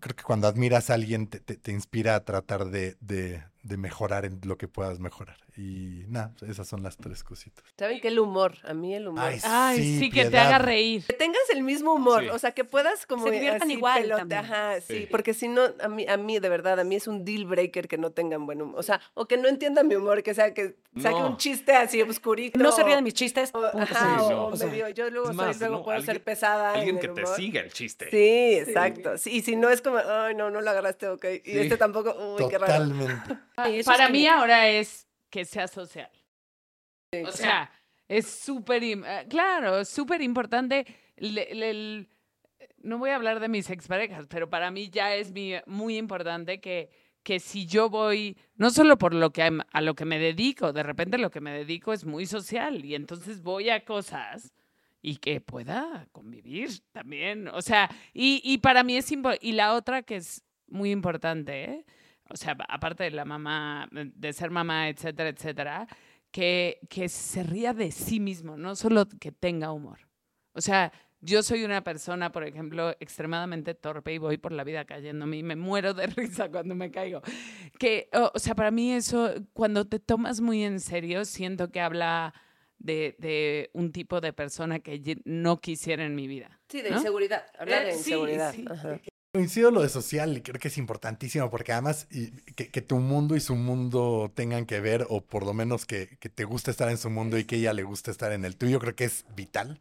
creo 0.00 0.16
que 0.16 0.24
cuando 0.24 0.48
admiras 0.48 0.88
a 0.90 0.94
alguien 0.94 1.26
te, 1.28 1.38
te- 1.40 1.56
te 1.56 1.70
inspira 1.70 2.16
a 2.16 2.24
tratar 2.24 2.64
de, 2.70 2.96
de- 3.00 3.44
de 3.64 3.76
mejorar 3.76 4.24
en 4.24 4.40
lo 4.44 4.56
que 4.56 4.68
puedas 4.68 5.00
mejorar. 5.00 5.43
Y 5.56 6.04
nada, 6.08 6.32
esas 6.48 6.66
son 6.66 6.82
las 6.82 6.96
tres 6.96 7.22
cositas. 7.22 7.64
¿Saben 7.78 8.00
qué? 8.00 8.08
El 8.08 8.18
humor, 8.18 8.56
a 8.64 8.74
mí 8.74 8.92
el 8.94 9.06
humor. 9.06 9.22
Ay, 9.24 9.38
Ay, 9.44 9.98
sí, 10.00 10.10
que 10.10 10.24
te 10.24 10.36
haga 10.36 10.58
reír. 10.58 11.04
que 11.06 11.12
tengas 11.12 11.42
el 11.52 11.62
mismo 11.62 11.94
humor, 11.94 12.24
Sí. 12.24 12.28
o 12.30 12.38
sea, 12.40 12.50
que 12.50 12.64
puedas 12.64 13.06
como 13.06 13.26
Se 13.26 13.30
diviertan 13.30 13.62
así 13.62 13.72
igual 13.74 14.02
pelote- 14.02 14.18
también. 14.18 14.40
ajá, 14.40 14.80
sí, 14.80 14.98
Sí. 15.02 15.08
porque 15.10 15.32
si 15.32 15.46
no 15.46 15.62
a 15.80 15.86
mí 15.88 16.06
a 16.08 16.16
mí 16.16 16.40
de 16.40 16.48
verdad 16.48 16.80
a 16.80 16.84
mí 16.84 16.96
es 16.96 17.06
un 17.06 17.24
deal 17.24 17.44
breaker 17.44 17.86
que 17.86 17.98
no 17.98 18.10
tengan 18.10 18.46
buen 18.46 18.60
humor, 18.62 18.80
o 18.80 18.82
sea, 18.82 19.00
o 19.14 19.26
que 19.26 19.36
no 19.36 19.46
entiendan 19.48 19.86
mi 19.86 19.94
humor, 19.94 20.24
que 20.24 20.34
sea 20.34 20.52
que 20.52 20.74
saque 21.00 21.20
No. 21.20 21.28
un 21.28 21.36
chiste 21.36 21.72
así 21.72 22.02
obscurito. 22.02 22.58
No 22.58 22.72
se 22.72 22.82
ríe 22.82 22.96
de 22.96 23.02
mis 23.02 23.14
chistes. 23.14 23.50
o, 23.54 23.64
ajá, 23.64 24.18
sí, 24.26 24.32
o 24.34 24.46
o 24.46 24.56
sea, 24.56 24.66
medio- 24.66 24.88
yo 24.88 25.08
luego 25.10 25.30
Es 25.30 25.36
soy- 25.36 25.46
más, 25.46 25.60
luego 25.60 25.76
no, 25.76 25.82
puedo 25.84 25.96
alguien- 25.98 26.14
ser 26.16 26.24
pesada 26.24 26.72
en 26.72 26.78
Alguien 26.80 26.96
el 26.96 27.00
que 27.00 27.08
te 27.22 27.26
siga 27.26 27.60
el 27.60 27.72
chiste. 27.72 28.08
Sí, 28.10 28.58
exacto. 28.58 29.18
Sí, 29.18 29.30
y 29.30 29.42
si 29.42 29.54
no 29.54 29.70
es 29.70 29.80
como, 29.82 29.98
ay, 29.98 30.34
no, 30.34 30.50
no 30.50 30.60
lo 30.60 30.68
agarraste, 30.70 31.08
ok. 31.08 31.24
Y 31.44 31.50
Sí. 31.52 31.58
este 31.60 31.76
tampoco, 31.76 32.12
uy, 32.38 32.48
qué 32.48 32.58
raro. 32.58 32.72
Totalmente. 32.72 33.34
Sí, 33.66 33.78
eso 33.78 33.90
Para 33.92 34.08
mí 34.08 34.26
ahora 34.26 34.68
es 34.68 35.03
que 35.34 35.44
sea 35.44 35.66
social. 35.66 36.10
O 37.26 37.32
sea, 37.32 37.68
es 38.06 38.24
súper, 38.24 38.84
eh, 38.84 39.26
claro, 39.28 39.84
súper 39.84 40.22
importante. 40.22 40.86
no 42.78 42.98
voy 42.98 43.10
a 43.10 43.16
hablar 43.16 43.40
de 43.40 43.48
mis 43.48 43.68
exparejas, 43.68 44.26
pero 44.28 44.48
para 44.48 44.70
mí 44.70 44.90
ya 44.90 45.12
es 45.16 45.32
mi- 45.32 45.54
muy 45.66 45.96
importante 45.96 46.60
que, 46.60 46.88
que 47.24 47.40
si 47.40 47.66
yo 47.66 47.90
voy, 47.90 48.36
no 48.54 48.70
solo 48.70 48.96
por 48.96 49.12
lo 49.12 49.32
que 49.32 49.42
a, 49.42 49.80
lo 49.80 49.94
que 49.94 50.04
me 50.04 50.20
dedico, 50.20 50.72
de 50.72 50.84
repente 50.84 51.18
lo 51.18 51.30
que 51.32 51.40
me 51.40 51.50
dedico 51.52 51.92
es 51.92 52.04
muy 52.04 52.26
social 52.26 52.84
y 52.84 52.94
entonces 52.94 53.42
voy 53.42 53.70
a 53.70 53.84
cosas 53.84 54.54
y 55.02 55.16
que 55.16 55.40
pueda 55.40 56.06
convivir 56.12 56.70
también. 56.92 57.48
O 57.48 57.60
sea, 57.60 57.90
y, 58.12 58.40
y 58.44 58.58
para 58.58 58.84
mí 58.84 58.96
es 58.96 59.10
importante. 59.10 59.44
Y 59.46 59.52
la 59.52 59.74
otra 59.74 60.02
que 60.02 60.16
es 60.16 60.44
muy 60.68 60.92
importante, 60.92 61.64
¿eh? 61.64 61.84
O 62.30 62.36
sea, 62.36 62.56
aparte 62.68 63.04
de 63.04 63.10
la 63.10 63.24
mamá, 63.24 63.88
de 63.92 64.32
ser 64.32 64.50
mamá, 64.50 64.88
etcétera, 64.88 65.28
etcétera, 65.28 65.86
que, 66.30 66.80
que 66.88 67.08
se 67.08 67.42
ría 67.42 67.72
de 67.72 67.90
sí 67.92 68.18
mismo, 68.20 68.56
no 68.56 68.74
solo 68.76 69.06
que 69.20 69.30
tenga 69.32 69.72
humor. 69.72 70.00
O 70.52 70.60
sea, 70.60 70.92
yo 71.20 71.42
soy 71.42 71.64
una 71.64 71.82
persona, 71.82 72.32
por 72.32 72.44
ejemplo, 72.44 72.90
extremadamente 73.00 73.74
torpe 73.74 74.12
y 74.12 74.18
voy 74.18 74.36
por 74.36 74.52
la 74.52 74.62
vida 74.64 74.84
cayéndome 74.84 75.38
y 75.38 75.42
me 75.42 75.56
muero 75.56 75.94
de 75.94 76.06
risa 76.08 76.50
cuando 76.50 76.74
me 76.74 76.90
caigo. 76.90 77.22
Que, 77.78 78.08
o, 78.12 78.32
o 78.34 78.38
sea, 78.38 78.54
para 78.54 78.70
mí 78.70 78.92
eso, 78.92 79.32
cuando 79.52 79.86
te 79.86 79.98
tomas 80.00 80.40
muy 80.40 80.62
en 80.64 80.80
serio, 80.80 81.24
siento 81.24 81.70
que 81.70 81.80
habla 81.80 82.34
de, 82.78 83.16
de 83.18 83.70
un 83.72 83.92
tipo 83.92 84.20
de 84.20 84.32
persona 84.32 84.80
que 84.80 85.18
no 85.24 85.60
quisiera 85.60 86.04
en 86.04 86.14
mi 86.14 86.26
vida. 86.26 86.60
Sí, 86.68 86.82
de 86.82 86.90
¿no? 86.90 86.96
inseguridad, 86.96 87.46
hablar 87.58 87.82
Eh, 87.82 87.86
de 87.86 87.92
inseguridad. 87.92 88.52
sí. 88.52 88.64
Coincido 89.34 89.72
lo 89.72 89.82
de 89.82 89.88
social 89.88 90.36
y 90.36 90.42
creo 90.42 90.60
que 90.60 90.68
es 90.68 90.78
importantísimo 90.78 91.50
porque 91.50 91.72
además 91.72 92.06
que, 92.54 92.82
tu 92.82 93.00
mundo 93.00 93.34
y 93.34 93.40
su 93.40 93.56
mundo 93.56 94.30
tengan 94.32 94.64
que 94.64 94.78
ver 94.78 95.08
o 95.10 95.22
por 95.22 95.44
lo 95.44 95.52
menos 95.52 95.86
que, 95.86 96.18
que 96.20 96.28
te 96.28 96.44
guste 96.44 96.70
estar 96.70 96.88
en 96.88 96.98
su 96.98 97.10
mundo 97.10 97.36
y 97.36 97.44
que 97.44 97.56
ella 97.56 97.72
le 97.72 97.82
guste 97.82 98.12
estar 98.12 98.30
en 98.30 98.44
el 98.44 98.56
tuyo, 98.56 98.78
creo 98.78 98.94
que 98.94 99.06
es 99.06 99.24
vital. 99.34 99.80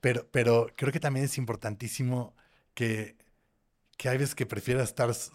Pero, 0.00 0.26
pero 0.30 0.68
creo 0.76 0.92
que 0.92 1.00
también 1.00 1.26
es 1.26 1.36
importantísimo 1.36 2.34
que, 2.72 3.16
que 3.96 4.08
hay 4.10 4.18
veces 4.18 4.34
que 4.34 4.44
prefiera 4.46 4.82
estar 4.82 5.08
s- 5.10 5.30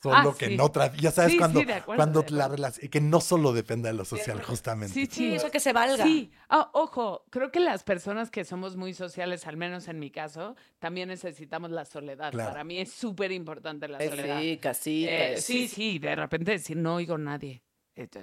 solo 0.00 0.36
que 0.36 0.46
sí. 0.46 0.54
en 0.54 0.60
otra. 0.60 0.92
Ya 0.94 1.10
sabes, 1.10 1.32
Sí, 1.32 1.38
cuando, 1.38 1.60
sí, 1.60 1.70
acuerdo, 1.72 1.96
cuando 1.96 2.24
la 2.28 2.48
relación, 2.48 2.88
que 2.88 3.00
no 3.00 3.20
solo 3.20 3.52
dependa 3.52 3.88
de 3.88 3.94
lo 3.94 4.04
social, 4.04 4.40
justamente. 4.42 4.94
Sí, 4.94 5.06
Sí, 5.10 5.34
eso 5.34 5.50
que 5.50 5.58
se 5.60 5.72
valga. 5.72 6.04
Sí, 6.04 6.30
Ah, 6.48 6.70
ojo, 6.74 7.24
creo 7.30 7.50
que 7.50 7.58
las 7.58 7.82
personas 7.82 8.30
que 8.30 8.44
somos 8.44 8.76
muy 8.76 8.94
sociales, 8.94 9.46
al 9.46 9.56
menos 9.56 9.88
en 9.88 9.98
mi 9.98 10.10
caso, 10.10 10.54
también 10.78 11.08
necesitamos 11.08 11.70
la 11.72 11.84
soledad. 11.84 12.30
Claro. 12.30 12.50
Para 12.50 12.62
mí 12.64 12.78
es 12.78 12.92
súper 12.92 13.32
importante 13.32 13.88
la 13.88 13.98
Ay, 13.98 14.08
soledad. 14.08 14.40
Sí, 14.40 14.56
casita. 14.58 15.10
Eh, 15.10 15.40
sí, 15.40 15.66
sí, 15.66 15.98
de 15.98 16.14
repente 16.14 16.52
decir 16.52 16.76
no 16.76 16.94
oigo 16.96 17.14
a 17.16 17.18
nadie. 17.18 17.62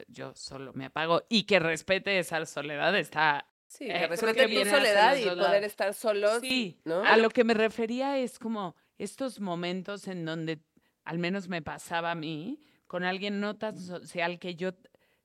Yo 0.07 0.34
solo 0.35 0.72
me 0.73 0.85
apago 0.85 1.23
y 1.30 1.43
que 1.43 1.60
respete 1.60 2.19
esa 2.19 2.45
soledad 2.45 2.95
está. 2.97 3.47
Sí, 3.68 3.85
Eh, 3.85 3.93
que 3.93 3.99
que 4.01 4.07
respete 4.07 4.47
tu 4.47 4.69
soledad 4.69 5.15
y 5.18 5.23
dos 5.23 5.35
poder 5.47 5.64
estar 5.64 5.93
solos, 5.95 6.41
Sí, 6.41 6.80
¿no? 6.85 7.03
a 7.03 7.18
lo 7.18 7.31
que 7.31 7.43
me 7.43 7.55
refería 7.55 8.19
es 8.19 8.38
como 8.38 8.76
estos 8.98 9.40
momentos 9.40 10.07
en 10.07 10.26
donde 10.26 10.60
al 11.03 11.20
menos 11.20 11.48
me 11.49 11.61
pasaba 11.61 12.11
a 12.11 12.15
mí 12.15 12.60
con 12.88 13.03
alguien 13.03 13.40
no 13.40 13.56
tan 13.57 13.78
social 13.78 14.40
que 14.40 14.56
yo 14.56 14.72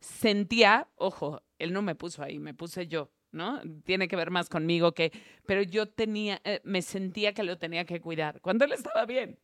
sentía, 0.01 0.89
ojo, 0.97 1.43
él 1.59 1.73
no 1.73 1.82
me 1.82 1.95
puso 1.95 2.23
ahí, 2.23 2.39
me 2.39 2.55
puse 2.55 2.86
yo, 2.86 3.11
¿no? 3.32 3.61
Tiene 3.85 4.09
que 4.09 4.16
ver 4.16 4.31
más 4.31 4.49
conmigo 4.49 4.93
que, 4.93 5.12
pero 5.47 5.62
yo 5.62 5.86
tenía, 5.89 6.40
eh, 6.45 6.61
me 6.65 6.82
sentía 6.82 7.35
que 7.35 7.43
lo 7.43 7.59
tenía 7.59 7.85
que 7.85 8.01
cuidar 8.01 8.40
cuando 8.40 8.65
él 8.65 8.73
estaba 8.73 9.05
bien. 9.07 9.39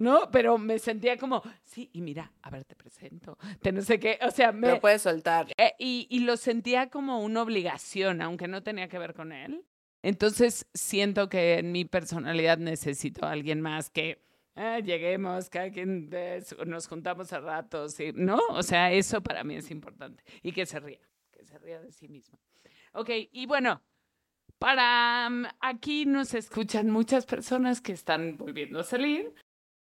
¿No? 0.00 0.30
Pero 0.30 0.58
me 0.58 0.78
sentía 0.78 1.16
como, 1.16 1.42
sí, 1.64 1.90
y 1.92 2.02
mira, 2.02 2.32
a 2.42 2.50
ver, 2.50 2.64
te 2.64 2.76
presento, 2.76 3.36
te 3.60 3.72
no 3.72 3.82
sé 3.82 3.98
qué, 3.98 4.16
o 4.22 4.30
sea, 4.30 4.52
me, 4.52 4.68
Lo 4.68 4.80
puedes 4.80 5.02
soltar. 5.02 5.48
eh, 5.56 5.72
y, 5.76 6.06
y 6.08 6.20
lo 6.20 6.36
sentía 6.36 6.88
como 6.88 7.20
una 7.20 7.42
obligación, 7.42 8.22
aunque 8.22 8.46
no 8.46 8.62
tenía 8.62 8.86
que 8.88 8.96
ver 9.00 9.12
con 9.12 9.32
él. 9.32 9.64
Entonces 10.02 10.66
siento 10.74 11.28
que 11.28 11.58
en 11.58 11.72
mi 11.72 11.84
personalidad 11.84 12.58
necesito 12.58 13.26
a 13.26 13.32
alguien 13.32 13.60
más 13.60 13.90
que 13.90 14.22
"Ah, 14.54 14.80
lleguemos, 14.80 15.50
cada 15.50 15.70
quien 15.70 16.08
eh, 16.12 16.42
nos 16.66 16.88
juntamos 16.88 17.32
a 17.32 17.40
ratos, 17.40 17.98
y- 18.00 18.12
¿no? 18.12 18.38
O 18.50 18.62
sea, 18.62 18.92
eso 18.92 19.20
para 19.22 19.44
mí 19.44 19.56
es 19.56 19.70
importante. 19.70 20.22
Y 20.42 20.52
que 20.52 20.66
se 20.66 20.80
ría, 20.80 20.98
que 21.32 21.44
se 21.44 21.58
ría 21.58 21.80
de 21.80 21.92
sí 21.92 22.08
mismo. 22.08 22.38
Ok, 22.92 23.10
y 23.32 23.46
bueno, 23.46 23.82
para 24.58 25.28
mm, 25.30 25.44
aquí 25.60 26.06
nos 26.06 26.34
escuchan 26.34 26.90
muchas 26.90 27.26
personas 27.26 27.80
que 27.80 27.92
están 27.92 28.36
volviendo 28.36 28.80
a 28.80 28.84
salir. 28.84 29.32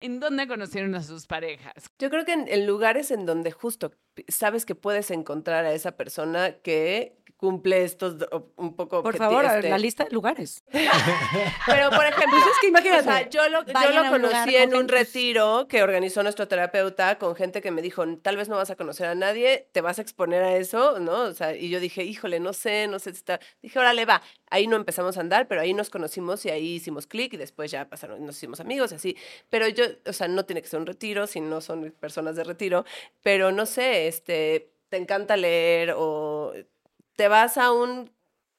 ¿En 0.03 0.19
dónde 0.19 0.47
conocieron 0.47 0.95
a 0.95 1.03
sus 1.03 1.27
parejas? 1.27 1.91
Yo 1.99 2.09
creo 2.09 2.25
que 2.25 2.33
en, 2.33 2.47
en 2.47 2.65
lugares 2.65 3.11
en 3.11 3.25
donde 3.27 3.51
justo 3.51 3.91
sabes 4.29 4.65
que 4.65 4.73
puedes 4.73 5.11
encontrar 5.11 5.63
a 5.65 5.73
esa 5.73 5.95
persona 5.95 6.57
que 6.63 7.20
cumple 7.41 7.83
estos 7.83 8.17
un 8.55 8.75
poco 8.75 9.01
Por 9.01 9.17
favor, 9.17 9.43
a 9.47 9.55
ver, 9.55 9.65
la 9.65 9.79
lista 9.79 10.03
de 10.03 10.11
lugares. 10.11 10.63
Pero, 11.65 11.89
por 11.89 12.05
ejemplo, 12.05 12.37
Pues 12.37 12.43
es 12.43 12.59
que 12.61 12.67
imagínate, 12.67 13.01
o 13.01 13.03
sea, 13.03 13.29
yo 13.29 13.49
lo, 13.49 13.65
yo 13.65 14.03
lo 14.03 14.09
conocí 14.11 14.53
con 14.53 14.61
en 14.61 14.75
un 14.75 14.87
retiro 14.87 15.65
que 15.67 15.81
organizó 15.81 16.21
nuestro 16.21 16.47
terapeuta 16.47 17.17
con 17.17 17.35
gente 17.35 17.63
que 17.63 17.71
me 17.71 17.81
dijo, 17.81 18.05
tal 18.19 18.37
vez 18.37 18.47
no 18.47 18.57
vas 18.57 18.69
a 18.69 18.75
conocer 18.75 19.07
a 19.07 19.15
nadie, 19.15 19.67
te 19.71 19.81
vas 19.81 19.97
a 19.97 20.03
exponer 20.03 20.43
a 20.43 20.55
eso, 20.55 20.99
¿no? 20.99 21.21
O 21.21 21.33
sea, 21.33 21.55
y 21.55 21.69
yo 21.69 21.79
dije, 21.79 22.03
híjole, 22.03 22.39
no 22.39 22.53
sé, 22.53 22.87
no 22.87 22.99
sé 22.99 23.09
si 23.09 23.17
está... 23.17 23.39
Dije, 23.63 23.79
órale, 23.79 24.05
va. 24.05 24.21
Ahí 24.51 24.67
no 24.67 24.75
empezamos 24.75 25.17
a 25.17 25.21
andar, 25.21 25.47
pero 25.47 25.61
ahí 25.61 25.73
nos 25.73 25.89
conocimos 25.89 26.45
y 26.45 26.51
ahí 26.51 26.75
hicimos 26.75 27.07
clic 27.07 27.33
y 27.33 27.37
después 27.37 27.71
ya 27.71 27.89
pasaron, 27.89 28.23
nos 28.23 28.37
hicimos 28.37 28.59
amigos 28.59 28.91
y 28.91 28.95
así. 28.95 29.17
Pero 29.49 29.67
yo, 29.67 29.85
o 30.05 30.13
sea, 30.13 30.27
no 30.27 30.45
tiene 30.45 30.61
que 30.61 30.67
ser 30.67 30.79
un 30.79 30.85
retiro 30.85 31.25
si 31.25 31.41
no 31.41 31.59
son 31.59 31.91
personas 31.99 32.35
de 32.35 32.43
retiro, 32.43 32.85
pero 33.23 33.51
no 33.51 33.65
sé, 33.65 34.07
este, 34.07 34.69
te 34.89 34.97
encanta 34.97 35.37
leer 35.37 35.95
o 35.97 36.53
te 37.21 37.27
vas 37.27 37.55
a 37.59 37.71
un... 37.71 38.09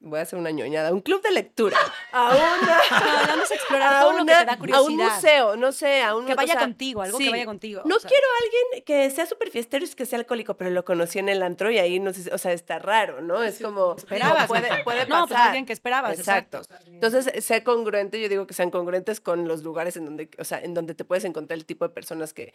Voy 0.05 0.19
a 0.19 0.23
hacer 0.23 0.37
una 0.37 0.51
ñoñada, 0.51 0.93
un 0.93 1.01
club 1.01 1.23
de 1.23 1.31
lectura, 1.31 1.77
a 2.13 2.31
una, 2.31 2.77
No, 3.01 3.27
vamos 3.29 3.51
a 3.51 3.55
explorar 3.55 3.95
a, 3.95 4.01
todo 4.01 4.11
lo 4.13 4.17
que 4.19 4.23
una- 4.25 4.39
te 4.41 4.45
da 4.47 4.53
a 4.53 4.55
un 4.55 4.59
curiosidad. 4.61 5.15
museo, 5.15 5.57
no 5.57 5.71
sé, 5.71 6.03
a 6.03 6.17
un 6.17 6.27
Que 6.27 6.33
o 6.33 6.37
vaya 6.37 6.53
sea, 6.55 6.61
contigo, 6.63 7.03
algo 7.03 7.19
sí. 7.19 7.25
que 7.27 7.31
vaya 7.31 7.45
contigo. 7.45 7.83
No 7.85 7.97
o 7.97 8.01
sea. 8.01 8.09
quiero 8.11 8.27
a 8.27 8.45
alguien 8.45 8.85
que 8.85 9.11
sea 9.11 9.27
súper 9.27 9.51
fiestero 9.51 9.85
y 9.85 9.89
que 9.91 10.05
sea 10.05 10.19
alcohólico, 10.19 10.57
pero 10.57 10.71
lo 10.71 10.85
conocí 10.85 11.21
en 11.21 11.29
el 11.29 11.41
antro 11.43 11.71
y 11.71 11.79
ahí 11.79 12.01
no 12.01 12.13
sé, 12.13 12.35
o 12.35 12.39
sea, 12.39 12.53
está 12.53 12.81
raro, 12.81 13.21
¿no? 13.21 13.45
Es 13.45 13.61
como 13.61 13.95
Esperabas. 13.97 14.49
puede, 14.49 14.83
puede 14.83 15.07
No, 15.07 15.21
pues 15.21 15.31
pasar. 15.31 15.47
alguien 15.49 15.67
que 15.67 15.73
esperabas. 15.73 16.19
Exacto. 16.19 16.59
Exacto. 16.59 16.91
Entonces, 16.91 17.45
sé 17.45 17.63
congruente, 17.63 18.21
yo 18.21 18.29
digo 18.29 18.47
que 18.49 18.55
sean 18.55 18.73
congruentes 18.73 19.21
con 19.21 19.47
los 19.47 19.63
lugares 19.63 19.97
en 19.97 20.05
donde, 20.05 20.29
o 20.39 20.45
sea, 20.45 20.59
en 20.61 20.75
donde 20.75 20.95
te 20.97 21.05
puedes 21.05 21.25
encontrar 21.25 21.57
el 21.57 21.65
tipo 21.65 21.87
de 21.87 21.95
personas 21.95 22.35
que, 22.35 22.53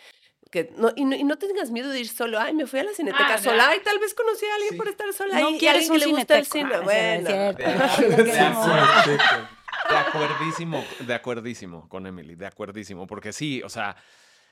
que 0.52 0.69
no, 0.76 0.91
y 0.98 1.06
no, 1.06 1.15
y 1.15 1.24
no 1.24 1.38
tengas 1.38 1.72
miedo 1.72 1.90
de 1.91 2.02
ir 2.02 2.10
solo. 2.10 2.40
Ay, 2.40 2.53
me 2.53 2.68
fui 2.68 2.80
a 2.80 2.84
la 2.84 2.91
cineteca 2.94 3.36
Ah, 3.36 3.38
sola. 3.38 3.69
Ay, 3.69 3.80
tal 3.86 3.99
vez 3.99 4.14
conocí 4.14 4.45
a 4.45 4.53
alguien 4.56 4.72
Sí. 4.72 4.78
por 4.78 4.88
estar 4.90 5.14
sola. 5.14 5.40
No 5.40 5.52
y 5.52 5.57
quieres 5.57 5.90
alguien 5.90 5.99
que 6.02 6.06
un 6.07 6.11
le 6.11 6.18
gusta 6.19 6.38
el 6.38 6.45
cine. 6.45 6.72
Ah, 6.76 6.82
Bueno. 6.82 7.36
Cierto. 7.38 7.64
De 7.64 8.39
acuerdísimo. 8.39 9.47
De 9.89 9.95
acuerdísimo, 9.95 10.85
de 10.99 11.14
acuerdísimo 11.14 11.89
con 11.89 12.07
Emily, 12.07 12.35
de 12.35 12.47
acuerdísimo, 12.47 13.07
porque 13.07 13.31
sí, 13.31 13.61
o 13.64 13.69
sea, 13.69 13.95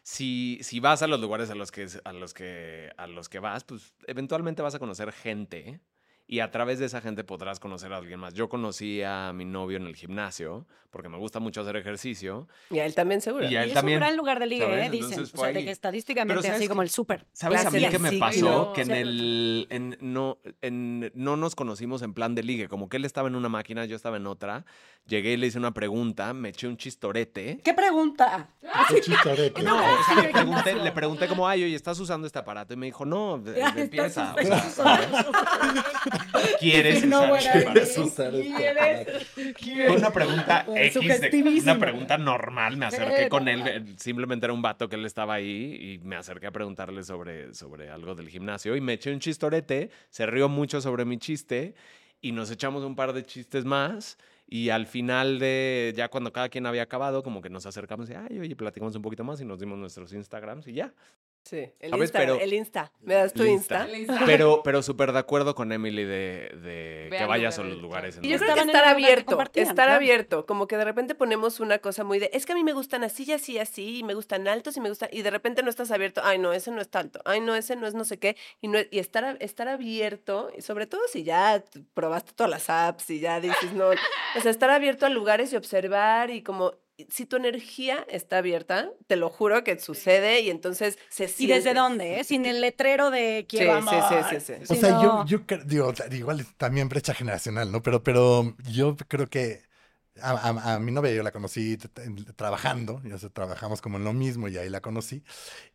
si, 0.03 0.59
si 0.61 0.79
vas 0.79 1.01
a 1.01 1.07
los 1.07 1.19
lugares 1.19 1.49
a 1.49 1.55
los 1.55 1.71
que 1.71 1.87
a 2.03 2.13
los 2.13 2.33
que 2.33 2.91
a 2.95 3.07
los 3.07 3.27
que 3.27 3.39
vas, 3.39 3.63
pues 3.63 3.93
eventualmente 4.07 4.61
vas 4.61 4.75
a 4.75 4.79
conocer 4.79 5.11
gente 5.11 5.81
y 6.27 6.39
a 6.39 6.49
través 6.51 6.79
de 6.79 6.85
esa 6.85 7.01
gente 7.01 7.23
podrás 7.23 7.59
conocer 7.59 7.93
a 7.93 7.97
alguien 7.97 8.19
más. 8.19 8.33
Yo 8.33 8.49
conocí 8.49 9.01
a 9.03 9.31
mi 9.33 9.45
novio 9.45 9.77
en 9.77 9.85
el 9.85 9.95
gimnasio 9.95 10.65
porque 10.89 11.09
me 11.09 11.17
gusta 11.17 11.41
mucho 11.41 11.59
hacer 11.59 11.75
ejercicio 11.75 12.47
Y 12.69 12.79
a 12.79 12.85
él 12.85 12.95
también, 12.95 13.19
seguro. 13.19 13.45
y 13.49 13.55
a 13.57 13.63
él 13.63 13.67
Y 13.67 13.71
es 13.71 13.75
también. 13.75 13.97
un 13.97 14.05
gran 14.05 14.15
lugar 14.15 14.39
de 14.39 14.45
liga, 14.45 14.65
¿sabes? 14.65 14.87
¿eh? 14.87 14.89
Dicen. 14.89 15.09
Entonces 15.11 15.33
O 15.35 15.37
sea, 15.43 15.51
de 15.51 15.65
que 15.65 15.71
estadísticamente 15.71 16.41
¿sabes 16.41 16.57
así 16.57 16.67
como 16.69 16.83
el 16.83 16.89
súper. 16.89 17.25
¿Sabes 17.33 17.65
a 17.65 17.69
mí 17.69 17.85
qué 17.89 17.99
me 17.99 18.13
pasó? 18.13 18.45
¿no? 18.45 18.73
Que 18.73 18.81
en 18.81 18.87
sea, 18.87 18.97
el. 18.99 19.67
En, 19.69 19.97
no, 19.99 20.37
en, 20.61 21.11
no 21.13 21.35
nos 21.35 21.53
conocimos 21.53 22.01
en 22.01 22.13
plan 22.13 22.33
de 22.33 22.43
ligue. 22.43 22.69
Como 22.69 22.87
que 22.87 22.95
él 22.95 23.03
estaba 23.03 23.27
en 23.27 23.35
una 23.35 23.49
máquina, 23.49 23.83
yo 23.83 23.95
estaba 23.97 24.15
en 24.15 24.25
otra. 24.25 24.63
Llegué 25.05 25.33
y 25.33 25.37
le 25.37 25.47
hice 25.47 25.57
una 25.57 25.73
pregunta, 25.73 26.33
me 26.33 26.49
eché 26.49 26.65
un 26.67 26.77
chistorete. 26.77 27.59
¿Qué 27.61 27.73
pregunta? 27.73 28.49
Qué 28.87 29.01
chistorete. 29.01 29.61
No, 29.63 29.75
o 29.75 30.03
sea, 30.05 30.23
le 30.23 30.29
pregunté, 30.29 30.75
le 30.75 30.91
pregunté 30.93 31.27
como, 31.27 31.45
ay, 31.47 31.65
oye, 31.65 31.75
¿estás 31.75 31.99
usando 31.99 32.25
este 32.25 32.39
aparato? 32.39 32.73
Y 32.73 32.77
me 32.77 32.85
dijo, 32.85 33.03
no, 33.05 33.37
de- 33.37 33.51
de- 33.51 33.81
empieza. 33.81 34.33
O 34.33 34.41
sea, 34.41 35.25
¿Quieres 36.59 37.05
No, 37.05 37.19
usar? 37.33 37.63
Quieres 37.73 37.97
usar 37.97 38.33
aparato. 38.35 39.19
Fue 39.87 39.95
una 39.97 40.11
pregunta 40.11 40.65
Eh, 40.75 40.87
X, 40.87 41.21
de- 41.21 41.59
una 41.61 41.79
pregunta 41.79 42.17
normal. 42.17 42.77
Me 42.77 42.85
acerqué 42.85 43.29
con 43.29 43.47
él, 43.47 43.67
él 43.67 43.95
simplemente 43.99 44.45
era 44.45 44.53
un 44.53 44.61
vato 44.61 44.89
que 44.89 44.95
él 44.95 45.05
estaba 45.05 45.35
ahí 45.35 45.75
y 46.01 46.05
me 46.05 46.15
acerqué 46.15 46.47
a 46.47 46.51
preguntarle 46.51 47.03
sobre, 47.03 47.53
sobre 47.53 47.89
algo 47.89 48.15
del 48.15 48.29
gimnasio 48.29 48.75
y 48.75 48.81
me 48.81 48.93
eché 48.93 49.11
un 49.11 49.19
chistorete, 49.19 49.89
se 50.09 50.25
rió 50.25 50.49
mucho 50.49 50.81
sobre 50.81 51.05
mi 51.05 51.17
chiste 51.17 51.75
y 52.21 52.31
nos 52.31 52.49
echamos 52.51 52.83
un 52.83 52.95
par 52.95 53.13
de 53.13 53.23
chistes 53.23 53.65
más 53.65 54.17
y 54.47 54.69
al 54.69 54.85
final 54.87 55.39
de, 55.39 55.93
ya 55.95 56.07
cuando 56.09 56.31
cada 56.31 56.49
quien 56.49 56.65
había 56.65 56.83
acabado, 56.83 57.23
como 57.23 57.41
que 57.41 57.49
nos 57.49 57.65
acercamos 57.65 58.09
y, 58.09 58.13
ay, 58.13 58.39
oye, 58.39 58.55
platicamos 58.55 58.95
un 58.95 59.01
poquito 59.01 59.23
más 59.23 59.41
y 59.41 59.45
nos 59.45 59.59
dimos 59.59 59.77
nuestros 59.77 60.13
Instagrams 60.13 60.67
y 60.67 60.73
ya. 60.73 60.93
Sí, 61.47 61.57
el 61.79 61.91
¿Sabes? 61.91 62.05
Insta, 62.05 62.19
Pero- 62.19 62.39
el 62.39 62.53
Insta. 62.53 62.91
¿Me 63.01 63.13
das 63.13 63.31
tu 63.31 63.43
Insta? 63.43 63.87
Pero, 64.25 64.63
pero 64.63 64.81
súper 64.81 65.11
de 65.11 65.19
acuerdo 65.19 65.53
con 65.53 65.71
Emily 65.71 66.03
de, 66.03 66.49
de 66.63 67.15
que 67.15 67.25
vayas 67.25 67.59
a 67.59 67.63
los 67.63 67.77
lugares. 67.77 68.17
en 68.17 68.25
Y 68.25 68.29
yo 68.29 68.39
creo 68.39 68.55
que 68.55 68.61
estar 68.61 68.83
abierto, 68.85 69.39
estar 69.53 69.75
claro. 69.75 69.93
abierto, 69.93 70.45
como 70.47 70.65
que 70.67 70.75
de 70.75 70.83
repente 70.85 71.13
ponemos 71.13 71.59
una 71.59 71.77
cosa 71.77 72.03
muy 72.03 72.17
de, 72.17 72.31
es 72.33 72.47
que 72.47 72.53
a 72.53 72.55
mí 72.55 72.63
me 72.63 72.73
gustan 72.73 73.03
así 73.03 73.25
y 73.27 73.33
así 73.33 73.53
y 73.53 73.57
así, 73.59 73.99
y 73.99 74.03
me 74.03 74.15
gustan 74.15 74.47
altos 74.47 74.75
y 74.75 74.81
me 74.81 74.89
gustan, 74.89 75.09
y 75.11 75.21
de 75.21 75.29
repente 75.29 75.61
no 75.61 75.69
estás 75.69 75.91
abierto, 75.91 76.21
ay 76.23 76.39
no, 76.39 76.51
ese 76.51 76.71
no 76.71 76.81
es 76.81 76.89
tanto, 76.89 77.21
ay 77.25 77.41
no, 77.41 77.53
ese 77.55 77.75
no 77.75 77.85
es 77.85 77.93
no 77.93 78.05
sé 78.05 78.17
qué, 78.17 78.35
y, 78.59 78.67
no, 78.67 78.79
y 78.89 78.97
estar, 78.97 79.37
estar 79.39 79.67
abierto, 79.67 80.49
y 80.57 80.61
sobre 80.63 80.87
todo 80.87 81.01
si 81.07 81.23
ya 81.23 81.63
probaste 81.93 82.31
todas 82.33 82.49
las 82.49 82.71
apps 82.71 83.07
y 83.11 83.19
ya 83.19 83.39
dices, 83.39 83.71
no, 83.73 83.89
o 83.89 84.41
sea, 84.41 84.49
estar 84.49 84.71
abierto 84.71 85.05
a 85.05 85.09
lugares 85.09 85.53
y 85.53 85.57
observar 85.57 86.31
y 86.31 86.41
como... 86.41 86.73
Si 87.09 87.25
tu 87.25 87.35
energía 87.35 88.05
está 88.09 88.37
abierta, 88.37 88.89
te 89.07 89.17
lo 89.17 89.29
juro 89.29 89.63
que 89.63 89.77
sucede 89.79 90.39
y 90.41 90.49
entonces 90.49 90.97
se 91.09 91.25
¿Y 91.25 91.27
siente. 91.27 91.55
desde 91.55 91.73
dónde? 91.73 92.19
eh? 92.19 92.23
Sin 92.23 92.45
el 92.45 92.61
letrero 92.61 93.11
de 93.11 93.45
Sí, 93.57 93.57
quiero 93.57 93.71
sí, 93.81 93.89
amor. 93.89 94.03
sí, 94.29 94.39
sí, 94.39 94.53
sí. 94.55 94.63
O 94.69 94.75
Si 94.75 94.75
sea, 94.75 94.91
yo, 94.91 95.09
no- 95.09 95.25
yo 95.25 95.39
digo, 95.65 95.87
o 95.87 96.13
igual 96.15 96.39
es 96.41 96.55
también 96.57 96.89
brecha 96.89 97.13
generacional, 97.13 97.71
¿no? 97.71 97.81
Pero, 97.81 98.03
pero 98.03 98.55
yo 98.69 98.95
creo 98.97 99.27
que 99.27 99.61
a, 100.21 100.31
a- 100.31 100.73
a 100.75 100.79
mi 100.79 100.91
novia 100.91 101.11
yo 101.13 101.23
la 101.23 101.31
conocí 101.31 101.77
trabajando, 102.35 103.01
ya 103.03 103.17
sé, 103.17 103.29
trabajamos 103.29 103.81
como 103.81 103.97
en 103.97 104.03
lo 104.03 104.13
mismo 104.13 104.47
y 104.47 104.57
ahí 104.57 104.69
la 104.69 104.81
conocí. 104.81 105.23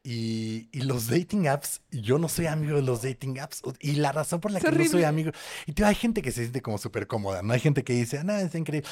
Y, 0.03 0.69
y 0.73 0.83
los 0.83 1.09
dating 1.09 1.49
apps, 1.49 1.83
yo 1.91 2.19
no 2.19 2.29
soy 2.29 2.47
amigo 2.47 2.77
de 2.77 2.83
los 2.83 3.03
dating 3.03 3.39
apps. 3.39 3.63
Y 3.81 3.93
la 3.97 4.13
razón 4.13 4.41
por 4.41 4.51
la 4.51 4.59
Es 4.59 4.65
que 4.65 4.71
no 4.71 4.77
soy 4.77 4.85
horrible. 4.87 5.07
amigo, 5.07 5.31
y 5.67 5.73
tío, 5.73 5.87
hay 5.87 5.95
gente 5.95 6.23
que 6.23 6.31
se 6.33 6.41
siente 6.43 6.63
como 6.63 6.79
súper 6.79 7.07
cómoda, 7.07 7.43
¿no? 7.43 7.53
Hay 7.53 7.61
gente 7.61 7.85
que 7.85 7.93
dice, 7.93 8.23
no, 8.25 8.35
es 8.37 8.55
increíble. 8.55 8.89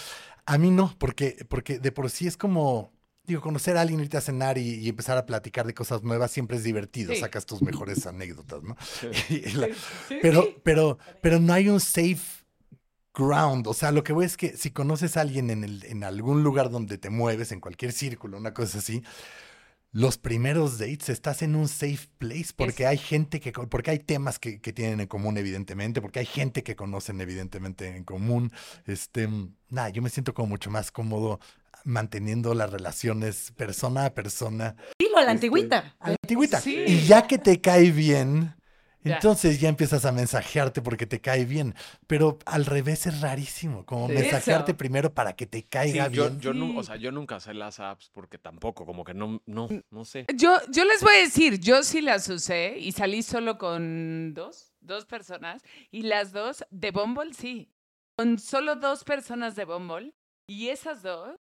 A 0.47 0.59
mí 0.59 0.71
no, 0.71 0.95
porque, 0.99 1.45
porque 1.49 1.79
de 1.79 1.93
por 1.93 2.11
sí 2.11 2.27
es 2.27 2.37
como... 2.37 2.93
Digo, 3.25 3.43
conocer 3.43 3.77
a 3.77 3.83
alguien, 3.83 4.01
irte 4.01 4.17
a 4.17 4.23
cenar 4.23 4.57
y, 4.57 4.77
y 4.77 4.89
empezar 4.89 5.19
a 5.19 5.27
platicar 5.27 5.67
de 5.67 5.75
cosas 5.75 6.03
nuevas 6.03 6.31
siempre 6.31 6.57
es 6.57 6.65
divertido. 6.65 7.13
Sí. 7.13 7.21
Sacas 7.21 7.45
tus 7.45 7.61
mejores 7.61 8.07
anécdotas, 8.07 8.63
¿no? 8.63 8.75
Y 9.29 9.51
la- 9.51 9.67
Sí. 10.09 10.17
pero, 10.23 10.47
pero, 10.63 10.99
pero 11.21 11.39
no 11.39 11.53
hay 11.53 11.69
un 11.69 11.79
safe 11.79 12.17
ground. 13.19 13.67
O 13.67 13.75
sea, 13.75 13.91
lo 13.93 14.05
que 14.05 14.13
voy 14.13 14.25
es 14.27 14.37
que 14.37 14.57
si 14.57 14.71
conoces 14.71 15.17
a 15.17 15.23
alguien 15.23 15.51
en, 15.51 15.65
el, 15.65 15.85
en 15.85 16.05
algún 16.05 16.43
lugar 16.43 16.71
donde 16.71 16.97
te 16.97 17.11
mueves, 17.11 17.53
en 17.53 17.61
cualquier 17.61 17.93
círculo, 17.93 18.39
una 18.39 18.55
cosa 18.55 18.79
así, 18.79 19.03
los 19.91 20.19
primeros 20.19 20.79
dates 20.79 21.09
estás 21.09 21.43
en 21.43 21.57
un 21.57 21.67
safe 21.67 22.09
place 22.19 22.49
porque 22.55 22.87
hay 22.87 22.99
gente 22.99 23.41
que, 23.41 23.53
porque 23.53 23.91
hay 23.91 23.99
temas 23.99 24.39
que, 24.39 24.61
que 24.61 24.73
tienen 24.73 25.01
en 25.01 25.07
común, 25.07 25.37
evidentemente, 25.39 26.01
porque 26.01 26.21
hay 26.21 26.27
gente 26.27 26.63
que 26.63 26.77
conocen, 26.77 27.21
evidentemente, 27.21 27.97
en 27.97 28.05
común. 28.05 28.53
Este, 28.87 29.29
nada, 29.71 29.89
yo 29.89 30.03
me 30.03 30.11
siento 30.11 30.35
como 30.35 30.49
mucho 30.49 30.71
más 30.71 30.91
cómodo 30.91 31.41
manteniendo 31.85 32.55
las 32.55 32.71
relaciones 32.71 33.53
persona 33.57 34.07
a 34.07 34.15
persona. 34.15 34.77
Dilo 34.99 35.17
a 35.17 35.23
la 35.25 35.33
Este, 35.33 35.47
antigüita. 35.47 35.97
A 36.01 36.11
la 36.11 36.17
antigüita. 36.23 36.61
Sí. 36.61 36.85
Y 36.87 37.01
ya 37.07 37.27
que 37.27 37.39
te 37.39 37.61
cae 37.61 37.91
bien. 37.91 38.55
Entonces 39.05 39.61
ya 39.61 39.69
empiezas 39.69 40.05
a 40.05 40.13
mensajearte 40.13 40.83
porque 40.83 41.07
te 41.07 41.21
cae 41.21 41.45
bien. 41.45 41.75
Pero 42.07 42.39
al 42.47 42.67
revés 42.67 43.07
es 43.07 43.21
rarísimo, 43.21 43.85
como 43.87 44.09
Sí. 44.09 44.15
mensajearte 44.15 44.73
Eso. 44.73 44.79
primero 44.79 45.15
para 45.15 45.35
que 45.35 45.47
te 45.47 45.59
Sí, 45.59 45.63
caiga 45.65 46.09
yo, 46.09 46.29
bien. 46.29 46.41
yo 46.41 46.53
nu- 46.53 46.73
Sí. 46.73 46.79
o 46.79 46.83
sea, 46.83 46.97
yo 46.97 47.13
nunca 47.13 47.37
usé 47.37 47.55
las 47.55 47.81
apps 47.81 48.11
porque 48.13 48.39
tampoco, 48.39 48.85
como 48.87 49.05
que 49.05 49.15
no, 49.15 49.41
no, 49.47 49.69
no 49.91 50.05
sé. 50.05 50.27
Yo, 50.35 50.59
yo 50.71 50.85
les 50.85 51.03
voy 51.03 51.15
a 51.15 51.19
decir, 51.21 51.59
yo 51.61 51.83
sí 51.83 52.01
las 52.01 52.29
usé 52.29 52.79
y 52.79 52.93
salí 52.93 53.23
solo 53.23 53.57
con 53.59 54.35
dos, 54.35 54.73
dos 54.81 55.07
personas 55.07 55.63
y 55.91 56.03
las 56.03 56.33
dos 56.33 56.65
de 56.71 56.91
Bumble 56.91 57.35
sí. 57.35 57.71
Con 58.17 58.39
solo 58.39 58.75
dos 58.77 59.05
personas 59.05 59.55
de 59.55 59.65
Bumble 59.65 60.13
y 60.49 60.69
esas 60.69 61.03
dos, 61.03 61.37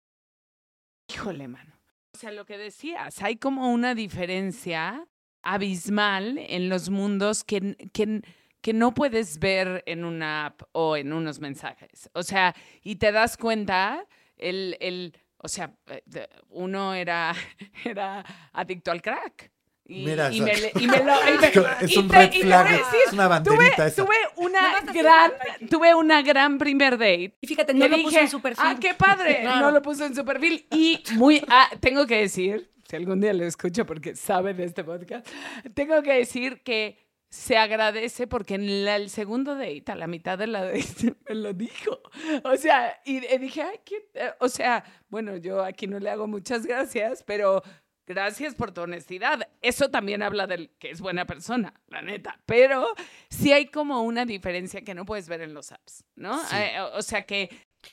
híjole, 1.09 1.49
mano. 1.49 1.73
O 2.15 2.19
sea, 2.19 2.31
lo 2.31 2.45
que 2.45 2.59
decías, 2.59 3.23
hay 3.23 3.37
como 3.37 3.73
una 3.73 3.95
diferencia 3.95 5.07
abismal 5.43 6.39
en 6.39 6.69
los 6.69 6.89
mundos 6.91 7.45
que, 7.45 7.77
que, 7.93 8.23
que 8.61 8.73
no 8.73 8.95
puedes 8.95 9.39
ver 9.39 9.83
en 9.87 10.05
una 10.05 10.47
app 10.47 10.63
o 10.73 10.97
en 10.97 11.13
unos 11.13 11.41
mensajes. 11.41 12.11
O 12.15 12.23
sea, 12.23 12.55
y 12.83 12.97
te 12.97 13.13
das 13.13 13.37
cuenta, 13.37 14.05
el, 14.37 14.77
el, 14.81 15.15
o 15.39 15.49
sea, 15.49 15.75
eh, 15.89 16.03
uno 16.49 16.95
era, 16.95 17.35
era 17.85 18.25
adicto 18.53 18.91
al 18.91 19.03
crack. 19.03 19.51
Y, 19.85 20.05
Mira, 20.07 20.33
y 20.33 20.41
me, 20.41 20.53
y 20.81 20.87
me 20.87 20.99
lo... 21.03 21.13
y 21.29 21.39
me- 21.39 21.85
Es 21.85 21.91
y 21.91 21.99
un 21.99 22.09
te- 22.09 22.17
red 22.17 22.33
flag, 22.41 22.69
decir, 22.71 22.85
es 23.09 23.13
una 23.13 23.27
banderita 23.27 23.75
tuve, 23.77 23.87
esa. 23.89 24.05
tuve 24.05 24.17
una 24.37 24.81
gran, 24.93 25.33
tuve 25.69 25.95
una 25.97 26.23
gran 26.23 26.57
primer 26.57 26.93
date 26.93 27.37
Y 27.41 27.47
fíjate, 27.49 27.75
no 27.75 27.89
lo 27.89 27.97
dije, 27.97 28.05
puso 28.09 28.21
en 28.21 28.29
su 28.31 28.41
perfil. 28.41 28.65
Ah, 28.65 28.77
qué 28.81 28.95
padre. 28.95 29.39
Claro. 29.43 29.61
No 29.67 29.71
lo 29.73 29.83
puso 29.83 30.07
en 30.07 30.15
su 30.15 30.25
perfil. 30.25 30.67
Y 30.71 31.03
muy, 31.15 31.43
ah, 31.49 31.69
tengo 31.81 32.07
que 32.07 32.17
decir, 32.19 32.71
si 32.93 32.97
algún 32.97 33.23
día 33.23 33.33
lo 33.33 33.47
escucho 33.47 33.87
porque 33.87 34.15
sabe 34.15 34.53
de 34.53 34.65
este 34.65 34.85
podcast, 34.85 35.27
tengo 35.73 36.03
que 36.03 36.13
decir 36.13 36.63
que 36.63 36.99
se 37.31 37.57
agradece 37.57 38.27
porque 38.27 38.57
en 38.57 38.85
la- 38.85 38.97
el 38.97 39.09
segundo 39.09 39.55
date, 39.55 39.85
a 39.87 39.95
la 39.95 40.07
mitad 40.07 40.37
de 40.37 40.47
la 40.47 40.63
date, 40.67 41.15
me 41.27 41.35
lo 41.35 41.55
dijo. 41.55 42.03
O 42.45 42.55
sea, 42.57 43.01
y, 43.07 43.25
y 43.25 43.39
dije, 43.39 43.63
ay, 43.63 43.81
qué, 43.83 44.05
o 44.41 44.49
sea, 44.51 44.85
bueno, 45.09 45.39
yo 45.39 45.65
aquí 45.65 45.87
no 45.87 45.99
le 45.99 46.11
hago 46.11 46.27
muchas 46.27 46.67
gracias, 46.67 47.23
pero 47.25 47.63
gracias 48.07 48.55
por 48.55 48.73
tu 48.73 48.83
honestidad. 48.83 49.49
Eso 49.63 49.89
también 49.91 50.23
habla 50.23 50.47
del 50.47 50.69
que 50.79 50.91
es 50.91 51.01
buena 51.01 51.25
persona, 51.25 51.73
la 51.87 52.03
neta. 52.03 52.39
Pero 52.45 52.87
sí 53.31 53.51
hay 53.55 53.69
como 53.69 54.03
una 54.03 54.27
diferencia 54.27 54.83
que 54.83 54.93
no 54.95 55.07
puedes 55.07 55.31
ver 55.31 55.41
en 55.41 55.55
los 55.55 55.73
apps, 55.73 56.05
¿no? 56.15 56.39
Sí. 56.45 56.57
Eh, 56.57 56.81
o 56.93 57.01
sea 57.01 57.23
que 57.23 57.49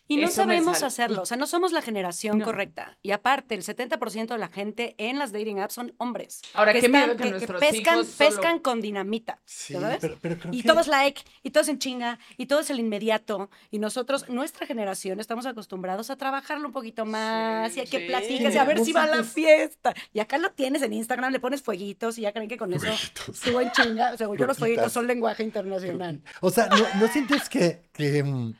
Y 0.08 0.18
no 0.18 0.28
Eso 0.28 0.36
sabemos 0.38 0.84
hacerlo, 0.84 1.22
o 1.24 1.26
sea, 1.26 1.38
no 1.38 1.48
somos 1.48 1.72
la 1.72 1.82
generación 1.82 2.40
No. 2.40 2.46
correcta. 2.46 2.98
Y 3.02 3.12
aparte, 3.12 3.56
el 3.56 3.64
70% 3.64 4.28
de 4.34 4.38
la 4.38 4.48
gente 4.48 4.96
en 4.98 5.20
las 5.20 5.32
dating 5.32 5.60
apps 5.60 5.74
son 5.76 5.94
hombres. 5.98 6.42
Ahora, 6.54 6.74
qué 6.74 6.88
miedo 6.90 7.16
que 7.18 7.24
que 7.24 7.30
nuestros 7.32 7.60
pescan, 7.60 7.96
hijos 8.00 8.08
solo- 8.08 8.30
pescan 8.30 8.60
con 8.60 8.82
dinamita. 8.82 9.40
Sí, 9.46 9.74
¿sabes? 9.74 9.98
pero, 10.02 10.18
pero 10.22 10.38
creo 10.38 10.54
Y 10.54 10.62
que- 10.62 10.68
todo 10.68 10.80
es 10.80 10.88
like, 10.88 11.22
y 11.44 11.52
todo 11.52 11.62
es 11.64 11.70
en 11.70 11.80
chinga, 11.80 12.20
y 12.38 12.46
todo 12.46 12.60
es 12.60 12.70
el 12.70 12.80
inmediato. 12.80 13.50
Y 13.72 13.80
nosotros, 13.80 14.28
nuestra 14.30 14.66
generación, 14.68 15.20
estamos 15.20 15.46
acostumbrados 15.46 16.10
a 16.10 16.16
trabajarlo 16.18 16.68
un 16.68 16.74
poquito 16.74 17.06
más, 17.06 17.76
y 17.78 17.80
a 17.82 17.86
que 17.86 18.00
sí. 18.02 18.06
platiques, 18.08 18.54
y 18.54 18.58
a 18.58 18.64
ver 18.64 18.84
si 18.84 18.92
va 18.94 19.04
a 19.04 19.08
la 19.08 19.24
fiesta. 19.24 19.94
Y 20.14 20.20
acá 20.20 20.38
lo 20.38 20.52
tienes 20.52 20.82
en 20.82 20.94
Instagram, 20.94 21.32
le 21.32 21.40
pones 21.40 21.62
fueguitos, 21.62 22.18
y 22.18 22.22
ya 22.22 22.32
creen 22.34 22.48
que 22.50 22.58
con 22.58 22.74
eso 22.74 22.88
subo 23.34 23.62
en 23.62 23.72
chinga. 23.72 24.14
O 24.14 24.18
sea, 24.18 24.28
yo 24.28 24.46
los 24.46 24.58
fueguitos 24.58 24.92
son 24.92 25.08
lenguaje 25.08 25.44
internacional. 25.44 26.22
O 26.42 26.50
sea, 26.50 26.68
¿no, 26.68 26.78
no 27.00 27.08
sientes 27.08 27.50
que... 27.50 27.82
que, 27.94 28.24
mm, 28.24 28.54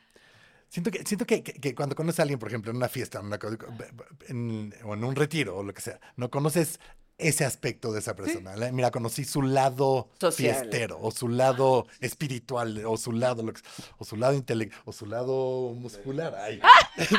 siento 0.70 0.90
que, 0.90 1.04
siento 1.04 1.26
que, 1.26 1.42
que- 1.42 1.52
que 1.52 1.74
cuando 1.74 1.94
conoces 1.94 2.20
a 2.20 2.22
alguien, 2.22 2.38
por 2.38 2.48
ejemplo, 2.48 2.70
en 2.70 2.78
una 2.78 2.88
fiesta 2.88 3.18
en 3.20 3.26
una 3.26 3.38
en- 4.28 4.74
o 4.84 4.94
en 4.94 5.04
un 5.04 5.14
retiro 5.14 5.58
o 5.58 5.62
lo 5.62 5.74
que 5.74 5.82
sea, 5.82 6.00
no 6.16 6.30
conoces 6.30 6.80
ese 7.18 7.44
aspecto 7.44 7.92
de 7.92 7.98
esa 7.98 8.16
persona. 8.16 8.54
Mira, 8.72 8.90
conocí 8.90 9.24
su 9.26 9.42
lado 9.42 10.08
Social. 10.18 10.54
fiestero, 10.56 10.98
o 11.02 11.10
su 11.10 11.28
lado 11.28 11.86
espiritual, 12.00 12.82
o 12.86 12.96
su 12.96 13.12
lado, 13.12 13.42
lo 13.42 13.52
que- 13.52 13.60
o 13.98 14.06
su 14.06 14.16
lado 14.16 14.32
intelectual, 14.32 14.82
o 14.86 14.92
su 14.92 15.04
lado 15.04 15.74
muscular. 15.74 16.34
Ay. 16.36 16.60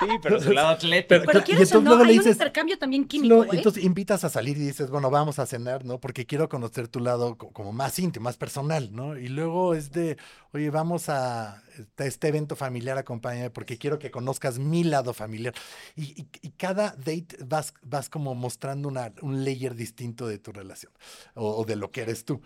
Sí, 0.00 0.06
pero 0.22 0.40
su 0.40 0.52
lado 0.52 0.68
atlético. 0.68 1.08
Pero- 1.08 1.24
Pero 1.24 1.38
y 1.40 1.42
quieres 1.42 1.72
o 1.72 1.78
entonces 1.78 1.82
no, 1.82 1.90
luego 1.90 2.04
le 2.04 2.12
hay 2.12 2.18
un 2.20 2.28
intercambio 2.28 2.78
también 2.78 3.02
No, 3.02 3.08
químico, 3.08 3.44
¿eh? 3.44 3.48
entonces 3.52 3.82
invitas 3.82 4.22
a 4.22 4.28
salir 4.30 4.56
y 4.56 4.60
dices, 4.60 4.90
bueno, 4.90 5.10
vamos 5.10 5.40
a 5.40 5.46
cenar, 5.46 5.84
¿no? 5.84 5.98
Porque 5.98 6.24
quiero 6.24 6.48
conocer 6.48 6.86
tu 6.86 7.00
lado 7.00 7.36
co- 7.36 7.50
como 7.50 7.72
más 7.72 7.98
íntimo, 7.98 8.22
más 8.24 8.36
personal, 8.36 8.90
¿no? 8.92 9.18
Y 9.18 9.26
luego 9.26 9.74
es 9.74 9.90
de, 9.90 10.16
oye, 10.52 10.70
vamos 10.70 11.08
a 11.08 11.62
este- 11.98 12.28
evento 12.28 12.56
familiar, 12.56 12.98
acompáñame, 12.98 13.50
porque 13.50 13.78
quiero 13.78 13.98
que 13.98 14.10
conozcas 14.10 14.58
mi 14.58 14.84
lado 14.84 15.14
familiar. 15.14 15.54
Y, 15.96 16.26
cada 16.56 16.90
date 16.90 17.36
vas, 17.46 17.72
vas 17.82 18.08
como 18.08 18.34
mostrando 18.34 18.88
una, 18.88 19.12
un 19.22 19.44
layer 19.44 19.74
distinto 19.74 20.26
de 20.26 20.38
tu 20.38 20.52
relación 20.52 20.92
o, 21.34 21.64
de 21.64 21.76
lo 21.76 21.90
que 21.90 22.02
eres 22.02 22.24
tú. 22.24 22.40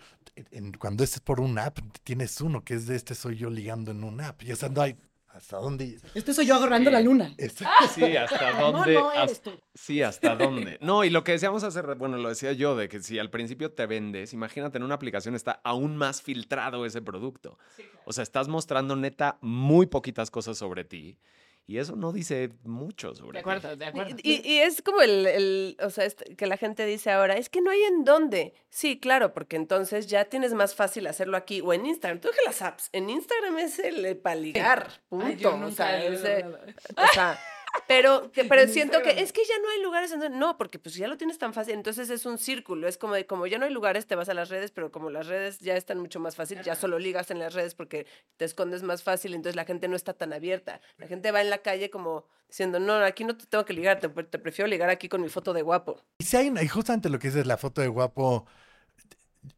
Cuando 0.79 1.03
es 1.03 1.19
por 1.19 1.39
una 1.39 1.65
app, 1.65 1.79
tienes 2.03 2.39
uno 2.41 2.63
que 2.63 2.75
es 2.75 2.87
de 2.87 2.95
este 2.95 3.15
soy 3.15 3.37
yo 3.37 3.49
ligando 3.49 3.91
en 3.91 4.03
una 4.03 4.29
app. 4.29 4.43
Y 4.43 4.51
o 4.51 4.55
sea, 4.55 4.69
no 4.69 4.81
hay, 4.81 4.95
¿hasta 5.33 5.57
dónde? 5.57 5.97
Este 6.13 6.33
soy 6.33 6.45
yo 6.45 6.55
agarrando 6.55 6.89
la 6.91 6.99
luna. 7.01 7.33
Esto- 7.37 7.65
Sí, 7.93 8.15
hasta 8.15 8.59
dónde. 8.59 8.93
no 8.93 9.11
eres 9.11 9.31
hasta- 9.31 9.51
tú. 9.51 9.59
Sí, 9.73 10.01
hasta 10.01 10.35
dónde. 10.35 10.77
No, 10.81 11.03
y 11.03 11.09
lo 11.09 11.23
que 11.23 11.33
decíamos 11.33 11.63
hace, 11.63 11.81
bueno, 11.81 12.17
lo 12.17 12.29
decía 12.29 12.53
yo, 12.53 12.75
de 12.75 12.87
que 12.87 13.01
si 13.01 13.19
al 13.19 13.29
principio 13.29 13.71
te 13.71 13.85
vendes, 13.85 14.33
imagínate, 14.33 14.77
en 14.77 14.83
una 14.83 14.95
aplicación 14.95 15.35
está 15.35 15.59
aún 15.63 15.97
más 15.97 16.21
filtrado 16.21 16.85
ese 16.85 17.01
producto. 17.01 17.57
O 18.05 18.13
sea, 18.13 18.21
estás 18.23 18.47
mostrando 18.47 18.95
neta 18.95 19.37
muy 19.41 19.85
poquitas 19.87 20.29
cosas 20.31 20.57
sobre 20.57 20.83
ti. 20.83 21.17
Y 21.65 21.77
eso 21.77 21.95
no 21.95 22.11
dice 22.11 22.51
mucho 22.63 23.15
sobre 23.15 23.39
De 23.39 23.43
ti. 23.43 23.49
acuerdo, 23.49 23.75
de 23.77 23.85
acuerdo. 23.85 24.15
Y, 24.21 24.45
y 24.45 24.59
es 24.59 24.81
como 24.81 25.01
el, 25.01 25.25
el- 25.27 25.77
o 25.81 25.89
sea, 25.89 26.03
este- 26.03 26.35
que 26.35 26.45
la 26.45 26.57
gente 26.57 26.85
dice 26.85 27.09
ahora, 27.09 27.35
es 27.37 27.47
que 27.49 27.61
no 27.61 27.71
hay 27.71 27.81
en 27.83 28.03
dónde. 28.03 28.53
Sí, 28.69 28.99
claro, 28.99 29.33
porque 29.33 29.55
entonces 29.55 30.07
ya 30.07 30.25
tienes 30.25 30.53
más 30.53 30.75
fácil 30.75 31.07
hacerlo 31.07 31.37
aquí 31.37 31.61
o 31.61 31.71
en 31.73 31.85
Instagram. 31.85 32.19
Tú 32.19 32.27
deja 32.27 32.41
las 32.45 32.61
apps. 32.61 32.89
En 32.91 33.09
Instagram 33.09 33.59
es 33.59 33.79
el 33.79 34.17
para 34.17 34.35
ligar, 34.35 34.89
punto. 35.07 35.25
Ay, 35.25 35.35
yo 35.37 35.53
o 35.53 35.57
nunca 35.57 35.75
sea, 35.87 36.03
he 36.03 36.13
es 36.13 36.21
de- 36.21 36.43
logrado. 36.43 36.65
o 36.97 37.07
sea, 37.13 37.39
pero, 37.95 38.31
que- 38.31 38.45
pero 38.45 38.61
En 38.63 38.69
siento 38.69 39.01
que 39.01 39.21
es 39.21 39.31
que 39.33 39.41
ya 39.45 39.57
no 39.61 39.69
hay 39.69 39.81
lugares 39.81 40.11
en 40.11 40.19
donde, 40.19 40.37
no, 40.37 40.57
porque 40.57 40.79
pues 40.79 40.95
ya 40.95 41.07
lo 41.07 41.17
tienes 41.17 41.37
tan 41.37 41.53
fácil, 41.53 41.73
entonces 41.75 42.09
es 42.09 42.25
un 42.25 42.37
círculo, 42.37 42.87
es 42.87 42.97
como 42.97 43.13
de, 43.13 43.25
como 43.25 43.47
ya 43.47 43.57
no 43.57 43.65
hay 43.65 43.71
lugares, 43.73 44.05
te 44.07 44.15
vas 44.15 44.29
a 44.29 44.33
las 44.33 44.49
redes, 44.49 44.71
pero 44.71 44.91
como 44.91 45.09
las 45.09 45.27
redes 45.27 45.59
ya 45.59 45.75
están 45.75 45.99
mucho 45.99 46.19
más 46.19 46.35
fácil, 46.35 46.61
ya 46.63 46.75
solo 46.75 46.99
ligas 46.99 47.31
en 47.31 47.39
las 47.39 47.53
redes 47.53 47.75
porque 47.75 48.05
te 48.37 48.45
escondes 48.45 48.83
más 48.83 49.03
fácil, 49.03 49.33
entonces 49.33 49.55
la 49.55 49.65
gente 49.65 49.87
no 49.87 49.95
está 49.95 50.13
tan 50.13 50.33
abierta. 50.33 50.81
La 50.97 51.07
gente 51.07 51.31
va 51.31 51.41
en 51.41 51.49
la 51.49 51.59
calle 51.59 51.89
como 51.89 52.25
diciendo, 52.47 52.79
no, 52.79 52.93
aquí 52.95 53.23
no 53.23 53.35
te 53.37 53.45
tengo 53.47 53.65
que 53.65 53.73
ligar, 53.73 53.99
te, 53.99 54.09
te 54.09 54.39
prefiero 54.39 54.67
ligar 54.67 54.89
aquí 54.89 55.09
con 55.09 55.21
mi 55.21 55.29
foto 55.29 55.53
de 55.53 55.61
guapo. 55.63 55.99
Y 56.19 56.23
si 56.25 56.37
hay 56.37 56.53
y 56.61 56.67
justamente 56.67 57.09
lo 57.09 57.17
que 57.19 57.27
dices, 57.29 57.45
la 57.47 57.57
foto 57.57 57.81
de 57.81 57.87
guapo, 57.87 58.45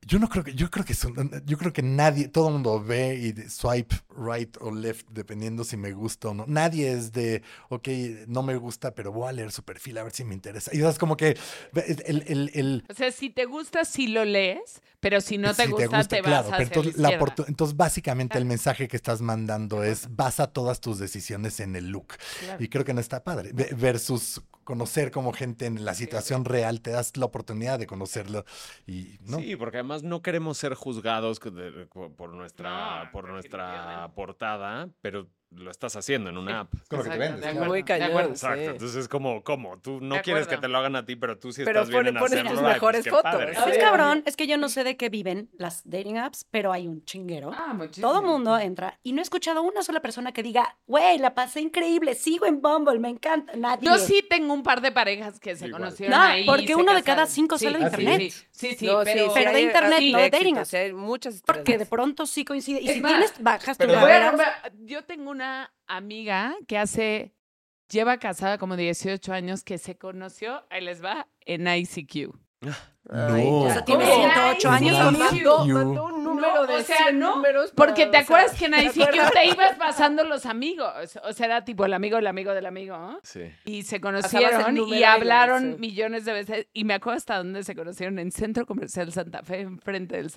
yo 0.07 0.19
no 0.19 0.29
creo 0.29 0.43
que, 0.43 0.53
yo 0.55 0.69
creo 0.71 0.85
que 0.85 0.93
son- 0.93 1.31
yo 1.45 1.57
creo 1.57 1.71
que 1.73 1.81
nadie, 1.81 2.27
todo 2.27 2.47
el 2.47 2.53
mundo 2.53 2.83
ve 2.83 3.15
y 3.15 3.49
swipe 3.49 3.95
right 4.17 4.55
o 4.61 4.71
left, 4.71 5.07
dependiendo 5.09 5.63
si 5.63 5.77
me 5.77 5.91
gusta 5.93 6.29
o 6.29 6.33
no. 6.33 6.45
Nadie 6.47 6.91
es 6.91 7.11
de, 7.11 7.41
ok, 7.69 7.87
no 8.27 8.43
me 8.43 8.55
gusta, 8.55 8.93
pero 8.95 9.11
voy 9.11 9.29
a 9.29 9.31
leer 9.31 9.51
su 9.51 9.63
perfil 9.63 9.97
a 9.97 10.03
ver 10.03 10.11
si 10.13 10.23
me 10.23 10.33
interesa. 10.33 10.71
Y 10.73 10.81
es 10.81 10.97
como 10.97 11.17
que 11.17 11.37
el, 12.05 12.23
el, 12.27 12.51
el- 12.53 12.83
O 12.89 12.93
sea, 12.93 13.11
si 13.11 13.29
te 13.29 13.45
gusta, 13.45 13.85
sí 13.85 14.07
lo 14.07 14.25
lees, 14.25 14.81
pero 14.99 15.21
si 15.21 15.37
no 15.37 15.53
te 15.53 15.65
si 15.65 15.71
gusta, 15.71 16.03
te, 16.07 16.21
vas 16.21 16.45
claro, 16.47 16.47
pero 16.49 16.57
la 16.57 16.63
entonces, 16.63 16.97
la 16.97 17.45
entonces 17.47 17.77
básicamente 17.77 18.37
el 18.37 18.45
mensaje 18.45 18.87
que 18.87 18.95
estás 18.95 19.21
mandando 19.21 19.83
es 19.83 20.07
basa 20.15 20.47
todas 20.47 20.79
tus 20.81 20.97
decisiones 20.99 21.59
en 21.59 21.75
el 21.75 21.89
look. 21.89 22.07
Claro. 22.39 22.63
Y 22.63 22.69
creo 22.69 22.83
que 22.85 22.93
no 22.93 23.01
está 23.01 23.23
padre. 23.23 23.51
Ve- 23.53 23.69
Versus 23.75 24.41
conocer 24.65 25.11
como 25.11 25.31
gente 25.31 25.65
en 25.65 25.85
la 25.85 25.93
situación 25.93 26.43
real, 26.43 26.81
te 26.81 26.91
das 26.91 27.15
la 27.15 27.25
oportunidad 27.25 27.79
de 27.79 27.87
conocerlo. 27.87 28.43
Y 28.85 29.17
no. 29.21 29.37
Sí, 29.37 29.55
porque 29.55 29.77
además 29.77 30.03
no 30.03 30.21
queremos 30.21 30.57
ser 30.57 30.73
juzgados 30.73 31.39
por 31.39 32.33
nuestra, 32.33 33.05
No, 33.05 33.11
por 33.11 33.29
nuestra 33.29 34.11
portada, 34.15 34.89
pero 35.01 35.29
lo 35.55 35.71
estás 35.71 35.95
haciendo 35.95 36.29
en 36.29 36.37
una 36.37 36.61
app. 36.61 36.73
Con 36.89 36.99
lo 36.99 37.03
que 37.05 37.09
te 37.11 37.17
vendes, 37.17 37.55
Muy 37.55 37.83
cañón. 37.83 38.09
acuerdo. 38.09 38.29
Exacto. 38.31 38.59
Sí. 38.61 38.65
Entonces 38.67 38.95
es 38.97 39.07
como, 39.07 39.43
¿cómo? 39.43 39.77
Tú 39.79 39.99
no 40.01 40.21
quieres 40.21 40.47
que 40.47 40.57
te 40.57 40.67
lo 40.67 40.77
hagan 40.77 40.95
a 40.95 41.05
ti, 41.05 41.15
pero 41.15 41.37
tú 41.37 41.51
sí 41.51 41.63
Pero 41.65 41.81
estás 41.81 41.89
bien 41.89 41.99
pone- 41.99 42.09
en 42.09 42.15
pones 42.15 42.31
hacerlo. 42.33 42.49
tus 42.51 42.59
Ay, 42.59 42.63
pues 42.65 42.73
mejores 42.75 43.09
fotos. 43.09 43.23
padre. 43.23 43.49
Sí. 43.53 43.59
¿Sabes, 43.59 43.75
Sí. 43.75 43.81
cabrón? 43.81 44.23
Es 44.25 44.35
que 44.35 44.47
yo 44.47 44.57
no 44.57 44.69
sé 44.69 44.83
de 44.83 44.97
qué 44.97 45.09
viven 45.09 45.49
las 45.57 45.81
dating 45.89 46.17
apps, 46.17 46.45
pero 46.51 46.71
hay 46.71 46.87
un 46.87 47.03
chinguero. 47.05 47.51
Ah, 47.53 47.73
muchísimo. 47.73 48.07
Todo 48.07 48.21
mundo 48.21 48.57
entra 48.59 48.99
y 49.03 49.13
no 49.13 49.21
he 49.21 49.23
escuchado 49.23 49.61
una 49.63 49.81
sola 49.83 50.01
persona 50.01 50.31
que 50.31 50.43
diga, 50.43 50.77
güey, 50.87 51.17
la 51.19 51.33
pasé 51.33 51.61
increíble, 51.61 52.15
sigo 52.15 52.45
en 52.45 52.61
Bumble, 52.61 52.99
me 52.99 53.09
encanta. 53.09 53.53
Nadie. 53.55 53.85
Yo 53.87 53.97
sí 53.97 54.25
tengo 54.29 54.53
un 54.53 54.63
par 54.63 54.81
de 54.81 54.91
parejas 54.91 55.39
que 55.39 55.55
se 55.55 55.67
Igual. 55.67 55.81
conocieron 55.83 56.17
No, 56.17 56.23
ahí. 56.25 56.45
porque 56.45 56.75
uno 56.75 56.93
de 56.93 57.03
cada 57.03 57.25
cinco 57.27 57.57
sale 57.57 57.77
de 57.79 57.85
internet. 57.85 58.21
Sí, 58.21 58.45
sí, 58.51 58.75
sí, 58.79 58.85
No, 58.87 59.01
pero... 59.03 59.31
Pero 59.33 59.51
de 59.51 59.61
internet, 59.61 59.99
no 60.11 60.17
de 60.19 60.29
dating 60.29 60.57
apps. 60.57 60.75
Porque 61.45 61.77
de 61.77 61.85
pronto 61.85 62.25
sí 62.25 62.43
coincide. 62.45 62.81
Y 62.81 62.87
Es 62.89 62.95
si 62.95 63.01
tienes 63.01 63.33
bajas 63.39 63.77
barreras, 63.77 64.35
yo 64.83 65.03
tengo 65.03 65.29
una 65.31 65.44
amiga 65.87 66.55
que 66.67 66.77
hace, 66.77 67.35
lleva 67.89 68.17
casada 68.17 68.57
como 68.57 68.75
18 68.75 69.33
años, 69.33 69.63
que 69.63 69.77
se 69.77 69.97
conoció, 69.97 70.65
ahí 70.69 70.81
les 70.81 71.03
va, 71.03 71.27
en 71.41 71.67
ICQ. 71.67 72.37
Ay, 73.11 73.43
No. 73.45 73.57
O 73.61 73.69
sea, 73.71 73.85
tiene 73.85 74.03
¿Cómo? 74.05 74.15
108 74.15 74.69
Ay, 74.69 74.75
años 74.89 74.97
sí. 75.13 75.17
Mandó, 75.17 75.65
You. 75.67 75.73
mandó 75.75 76.05
un 76.05 76.23
número 76.23 76.55
No, 76.55 76.65
de 76.67 76.75
o 76.77 76.81
sea, 76.83 76.97
100 76.97 77.19
no, 77.19 77.35
números 77.35 77.71
Porque 77.75 78.07
para- 78.07 78.11
te 78.11 78.17
o 78.17 78.25
sea, 78.25 78.37
acuerdas 78.37 78.57
que 78.59 78.65
en 78.65 78.71
¿te 78.71 78.83
ICQ 78.85 79.01
acuerdas? 79.03 79.31
te 79.31 79.45
ibas 79.45 79.75
pasando 79.77 80.23
los 80.23 80.45
amigos. 80.45 80.91
O 81.23 81.33
sea, 81.33 81.45
era 81.45 81.63
tipo 81.63 81.85
el 81.85 81.93
amigo 81.93 82.15
del 82.17 82.27
amigo 82.27 82.53
del 82.53 82.65
amigo. 82.65 82.97
¿no? 82.97 83.19
Sí. 83.23 83.41
Y 83.65 83.83
se 83.83 84.01
conocieron 84.01 84.77
y 84.77 85.03
hablaron 85.03 85.73
sí. 85.73 85.79
millones 85.79 86.25
de 86.25 86.33
veces. 86.33 86.67
Y 86.73 86.83
me 86.83 86.95
acuerdo 86.95 87.17
hasta 87.17 87.37
dónde 87.37 87.63
se 87.63 87.75
conocieron, 87.75 88.17
en 88.19 88.31
Centro 88.31 88.65
Comercial 88.65 89.11
Santa 89.11 89.43
Fe, 89.43 89.61
enfrente 89.61 90.17
del. 90.17 90.31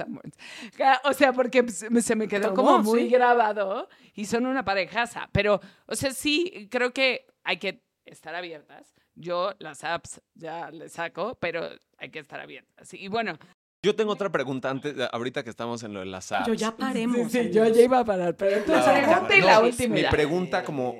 Ca- 0.77 1.01
O 1.05 1.12
sea, 1.12 1.32
porque 1.32 1.66
se 1.69 2.16
me- 2.16 2.28
quedó 2.28 2.53
como 2.55 2.78
muy 2.81 3.03
Sí. 3.05 3.09
grabado 3.09 3.89
y 4.15 4.27
son 4.27 4.45
una 4.47 4.65
parejaza. 4.65 5.28
Pero, 5.32 5.61
o 5.86 5.95
sea, 5.97 6.11
sí, 6.12 6.69
creo 6.70 6.93
que 6.93 7.27
hay 7.45 7.57
que 7.59 7.82
estar 8.05 8.35
abiertas. 8.35 8.95
Yo 9.20 9.53
las 9.59 9.82
apps 9.85 10.20
ya 10.35 10.70
les 10.70 10.93
saco, 10.93 11.36
pero 11.40 11.69
hay 11.99 12.11
que 12.11 12.20
estar 12.20 12.39
abiertas. 12.40 12.95
Y 12.95 13.09
bueno, 13.09 13.36
Yo 13.82 13.95
tengo 13.97 14.12
otra 14.12 14.31
pregunta 14.31 14.70
antes, 14.70 14.95
ahorita 15.12 15.43
que 15.45 15.51
estamos 15.51 15.82
en 15.82 15.93
lo 15.95 16.01
de 16.01 16.07
las 16.07 16.31
apps. 16.32 16.47
Yo 16.47 16.55
ya 16.55 16.77
paremos. 16.77 17.31
sí, 17.32 17.51
yo 17.53 17.66
ya 17.66 17.82
iba 17.82 18.01
a 18.01 18.05
parar, 18.05 18.36
pero 18.36 18.59
La- 18.66 18.85
pregunta 18.85 19.36
y 19.36 19.40
no, 19.40 19.47
la 19.47 19.61
mi- 19.61 19.69
última. 19.69 19.95
Mi 19.95 20.05
pregunta 20.05 20.65
como 20.65 20.95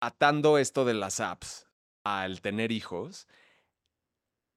atando 0.00 0.58
esto 0.58 0.84
de 0.84 0.94
las 0.94 1.20
apps 1.20 1.66
al 2.04 2.40
tener 2.40 2.72
hijos, 2.72 3.26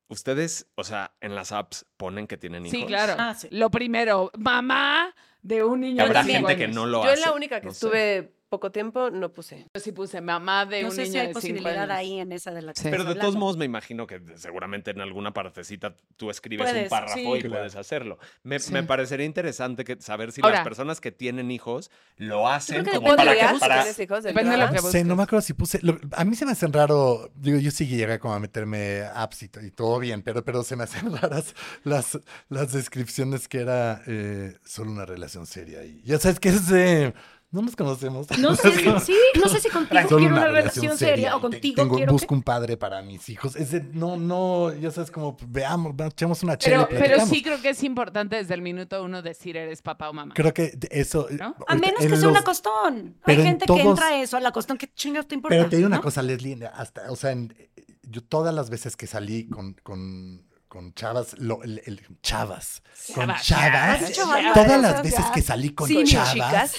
ustedes, 0.10 0.68
o 0.76 0.84
sea, 0.84 1.16
en 1.22 1.36
las 1.36 1.52
apps 1.52 1.86
ponen 1.98 2.28
que 2.28 2.38
tienen 2.38 2.66
hijos. 2.66 2.80
Sí, 2.80 2.86
claro. 2.86 3.16
Ah, 3.18 3.34
sí. 3.36 3.48
Lo 3.52 3.70
primero, 3.72 4.32
mamá 4.38 5.14
de 5.41 5.64
un 5.64 5.82
niño. 5.82 6.04
Habrá 6.04 6.24
gente 6.24 6.56
que 6.58 6.68
no 6.68 6.86
lo 6.86 7.04
Yo 7.04 7.10
hace. 7.12 7.22
en 7.22 7.22
la 7.30 7.34
única 7.34 7.60
que 7.62 7.68
no 7.68 7.74
sé. 7.74 8.34
Poco 8.54 8.72
tiempo 8.72 9.10
no 9.10 9.34
puse. 9.34 9.66
Yo 9.74 9.82
sí 9.82 9.92
puse 9.92 10.22
mamá 10.22 10.68
de 10.68 10.84
No 10.84 10.90
un 10.90 10.96
sé 10.96 11.02
niño 11.04 11.12
si 11.14 11.18
hay 11.20 11.28
de 11.30 11.34
posibilidad 11.34 11.84
años. 11.90 11.98
ahí 11.98 12.20
en 12.20 12.32
esa 12.32 12.52
de 12.52 12.62
la 12.62 12.74
que 12.74 12.82
Sí. 12.82 12.88
Pero 12.92 13.04
de 13.04 13.16
todos 13.16 13.36
modos 13.36 13.58
me 13.58 13.66
imagino 13.66 14.06
que 14.06 14.22
seguramente 14.36 14.92
en 14.92 15.02
alguna 15.02 15.34
partecita 15.34 15.96
tú 16.18 16.30
escribes 16.30 16.68
un 16.68 16.74
Puedes, 16.74 16.90
párrafo 16.90 17.16
sí. 17.16 17.22
y 17.22 17.40
Claro. 17.40 17.50
puedes 17.56 17.76
hacerlo. 17.76 18.20
Me, 18.44 18.60
Sí. 18.60 18.72
me 18.72 18.84
parecería 18.84 19.26
interesante 19.26 19.84
que, 19.84 20.00
saber 20.00 20.32
si 20.32 20.42
Ahora. 20.44 20.58
las 20.58 20.64
personas 20.64 21.02
que 21.02 21.12
tienen 21.12 21.50
hijos 21.50 21.90
lo 22.18 22.48
hacen 22.48 22.84
que 22.84 22.92
como 22.92 23.10
depende 23.12 23.16
para 23.16 23.34
que... 23.54 23.60
para- 23.60 23.82
hijos, 23.90 24.24
de 24.24 24.30
Depende 24.30 24.52
de 24.52 24.58
lo 24.58 24.70
que 24.70 24.76
No 24.76 24.82
sé, 24.84 25.04
no 25.04 25.16
me 25.16 25.24
acuerdo 25.24 25.42
si 25.42 25.54
puse. 25.54 25.80
lo- 25.82 26.00
a 26.12 26.24
mí 26.24 26.36
se 26.36 26.46
me 26.46 26.52
hacen 26.52 26.72
raro. 26.72 27.32
Digo, 27.36 27.58
yo 27.58 27.72
sí 27.72 27.88
llegué 27.88 28.20
como 28.20 28.36
a 28.36 28.40
meterme 28.40 29.02
apps 29.16 29.42
y, 29.44 29.50
y 29.64 29.72
todo 29.72 29.98
bien, 29.98 30.22
pero, 30.22 30.46
pero 30.46 30.62
se 30.64 30.76
me 30.76 30.84
hacen 30.84 31.12
raras 31.18 31.56
las, 31.84 32.20
las 32.50 32.72
descripciones 32.72 33.48
que 33.48 33.62
era 33.62 34.02
eh, 34.06 34.58
solo 34.64 34.92
una 34.92 35.06
relación 35.06 35.48
seria. 35.48 35.84
Y 35.84 36.02
ya 36.04 36.20
sabes 36.20 36.40
que 36.40 36.50
es 36.50 36.68
de. 36.68 37.14
No 37.54 37.62
nos 37.62 37.76
conocemos. 37.76 38.28
No 38.40 38.56
sé 38.58 38.72
si, 38.72 38.84
sí, 39.06 39.16
no 39.40 39.48
sé 39.48 39.60
si 39.62 39.70
contigo 39.70 40.02
Solo 40.10 40.18
quiero 40.18 40.36
una 40.36 40.48
relación 40.48 40.98
seria 40.98 41.36
o 41.38 41.40
contigo 41.42 41.76
tengo, 41.84 41.96
quiero 41.96 42.12
busco 42.12 42.28
que... 42.30 42.34
un 42.34 42.42
padre 42.44 42.76
para 42.78 43.02
mis 43.04 43.30
hijos. 43.30 43.56
Es 43.56 43.72
de, 43.72 43.82
no, 43.94 44.18
no, 44.18 44.74
ya 44.74 44.90
sabes, 44.92 45.12
como 45.12 45.38
veamos, 45.48 45.94
va, 45.94 46.08
echemos 46.08 46.44
una 46.44 46.58
chela 46.58 46.88
Pero, 46.90 47.00
y 47.00 47.02
pero 47.10 47.26
sí 47.26 47.42
creo 47.44 47.62
que 47.62 47.70
es 47.70 47.84
importante 47.84 48.36
desde 48.36 48.56
el 48.56 48.62
minuto 48.64 49.02
uno 49.04 49.22
decir 49.22 49.56
eres 49.56 49.82
papá 49.82 50.10
o 50.10 50.14
mamá. 50.14 50.34
Creo 50.34 50.54
que 50.54 50.78
eso. 50.92 51.28
¿No? 51.30 51.46
ahorita 51.46 51.66
A 51.68 51.76
menos 51.76 52.00
que 52.02 52.10
sea 52.18 52.28
una 52.28 52.40
los- 52.40 52.44
costón. 52.46 52.96
Hay 52.96 53.22
pero 53.24 53.42
en 53.42 53.48
gente 53.48 53.66
que 53.68 53.82
entra 53.82 54.08
a 54.08 54.18
eso, 54.22 54.36
a 54.36 54.40
la 54.40 54.52
costón, 54.52 54.78
¿qué 54.78 54.92
chingas 54.94 55.28
te 55.28 55.36
importa? 55.36 55.56
Pero 55.56 55.70
te 55.70 55.76
digo 55.78 55.88
una 55.88 55.98
¿no? 55.98 56.02
cosa, 56.02 56.22
Leslie, 56.24 56.58
hasta, 56.74 57.12
o 57.12 57.16
sea, 57.16 57.32
en- 57.32 57.56
yo 58.02 58.24
todas 58.24 58.54
las 58.54 58.72
veces 58.72 58.98
que 58.98 59.06
salí 59.06 59.48
con, 59.48 59.74
con, 59.84 60.44
con 60.68 60.94
chavas, 60.96 61.38
lo- 61.38 61.62
el, 61.62 61.82
el- 61.86 62.02
chavas, 62.24 62.82
con 63.14 63.26
Chavas. 63.28 63.46
chavas, 63.46 64.02
¿Has 64.02 64.08
dicho 64.08 64.28
varias 64.28 64.54
todas 64.56 64.82
las 64.82 65.04
veces 65.04 65.26
que 65.36 65.42
salí 65.44 65.70
con 65.70 65.88
Sí, 65.88 66.04
chavas, 66.04 66.34
chicas. 66.34 66.76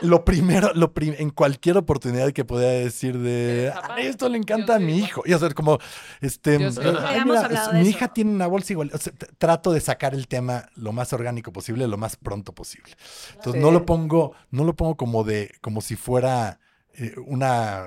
Lo 0.00 0.24
primero, 0.24 0.72
lo 0.74 0.92
prim- 0.94 1.14
en 1.18 1.30
cualquier 1.30 1.76
oportunidad 1.76 2.32
que 2.32 2.44
podía 2.44 2.68
decir 2.68 3.18
de. 3.18 3.72
"Ay, 3.90 4.06
esto 4.06 4.28
le 4.28 4.38
encanta 4.38 4.74
Yo 4.74 4.74
a 4.74 4.78
mi 4.78 4.98
hijo, 4.98 5.22
y 5.26 5.32
o 5.32 5.38
sea, 5.38 5.50
como, 5.50 5.78
este, 6.20 6.58
Yo 6.60 6.70
soy 6.72 6.84
"Ay, 6.86 6.90
igual. 6.90 7.04
mira, 7.04 7.22
Hemos 7.22 7.36
hablado 7.44 7.72
de 7.72 7.78
mi 7.80 7.88
eso. 7.88 7.90
hija 7.90 8.08
tiene 8.08 8.30
una 8.30 8.46
bolsa 8.46 8.72
igual, 8.72 8.90
o 8.94 8.98
sea, 8.98 9.12
trato 9.38 9.72
de 9.72 9.80
sacar 9.80 10.14
el 10.14 10.28
tema 10.28 10.68
lo 10.76 10.92
más 10.92 11.12
orgánico 11.12 11.52
posible, 11.52 11.86
lo 11.88 11.96
más 11.96 12.16
pronto 12.16 12.52
posible. 12.54 12.92
Entonces 13.34 13.60
no 13.60 13.70
lo 13.70 13.84
pongo, 13.86 14.32
no 14.50 14.64
lo 14.64 14.74
pongo 14.76 14.96
como 14.96 15.24
de, 15.24 15.52
como 15.60 15.80
si 15.80 15.96
fuera 15.96 16.58
eh, 16.98 17.14
una, 17.26 17.86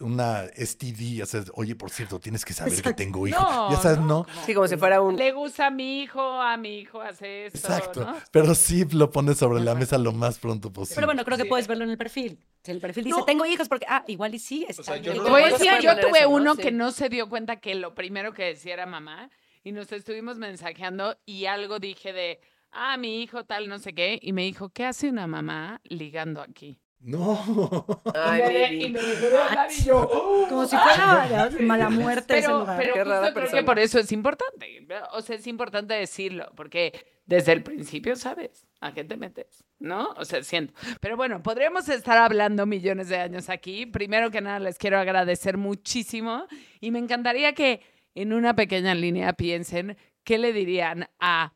una 0.00 0.44
STD, 0.56 1.22
o 1.22 1.26
sea, 1.26 1.42
oye, 1.54 1.74
por 1.74 1.90
cierto, 1.90 2.18
tienes 2.20 2.44
que 2.44 2.52
saber 2.52 2.80
que 2.82 2.92
tengo 2.94 3.26
hijo. 3.26 3.40
No, 3.40 3.70
ya 3.70 3.76
sabes, 3.78 3.98
no, 4.00 4.26
Sí, 4.46 4.54
como 4.54 4.68
si 4.68 4.76
fuera 4.76 5.00
un... 5.00 5.16
Le 5.16 5.32
gusta 5.32 5.66
a 5.66 5.70
mi 5.70 6.02
hijo, 6.02 6.20
a 6.20 6.56
mi 6.56 6.78
hijo 6.80 7.00
hace 7.00 7.46
esto, 7.46 7.58
Exacto. 7.58 8.04
¿no? 8.04 8.16
Pero 8.30 8.54
sí 8.54 8.84
lo 8.92 9.10
pones 9.10 9.38
sobre 9.38 9.62
la 9.62 9.74
mesa 9.74 9.98
lo 9.98 10.12
más 10.12 10.38
pronto 10.38 10.72
posible. 10.72 10.94
Pero 10.96 11.06
bueno, 11.06 11.24
creo 11.24 11.36
que 11.36 11.44
Sí. 11.44 11.48
puedes 11.48 11.66
verlo 11.66 11.84
en 11.84 11.90
el 11.90 11.98
perfil. 11.98 12.38
Si 12.62 12.70
el 12.70 12.80
perfil 12.80 13.04
dice, 13.04 13.18
No. 13.18 13.24
tengo 13.24 13.44
hijos 13.46 13.68
porque, 13.68 13.86
ah, 13.88 14.04
igual 14.08 14.34
y 14.34 14.38
sí, 14.38 14.66
está 14.68 14.82
sea, 14.82 14.96
yo 14.98 15.12
Te 15.12 15.30
voy 15.30 15.42
a 15.42 15.46
decir, 15.50 15.68
yo 15.82 15.90
eso, 15.92 16.00
tuve 16.08 16.22
¿no? 16.22 16.30
uno 16.30 16.54
Sí. 16.54 16.62
que 16.62 16.72
no 16.72 16.90
se 16.92 17.08
dio 17.08 17.28
cuenta 17.28 17.56
que 17.56 17.74
lo 17.74 17.94
primero 17.94 18.32
que 18.32 18.44
decía 18.44 18.74
era 18.74 18.86
mamá 18.86 19.30
y 19.62 19.72
nos 19.72 19.90
estuvimos 19.92 20.38
mensajeando 20.38 21.16
y 21.24 21.46
algo 21.46 21.78
dije 21.78 22.12
de, 22.12 22.40
ah, 22.72 22.96
mi 22.96 23.22
hijo 23.22 23.44
tal, 23.44 23.68
no 23.68 23.78
sé 23.78 23.94
qué, 23.94 24.18
y 24.20 24.32
me 24.32 24.42
dijo, 24.42 24.68
¿qué 24.70 24.84
hace 24.84 25.08
una 25.08 25.26
mamá 25.26 25.80
ligando 25.84 26.40
aquí? 26.42 26.80
No. 27.04 27.86
Ay, 28.14 28.40
y, 28.40 28.48
me, 28.48 28.74
y 28.86 28.90
me 28.92 29.00
y 29.00 29.82
yo. 29.84 30.08
Como 30.48 30.64
si 30.64 30.74
fuera 30.74 31.50
mala 31.60 31.90
muerte 31.90 32.38
ese 32.38 32.46
pero, 32.46 32.60
lugar. 32.60 32.78
pero 32.78 32.94
Qué 32.94 33.00
justo 33.00 33.14
rara 33.14 33.34
creo 33.34 33.50
que 33.50 33.62
por 33.62 33.78
eso 33.78 33.98
es 33.98 34.10
importante. 34.10 34.86
O 35.12 35.20
sea, 35.20 35.36
es 35.36 35.46
importante 35.46 35.92
decirlo, 35.92 36.50
porque 36.56 36.92
desde 37.26 37.52
el 37.52 37.62
principio 37.62 38.16
sabes 38.16 38.66
a 38.80 38.94
qué 38.94 39.04
te 39.04 39.18
metes, 39.18 39.64
¿no? 39.78 40.14
O 40.16 40.24
sea, 40.24 40.42
siento. 40.42 40.72
Pero 41.00 41.18
bueno, 41.18 41.42
podríamos 41.42 41.90
estar 41.90 42.16
hablando 42.16 42.64
millones 42.64 43.10
de 43.10 43.18
años 43.18 43.50
aquí. 43.50 43.84
Primero 43.84 44.30
que 44.30 44.40
nada, 44.40 44.58
les 44.58 44.78
quiero 44.78 44.98
agradecer 44.98 45.58
muchísimo 45.58 46.46
y 46.80 46.90
me 46.90 47.00
encantaría 47.00 47.52
que 47.52 47.82
en 48.14 48.32
una 48.32 48.56
pequeña 48.56 48.94
línea 48.94 49.34
piensen 49.34 49.98
qué 50.22 50.38
le 50.38 50.54
dirían 50.54 51.10
a, 51.20 51.52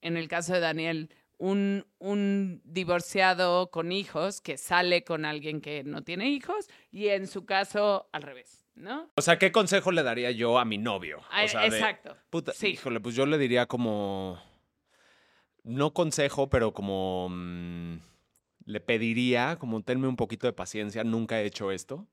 en 0.00 0.16
el 0.16 0.28
caso 0.28 0.54
de 0.54 0.60
Daniel, 0.60 1.14
un, 1.42 1.84
un 1.98 2.60
divorciado 2.64 3.72
con 3.72 3.90
hijos 3.90 4.40
que 4.40 4.56
sale 4.56 5.02
con 5.02 5.24
alguien 5.24 5.60
que 5.60 5.82
no 5.82 6.04
tiene 6.04 6.28
hijos 6.30 6.68
y 6.92 7.08
en 7.08 7.26
su 7.26 7.44
caso 7.46 8.08
al 8.12 8.22
revés, 8.22 8.64
¿no? 8.76 9.10
O 9.16 9.22
sea, 9.22 9.38
¿qué 9.40 9.50
consejo 9.50 9.90
le 9.90 10.04
daría 10.04 10.30
yo 10.30 10.60
a 10.60 10.64
mi 10.64 10.78
novio? 10.78 11.18
O 11.18 11.48
sea, 11.48 11.62
de- 11.62 11.66
Exacto. 11.66 12.16
puta, 12.30 12.52
Sí. 12.52 12.68
híjole, 12.68 13.00
pues 13.00 13.16
yo 13.16 13.26
le 13.26 13.38
diría 13.38 13.66
como... 13.66 14.40
No 15.64 15.92
consejo, 15.92 16.48
pero 16.48 16.72
como... 16.72 17.28
mm, 17.28 17.96
le 18.66 18.80
pediría, 18.80 19.56
como 19.58 19.82
tenme 19.82 20.06
un 20.06 20.14
poquito 20.16 20.46
de 20.46 20.52
paciencia, 20.52 21.02
nunca 21.02 21.40
he 21.40 21.46
hecho 21.46 21.72
esto. 21.72 22.06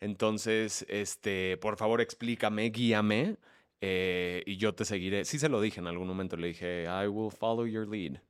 Entonces, 0.00 0.84
este, 0.88 1.56
por 1.58 1.76
favor, 1.76 2.00
explícame, 2.00 2.70
guíame 2.70 3.36
eh, 3.80 4.42
y 4.46 4.56
yo 4.56 4.74
te 4.74 4.84
seguiré. 4.84 5.24
Sí 5.24 5.38
se 5.38 5.48
lo 5.48 5.60
dije 5.60 5.78
en 5.78 5.86
algún 5.86 6.08
momento, 6.08 6.36
le 6.36 6.48
dije, 6.48 6.86
I 6.86 7.06
will 7.06 7.30
follow 7.30 7.66
your 7.66 7.86
lead. 7.88 8.20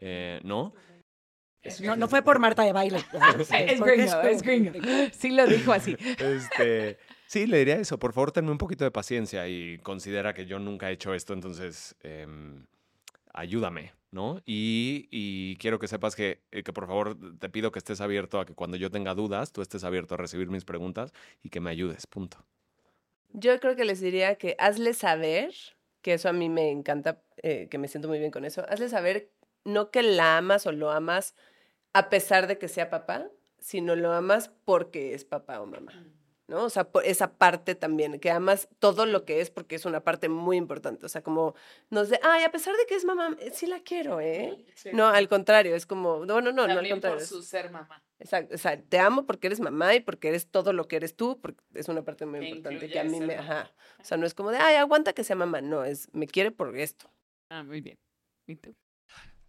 Eh, 0.00 0.40
¿No? 0.42 0.74
No, 1.82 1.94
no 1.94 2.08
fue 2.08 2.22
por 2.22 2.38
Marta 2.38 2.62
de 2.62 2.72
baile. 2.72 2.98
Es 3.50 3.80
gringo, 3.80 4.20
es 4.22 4.42
gringo. 4.42 4.72
Sí 5.12 5.30
lo 5.30 5.46
dijo 5.46 5.72
así. 5.72 5.96
Este, 6.18 6.98
sí, 7.26 7.46
le 7.46 7.58
diría 7.58 7.76
eso. 7.76 7.98
Por 7.98 8.12
favor, 8.12 8.32
tenme 8.32 8.50
un 8.50 8.58
poquito 8.58 8.84
de 8.84 8.90
paciencia 8.90 9.46
y 9.46 9.78
considera 9.78 10.32
que 10.32 10.46
yo 10.46 10.58
nunca 10.58 10.90
he 10.90 10.94
hecho 10.94 11.12
esto, 11.12 11.34
entonces 11.34 11.94
em, 12.02 12.64
ayúdame, 13.34 13.92
¿no? 14.10 14.40
Y, 14.46 15.08
y 15.10 15.56
quiero 15.56 15.78
que 15.78 15.86
sepas 15.86 16.16
que, 16.16 16.40
eh, 16.50 16.62
que 16.62 16.72
por 16.72 16.86
favor 16.86 17.16
te 17.38 17.50
pido 17.50 17.72
que 17.72 17.78
estés 17.78 18.00
abierto 18.00 18.40
a 18.40 18.46
que 18.46 18.54
cuando 18.54 18.78
yo 18.78 18.90
tenga 18.90 19.14
dudas, 19.14 19.52
tú 19.52 19.60
estés 19.60 19.84
abierto 19.84 20.14
a 20.14 20.18
recibir 20.18 20.48
mis 20.48 20.64
preguntas 20.64 21.12
y 21.42 21.50
que 21.50 21.60
me 21.60 21.70
ayudes, 21.70 22.06
punto. 22.06 22.38
Yo 23.32 23.60
creo 23.60 23.76
que 23.76 23.84
les 23.84 24.00
diría 24.00 24.36
que 24.36 24.56
hazle 24.58 24.94
saber, 24.94 25.52
que 26.00 26.14
eso 26.14 26.28
a 26.30 26.32
mí 26.32 26.48
me 26.48 26.70
encanta, 26.70 27.20
eh, 27.42 27.68
que 27.70 27.78
me 27.78 27.86
siento 27.86 28.08
muy 28.08 28.18
bien 28.18 28.30
con 28.30 28.44
eso, 28.46 28.64
hazle 28.68 28.88
saber 28.88 29.30
no 29.64 29.90
que 29.90 30.02
la 30.02 30.38
amas 30.38 30.66
o 30.66 30.72
lo 30.72 30.90
amas 30.90 31.34
a 31.92 32.08
pesar 32.10 32.46
de 32.46 32.58
que 32.58 32.68
sea 32.68 32.90
papá, 32.90 33.28
sino 33.58 33.96
lo 33.96 34.12
amas 34.12 34.50
porque 34.64 35.14
es 35.14 35.24
papá 35.24 35.60
o 35.60 35.66
mamá. 35.66 35.92
¿no? 36.50 36.64
O 36.64 36.68
sea, 36.68 36.90
por 36.90 37.06
esa 37.06 37.38
parte 37.38 37.76
también, 37.76 38.18
que 38.18 38.30
amas 38.30 38.68
todo 38.80 39.06
lo 39.06 39.24
que 39.24 39.40
es 39.40 39.50
porque 39.50 39.76
es 39.76 39.84
una 39.84 40.00
parte 40.02 40.28
muy 40.28 40.56
importante. 40.56 41.06
O 41.06 41.08
sea, 41.08 41.22
como 41.22 41.54
nos 41.90 42.10
de, 42.10 42.18
ay, 42.24 42.42
a 42.42 42.50
pesar 42.50 42.74
de 42.76 42.84
que 42.86 42.96
es 42.96 43.04
mamá, 43.04 43.36
eh, 43.38 43.52
sí 43.54 43.66
la 43.66 43.80
quiero, 43.80 44.20
¿eh? 44.20 44.66
No, 44.92 45.06
al 45.06 45.28
contrario, 45.28 45.76
es 45.76 45.86
como, 45.86 46.26
no, 46.26 46.40
no, 46.40 46.50
no, 46.50 46.52
no, 46.52 46.62
al 46.62 46.74
También 46.74 46.96
contrario. 46.96 47.18
por 47.18 47.26
su 47.26 47.42
ser 47.42 47.70
mamá. 47.70 48.02
Exacto, 48.18 48.56
o 48.56 48.58
sea, 48.58 48.82
te 48.82 48.98
amo 48.98 49.24
porque 49.26 49.46
eres 49.46 49.60
mamá 49.60 49.94
y 49.94 50.00
porque 50.00 50.28
eres 50.28 50.48
todo 50.48 50.72
lo 50.72 50.88
que 50.88 50.96
eres 50.96 51.14
tú, 51.16 51.40
porque 51.40 51.62
es 51.74 51.88
una 51.88 52.02
parte 52.02 52.26
muy 52.26 52.46
importante 52.46 52.88
que 52.90 52.98
a 52.98 53.04
mí 53.04 53.20
me, 53.20 53.36
ajá, 53.36 53.70
o 53.98 54.04
sea, 54.04 54.18
no 54.18 54.26
es 54.26 54.34
como 54.34 54.50
de, 54.50 54.58
ay, 54.58 54.74
aguanta 54.74 55.12
que 55.12 55.24
sea 55.24 55.36
mamá, 55.36 55.60
no, 55.60 55.84
es, 55.84 56.12
me 56.12 56.26
quiere 56.26 56.50
por 56.50 56.76
esto. 56.76 57.08
Ah, 57.48 57.62
muy 57.62 57.80
bien. 57.80 57.96
¿Y 58.46 58.56
tú? 58.56 58.74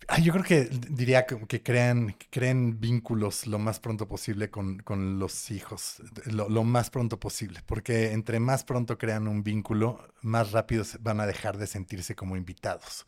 Ah, 0.08 0.20
yo 0.20 0.34
creo 0.34 0.44
que 0.44 0.64
diría 0.90 1.26
que, 1.26 1.48
que 1.48 1.62
crean, 1.62 2.14
que 2.14 2.28
creen 2.30 2.80
vínculos 2.80 3.48
lo 3.48 3.60
más 3.60 3.80
pronto 3.80 4.08
posible 4.08 4.50
con, 4.50 4.80
con 4.80 5.20
los 5.20 5.52
hijos, 5.52 6.02
lo, 6.26 6.50
lo 6.50 6.64
más 6.64 6.90
pronto 6.90 7.20
posible, 7.20 7.62
porque 7.66 8.12
entre 8.12 8.40
más 8.40 8.64
pronto 8.64 8.98
crean 8.98 9.28
un 9.28 9.44
vínculo, 9.44 10.14
más 10.22 10.52
rápido 10.52 10.84
van 11.00 11.22
a 11.22 11.28
dejar 11.28 11.58
de 11.58 11.68
sentirse 11.68 12.16
como 12.16 12.36
invitados. 12.36 13.06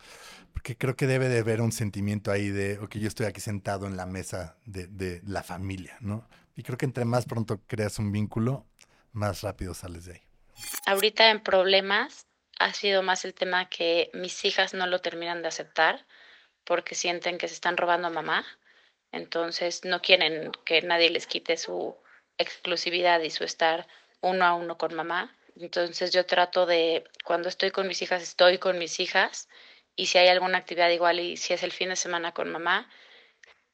Porque 0.54 0.78
creo 0.78 0.96
que 0.96 1.08
debe 1.08 1.30
de 1.30 1.40
haber 1.40 1.62
un 1.62 1.72
sentimiento 1.72 2.32
ahí 2.32 2.50
de, 2.50 2.78
ok, 2.80 2.96
yo 2.98 3.08
estoy 3.08 3.26
aquí 3.26 3.42
sentado 3.42 3.88
en 3.88 3.98
la 3.98 4.06
mesa 4.06 4.56
de, 4.66 4.88
de 4.88 5.22
la 5.26 5.42
familia, 5.44 5.98
¿no? 6.00 6.30
Y 6.56 6.62
creo 6.62 6.78
que 6.78 6.86
entre 6.86 7.06
más 7.06 7.26
pronto 7.26 7.60
creas 7.66 7.98
un 7.98 8.12
vínculo, 8.12 8.68
más 9.12 9.42
rápido 9.42 9.74
sales 9.74 10.06
de 10.06 10.14
ahí. 10.14 10.22
Ahorita 10.86 11.32
en 11.32 11.42
problemas 11.42 12.28
ha 12.60 12.74
sido 12.74 13.02
más 13.02 13.26
el 13.26 13.34
tema 13.34 13.68
que 13.68 14.10
mis 14.14 14.46
hijas 14.46 14.74
no 14.74 14.86
lo 14.88 15.00
terminan 15.00 15.42
de 15.42 15.48
aceptar 15.48 16.06
porque 16.66 16.96
sienten 16.96 17.38
que 17.38 17.48
se 17.48 17.54
están 17.56 17.78
robando 17.78 18.08
a 18.08 18.12
mamá. 18.12 18.46
Entonces 19.12 19.86
no 19.86 20.02
quieren 20.02 20.52
que 20.66 20.82
nadie 20.82 21.10
les 21.10 21.28
quite 21.28 21.58
su 21.58 21.96
exclusividad 22.38 23.22
y 23.22 23.30
su 23.30 23.44
estar 23.44 23.88
uno 24.22 24.46
a 24.46 24.54
uno 24.56 24.78
con 24.78 24.94
mamá. 24.96 25.36
Entonces 25.56 26.12
yo 26.12 26.26
trato 26.26 26.66
de, 26.66 27.04
cuando 27.24 27.50
estoy 27.50 27.72
con 27.72 27.88
mis 27.88 28.02
hijas, 28.02 28.24
estoy 28.24 28.58
con 28.58 28.80
mis 28.80 29.00
hijas 29.00 29.50
y 29.96 30.08
si 30.08 30.18
hay 30.18 30.28
alguna 30.30 30.58
actividad 30.58 30.90
igual 30.90 31.20
y 31.20 31.38
si 31.38 31.54
es 31.54 31.64
el 31.64 31.72
fin 31.72 31.90
de 31.90 31.96
semana 31.96 32.34
con 32.34 32.52
mamá, 32.52 32.90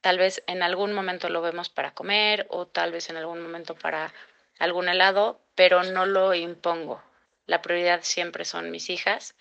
tal 0.02 0.18
vez 0.18 0.42
en 0.46 0.62
algún 0.62 0.92
momento 0.92 1.28
lo 1.28 1.40
vemos 1.40 1.70
para 1.70 1.94
comer 1.94 2.46
o 2.50 2.66
tal 2.66 2.92
vez 2.92 3.08
en 3.08 3.16
algún 3.16 3.40
momento 3.40 3.74
para 3.74 4.12
algún 4.58 4.88
helado, 4.88 5.40
pero 5.54 5.82
no 5.84 6.04
lo 6.04 6.34
impongo. 6.34 7.02
La 7.46 7.62
prioridad 7.62 8.00
siempre 8.02 8.44
son 8.44 8.70
mis 8.70 8.90
hijas 8.90 9.34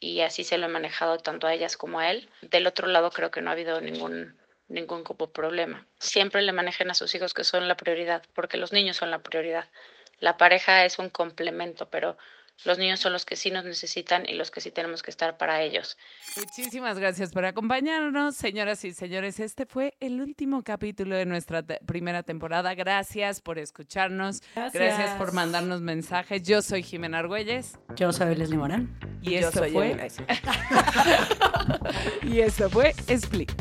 y 0.00 0.20
así 0.20 0.44
se 0.44 0.58
lo 0.58 0.66
he 0.66 0.70
manejado 0.70 1.18
tanto 1.18 1.46
a 1.46 1.54
ellas 1.54 1.76
como 1.76 2.00
a 2.00 2.10
él. 2.10 2.28
Del 2.42 2.66
otro 2.66 2.86
lado 2.86 3.10
creo 3.10 3.30
que 3.30 3.40
no 3.40 3.50
ha 3.50 3.54
habido 3.54 3.80
ningún 3.80 4.36
ningún 4.68 5.04
problema. 5.04 5.86
Siempre 5.98 6.42
le 6.42 6.52
manejen 6.52 6.90
a 6.90 6.94
sus 6.94 7.14
hijos 7.14 7.34
que 7.34 7.44
son 7.44 7.68
la 7.68 7.76
prioridad, 7.76 8.22
porque 8.34 8.56
los 8.56 8.72
niños 8.72 8.96
son 8.96 9.10
la 9.10 9.20
prioridad. 9.20 9.66
La 10.18 10.36
pareja 10.36 10.84
es 10.84 10.98
un 10.98 11.10
complemento, 11.10 11.88
pero 11.88 12.16
los 12.64 12.78
niños 12.78 13.00
son 13.00 13.12
los 13.12 13.24
que 13.24 13.36
sí 13.36 13.50
nos 13.50 13.64
necesitan 13.64 14.24
y 14.28 14.34
los 14.34 14.50
que 14.50 14.60
sí 14.60 14.70
tenemos 14.70 15.02
que 15.02 15.10
estar 15.10 15.36
para 15.36 15.62
ellos. 15.62 15.96
Muchísimas 16.36 16.98
gracias 16.98 17.32
por 17.32 17.44
acompañarnos, 17.44 18.34
señoras 18.36 18.84
y 18.84 18.92
señores. 18.92 19.38
Este 19.40 19.66
fue 19.66 19.94
el 20.00 20.20
último 20.20 20.62
capítulo 20.62 21.16
de 21.16 21.26
nuestra 21.26 21.62
te- 21.62 21.80
primera 21.86 22.22
temporada. 22.22 22.74
Gracias 22.74 23.40
por 23.40 23.58
escucharnos. 23.58 24.42
Gracias. 24.54 25.16
por 25.18 25.32
mandarnos 25.32 25.80
mensajes. 25.80 26.42
Yo 26.42 26.62
soy 26.62 26.82
Jimena 26.82 27.18
Argüelles 27.18 27.78
Yo 27.94 28.12
soy 28.12 28.34
Leslie 28.34 28.58
Morán. 28.58 28.98
y 29.22 29.32
Yo 29.38 29.48
esto 29.48 29.64
fue 29.68 30.08
y 32.22 32.40
esto 32.40 32.70
fue 32.70 32.94
Split. 33.08 33.52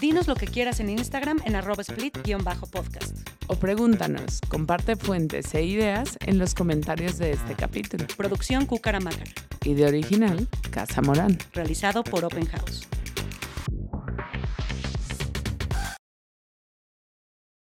Dinos 0.00 0.28
lo 0.28 0.34
que 0.34 0.46
quieras 0.46 0.80
en 0.80 0.88
Instagram 0.90 1.40
en 1.44 1.56
arroba 1.56 1.82
split-podcast. 1.82 3.28
O 3.48 3.56
pregúntanos, 3.56 4.40
comparte 4.48 4.96
fuentes 4.96 5.54
e 5.54 5.62
ideas 5.64 6.18
en 6.26 6.38
los 6.38 6.54
comentarios 6.54 7.18
de 7.18 7.32
este 7.32 7.54
capítulo. 7.54 8.06
Producción 8.16 8.66
Cúcara 8.66 9.00
Mácar. 9.00 9.28
Y 9.64 9.74
de 9.74 9.86
original, 9.86 10.48
Casa 10.70 11.02
Morán. 11.02 11.38
Realizado 11.52 12.04
por 12.04 12.24
Open 12.24 12.46
House. 12.46 12.86